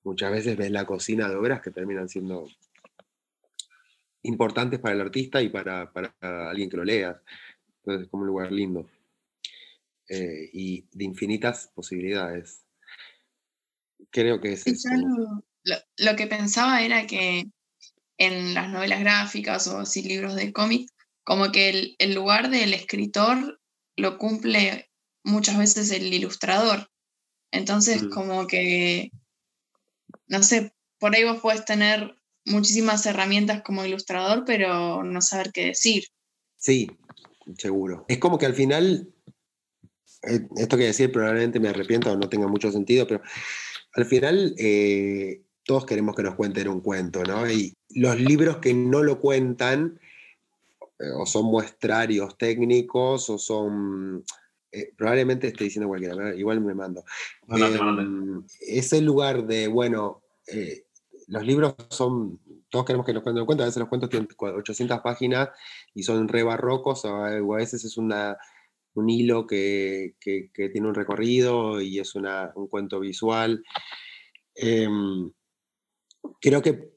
muchas 0.03 0.33
veces 0.33 0.57
ves 0.57 0.71
la 0.71 0.87
cocina 0.87 1.29
de 1.29 1.37
obras 1.37 1.61
que 1.61 1.71
terminan 1.71 2.09
siendo 2.09 2.47
importantes 4.23 4.81
para 4.81 4.95
el 4.95 5.01
artista 5.03 5.43
y 5.43 5.51
para, 5.51 5.93
alguien 6.21 6.71
que 6.71 6.77
lo 6.79 6.85
lea. 6.85 7.21
Entonces 7.79 8.05
es 8.07 8.11
como 8.11 8.23
un 8.23 8.29
lugar 8.29 8.51
lindo. 8.53 8.89
Eh, 10.09 10.51
y 10.53 10.87
de 10.93 11.05
infinitas 11.05 11.71
posibilidades. 11.75 12.66
Creo 14.11 14.41
que 14.41 14.53
es 14.53 14.67
eso. 14.67 14.89
Lo, 15.99 16.17
que 16.17 16.27
pensaba 16.27 16.83
era 16.83 17.07
que 17.07 17.47
en 18.19 18.55
las 18.55 18.71
novelas 18.71 19.01
gráficas 19.01 19.67
o 19.67 19.79
así 19.79 20.03
libros 20.03 20.35
de 20.37 20.53
cómic, 20.53 20.89
como 21.25 21.51
que 21.51 21.95
el, 21.99 22.15
lugar 22.15 22.51
del 22.51 22.73
escritor 22.73 23.61
lo 23.97 24.17
cumple 24.17 24.91
muchas 25.25 25.59
veces 25.59 25.91
el 25.91 26.13
ilustrador. 26.13 26.89
Entonces, 27.51 28.05
mm. 28.05 28.11
como 28.11 28.47
que, 28.47 29.11
no 30.29 30.43
sé, 30.43 30.73
por 30.99 31.15
ahí 31.15 31.25
vos 31.25 31.41
puedes 31.41 31.65
tener 31.65 32.17
muchísimas 32.45 33.05
herramientas 33.07 33.63
como 33.63 33.85
ilustrador, 33.85 34.45
pero 34.47 35.03
no 35.03 35.21
saber 35.21 35.51
qué 35.53 35.67
decir. 35.67 36.05
Sí, 36.57 36.89
seguro. 37.59 38.05
Es 38.09 38.19
como 38.19 38.39
que 38.39 38.47
al 38.47 38.55
final, 38.55 39.13
eh, 40.23 40.47
esto 40.57 40.77
que 40.77 40.85
decir 40.85 41.11
probablemente 41.11 41.61
me 41.61 41.69
arrepiento 41.69 42.13
o 42.13 42.17
no 42.17 42.29
tenga 42.29 42.47
mucho 42.47 42.71
sentido, 42.71 43.07
pero 43.07 43.21
al 43.97 44.05
final 44.05 44.55
eh, 44.59 45.43
todos 45.65 45.87
queremos 45.87 46.15
que 46.15 46.23
nos 46.23 46.35
cuenten 46.35 46.69
un 46.69 46.81
cuento, 46.81 47.23
¿no? 47.25 47.51
Y 47.51 47.75
los 47.91 48.21
libros 48.21 48.59
que 48.59 48.75
no 48.75 49.03
lo 49.03 49.21
cuentan, 49.21 49.99
eh, 50.99 51.11
o 51.17 51.27
son 51.27 51.47
muestrarios 51.47 52.37
técnicos, 52.39 53.29
o 53.31 53.39
son... 53.39 54.25
probablemente 54.97 55.49
esté 55.49 55.65
diciendo 55.65 55.89
cualquiera, 55.89 56.35
igual 56.35 56.61
me 56.61 56.75
mando. 56.75 57.05
Em, 57.49 58.45
es 58.61 58.93
el 58.93 59.05
lugar 59.05 59.47
de, 59.47 59.67
bueno, 59.69 60.23
los 61.29 61.45
libros 61.45 61.75
son, 61.89 62.39
todos 62.69 62.85
queremos 62.85 63.07
que 63.07 63.15
nos 63.15 63.23
cuenten 63.23 63.41
un 63.41 63.47
cuento, 63.47 63.65
a 63.65 63.67
veces 63.67 63.81
los 63.81 63.89
cuentos 63.89 64.11
tienen 64.11 64.29
800 64.39 65.01
páginas 65.01 65.49
y 65.95 66.03
son 66.03 66.29
re 66.29 66.43
barrocos, 66.43 67.05
o 67.07 67.25
a 67.25 67.57
veces 67.57 67.85
es 67.85 67.97
una, 67.97 68.37
un 68.97 69.11
hilo 69.11 69.47
que, 69.47 70.15
tiene 70.21 70.89
un 70.89 70.95
recorrido 70.95 71.81
y 71.81 71.99
es 71.99 72.15
un 72.15 72.69
cuento 72.69 73.01
visual. 73.01 73.63
Em, 74.55 75.31
creo 76.41 76.63
que 76.63 76.97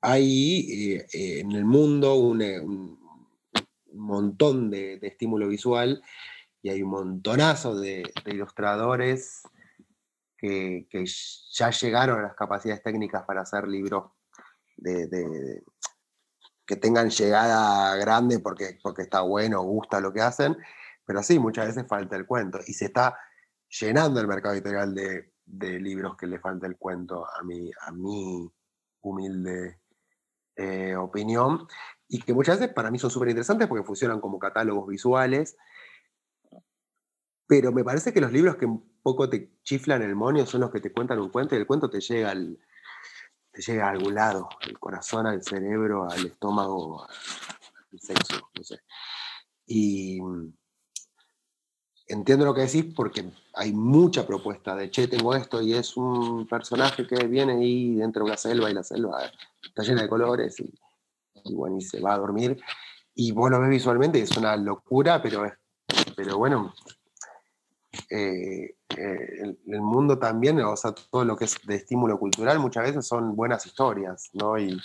hay 0.00 0.96
eh, 1.12 1.40
en 1.40 1.52
el 1.52 1.64
mundo 1.64 2.14
un, 2.14 2.98
montón 3.92 4.70
de, 4.70 4.98
estímulo 5.02 5.48
visual 5.48 6.02
y 6.62 6.70
hay 6.70 6.82
un 6.82 6.90
montonazo 6.90 7.78
de 7.78 8.04
ilustradores 8.26 9.42
que, 10.38 10.86
ya 11.50 11.70
llegaron 11.70 12.20
a 12.20 12.22
las 12.22 12.34
capacidades 12.34 12.82
técnicas 12.82 13.24
para 13.24 13.42
hacer 13.42 13.66
libros 13.66 14.12
que 16.68 16.76
tengan 16.76 17.10
llegada 17.10 17.96
grande 17.96 18.38
porque, 18.38 18.78
porque 18.82 19.02
está 19.02 19.22
bueno, 19.22 19.62
gusta 19.62 20.00
lo 20.00 20.12
que 20.12 20.20
hacen, 20.20 20.56
pero 21.08 21.22
sí, 21.22 21.38
muchas 21.38 21.68
veces 21.68 21.88
falta 21.88 22.16
el 22.16 22.26
cuento 22.26 22.58
y 22.66 22.74
se 22.74 22.84
está 22.84 23.18
llenando 23.80 24.20
el 24.20 24.28
mercado 24.28 24.54
editorial 24.54 24.94
de, 24.94 25.80
libros 25.80 26.18
que 26.18 26.26
le 26.26 26.38
falta 26.38 26.66
el 26.66 26.76
cuento, 26.76 27.24
a 27.26 27.42
mi, 27.44 27.70
a 27.80 27.92
mi 27.92 28.46
humilde 29.00 29.80
eh, 30.54 30.94
opinión, 30.96 31.66
y 32.08 32.20
que 32.20 32.34
muchas 32.34 32.60
veces 32.60 32.74
para 32.74 32.90
mí 32.90 32.98
son 32.98 33.08
súper 33.08 33.30
interesantes 33.30 33.66
porque 33.66 33.86
funcionan 33.86 34.20
como 34.20 34.38
catálogos 34.38 34.86
visuales, 34.86 35.56
pero 37.46 37.72
me 37.72 37.84
parece 37.84 38.12
que 38.12 38.20
los 38.20 38.30
libros 38.30 38.56
que 38.56 38.68
poco 39.02 39.30
te 39.30 39.56
chiflan 39.62 40.02
el 40.02 40.14
monio 40.14 40.44
son 40.44 40.60
los 40.60 40.70
que 40.70 40.80
te 40.80 40.92
cuentan 40.92 41.20
un 41.20 41.30
cuento 41.30 41.54
y 41.54 41.58
el 41.58 41.66
cuento 41.66 41.88
te 41.88 42.00
llega 42.00 42.32
al, 42.32 42.58
te 43.50 43.62
llega 43.62 43.86
a 43.86 43.92
algún 43.92 44.14
lado, 44.14 44.46
al 44.60 44.78
corazón, 44.78 45.26
al 45.26 45.42
cerebro, 45.42 46.06
al 46.10 46.26
estómago, 46.26 47.06
al 47.08 47.98
sexo. 47.98 48.50
Y 49.64 50.20
entiendo 52.08 52.44
lo 52.44 52.54
que 52.54 52.62
decís 52.62 52.86
porque 52.94 53.30
hay 53.54 53.72
mucha 53.72 54.26
propuesta 54.26 54.74
de, 54.74 54.90
che, 54.90 55.08
tengo 55.08 55.34
esto 55.34 55.60
y 55.60 55.74
es 55.74 55.96
un 55.96 56.46
personaje 56.46 57.06
que 57.06 57.26
viene 57.26 57.52
ahí 57.52 57.94
dentro 57.96 58.24
de 58.24 58.30
una 58.30 58.36
selva 58.36 58.70
y 58.70 58.74
la 58.74 58.82
selva 58.82 59.30
está 59.62 59.82
llena 59.82 60.02
de 60.02 60.08
colores 60.08 60.58
y, 60.60 61.54
bueno, 61.54 61.76
y 61.76 61.82
se 61.82 62.00
va 62.00 62.14
a 62.14 62.18
dormir. 62.18 62.60
Y 63.14 63.32
vos 63.32 63.50
lo 63.50 63.60
ves 63.60 63.70
visualmente 63.70 64.20
es 64.20 64.36
una 64.36 64.56
locura, 64.56 65.20
pero, 65.20 65.50
pero 66.16 66.38
bueno, 66.38 66.72
eh, 68.10 68.76
eh, 68.96 69.56
el, 69.66 69.80
mundo 69.80 70.18
también, 70.18 70.60
o 70.60 70.76
sea, 70.76 70.92
todo 70.92 71.24
lo 71.24 71.36
que 71.36 71.44
es 71.44 71.58
de 71.66 71.76
estímulo 71.76 72.18
cultural 72.18 72.58
muchas 72.58 72.84
veces 72.84 73.06
son 73.06 73.36
buenas 73.36 73.66
historias, 73.66 74.30
¿no? 74.32 74.58
Y, 74.58 74.80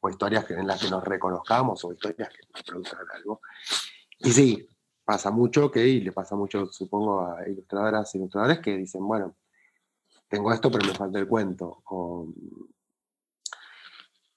o 0.00 0.08
historias 0.08 0.50
en 0.50 0.66
las 0.66 0.82
que 0.82 0.90
nos 0.90 1.04
reconozcamos 1.04 1.84
o 1.84 1.92
historias 1.92 2.28
que 2.28 2.46
nos 2.52 2.62
produzcan 2.62 3.06
algo. 3.14 3.40
Y 4.18 4.32
sí, 4.32 4.68
pasa 5.06 5.30
mucho 5.30 5.70
que, 5.70 5.86
y 5.86 6.00
le 6.00 6.12
pasa 6.12 6.34
mucho, 6.34 6.66
supongo, 6.66 7.24
a 7.24 7.48
ilustradoras 7.48 8.12
e 8.12 8.18
ilustradores 8.18 8.58
que 8.58 8.76
dicen, 8.76 9.06
bueno, 9.06 9.36
tengo 10.28 10.52
esto, 10.52 10.70
pero 10.70 10.84
me 10.84 10.94
falta 10.94 11.18
el 11.18 11.28
cuento. 11.28 11.82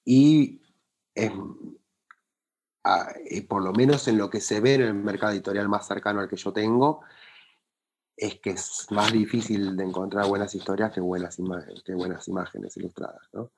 y, 0.06 0.62
por 3.48 3.64
lo 3.64 3.74
menos 3.74 4.08
en 4.08 4.18
lo 4.18 4.30
que 4.30 4.40
se 4.40 4.62
ve 4.62 4.76
en 4.76 4.82
el 4.82 4.94
mercado 4.94 5.34
editorial 5.34 5.68
más 5.68 5.88
cercano 5.88 6.22
al 6.22 6.30
que 6.30 6.38
yo 6.38 6.54
tengo, 6.54 7.02
es 8.16 8.40
que 8.40 8.52
es 8.52 8.88
más 8.92 9.12
difícil 9.12 9.76
de 9.76 9.84
encontrar 9.84 10.28
buenas 10.28 10.54
historias 10.54 10.94
que 10.94 11.02
buenas, 11.02 11.40
imágenes, 11.40 11.82
que 11.84 11.96
buenas 11.96 12.28
imágenes 12.28 12.78
ilustradas, 12.78 13.28
¿no? 13.34 13.52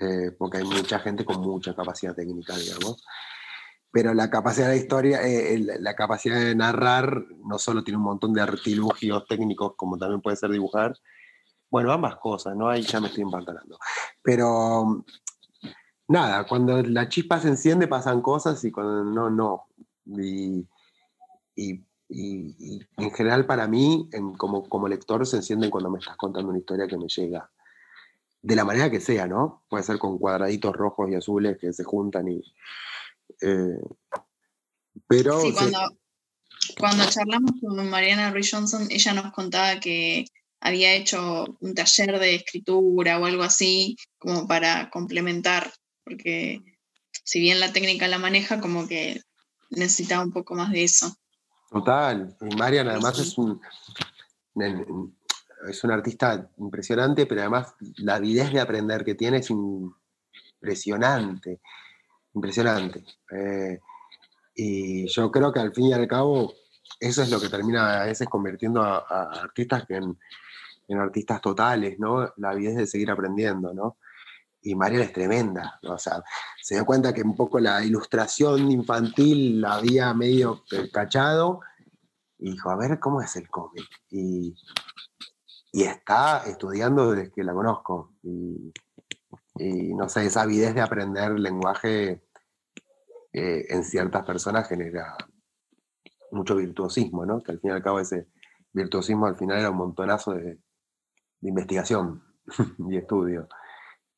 Eh, 0.00 0.30
porque 0.38 0.58
hay 0.58 0.64
mucha 0.64 0.98
gente 1.00 1.24
con 1.26 1.40
mucha 1.40 1.74
capacidad 1.74 2.14
técnica, 2.14 2.56
digamos. 2.56 3.04
Pero 3.92 4.14
la 4.14 4.30
capacidad 4.30 4.68
de 4.70 4.78
historia, 4.78 5.20
eh, 5.22 5.58
la 5.58 5.94
capacidad 5.94 6.40
de 6.40 6.54
narrar, 6.54 7.26
no 7.44 7.58
solo 7.58 7.84
tiene 7.84 7.98
un 7.98 8.04
montón 8.04 8.32
de 8.32 8.40
artilugios 8.40 9.26
técnicos, 9.26 9.74
como 9.76 9.98
también 9.98 10.22
puede 10.22 10.36
ser 10.36 10.50
dibujar. 10.50 10.94
Bueno, 11.70 11.92
ambas 11.92 12.16
cosas, 12.16 12.56
¿no? 12.56 12.68
Ahí 12.68 12.82
ya 12.82 13.00
me 13.00 13.08
estoy 13.08 13.22
empantanando. 13.22 13.78
Pero 14.22 15.04
nada, 16.08 16.44
cuando 16.46 16.82
la 16.82 17.08
chispa 17.08 17.38
se 17.38 17.48
enciende 17.48 17.86
pasan 17.86 18.22
cosas 18.22 18.64
y 18.64 18.72
cuando 18.72 19.04
no, 19.04 19.30
no. 19.30 19.66
y 20.06 20.66
y, 22.14 22.86
en 22.98 23.10
general 23.12 23.46
para 23.46 23.66
mí, 23.66 24.08
como, 24.36 24.68
como 24.68 24.88
lector, 24.88 25.26
se 25.26 25.36
encienden 25.36 25.70
cuando 25.70 25.90
me 25.90 25.98
estás 25.98 26.16
contando 26.16 26.50
una 26.50 26.58
historia 26.58 26.86
que 26.86 26.98
me 26.98 27.08
llega. 27.08 27.50
De 28.42 28.56
la 28.56 28.64
manera 28.64 28.90
que 28.90 29.00
sea, 29.00 29.26
¿no? 29.26 29.62
Puede 29.68 29.84
ser 29.84 29.98
con 29.98 30.18
cuadraditos 30.18 30.74
rojos 30.74 31.10
y 31.10 31.14
azules 31.14 31.58
que 31.58 31.72
se 31.72 31.84
juntan 31.84 32.28
y... 32.28 32.42
Eh, 33.40 33.78
pero... 35.06 35.40
Sí, 35.40 35.52
cuando, 35.52 35.78
cuando 36.78 37.08
charlamos 37.08 37.52
con 37.60 37.88
Mariana 37.88 38.30
Ruiz 38.30 38.50
Johnson, 38.50 38.86
ella 38.90 39.14
nos 39.14 39.32
contaba 39.32 39.80
que 39.80 40.26
había 40.60 40.94
hecho 40.94 41.56
un 41.60 41.74
taller 41.74 42.18
de 42.18 42.36
escritura 42.36 43.18
o 43.18 43.26
algo 43.26 43.42
así, 43.42 43.96
como 44.18 44.46
para 44.46 44.90
complementar, 44.90 45.72
porque 46.04 46.60
si 47.24 47.40
bien 47.40 47.60
la 47.60 47.72
técnica 47.72 48.08
la 48.08 48.18
maneja, 48.18 48.60
como 48.60 48.86
que 48.86 49.20
necesitaba 49.70 50.24
un 50.24 50.32
poco 50.32 50.54
más 50.54 50.70
de 50.70 50.84
eso. 50.84 51.14
Total. 51.70 52.36
Marian 52.56 52.88
además 52.88 53.18
es 53.18 53.36
un, 53.38 53.60
es 55.68 55.84
un 55.84 55.90
artista 55.90 56.50
impresionante, 56.58 57.26
pero 57.26 57.40
además 57.40 57.74
la 57.96 58.16
avidez 58.16 58.52
de 58.52 58.60
aprender 58.60 59.04
que 59.04 59.14
tiene 59.14 59.38
es 59.38 59.50
impresionante. 59.50 61.60
Impresionante. 62.34 63.04
Eh, 63.30 63.80
y 64.54 65.06
yo 65.08 65.30
creo 65.30 65.52
que 65.52 65.60
al 65.60 65.72
fin 65.74 65.86
y 65.86 65.92
al 65.92 66.06
cabo 66.06 66.52
eso 67.00 67.22
es 67.22 67.30
lo 67.30 67.40
que 67.40 67.48
termina 67.48 68.02
a 68.02 68.06
veces 68.06 68.28
convirtiendo 68.28 68.82
a, 68.82 68.98
artistas 69.42 69.84
en, 69.88 70.18
en, 70.88 70.98
artistas 70.98 71.40
totales, 71.40 71.98
¿no? 71.98 72.32
La 72.36 72.50
avidez 72.50 72.76
de 72.76 72.86
seguir 72.86 73.10
aprendiendo, 73.10 73.72
¿no? 73.72 73.96
Y 74.64 74.76
Marian 74.76 75.02
es 75.02 75.12
tremenda, 75.12 75.80
o 75.82 75.98
sea, 75.98 76.22
se 76.60 76.76
dio 76.76 76.86
cuenta 76.86 77.12
que 77.12 77.22
un 77.22 77.34
poco 77.34 77.58
la 77.58 77.84
ilustración 77.84 78.70
infantil 78.70 79.60
la 79.60 79.74
había 79.74 80.14
medio 80.14 80.62
cachado 80.92 81.60
y 82.38 82.52
dijo, 82.52 82.70
a 82.70 82.76
ver 82.76 83.00
cómo 83.00 83.20
es 83.20 83.34
el 83.36 83.48
cómic. 83.48 83.84
Y, 84.10 84.54
está 85.72 86.44
estudiando 86.46 87.12
desde 87.12 87.32
que 87.32 87.42
la 87.42 87.54
conozco. 87.54 88.14
Y, 88.22 88.72
no 89.54 90.08
sé, 90.08 90.26
esa 90.26 90.42
avidez 90.42 90.74
de 90.74 90.80
aprender 90.80 91.38
lenguaje 91.38 92.22
eh, 93.32 93.66
en 93.68 93.84
ciertas 93.84 94.24
personas 94.24 94.68
genera 94.68 95.16
mucho 96.30 96.56
virtuosismo, 96.56 97.24
¿no? 97.24 97.42
Que 97.42 97.52
al 97.52 97.60
fin 97.60 97.70
y 97.70 97.72
al 97.74 97.82
cabo 97.82 98.00
ese 98.00 98.28
virtuosismo 98.72 99.26
al 99.26 99.36
final 99.36 99.58
era 99.58 99.70
un 99.70 99.76
montonazo 99.76 100.34
de, 100.34 100.58
investigación 101.42 102.22
y 102.90 102.96
estudio. 102.96 103.48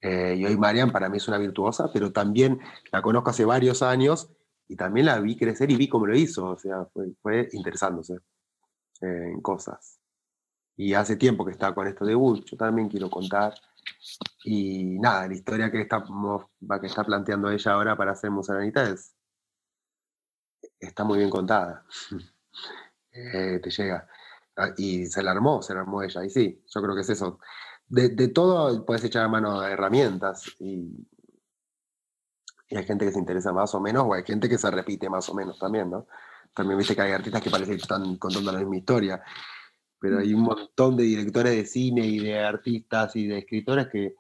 Eh, 0.01 0.35
y 0.37 0.45
hoy 0.45 0.57
Marian 0.59 0.93
para 0.93 1.09
mí 1.09 1.17
es 1.17 1.29
una 1.29 1.39
virtuosa, 1.39 1.91
pero 1.93 2.13
también 2.13 2.61
la 2.93 3.01
conozco 3.01 3.31
hace 3.31 3.45
varios 3.45 3.83
años 3.83 4.31
y 4.69 4.77
también 4.77 5.07
la 5.07 5.19
vi 5.21 5.37
crecer 5.37 5.71
y 5.71 5.77
vi 5.77 5.89
cómo 5.89 6.07
lo 6.07 6.17
hizo, 6.17 6.51
o 6.51 6.59
sea, 6.59 6.87
fue, 7.23 7.49
interesándose 7.53 8.15
eh, 9.01 9.31
en 9.33 9.41
cosas. 9.41 9.99
Y 10.77 10.95
hace 10.95 11.17
tiempo 11.17 11.45
que 11.45 11.53
está 11.53 11.75
con 11.75 11.87
esto 11.87 12.05
de 12.05 12.15
Bull, 12.15 12.45
yo 12.45 12.57
también 12.57 12.89
quiero 12.89 13.09
contar. 13.09 13.55
Y 14.45 14.99
nada, 14.99 15.29
la 15.29 15.35
historia 15.35 15.71
que 15.71 15.81
está, 15.81 16.05
que 16.81 16.87
está 16.87 17.05
planteando 17.05 17.51
ella 17.51 17.73
ahora 17.73 17.97
para 17.97 18.13
hacer 18.13 18.31
Musaranita 18.31 18.89
es, 18.91 19.15
está 20.79 21.05
muy 21.05 21.19
bien 21.19 21.31
contada. 21.31 21.85
Eh, 23.17 23.61
te 23.63 23.71
llega. 23.71 24.09
Ah, 24.57 24.71
y 24.77 25.07
se 25.07 25.23
la 25.23 25.31
armó, 25.31 25.63
se 25.63 25.73
la 25.73 25.83
armó 25.83 26.03
ella. 26.03 26.25
Y 26.25 26.31
sí, 26.31 26.65
yo 26.67 26.83
creo 26.83 26.97
que 26.97 27.03
es 27.03 27.11
eso 27.11 27.39
de, 27.89 28.29
todo 28.29 28.85
puedes 28.85 29.05
echar 29.05 29.25
a 29.25 29.29
mano 29.29 29.61
de 29.61 29.73
herramientas 29.73 30.55
y, 30.59 31.07
hay 32.71 32.85
gente 32.85 33.05
que 33.05 33.13
se 33.13 33.21
interesa 33.21 33.53
más 33.53 33.73
o 33.77 33.81
menos, 33.81 34.05
o 34.05 34.15
hay 34.15 34.25
gente 34.25 34.49
que 34.49 34.59
se 34.59 34.69
repite 34.69 35.09
más 35.09 35.29
o 35.29 35.35
menos 35.35 35.61
también, 35.61 35.89
¿no? 35.91 36.09
También 36.53 36.77
viste 36.77 36.97
que 36.97 37.03
hay 37.03 37.13
artistas 37.13 37.41
que 37.41 37.51
parece 37.51 37.71
que 37.73 37.83
están 37.83 38.17
contando 38.17 38.51
la 38.51 38.59
misma 38.59 38.77
historia, 38.77 39.23
pero 40.05 40.19
hay 40.19 40.35
un 40.35 40.43
montón 40.43 40.99
de 40.99 41.05
directores 41.05 41.57
de 41.57 41.65
cine 41.65 42.07
y 42.07 42.19
de 42.19 42.39
artistas 42.39 43.17
y 43.17 43.27
de 43.27 43.39
escritores 43.39 43.89
que, 43.89 44.17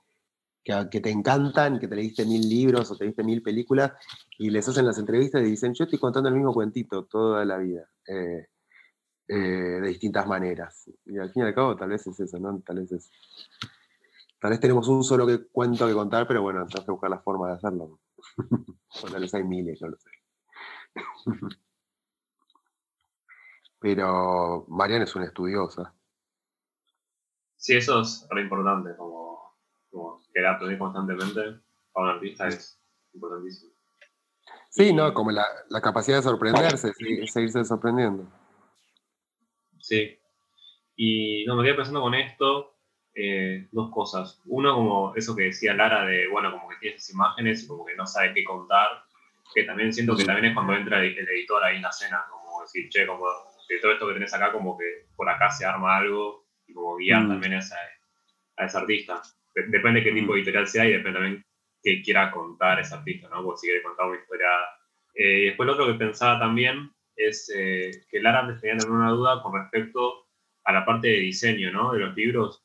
que, 0.64 1.00
te 1.02 1.10
encantan, 1.10 1.78
que 1.78 1.88
te 1.88 1.94
leíste 1.94 2.24
mil 2.24 2.40
libros 2.48 2.90
o 2.90 2.96
te 2.96 3.04
leíste 3.04 3.22
mil 3.22 3.42
películas 3.42 3.92
y 4.38 4.48
les 4.48 4.66
hacen 4.66 4.86
las 4.86 4.96
entrevistas 4.96 5.42
y 5.42 5.50
dicen, 5.50 5.74
yo 5.74 5.84
estoy 5.84 5.98
contando 5.98 6.30
el 6.30 6.36
mismo 6.36 6.54
cuentito 6.54 7.04
toda 7.04 7.44
la 7.44 7.58
vida. 7.58 7.86
Eh, 8.08 8.46
eh, 9.28 9.34
de 9.36 9.88
distintas 9.88 10.26
maneras. 10.26 10.90
Y 11.04 11.18
al 11.18 11.30
fin 11.30 11.42
y 11.42 11.46
al 11.48 11.54
cabo, 11.54 11.76
tal 11.76 11.90
vez 11.90 12.06
es 12.06 12.18
eso, 12.18 12.38
¿no? 12.38 12.58
Tal 12.60 12.76
vez 12.76 12.92
es. 12.92 13.10
Tal 14.40 14.52
vez 14.52 14.60
tenemos 14.60 14.88
un 14.88 15.04
solo 15.04 15.26
que, 15.26 15.48
cuento 15.48 15.86
que 15.86 15.92
contar, 15.92 16.26
pero 16.26 16.40
bueno, 16.40 16.64
tenemos 16.66 16.86
que 16.86 16.92
buscar 16.92 17.10
la 17.10 17.20
forma 17.20 17.48
de 17.48 17.54
hacerlo. 17.56 18.00
o 19.02 19.10
tal 19.10 19.20
vez 19.20 19.34
hay 19.34 19.44
miles, 19.44 19.82
no 19.82 19.88
lo 19.88 19.98
sé. 19.98 20.10
pero 23.84 24.64
Mariana 24.66 25.04
es 25.04 25.14
una 25.14 25.26
estudiosa. 25.26 25.94
Sí, 27.54 27.76
eso 27.76 28.00
es 28.00 28.26
re 28.30 28.40
importante, 28.40 28.96
como, 28.96 29.58
como 29.90 30.22
querer 30.32 30.48
aprender 30.48 30.78
constantemente 30.78 31.60
para 31.92 32.06
un 32.06 32.14
artista 32.14 32.48
es 32.48 32.80
importantísimo. 33.12 33.74
Sí, 34.70 34.94
¿no? 34.94 35.12
Como 35.12 35.32
la, 35.32 35.44
la 35.68 35.82
capacidad 35.82 36.16
de 36.16 36.22
sorprenderse, 36.22 36.94
seguirse 36.94 37.64
sorprendiendo. 37.66 38.26
Sí. 39.80 40.18
Y 40.96 41.44
no, 41.44 41.54
me 41.54 41.64
quedé 41.64 41.74
pensando 41.74 42.00
con 42.00 42.14
esto 42.14 42.78
eh, 43.14 43.68
dos 43.70 43.90
cosas. 43.92 44.40
Uno, 44.46 44.74
como 44.74 45.14
eso 45.14 45.36
que 45.36 45.42
decía 45.42 45.74
Lara, 45.74 46.06
de, 46.06 46.26
bueno, 46.28 46.52
como 46.52 46.70
que 46.70 46.76
tiene 46.80 46.96
esas 46.96 47.10
imágenes 47.10 47.64
y 47.64 47.66
como 47.66 47.84
que 47.84 47.94
no 47.96 48.06
sabe 48.06 48.32
qué 48.32 48.44
contar, 48.44 48.88
que 49.54 49.64
también 49.64 49.92
siento 49.92 50.16
que 50.16 50.24
también 50.24 50.46
es 50.46 50.54
cuando 50.54 50.72
entra 50.72 51.04
el, 51.04 51.18
editor 51.18 51.62
ahí 51.62 51.76
en 51.76 51.82
la 51.82 51.90
escena, 51.90 52.24
como 52.30 52.62
decir, 52.62 52.88
che, 52.88 53.06
como 53.06 53.26
de 53.68 53.78
todo 53.80 53.92
esto 53.92 54.08
que 54.08 54.14
tenés 54.14 54.34
acá, 54.34 54.52
como 54.52 54.76
que 54.76 55.06
por 55.16 55.28
acá 55.28 55.50
se 55.50 55.64
arma 55.64 55.96
algo 55.96 56.46
y 56.66 56.72
como 56.72 56.96
guiar 56.96 57.24
mm. 57.24 57.28
también 57.28 57.54
a 57.54 57.58
ese, 57.58 57.74
a 58.56 58.66
ese 58.66 58.78
artista. 58.78 59.22
depende 59.54 60.00
de 60.00 60.04
qué 60.04 60.12
tipo 60.12 60.32
de 60.32 60.40
editorial 60.40 60.66
sea 60.66 60.84
y 60.86 60.92
depende 60.92 61.18
también 61.18 61.44
qué 61.82 62.02
quiera 62.02 62.30
contar 62.30 62.80
ese 62.80 62.94
artista, 62.94 63.28
¿no? 63.28 63.44
Porque 63.44 63.60
si 63.60 63.66
quiere 63.68 63.82
contar 63.82 64.06
una 64.06 64.18
historia. 64.18 64.48
Eh, 65.14 65.38
y 65.38 65.44
después 65.46 65.66
lo 65.66 65.74
otro 65.74 65.86
que 65.86 65.94
pensaba 65.94 66.38
también 66.38 66.90
es 67.14 67.52
eh, 67.54 67.90
que 68.08 68.20
Lara 68.20 68.40
antes 68.40 68.60
tenía 68.60 68.84
una 68.88 69.10
duda 69.10 69.42
con 69.42 69.54
respecto 69.54 70.26
a 70.64 70.72
la 70.72 70.84
parte 70.84 71.08
de 71.08 71.20
diseño, 71.20 71.70
¿no? 71.70 71.92
De 71.92 72.00
los 72.00 72.16
libros. 72.16 72.62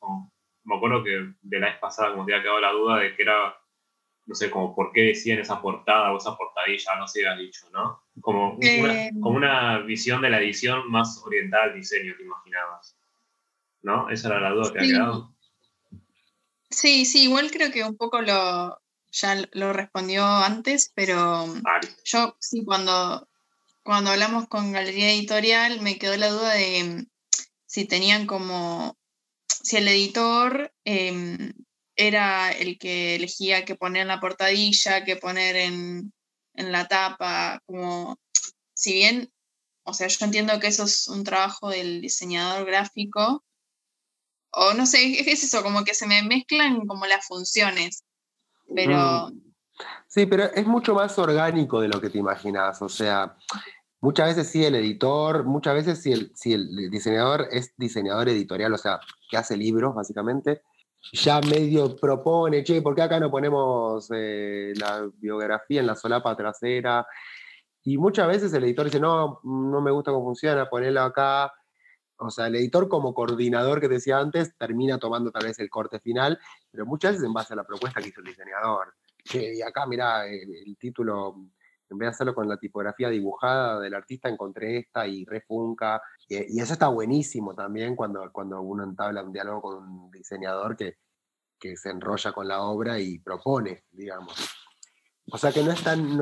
me 0.64 0.76
acuerdo 0.76 1.04
que 1.04 1.32
de 1.42 1.60
la 1.60 1.68
vez 1.68 1.78
pasada 1.78 2.12
como 2.12 2.24
te 2.24 2.32
había 2.32 2.42
quedado 2.42 2.60
la 2.60 2.72
duda 2.72 2.98
de 2.98 3.14
que 3.14 3.22
era, 3.22 3.54
no 4.30 4.36
sé, 4.36 4.48
como 4.48 4.76
por 4.76 4.92
qué 4.92 5.00
decían 5.06 5.40
esa 5.40 5.60
portada 5.60 6.12
o 6.12 6.16
esa 6.16 6.36
portadilla, 6.36 6.94
no 6.96 7.08
sé 7.08 7.26
has 7.26 7.36
dicho, 7.36 7.68
¿no? 7.72 8.00
Como, 8.20 8.52
una, 8.52 9.06
eh, 9.06 9.10
como 9.20 9.36
una 9.36 9.78
visión 9.80 10.22
de 10.22 10.30
la 10.30 10.40
edición 10.40 10.88
más 10.88 11.20
oriental 11.24 11.70
al 11.70 11.74
diseño, 11.74 12.14
te 12.16 12.22
imaginabas. 12.22 12.96
¿No? 13.82 14.08
Esa 14.08 14.28
era 14.28 14.40
la 14.40 14.50
duda 14.50 14.72
que 14.72 14.78
había 14.78 14.92
quedado. 14.92 15.34
Sí, 16.70 17.06
sí, 17.06 17.24
igual 17.24 17.50
creo 17.50 17.72
que 17.72 17.82
un 17.82 17.96
poco 17.96 18.22
lo, 18.22 18.80
ya 19.10 19.48
lo 19.50 19.72
respondió 19.72 20.24
antes, 20.24 20.92
pero 20.94 21.46
yo 22.04 22.36
sí, 22.38 22.64
cuando, 22.64 23.28
cuando 23.82 24.10
hablamos 24.10 24.46
con 24.46 24.70
Galería 24.70 25.10
Editorial 25.10 25.80
me 25.80 25.98
quedó 25.98 26.16
la 26.16 26.28
duda 26.28 26.54
de 26.54 26.84
mm, 26.84 27.06
si 27.66 27.84
tenían 27.84 28.28
como, 28.28 28.96
si 29.48 29.76
el 29.76 29.88
editor 29.88 30.72
em, 30.84 31.52
era 32.00 32.50
el 32.50 32.78
que 32.78 33.16
elegía 33.16 33.66
qué 33.66 33.74
poner 33.74 34.02
en 34.02 34.08
la 34.08 34.20
portadilla, 34.20 35.04
qué 35.04 35.16
poner 35.16 35.56
en, 35.56 36.12
la 36.54 36.88
tapa, 36.88 37.62
como, 37.66 38.18
si 38.74 38.92
bien, 38.92 39.32
o 39.84 39.94
sea, 39.94 40.08
yo 40.08 40.24
entiendo 40.24 40.58
que 40.60 40.66
eso 40.66 40.84
es 40.84 41.08
un 41.08 41.24
trabajo 41.24 41.70
del 41.70 42.00
diseñador 42.00 42.66
gráfico, 42.66 43.44
o 44.52 44.74
no 44.74 44.84
sé, 44.84 45.20
es 45.20 45.44
eso, 45.44 45.62
como 45.62 45.84
que 45.84 45.94
se 45.94 46.06
me 46.06 46.22
mezclan 46.22 46.86
como 46.86 47.06
las 47.06 47.26
funciones, 47.26 48.04
pero... 48.74 49.28
Mm. 49.28 49.50
Sí, 50.06 50.26
pero 50.26 50.44
es 50.52 50.66
mucho 50.66 50.92
más 50.92 51.18
orgánico 51.18 51.80
de 51.80 51.88
lo 51.88 52.00
que 52.00 52.10
te 52.10 52.18
imaginas. 52.18 52.82
O 52.82 52.88
sea, 52.88 53.34
muchas 54.00 54.34
veces 54.36 54.50
sí 54.50 54.62
el 54.62 54.74
editor, 54.74 55.44
muchas 55.44 55.74
veces 55.74 56.02
si 56.02 56.12
el, 56.12 56.32
si 56.34 56.52
el 56.52 56.90
diseñador 56.90 57.48
es 57.50 57.72
diseñador 57.78 58.28
editorial, 58.28 58.74
o 58.74 58.78
sea, 58.78 59.00
que 59.30 59.38
hace 59.38 59.56
libros 59.56 59.94
básicamente, 59.94 60.62
ya 61.12 61.40
medio 61.40 61.96
propone, 61.96 62.62
che, 62.62 62.82
¿por 62.82 62.94
qué 62.94 63.02
acá 63.02 63.18
no 63.20 63.30
ponemos 63.30 64.08
eh, 64.14 64.72
la 64.76 65.08
biografía 65.18 65.80
en 65.80 65.86
la 65.86 65.96
solapa 65.96 66.36
trasera? 66.36 67.06
Y 67.82 67.96
muchas 67.98 68.28
veces 68.28 68.52
el 68.52 68.64
editor 68.64 68.86
dice, 68.86 69.00
no, 69.00 69.40
no 69.44 69.80
me 69.80 69.90
gusta 69.90 70.10
cómo 70.12 70.26
funciona, 70.26 70.68
ponelo 70.68 71.00
acá. 71.02 71.52
O 72.16 72.30
sea, 72.30 72.48
el 72.48 72.56
editor 72.56 72.88
como 72.88 73.14
coordinador 73.14 73.80
que 73.80 73.88
decía 73.88 74.18
antes 74.18 74.56
termina 74.58 74.98
tomando 74.98 75.30
tal 75.30 75.44
vez 75.44 75.58
el 75.58 75.70
corte 75.70 76.00
final, 76.00 76.38
pero 76.70 76.84
muchas 76.84 77.12
veces 77.12 77.26
en 77.26 77.32
base 77.32 77.54
a 77.54 77.56
la 77.56 77.64
propuesta 77.64 78.00
que 78.00 78.08
hizo 78.08 78.20
el 78.20 78.26
diseñador 78.26 78.94
y 79.32 79.62
acá, 79.62 79.86
mira, 79.86 80.26
el, 80.26 80.76
título, 80.78 81.50
en 81.90 81.98
vez 81.98 82.06
de 82.06 82.10
hacerlo 82.10 82.34
con 82.34 82.48
la 82.48 82.56
tipografía 82.56 83.08
dibujada 83.08 83.80
del 83.80 83.94
artista, 83.94 84.28
encontré 84.28 84.78
esta 84.78 85.06
y 85.06 85.24
refunca. 85.24 86.00
Y, 86.28 86.56
y 86.56 86.60
eso 86.60 86.72
está 86.72 86.88
buenísimo 86.88 87.54
también 87.54 87.96
cuando, 87.96 88.30
cuando 88.32 88.60
uno 88.60 88.84
entabla 88.84 89.22
un 89.22 89.32
diálogo 89.32 89.62
con 89.62 89.88
un 89.88 90.10
diseñador 90.10 90.76
que, 90.76 90.96
que 91.60 91.76
se 91.76 91.90
enrolla 91.90 92.32
con 92.32 92.48
la 92.48 92.62
obra 92.62 92.98
y 92.98 93.18
propone, 93.18 93.84
digamos. 93.92 94.34
O 95.30 95.38
sea 95.38 95.52
que 95.52 95.62
no 95.62 95.70
es 95.70 95.84
tan, 95.84 96.20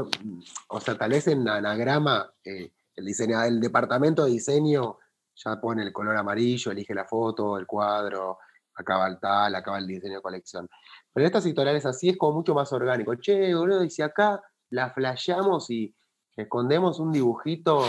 o 0.68 0.80
sea, 0.80 0.98
tal 0.98 1.10
vez 1.10 1.28
en 1.28 1.48
anagrama 1.48 2.30
eh, 2.44 2.72
el, 2.94 3.04
diseñador, 3.06 3.46
el 3.46 3.60
departamento 3.60 4.24
de 4.24 4.32
diseño 4.32 4.98
ya 5.34 5.58
pone 5.60 5.82
el 5.82 5.92
color 5.92 6.16
amarillo, 6.16 6.72
elige 6.72 6.94
la 6.94 7.06
foto, 7.06 7.56
el 7.56 7.66
cuadro, 7.66 8.38
acaba 8.74 9.06
el 9.06 9.18
tal, 9.18 9.54
acaba 9.54 9.78
el 9.78 9.86
diseño 9.86 10.16
de 10.16 10.22
colección. 10.22 10.68
Pero 11.12 11.24
en 11.24 11.26
estas 11.26 11.46
editoriales 11.46 11.86
así 11.86 12.10
es 12.10 12.18
como 12.18 12.38
mucho 12.38 12.54
más 12.54 12.70
orgánico. 12.72 13.14
Che, 13.14 13.54
boludo, 13.54 13.84
y 13.84 13.90
si 13.90 14.02
acá 14.02 14.42
la 14.70 14.90
flasheamos 14.90 15.70
y 15.70 15.94
escondemos 16.36 17.00
un 17.00 17.12
dibujito 17.12 17.84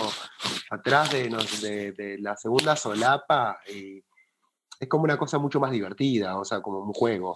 atrás 0.70 1.12
de, 1.12 1.94
de, 1.96 2.18
la 2.20 2.36
segunda 2.36 2.76
solapa, 2.76 3.60
y 3.68 4.04
es 4.80 4.88
como 4.88 5.04
una 5.04 5.18
cosa 5.18 5.38
mucho 5.38 5.60
más 5.60 5.72
divertida, 5.72 6.38
o 6.38 6.46
sea, 6.46 6.62
como 6.62 6.80
un 6.80 6.94
juego, 6.94 7.36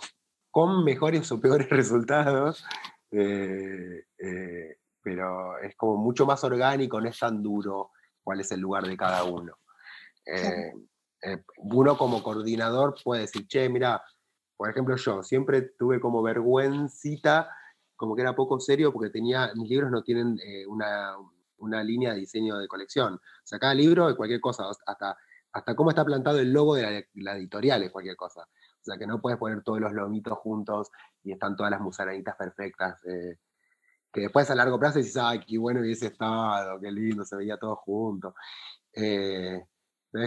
con 0.51 0.83
mejores 0.83 1.31
o 1.31 1.39
peores 1.39 1.69
resultados, 1.69 2.65
eh, 3.11 4.05
eh, 4.17 4.77
pero 5.01 5.59
es 5.59 5.75
como 5.75 5.97
mucho 5.97 6.25
más 6.25 6.43
orgánico, 6.43 6.99
no 6.99 7.09
es 7.09 7.19
tan 7.19 7.43
duro 7.43 7.91
cuál 8.23 8.39
es 8.39 8.51
el 8.51 8.61
lugar 8.61 8.85
de 8.85 8.97
cada 8.97 9.23
uno. 9.23 9.57
Eh, 10.25 10.71
uno 11.57 11.97
como 11.97 12.23
coordinador 12.23 12.95
puede 13.03 13.21
decir, 13.21 13.47
che, 13.47 13.69
mira, 13.69 14.01
por 14.57 14.69
ejemplo, 14.69 14.95
yo 14.95 15.23
siempre 15.23 15.61
tuve 15.77 15.99
como 15.99 16.21
vergüencita, 16.21 17.49
como 18.03 18.17
que 18.17 18.21
era 18.21 18.35
poco 18.35 18.59
serio, 18.59 18.91
porque 18.91 19.09
tenía, 19.09 19.53
mis 19.55 19.69
libros 19.69 19.89
no 19.89 20.03
tienen 20.03 20.37
eh, 20.45 20.67
una, 20.67 21.15
una, 21.59 21.81
línea 21.81 22.11
de 22.11 22.19
diseño 22.19 22.57
de 22.57 22.67
colección. 22.67 23.13
O 23.13 23.45
sea, 23.45 23.59
cada 23.59 23.73
libro 23.73 24.09
es 24.09 24.17
cualquier 24.17 24.41
cosa, 24.41 24.65
hasta, 24.85 25.17
hasta 25.53 25.73
cómo 25.73 25.89
está 25.89 26.03
plantado 26.03 26.37
el 26.39 26.51
logo 26.51 26.75
de 26.75 27.07
la, 27.13 27.37
editorial 27.37 27.81
es 27.81 27.91
cualquier 27.91 28.17
cosa. 28.17 28.41
O 28.41 28.83
sea, 28.83 28.97
que 28.97 29.07
no 29.07 29.21
puedes 29.21 29.39
poner 29.39 29.63
todos 29.63 29.79
los 29.79 29.93
lomitos 29.93 30.37
juntos 30.39 30.91
y 31.23 31.31
están 31.31 31.55
todas 31.55 31.71
las 31.71 31.79
musaranitas 31.79 32.35
perfectas. 32.35 32.99
Eh, 33.05 33.37
que 34.11 34.19
después 34.19 34.49
a 34.49 34.55
largo 34.55 34.77
plazo 34.77 34.97
dices, 34.99 35.15
ay, 35.15 35.39
qué 35.47 35.57
bueno 35.57 35.79
hubiese 35.79 36.07
estado, 36.07 36.81
qué 36.81 36.91
lindo, 36.91 37.23
se 37.23 37.37
veía 37.37 37.55
todo 37.55 37.77
junto. 37.77 38.35
Eh, 38.93 39.61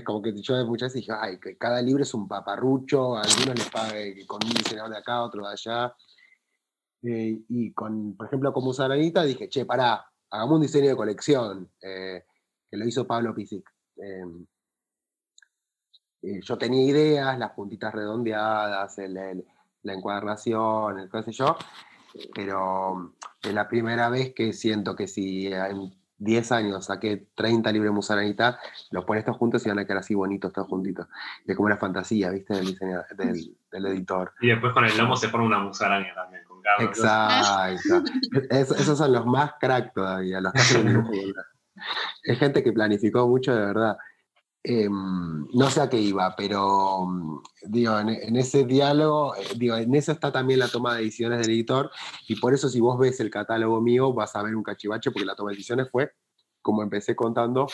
como 0.02 0.22
que 0.22 0.32
yo 0.40 0.64
muchas 0.64 0.94
veces 0.94 1.02
dije, 1.02 1.12
ay, 1.12 1.38
que 1.38 1.58
cada 1.58 1.82
libro 1.82 2.04
es 2.04 2.14
un 2.14 2.26
paparrucho, 2.26 3.18
algunos 3.18 3.54
les 3.54 3.68
pague 3.68 4.26
con 4.26 4.42
un 4.42 4.54
diseñador 4.54 4.92
de 4.92 4.96
acá, 4.96 5.22
otro 5.22 5.46
de 5.46 5.52
allá. 5.52 5.94
Eh, 7.02 7.40
y 7.48 7.72
con, 7.72 8.16
por 8.16 8.26
ejemplo, 8.26 8.52
como 8.52 8.72
Saranita 8.72 9.22
dije, 9.22 9.48
che, 9.48 9.64
pará, 9.64 10.04
hagamos 10.30 10.56
un 10.56 10.62
diseño 10.62 10.88
de 10.88 10.96
colección, 10.96 11.70
eh, 11.80 12.24
que 12.70 12.76
lo 12.76 12.86
hizo 12.86 13.06
Pablo 13.06 13.34
Pisic. 13.34 13.68
Em, 13.96 14.46
eh, 16.22 16.40
yo 16.42 16.58
tenía 16.58 16.82
ideas, 16.84 17.38
las 17.38 17.52
puntitas 17.52 17.94
redondeadas, 17.94 18.96
la 18.98 19.92
encuadernación, 19.92 20.98
el 20.98 21.10
qué 21.10 21.22
sé 21.22 21.32
yo, 21.32 21.56
pero 22.34 23.14
es 23.42 23.54
la 23.54 23.68
primera 23.68 24.08
vez 24.08 24.34
que 24.34 24.52
siento 24.52 24.96
que 24.96 25.06
si 25.06 25.46
en 25.46 25.94
10 26.18 26.52
años 26.52 26.86
saqué 26.86 27.28
30 27.34 27.70
libros 27.72 27.92
de 27.92 27.94
musaranita, 27.94 28.58
los 28.90 29.04
pones 29.04 29.24
todos 29.24 29.38
juntos 29.38 29.64
y 29.64 29.68
van 29.68 29.78
a 29.78 29.84
quedar 29.84 29.98
así 29.98 30.14
bonitos 30.14 30.52
todos 30.52 30.68
juntitos. 30.68 31.06
Es 31.46 31.56
como 31.56 31.66
una 31.66 31.76
fantasía, 31.76 32.30
¿viste? 32.30 32.54
Del, 32.54 33.56
del, 33.70 33.86
editor. 33.86 34.32
Y 34.40 34.48
después 34.48 34.72
con 34.72 34.84
el 34.84 34.96
lomo 34.96 35.16
se 35.16 35.28
forma 35.28 35.46
una 35.46 35.58
musaraña 35.58 36.14
también, 36.14 36.44
Exacto. 36.80 38.02
esos 38.50 38.98
son 38.98 39.12
los 39.12 39.26
más 39.26 39.52
crack 39.60 39.94
todavía, 39.94 40.40
los 40.40 40.52
Es 42.22 42.38
gente 42.38 42.62
que 42.62 42.72
planificó 42.72 43.26
mucho 43.28 43.54
de 43.54 43.60
verdad. 43.60 43.96
Em, 44.68 45.46
no 45.54 45.70
sé 45.70 45.80
a 45.80 45.88
qué 45.88 45.96
iba, 45.96 46.34
pero 46.34 47.06
mm, 47.06 47.42
digo, 47.68 48.00
en, 48.00 48.34
ese 48.34 48.64
diálogo, 48.64 49.36
eh, 49.36 49.46
digo, 49.56 49.76
en 49.76 49.94
eso 49.94 50.10
está 50.10 50.32
también 50.32 50.58
la 50.58 50.66
toma 50.66 50.96
de 50.96 51.04
decisiones 51.04 51.38
del 51.38 51.50
editor, 51.50 51.88
y 52.26 52.34
por 52.40 52.52
eso 52.52 52.68
si 52.68 52.80
vos 52.80 52.98
ves 52.98 53.20
el 53.20 53.30
catálogo 53.30 53.80
mío 53.80 54.12
vas 54.12 54.34
a 54.34 54.42
ver 54.42 54.56
un 54.56 54.64
cachivache, 54.64 55.12
porque 55.12 55.24
la 55.24 55.36
toma 55.36 55.50
de 55.50 55.56
decisiones 55.58 55.88
fue, 55.88 56.10
como 56.62 56.82
empecé 56.82 57.14
contando, 57.14 57.68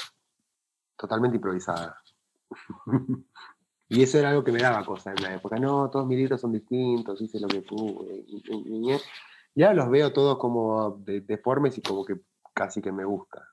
totalmente 0.99 1.37
improvisada. 1.37 1.97
y 3.93 4.03
eso 4.03 4.19
era 4.19 4.31
algo 4.31 4.43
que 4.43 4.53
me 4.53 4.61
daba 4.61 4.85
cosas 4.85 5.15
en 5.17 5.23
la 5.23 5.35
época. 5.35 5.57
No, 5.57 5.91
todos 5.91 6.07
mis 6.07 6.19
libros 6.19 6.41
son 6.41 6.53
distintos, 6.53 7.21
hice 7.21 7.39
lo 7.39 7.49
que 7.49 7.63
pude. 7.63 8.25
Ya 9.55 9.73
los 9.73 9.91
veo 9.91 10.13
todos 10.13 10.39
como 10.39 11.03
deformes 11.05 11.79
y 11.79 11.83
como 11.83 12.05
que 12.05 12.17
casi 12.55 12.83
que 12.83 12.91
me 12.91 13.05
gusta. 13.05 13.47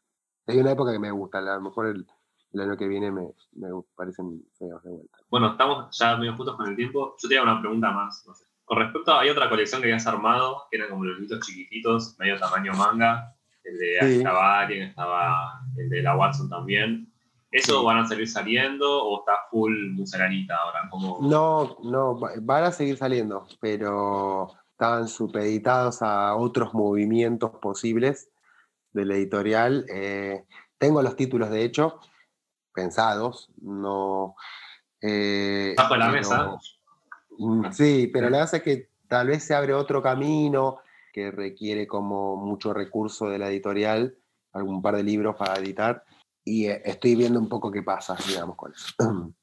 Hay 0.48 0.58
una 0.58 0.72
época 0.72 0.92
que 0.92 1.00
me 1.00 1.12
gusta, 1.12 1.40
a 1.40 1.42
lo 1.42 1.62
mejor 1.62 1.88
el 1.88 2.08
el 2.54 2.62
año 2.62 2.78
que 2.78 2.88
viene 2.88 3.12
me, 3.12 3.28
me 3.54 3.68
parecen 3.96 4.44
feos 4.58 4.84
de 4.84 4.90
vuelta. 4.90 5.18
Bueno, 5.30 5.52
estamos 5.52 5.98
ya 5.98 6.18
medio 6.18 6.36
juntos 6.36 6.56
con 6.56 6.68
el 6.68 6.76
tiempo. 6.76 7.16
Yo 7.22 7.30
tenía 7.30 7.44
una 7.44 7.60
pregunta 7.60 7.92
más. 7.92 8.26
Con 8.66 8.78
respecto 8.78 9.12
a, 9.12 9.22
hay 9.22 9.30
otra 9.30 9.50
colección 9.50 9.82
que 9.82 9.88
habías 9.88 10.08
armado, 10.08 10.64
que 10.70 10.78
eran 10.78 10.90
como 10.90 11.06
los 11.06 11.20
libritos 11.20 11.46
chiquititos, 11.46 12.16
medio 12.20 12.40
tamaño 12.40 12.74
manga, 12.74 13.36
el 13.64 13.78
de 13.78 13.98
sí. 14.02 14.18
estaba 14.18 14.66
estaba 14.72 15.62
el 15.78 15.90
de 15.90 16.02
la 16.02 16.16
Watson 16.16 16.50
también. 16.50 17.09
¿Eso 17.52 17.84
van 17.84 18.00
a 18.00 18.08
seguir 18.08 18.30
saliendo 18.30 19.04
o 19.04 19.20
está 19.20 19.34
full 19.50 19.92
museranita 19.92 20.56
ahora? 20.56 20.90
No, 21.22 21.78
no, 21.84 22.20
van 22.42 22.64
a 22.64 22.72
seguir 22.72 22.98
saliendo, 22.98 23.48
pero 23.60 24.52
estaban 24.72 25.08
supeditados 25.08 26.02
a 26.02 26.36
otros 26.36 26.74
movimientos 26.74 27.52
posibles 27.60 28.30
del 28.94 29.12
editorial. 29.12 29.86
Eh, 29.90 30.46
tengo 30.78 31.02
los 31.02 31.16
títulos, 31.16 31.50
de 31.50 31.64
hecho, 31.64 32.00
pensados, 32.74 33.50
no... 33.62 34.36
Eh, 35.02 35.74
Bajo 35.76 35.96
la 35.96 36.10
mesa. 36.10 36.58
Mm, 37.40 37.72
sí, 37.72 38.10
pero 38.14 38.30
la 38.30 38.40
verdad 38.40 38.56
es 38.56 38.64
que 38.64 38.90
tal 39.08 39.28
vez 39.28 39.44
se 39.44 39.56
abre 39.56 39.74
otro 39.74 40.02
camino 40.02 40.80
que 41.12 41.32
requiere 41.32 41.88
como 41.88 42.36
mucho 42.38 42.74
recurso 42.74 43.30
de 43.30 43.40
la 43.40 43.50
editorial, 43.50 44.16
algún 44.54 44.82
par 44.82 44.96
de 44.96 45.04
libros 45.04 45.36
para 45.36 45.56
editar, 45.56 46.04
y 46.50 46.68
eh, 46.68 46.82
estoy 46.84 47.16
viendo 47.16 47.40
un 47.40 47.48
poco 47.48 47.72
qué 47.72 47.84
pasa, 47.84 48.18
digamos, 48.28 48.56
con 48.56 48.74
eso. 48.74 48.94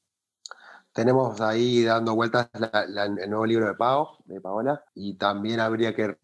Tenemos 0.91 1.39
ahí 1.41 1.83
dando 1.83 2.15
vueltas 2.15 2.49
el 2.53 3.29
nuevo 3.29 3.45
libro 3.45 3.67
de 3.67 3.75
Pau, 3.75 4.17
de 4.25 4.41
Paola, 4.41 4.83
y 4.95 5.15
también 5.15 5.59
habría 5.59 5.95
que 5.95 6.17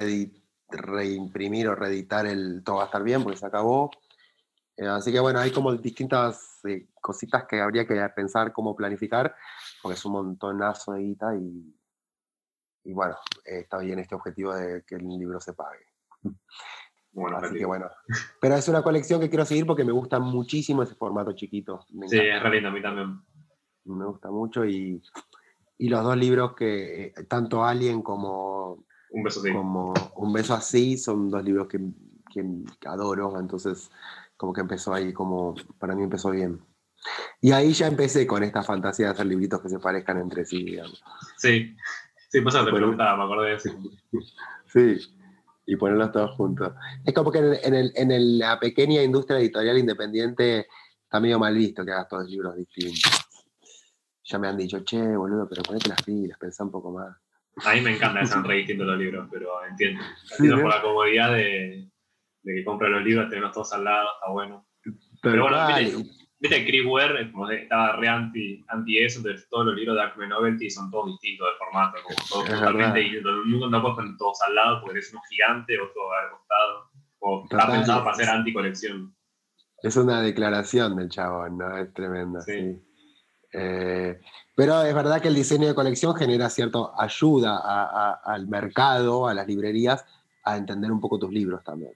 reimprimir 0.68 1.68
o 1.68 1.76
reeditar 1.76 2.26
el 2.26 2.64
Todo 2.64 2.78
va 2.78 2.84
a 2.84 2.86
estar 2.86 3.04
bien, 3.04 3.24
porque 3.24 3.38
se 3.38 3.46
acabó. 3.46 3.92
Eh, 4.76 4.88
así 4.88 5.12
que 5.12 5.20
bueno, 5.20 5.40
hay 5.40 5.52
como 5.52 5.74
distintas 5.74 6.60
eh, 6.66 6.90
cositas 7.00 7.46
que 7.46 7.62
habría 7.62 7.88
que 7.88 7.96
pensar 8.16 8.52
cómo 8.52 8.76
planificar, 8.76 9.36
porque 9.82 9.94
es 9.94 10.06
un 10.06 10.14
montonazo 10.14 10.94
de 10.94 11.02
guita 11.02 11.36
y, 11.36 11.80
y 12.84 12.94
bueno, 12.94 13.16
está 13.46 13.78
bien 13.78 14.00
este 14.00 14.16
objetivo 14.16 14.54
de 14.56 14.84
que 14.84 14.96
el 14.96 15.08
libro 15.08 15.40
se 15.40 15.54
pague. 15.54 15.86
Bueno, 17.14 17.38
Así 17.38 17.56
que 17.56 17.66
bueno. 17.66 17.86
Pero 18.42 18.56
es 18.56 18.68
una 18.68 18.82
colección 18.82 19.22
que 19.22 19.30
quiero 19.30 19.46
seguir 19.46 19.66
porque 19.66 19.86
me 19.86 19.92
gusta 19.92 20.20
muchísimo 20.20 20.84
ese 20.84 20.96
formato 20.96 21.34
chiquito. 21.34 21.86
sí, 22.08 22.18
es 22.18 22.42
re 22.42 22.50
lindo, 22.50 22.70
a 22.70 22.72
mí 22.72 22.82
también. 22.82 23.22
Me 23.86 24.06
gusta 24.06 24.32
mucho 24.32 24.66
y, 24.66 25.02
y 25.78 25.90
los 25.90 26.04
dos 26.04 26.18
libros 26.18 26.56
que, 26.56 27.06
eh, 27.06 27.14
tanto 27.28 27.64
Alien 27.64 28.02
como 28.02 28.86
Un 29.12 29.24
beso 29.24 29.42
así, 29.42 29.54
como 29.54 29.94
Un 30.16 30.34
beso 30.34 30.54
así 30.54 30.98
son 30.98 31.30
dos 31.30 31.44
libros 31.44 31.68
que, 31.68 31.80
que 32.34 32.44
adoro, 32.88 33.40
entonces 33.40 33.92
como 34.36 34.52
que 34.52 34.62
empezó 34.62 34.94
ahí, 34.94 35.14
como 35.14 35.56
para 35.78 35.96
mí 35.96 36.04
empezó 36.04 36.32
bien. 36.32 36.60
Y 37.42 37.52
ahí 37.52 37.74
ya 37.74 37.88
empecé 37.88 38.26
con 38.26 38.44
esta 38.44 38.64
fantasía 38.64 39.08
de 39.08 39.12
hacer 39.12 39.26
libritos 39.26 39.62
que 39.62 39.70
se 39.70 39.80
parezcan 39.80 40.18
entre 40.20 40.46
sí, 40.46 40.64
digamos. 40.64 41.04
Sí, 41.38 41.76
sí, 42.30 42.42
pues 42.42 42.56
te 42.56 42.72
preguntaba, 42.72 43.18
me 43.18 43.24
acordé 43.24 43.50
de 43.50 43.56
eso. 43.56 43.70
Sí, 44.66 44.98
y 45.66 45.76
ponerlos 45.76 46.12
todos 46.12 46.32
juntos. 46.36 46.74
Es 47.06 47.14
como 47.14 47.32
que 47.32 47.40
en, 47.40 47.74
el, 47.74 47.92
en, 47.96 48.40
la 48.40 48.60
pequeña 48.60 49.02
industria 49.02 49.40
editorial 49.40 49.78
independiente 49.78 50.68
está 51.04 51.20
medio 51.20 51.40
mal 51.40 51.56
visto 51.56 51.86
que 51.86 51.92
hagas 51.92 52.08
todos 52.08 52.30
libros 52.30 52.56
distintos. 52.56 53.12
Ya 54.26 54.40
me 54.40 54.48
han 54.48 54.58
dicho, 54.58 54.84
che, 54.84 55.02
boludo, 55.16 55.48
pero 55.50 55.64
ponete 55.64 55.90
las 55.90 56.02
pilas, 56.02 56.38
pensá 56.38 56.64
un 56.64 56.72
poco 56.72 56.92
más. 56.92 57.16
A 57.66 57.74
mí 57.76 57.82
me 57.82 57.96
encanta 57.96 58.22
que 58.22 58.28
sean 58.28 58.44
re 58.44 58.56
distintos 58.56 58.88
los 58.88 58.98
libros, 58.98 59.28
pero 59.32 59.66
entiendo. 59.66 60.02
Entiendo 60.32 60.62
por 60.62 60.70
la 60.70 60.82
comodidad 60.82 61.34
de, 61.34 61.90
de 62.42 62.54
que 62.54 62.66
compra 62.66 62.90
los 62.90 63.04
libros, 63.04 63.30
tenerlos 63.30 63.54
todos 63.54 63.74
al 63.74 63.84
lado, 63.84 64.08
está 64.16 64.32
bueno. 64.32 64.68
Pero, 65.22 65.44
bueno, 65.44 66.04
viste, 66.44 66.66
Chris 66.66 66.86
Ware 66.86 67.32
como 67.32 67.50
estaba 67.50 67.96
re 67.96 68.08
anti, 68.08 68.64
anti 68.68 69.00
eso, 69.00 69.20
entonces 69.20 69.48
todos 69.50 69.68
los 69.68 69.76
libros 69.76 69.96
de 69.96 70.02
Acme 70.04 70.28
Novelty 70.28 70.70
son 70.70 70.92
todos 70.92 71.08
distintos 71.08 71.48
de 71.48 71.58
formato, 71.58 71.98
como 72.04 72.16
todos 72.30 72.46
totalmente 72.46 73.00
distintos. 73.00 73.34
Nunca 73.46 73.68
no 73.68 73.96
puedes 73.96 74.18
todos 74.18 74.42
al 74.42 74.56
lado 74.56 74.82
porque 74.82 75.00
es 75.00 75.12
uno 75.14 75.22
gigante, 75.30 75.80
otro 75.80 76.02
al 76.12 76.32
costado. 76.32 76.90
O 77.20 77.44
está 77.50 77.72
pensado 77.72 78.04
para 78.04 78.16
ser 78.18 78.30
anti-colección. 78.30 79.16
Es 79.82 79.96
una 79.96 80.22
declaración 80.22 80.98
del 80.98 81.10
chabón, 81.10 81.58
¿no? 81.58 81.78
Es 81.78 81.94
tremenda, 81.94 82.42
sí. 82.42 82.78
Eh, 83.54 84.20
pero 84.56 84.82
es 84.82 84.94
verdad 84.94 85.22
que 85.22 85.30
el 85.30 85.36
diseño 85.36 85.68
de 85.68 85.76
colección 85.76 86.16
genera 86.16 86.50
cierta 86.50 86.80
ayuda 86.98 88.20
al 88.24 88.48
mercado, 88.48 89.28
a 89.28 89.34
las 89.34 89.48
librerías, 89.48 90.06
a 90.44 90.58
entender 90.58 90.92
un 90.92 91.00
poco 91.00 91.20
tus 91.20 91.32
libros 91.32 91.64
también 91.64 91.94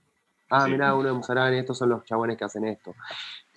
ah, 0.50 0.68
mira, 0.68 0.96
uno 0.96 1.10
de 1.10 1.14
Musarani, 1.14 1.58
estos 1.58 1.78
son 1.78 1.90
los 1.90 2.04
chabones 2.04 2.38
que 2.38 2.46
hacen 2.46 2.66
esto. 2.66 2.96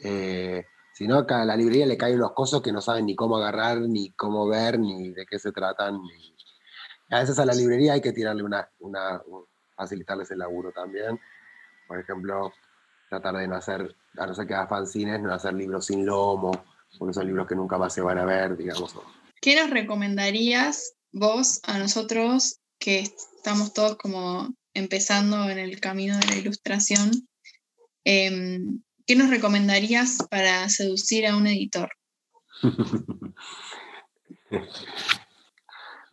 Eh, 0.03 0.65
si 1.01 1.07
no, 1.07 1.25
a 1.27 1.45
la 1.47 1.57
librería 1.57 1.87
le 1.87 1.97
caen 1.97 2.17
unos 2.17 2.35
cosas 2.35 2.61
que 2.61 2.73
no 2.73 2.83
saben 2.83 3.07
ni 3.07 3.17
cómo 3.17 3.39
agarrar, 3.39 3.81
ni 3.81 4.11
cómo 4.11 4.47
ver, 4.47 4.79
ni 4.79 5.09
de 5.09 5.25
qué 5.25 5.39
se 5.39 5.51
tratan. 5.51 5.99
A 7.09 7.21
veces 7.21 7.39
a 7.39 7.47
la 7.47 7.55
librería 7.55 7.95
hay 7.95 8.03
que 8.03 8.13
tirarle 8.13 8.43
una, 8.43 8.71
una, 8.81 9.23
facilitarles 9.75 10.31
el 10.31 10.41
laburo 10.41 10.73
también. 10.73 11.19
Por 11.89 12.01
ejemplo, 12.01 12.53
tratar 13.09 13.35
de 13.37 13.49
no 13.49 13.57
hacer, 13.57 13.97
a 14.19 14.27
no 14.27 14.35
ser 14.35 14.47
que 14.47 14.53
haga 14.53 14.67
fanzines, 14.67 15.23
no 15.23 15.33
hacer 15.33 15.55
libros 15.55 15.87
sin 15.87 16.05
lomo, 16.05 16.67
porque 16.99 17.15
son 17.15 17.27
libros 17.27 17.49
que 17.49 17.55
nunca 17.55 17.79
más 17.79 17.95
se 17.95 18.03
van 18.03 18.19
a 18.19 18.27
ver, 18.27 18.55
digamos. 18.59 18.95
¿Qué 19.41 19.59
nos 19.59 19.71
recomendarías 19.71 20.97
vos 21.13 21.61
a 21.63 21.79
nosotros 21.79 22.61
que 22.79 22.99
estamos 22.99 23.73
todos 23.73 23.97
como 23.97 24.55
empezando 24.75 25.49
en 25.49 25.59
el 25.59 25.81
camino 25.81 26.19
de 26.19 26.27
la 26.27 26.37
ilustración, 26.37 27.27
em, 28.05 28.83
¿qué 29.07 29.17
nos 29.17 29.31
recomendarías 29.31 30.19
para 30.31 30.69
seducir 30.69 31.27
a 31.27 31.37
un 31.37 31.47
editor? 31.47 31.89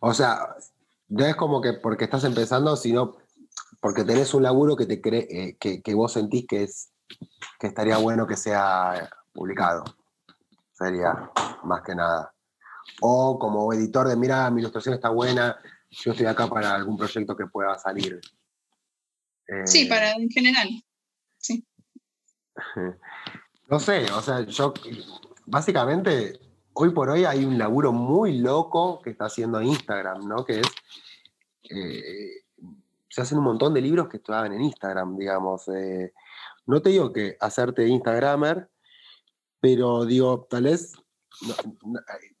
o 0.00 0.14
sea, 0.14 0.56
no 1.08 1.26
es 1.26 1.36
como 1.36 1.60
que 1.60 1.74
porque 1.74 2.04
estás 2.04 2.24
empezando, 2.24 2.76
sino 2.76 3.16
porque 3.80 4.04
tenés 4.04 4.34
un 4.34 4.42
laburo 4.42 4.76
que, 4.76 4.86
te 4.86 5.00
cree, 5.00 5.26
eh, 5.30 5.56
que, 5.58 5.94
vos 5.94 6.12
sentís 6.12 6.46
que, 6.48 6.64
es, 6.64 6.90
que 7.58 7.66
estaría 7.68 7.98
bueno 7.98 8.26
que 8.26 8.36
sea 8.36 9.08
publicado. 9.32 9.84
Sería 10.72 11.30
más 11.64 11.82
que 11.82 11.94
nada. 11.94 12.34
O 13.00 13.38
como 13.38 13.72
editor 13.72 14.08
de, 14.08 14.16
mira, 14.16 14.50
mi 14.50 14.60
ilustración 14.60 14.94
está 14.94 15.10
buena, 15.10 15.56
yo 15.90 16.12
estoy 16.12 16.26
acá 16.26 16.48
para 16.48 16.74
algún 16.74 16.96
proyecto 16.96 17.36
que 17.36 17.46
pueda 17.46 17.78
salir 17.78 18.20
sí, 19.64 19.82
eh, 19.82 19.88
para 19.88 20.12
en 20.12 20.28
general. 20.28 20.68
Sí. 21.38 21.66
No 23.70 23.78
sé, 23.78 24.10
o 24.12 24.22
sea, 24.22 24.40
yo 24.46 24.72
básicamente 25.44 26.40
hoy 26.72 26.88
por 26.88 27.10
hoy 27.10 27.26
hay 27.26 27.44
un 27.44 27.58
laburo 27.58 27.92
muy 27.92 28.38
loco 28.38 29.02
que 29.02 29.10
está 29.10 29.26
haciendo 29.26 29.60
Instagram, 29.60 30.26
¿no? 30.26 30.42
Que 30.46 30.60
es 30.60 30.66
eh, 31.70 32.44
se 33.08 33.22
hacen 33.22 33.38
un 33.38 33.44
montón 33.44 33.74
de 33.74 33.80
libros 33.80 34.08
que 34.08 34.18
estaban 34.18 34.52
en 34.52 34.62
Instagram, 34.62 35.16
digamos. 35.16 35.68
Eh, 35.68 36.12
no 36.66 36.80
te 36.82 36.90
digo 36.90 37.12
que 37.12 37.36
hacerte 37.40 37.86
Instagramer, 37.86 38.68
pero 39.60 40.04
digo, 40.04 40.46
tal 40.48 40.64
vez, 40.64 40.94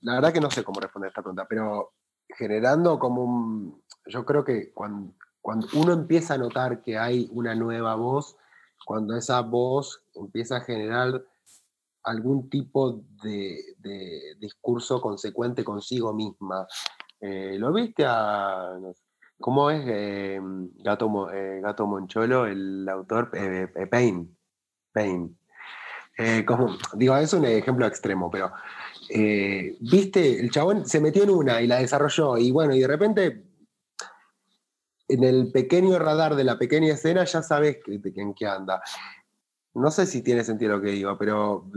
la 0.00 0.14
verdad 0.14 0.32
que 0.32 0.40
no 0.40 0.50
sé 0.50 0.62
cómo 0.64 0.80
responder 0.80 1.08
esta 1.08 1.22
pregunta, 1.22 1.46
pero 1.48 1.94
generando 2.28 2.98
como 2.98 3.24
un, 3.24 3.82
yo 4.06 4.24
creo 4.24 4.44
que 4.44 4.72
cuando, 4.72 5.14
cuando 5.40 5.66
uno 5.74 5.92
empieza 5.92 6.34
a 6.34 6.38
notar 6.38 6.82
que 6.82 6.98
hay 6.98 7.28
una 7.32 7.54
nueva 7.54 7.94
voz, 7.94 8.36
cuando 8.88 9.14
esa 9.14 9.42
voz 9.42 10.02
empieza 10.14 10.56
a 10.56 10.60
generar 10.62 11.22
algún 12.04 12.48
tipo 12.48 13.04
de, 13.22 13.60
discurso 14.40 14.98
consecuente 14.98 15.62
consigo 15.62 16.14
misma. 16.14 16.66
Eh, 17.20 17.56
¿Lo 17.58 17.70
viste 17.70 18.06
a... 18.06 18.78
¿Cómo 19.38 19.70
es 19.70 19.84
eh, 19.86 20.40
Gato, 20.76 21.30
eh, 21.30 21.60
Gato 21.62 21.86
Moncholo, 21.86 22.46
el 22.46 22.88
autor? 22.88 23.30
Payne. 23.90 24.28
Payne. 24.90 25.34
como, 26.46 26.78
digo, 26.94 27.14
es 27.18 27.34
un 27.34 27.44
ejemplo 27.44 27.86
extremo, 27.86 28.30
pero 28.30 28.50
viste, 29.80 30.40
el 30.40 30.50
chabón 30.50 30.86
se 30.86 31.02
metió 31.02 31.24
en 31.24 31.30
una 31.30 31.60
y 31.60 31.66
la 31.66 31.76
desarrolló, 31.76 32.38
y 32.38 32.50
bueno, 32.52 32.74
y 32.74 32.80
de 32.80 32.88
repente 32.88 33.47
en 35.08 35.24
el 35.24 35.50
pequeño 35.50 35.98
radar 35.98 36.36
de 36.36 36.44
la 36.44 36.58
pequeña 36.58 36.94
escena 36.94 37.24
ya 37.24 37.42
sabes 37.42 37.78
en 37.86 38.34
qué 38.34 38.46
anda 38.46 38.82
no 39.78 39.90
sé 39.90 40.06
si 40.06 40.22
tiene 40.22 40.44
sentido 40.44 40.76
lo 40.76 40.82
que 40.82 40.90
digo, 40.90 41.16
pero 41.16 41.70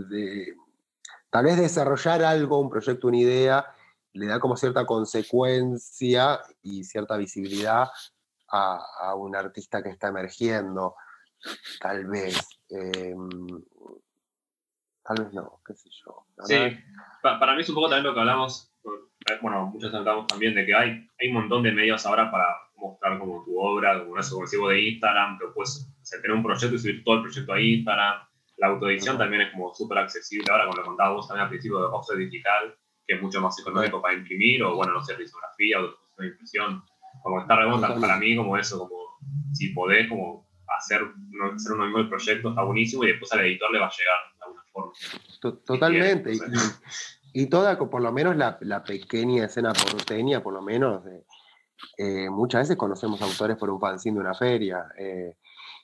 tal 1.30 1.46
vez 1.46 1.58
desarrollar 1.58 2.24
algo, 2.24 2.60
un 2.60 2.70
proyecto, 2.70 3.08
una 3.08 3.18
idea, 3.18 3.66
le 4.14 4.26
da 4.26 4.40
como 4.40 4.58
cierta 4.58 4.86
consecuencia 4.86 6.40
y 6.62 6.84
cierta 6.84 7.18
visibilidad 7.18 7.90
a, 8.50 9.16
un 9.16 9.36
artista 9.36 9.82
que 9.82 9.90
está 9.90 10.10
emergiendo, 10.10 10.96
tal 11.80 12.06
vez. 12.08 12.38
Em, 12.70 13.30
tal 15.04 15.24
vez 15.24 15.34
no, 15.34 15.62
qué 15.66 15.74
sé 15.76 15.90
yo. 16.06 16.26
Sí, 16.44 16.56
para 17.22 17.56
mí 17.56 17.62
es 17.62 17.70
un 17.70 17.76
poco 17.76 17.90
también 17.90 18.08
lo 18.08 18.14
que 18.14 18.20
hablamos, 18.20 18.74
bueno, 19.42 19.68
muchos 19.68 19.94
hablamos 19.94 20.28
también 20.28 20.56
de 20.56 20.66
que 20.66 20.74
hay, 20.74 21.08
hay 21.20 21.28
un 21.28 21.36
montón 21.36 21.64
de 21.64 21.72
medios 21.72 22.06
ahora 22.06 22.32
para 22.32 22.48
mostrar 22.82 23.20
como 23.20 23.44
tu 23.46 23.60
obra, 23.60 24.04
como 24.04 24.18
eso, 24.18 24.36
como 24.36 24.70
de 24.70 24.82
Instagram, 24.82 25.38
pero 25.38 25.54
puedes 25.54 25.88
tener 26.10 26.32
un 26.32 26.44
proyecto 26.44 26.76
y 26.76 26.80
subir 26.80 27.04
todo 27.04 27.16
el 27.16 27.22
proyecto 27.22 27.54
a 27.54 27.62
Instagram. 27.62 28.20
La 28.58 28.68
autoedición 28.68 29.18
también 29.18 29.44
es 29.44 29.52
como 29.52 29.74
súper 29.74 30.00
accesible 30.00 30.46
ahora, 30.52 30.66
como 30.66 30.78
lo 30.78 30.86
contábamos 30.86 31.28
también 31.28 31.44
al 31.44 31.50
principio 31.50 31.80
de 31.80 31.86
offset 31.86 32.18
digital, 32.18 32.76
que 33.08 33.16
es 33.16 33.22
mucho 33.22 33.42
más 33.42 33.58
económico 33.60 34.02
para 34.02 34.16
imprimir, 34.16 34.64
o 34.64 34.76
bueno, 34.76 34.94
no 34.94 35.04
sé, 35.04 35.16
risografía 35.16 35.80
o 35.80 36.22
de 36.22 36.28
impresión. 36.28 36.84
Como 37.24 37.42
está 37.42 37.56
remonta 37.56 37.96
para 38.00 38.18
mí 38.18 38.36
como 38.36 38.58
eso, 38.58 38.80
como 38.80 39.02
si 39.54 39.70
podés 39.70 40.08
como 40.10 40.48
hacer, 40.78 41.02
hacer 41.54 41.72
uno 41.74 41.86
mismo 41.86 42.00
el 42.00 42.10
proyecto, 42.10 42.50
está 42.50 42.64
buenísimo 42.64 43.04
y 43.04 43.08
después 43.08 43.32
al 43.34 43.42
editor 43.42 43.72
le 43.72 43.80
va 43.80 43.88
a 43.88 43.92
llegar 43.92 44.18
de 44.38 44.44
alguna 44.46 44.64
forma. 44.72 45.64
Totalmente. 45.66 46.34
Y, 47.34 47.48
toda, 47.48 47.78
por 47.78 48.02
lo 48.02 48.12
menos 48.12 48.36
la, 48.36 48.58
la, 48.62 48.84
pequeña 48.84 49.46
escena 49.46 49.72
porteña, 49.72 50.44
por 50.44 50.54
lo 50.54 50.62
menos, 50.62 51.02
eh, 51.98 52.30
muchas 52.30 52.62
veces 52.62 52.78
conocemos 52.78 53.22
autores 53.22 53.58
por 53.58 53.70
un 53.70 53.80
fanzine 53.80 54.16
de 54.16 54.22
una 54.22 54.34
feria. 54.34 54.88
Eh, 54.98 55.36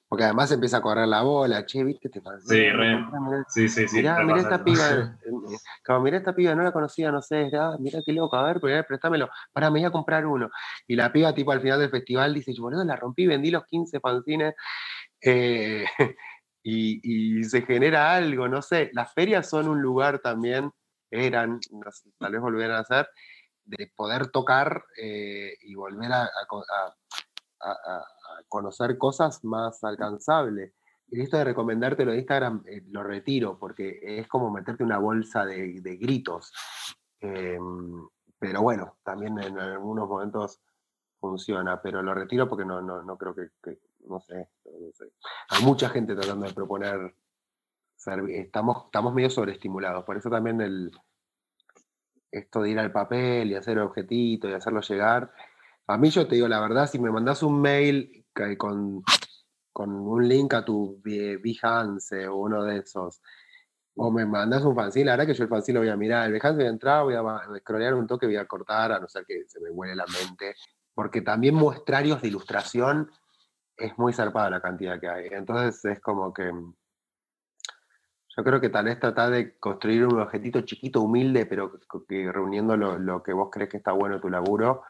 porque 0.09 0.23
además 0.23 0.49
empieza 0.51 0.77
a 0.77 0.81
correr 0.81 1.07
la 1.07 1.21
bola, 1.21 1.65
che, 1.65 1.83
¿viste 1.83 2.07
este 2.07 2.21
fanzine? 2.21 3.05
Sí, 3.49 3.67
sí, 3.67 3.87
sí, 3.89 3.97
Mirá, 3.97 4.23
mirá 4.23 4.39
esta 4.39 4.63
piba, 4.63 4.89
eh, 5.25 5.57
como 5.85 5.99
mirá 5.99 6.17
esta 6.17 6.33
piba, 6.33 6.55
no 6.55 6.63
la 6.63 6.71
conocía, 6.71 7.11
no 7.11 7.21
sé, 7.21 7.51
ah, 7.59 7.75
mirá 7.79 7.99
qué 8.05 8.13
loco, 8.13 8.37
a 8.37 8.43
ver, 8.43 8.61
pero, 8.61 8.81
préstamelo, 8.87 9.29
para, 9.51 9.69
me 9.69 9.79
voy 9.79 9.85
a 9.85 9.91
comprar 9.91 10.25
uno. 10.25 10.49
Y 10.87 10.95
la 10.95 11.11
piba, 11.11 11.33
tipo, 11.33 11.51
al 11.51 11.61
final 11.61 11.79
del 11.79 11.89
festival 11.89 12.33
dice, 12.33 12.53
boludo, 12.57 12.85
la 12.85 12.95
rompí, 12.95 13.27
vendí 13.27 13.51
los 13.51 13.65
15 13.65 13.99
fanzines, 13.99 14.55
y, 16.63 17.39
y, 17.39 17.43
se 17.43 17.63
genera 17.63 18.15
algo, 18.15 18.47
no 18.47 18.61
sé. 18.61 18.89
Las 18.93 19.13
ferias 19.13 19.49
son 19.49 19.67
un 19.67 19.81
lugar 19.81 20.19
también, 20.19 20.71
eran, 21.11 21.59
tal 22.17 22.31
vez 22.31 22.41
volvieran 22.41 22.77
a 22.77 22.83
ser, 22.85 23.09
de 23.67 23.91
poder 23.95 24.31
tocar 24.31 24.85
eh, 24.97 25.57
y 25.61 25.75
volver 25.75 26.11
a, 26.11 26.29
conocer 28.47 28.97
cosas 28.97 29.43
más 29.43 29.83
alcanzables. 29.83 30.73
Y 31.09 31.21
esto 31.21 31.37
de 31.37 31.43
recomendártelo 31.43 32.11
de 32.11 32.19
Instagram 32.19 32.63
eh, 32.67 32.83
lo 32.89 33.03
retiro 33.03 33.57
porque 33.57 33.99
es 34.01 34.27
como 34.27 34.51
meterte 34.51 34.83
una 34.83 34.99
bolsa 34.99 35.45
de, 35.45 35.97
gritos. 35.99 36.53
Em, 37.19 38.07
pero 38.39 38.61
bueno, 38.61 38.97
también 39.03 39.39
en 39.39 39.57
algunos 39.57 40.07
momentos 40.07 40.61
funciona, 41.19 41.81
pero 41.81 42.01
lo 42.03 42.13
retiro 42.13 42.47
porque 42.47 42.65
no, 42.65 42.81
no, 42.81 43.17
creo 43.17 43.33
que, 43.33 43.49
no, 44.05 44.19
sé, 44.19 44.49
Hay 45.49 45.63
mucha 45.65 45.89
gente 45.89 46.15
tratando 46.15 46.45
de 46.45 46.53
proponer, 46.53 47.15
estamos, 48.29 48.85
estamos 48.85 49.13
medio 49.13 49.29
sobreestimulados, 49.29 50.03
por 50.03 50.17
eso 50.17 50.29
también 50.29 50.61
el, 50.61 50.91
esto 52.31 52.61
de 52.61 52.71
ir 52.71 52.79
al 52.79 52.91
papel 52.91 53.51
y 53.51 53.55
hacer 53.55 53.79
objetito 53.79 54.49
y 54.49 54.53
hacerlo 54.53 54.81
llegar. 54.81 55.31
A 55.87 55.97
mí 55.97 56.09
yo 56.09 56.27
te 56.27 56.35
digo 56.35 56.47
la 56.47 56.59
verdad, 56.59 56.89
si 56.89 56.99
me 56.99 57.11
mandas 57.11 57.43
un 57.43 57.61
mail 57.61 58.25
con, 58.57 59.03
con 59.71 59.91
un 59.91 60.27
link 60.27 60.53
a 60.53 60.65
tu 60.65 61.01
Behance 61.03 62.27
o 62.27 62.35
uno 62.35 62.63
de 62.63 62.79
esos, 62.79 63.21
o 63.95 64.11
me 64.11 64.25
mandas 64.25 64.63
un 64.63 64.75
fanzine, 64.75 65.05
la 65.05 65.13
verdad 65.13 65.27
que 65.27 65.33
yo 65.33 65.43
el 65.43 65.49
fanzine 65.49 65.75
lo 65.75 65.81
voy 65.81 65.89
a 65.89 65.95
mirar, 65.95 66.25
el 66.27 66.33
Behance 66.33 66.57
voy 66.57 66.65
a 66.65 66.69
entrar, 66.69 67.03
voy 67.03 67.15
a 67.15 67.59
scrollear 67.59 67.95
un 67.95 68.07
toque, 68.07 68.25
voy 68.25 68.37
a 68.37 68.45
cortar, 68.45 68.91
a 68.91 68.99
no 68.99 69.07
ser 69.07 69.25
que 69.25 69.45
se 69.47 69.59
me 69.59 69.71
huele 69.71 69.95
la 69.95 70.05
mente, 70.05 70.55
porque 70.93 71.21
también 71.21 71.55
muestrarios 71.55 72.21
de 72.21 72.27
ilustración 72.27 73.09
es 73.77 73.97
muy 73.97 74.13
zarpada 74.13 74.49
la 74.49 74.61
cantidad 74.61 74.99
que 74.99 75.07
hay. 75.07 75.27
Entonces 75.31 75.83
es 75.85 75.99
como 75.99 76.33
que 76.33 76.51
yo 78.37 78.43
creo 78.43 78.61
que 78.61 78.69
tal 78.69 78.85
vez 78.85 78.99
tratar 78.99 79.31
de 79.31 79.57
construir 79.57 80.05
un 80.05 80.19
objetito 80.19 80.61
chiquito, 80.61 81.01
humilde, 81.01 81.47
pero 81.47 81.71
que, 82.07 82.31
reuniendo 82.31 82.77
lo, 82.77 83.23
que 83.23 83.33
vos 83.33 83.49
crees 83.51 83.67
que 83.67 83.77
está 83.77 83.93
bueno 83.93 84.21
tu 84.21 84.29
laburo, 84.29 84.83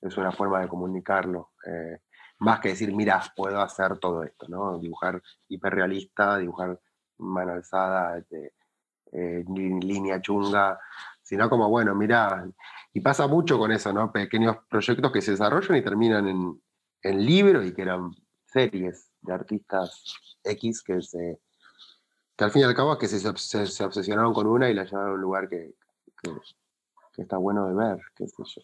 es 0.00 0.16
una 0.16 0.32
forma 0.32 0.60
de 0.60 0.68
comunicarlo. 0.68 1.50
Eh, 1.66 2.00
más 2.38 2.60
que 2.60 2.70
decir, 2.70 2.94
mira, 2.94 3.22
puedo 3.36 3.60
hacer 3.60 3.98
todo 3.98 4.22
esto, 4.24 4.48
¿no? 4.48 4.78
Dibujar 4.78 5.22
hiperrealista, 5.48 6.38
dibujar 6.38 6.80
mano 7.18 7.52
alzada, 7.52 8.16
este, 8.16 8.54
eh, 9.12 9.44
línea 9.46 10.22
chunga, 10.22 10.78
sino 11.22 11.50
como, 11.50 11.68
bueno, 11.68 11.94
mira, 11.94 12.48
y 12.94 13.00
pasa 13.00 13.26
mucho 13.26 13.58
con 13.58 13.72
eso, 13.72 13.92
¿no? 13.92 14.10
Pequeños 14.10 14.56
proyectos 14.70 15.12
que 15.12 15.20
se 15.20 15.32
desarrollan 15.32 15.76
y 15.76 15.82
terminan 15.82 16.28
en, 16.28 16.62
en 17.02 17.26
libros 17.26 17.66
y 17.66 17.74
que 17.74 17.82
eran 17.82 18.10
series 18.46 19.10
de 19.20 19.34
artistas 19.34 20.02
X 20.42 20.82
que 20.82 21.02
se 21.02 21.40
que 22.36 22.44
al 22.44 22.50
fin 22.50 22.62
y 22.62 22.64
al 22.64 22.74
cabo 22.74 22.92
es 22.92 22.98
que 22.98 23.08
se, 23.08 23.28
obsesionaron 23.84 24.34
con 24.34 24.46
una 24.46 24.68
y 24.68 24.74
la 24.74 24.84
llevaron 24.84 25.10
a 25.10 25.14
un 25.14 25.20
lugar 25.20 25.48
que, 25.48 25.74
está 27.16 27.38
bueno 27.38 27.66
de 27.68 27.74
ver, 27.74 27.98
qué 28.14 28.28
sé 28.28 28.42
yo. 28.44 28.62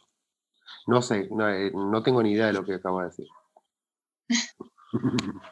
No 0.87 1.01
sé, 1.01 1.29
eh, 1.31 1.71
no, 1.75 2.03
tengo 2.03 2.23
ni 2.23 2.33
idea 2.33 2.47
de 2.47 2.53
lo 2.53 2.65
que 2.65 2.75
acabo 2.75 3.01
de 3.01 3.07
decir. 3.07 3.29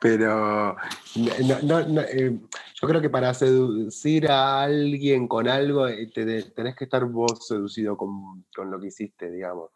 Pero 0.00 0.76
eh, 1.16 2.38
yo 2.74 2.88
creo 2.88 3.00
que 3.00 3.08
para 3.08 3.32
seducir 3.32 4.30
a 4.30 4.62
alguien 4.64 5.26
con 5.28 5.48
algo 5.48 5.86
eh, 5.86 6.10
tenés 6.12 6.76
que 6.76 6.84
estar 6.84 7.04
vos 7.04 7.46
seducido 7.46 7.96
con, 7.96 8.44
lo 8.56 8.80
que 8.80 8.88
hiciste, 8.88 9.30
digamos. 9.30 9.70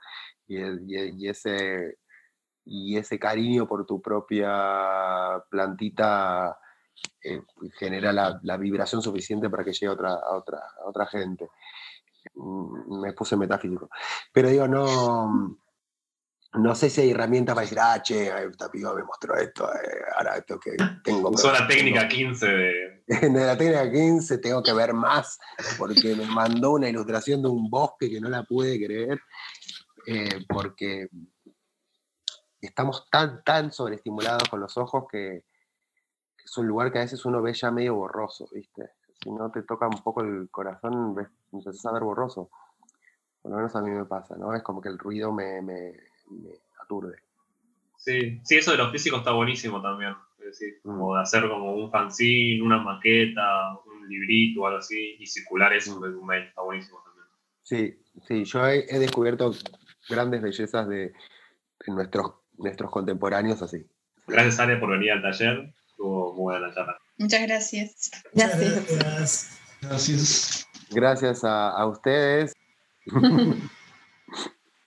y, 0.47 1.27
ese, 1.27 1.98
y 2.64 2.97
ese 2.98 3.19
cariño 3.19 3.66
por 3.66 3.86
tu 3.86 4.02
propia 4.02 5.43
plantita 5.48 6.59
eh, 7.24 7.40
genera 7.78 8.12
la, 8.12 8.56
vibración 8.56 9.02
suficiente 9.02 9.48
para 9.48 9.64
que 9.64 9.73
llegue 9.73 9.86
a 9.86 9.93
otra, 9.93 10.12
a 10.14 10.36
otra, 10.36 10.59
a 10.59 10.89
otra 10.89 11.06
gente. 11.06 11.48
Mm, 12.35 13.01
me 13.01 13.12
puse 13.12 13.36
metafísico. 13.36 13.89
Pero 14.32 14.48
digo, 14.48 14.66
no, 14.69 15.59
no 16.55 16.74
sé 16.74 16.90
si 16.90 17.01
hay 17.01 17.10
herramientas 17.10 17.55
para 17.55 17.64
decir, 17.64 17.78
ah, 17.81 18.02
che, 18.02 18.28
esta 18.47 18.70
piba 18.70 18.94
me 18.94 19.05
mostró 19.05 19.36
esto, 19.36 19.73
eh, 19.73 20.02
ahora 20.16 20.36
esto 20.36 20.60
que 20.60 20.77
tengo. 21.02 21.31
Usó 21.31 21.51
la 21.51 21.66
técnica 21.66 22.06
15 22.06 22.47
de... 22.47 23.02
de... 23.06 23.47
la 23.47 23.56
técnica 23.56 23.90
15 23.90 24.39
tengo 24.39 24.62
que 24.62 24.73
ver 24.73 24.93
más, 24.93 25.39
porque 25.78 26.14
me 26.14 26.27
mandó 26.27 26.73
una 26.73 26.89
ilustración 26.89 27.43
de 27.43 27.48
un 27.48 27.70
bosque 27.70 28.10
que 28.10 28.20
no 28.20 28.28
la 28.28 28.43
pude 28.43 28.85
creer, 28.85 29.20
eh, 30.06 30.44
porque 30.48 31.09
estamos 32.60 33.09
tan, 33.10 33.43
tan 33.44 33.73
sobreestimulados 33.73 34.48
con 34.48 34.60
los 34.60 34.77
ojos 34.77 35.05
que, 35.10 35.44
es 36.44 36.56
un 36.59 36.66
lugar 36.66 36.93
que 36.93 36.98
a 36.98 37.02
veces 37.02 37.24
uno 37.24 37.40
ve 37.43 37.52
ya 37.52 37.70
medio 37.70 37.94
borroso, 37.94 38.48
¿viste? 38.52 38.90
Si 39.23 39.31
no 39.31 39.51
te 39.51 39.62
toca 39.62 39.86
un 39.86 40.02
poco 40.02 40.23
el 40.23 40.48
corazón, 40.51 41.14
ves, 41.14 41.28
empezás 41.52 41.86
a 41.86 41.93
ver 41.93 42.02
borroso. 42.02 42.51
Por 43.40 43.52
lo 43.52 43.56
menos 43.59 43.74
a 43.77 43.82
mí 43.82 43.90
me 43.90 44.05
pasa, 44.05 44.36
¿no? 44.36 44.55
Es 44.55 44.62
como 44.62 44.81
que 44.81 44.89
el 44.89 44.98
ruido 44.98 45.32
me, 45.32 45.62
me, 45.62 45.93
aturde. 46.82 47.16
Sí, 47.97 48.40
sí, 48.44 48.56
eso 48.56 48.73
de 48.73 48.78
los 48.78 48.90
físicos 48.90 49.20
está 49.20 49.32
buenísimo 49.32 49.81
también. 49.81 50.14
Es 50.39 50.47
decir, 50.47 50.81
mm. 50.82 50.90
como 50.90 51.14
de 51.14 51.23
hacer 51.23 51.48
como 51.48 51.74
un 51.74 51.90
fanzine, 51.90 52.62
una 52.62 52.78
maqueta, 52.78 53.78
un 53.86 54.09
librito 54.09 54.62
o 54.62 54.66
algo 54.66 54.78
así, 54.78 55.16
y 55.19 55.27
circular 55.27 55.73
eso 55.73 55.98
mm. 55.98 56.05
en 56.05 56.14
un 56.16 56.27
mail, 56.27 56.43
está 56.44 56.62
buenísimo 56.62 57.01
también. 57.05 57.27
Sí, 57.62 58.02
sí, 58.27 58.44
yo 58.44 58.66
he, 58.66 58.98
descubierto 58.98 59.52
grandes 60.09 60.43
bellezas 60.43 60.89
de, 60.89 61.12
nuestros, 61.86 62.35
nuestros 62.59 62.90
contemporáneos 62.90 63.62
así. 63.62 63.86
Gracias, 64.27 64.59
Ale, 64.59 64.77
por 64.77 64.90
venir 64.90 65.12
al 65.12 65.23
taller. 65.23 65.74
Estuvo 66.02 66.32
muy 66.32 66.42
buena 66.42 66.66
la 66.66 66.74
charla. 66.74 66.98
Muchas 67.16 67.42
gracias. 67.42 68.10
Gracias. 68.32 69.60
Gracias. 69.80 70.66
Gracias 70.90 71.44
a, 71.44 71.70
a 71.70 71.86
ustedes. 71.86 72.52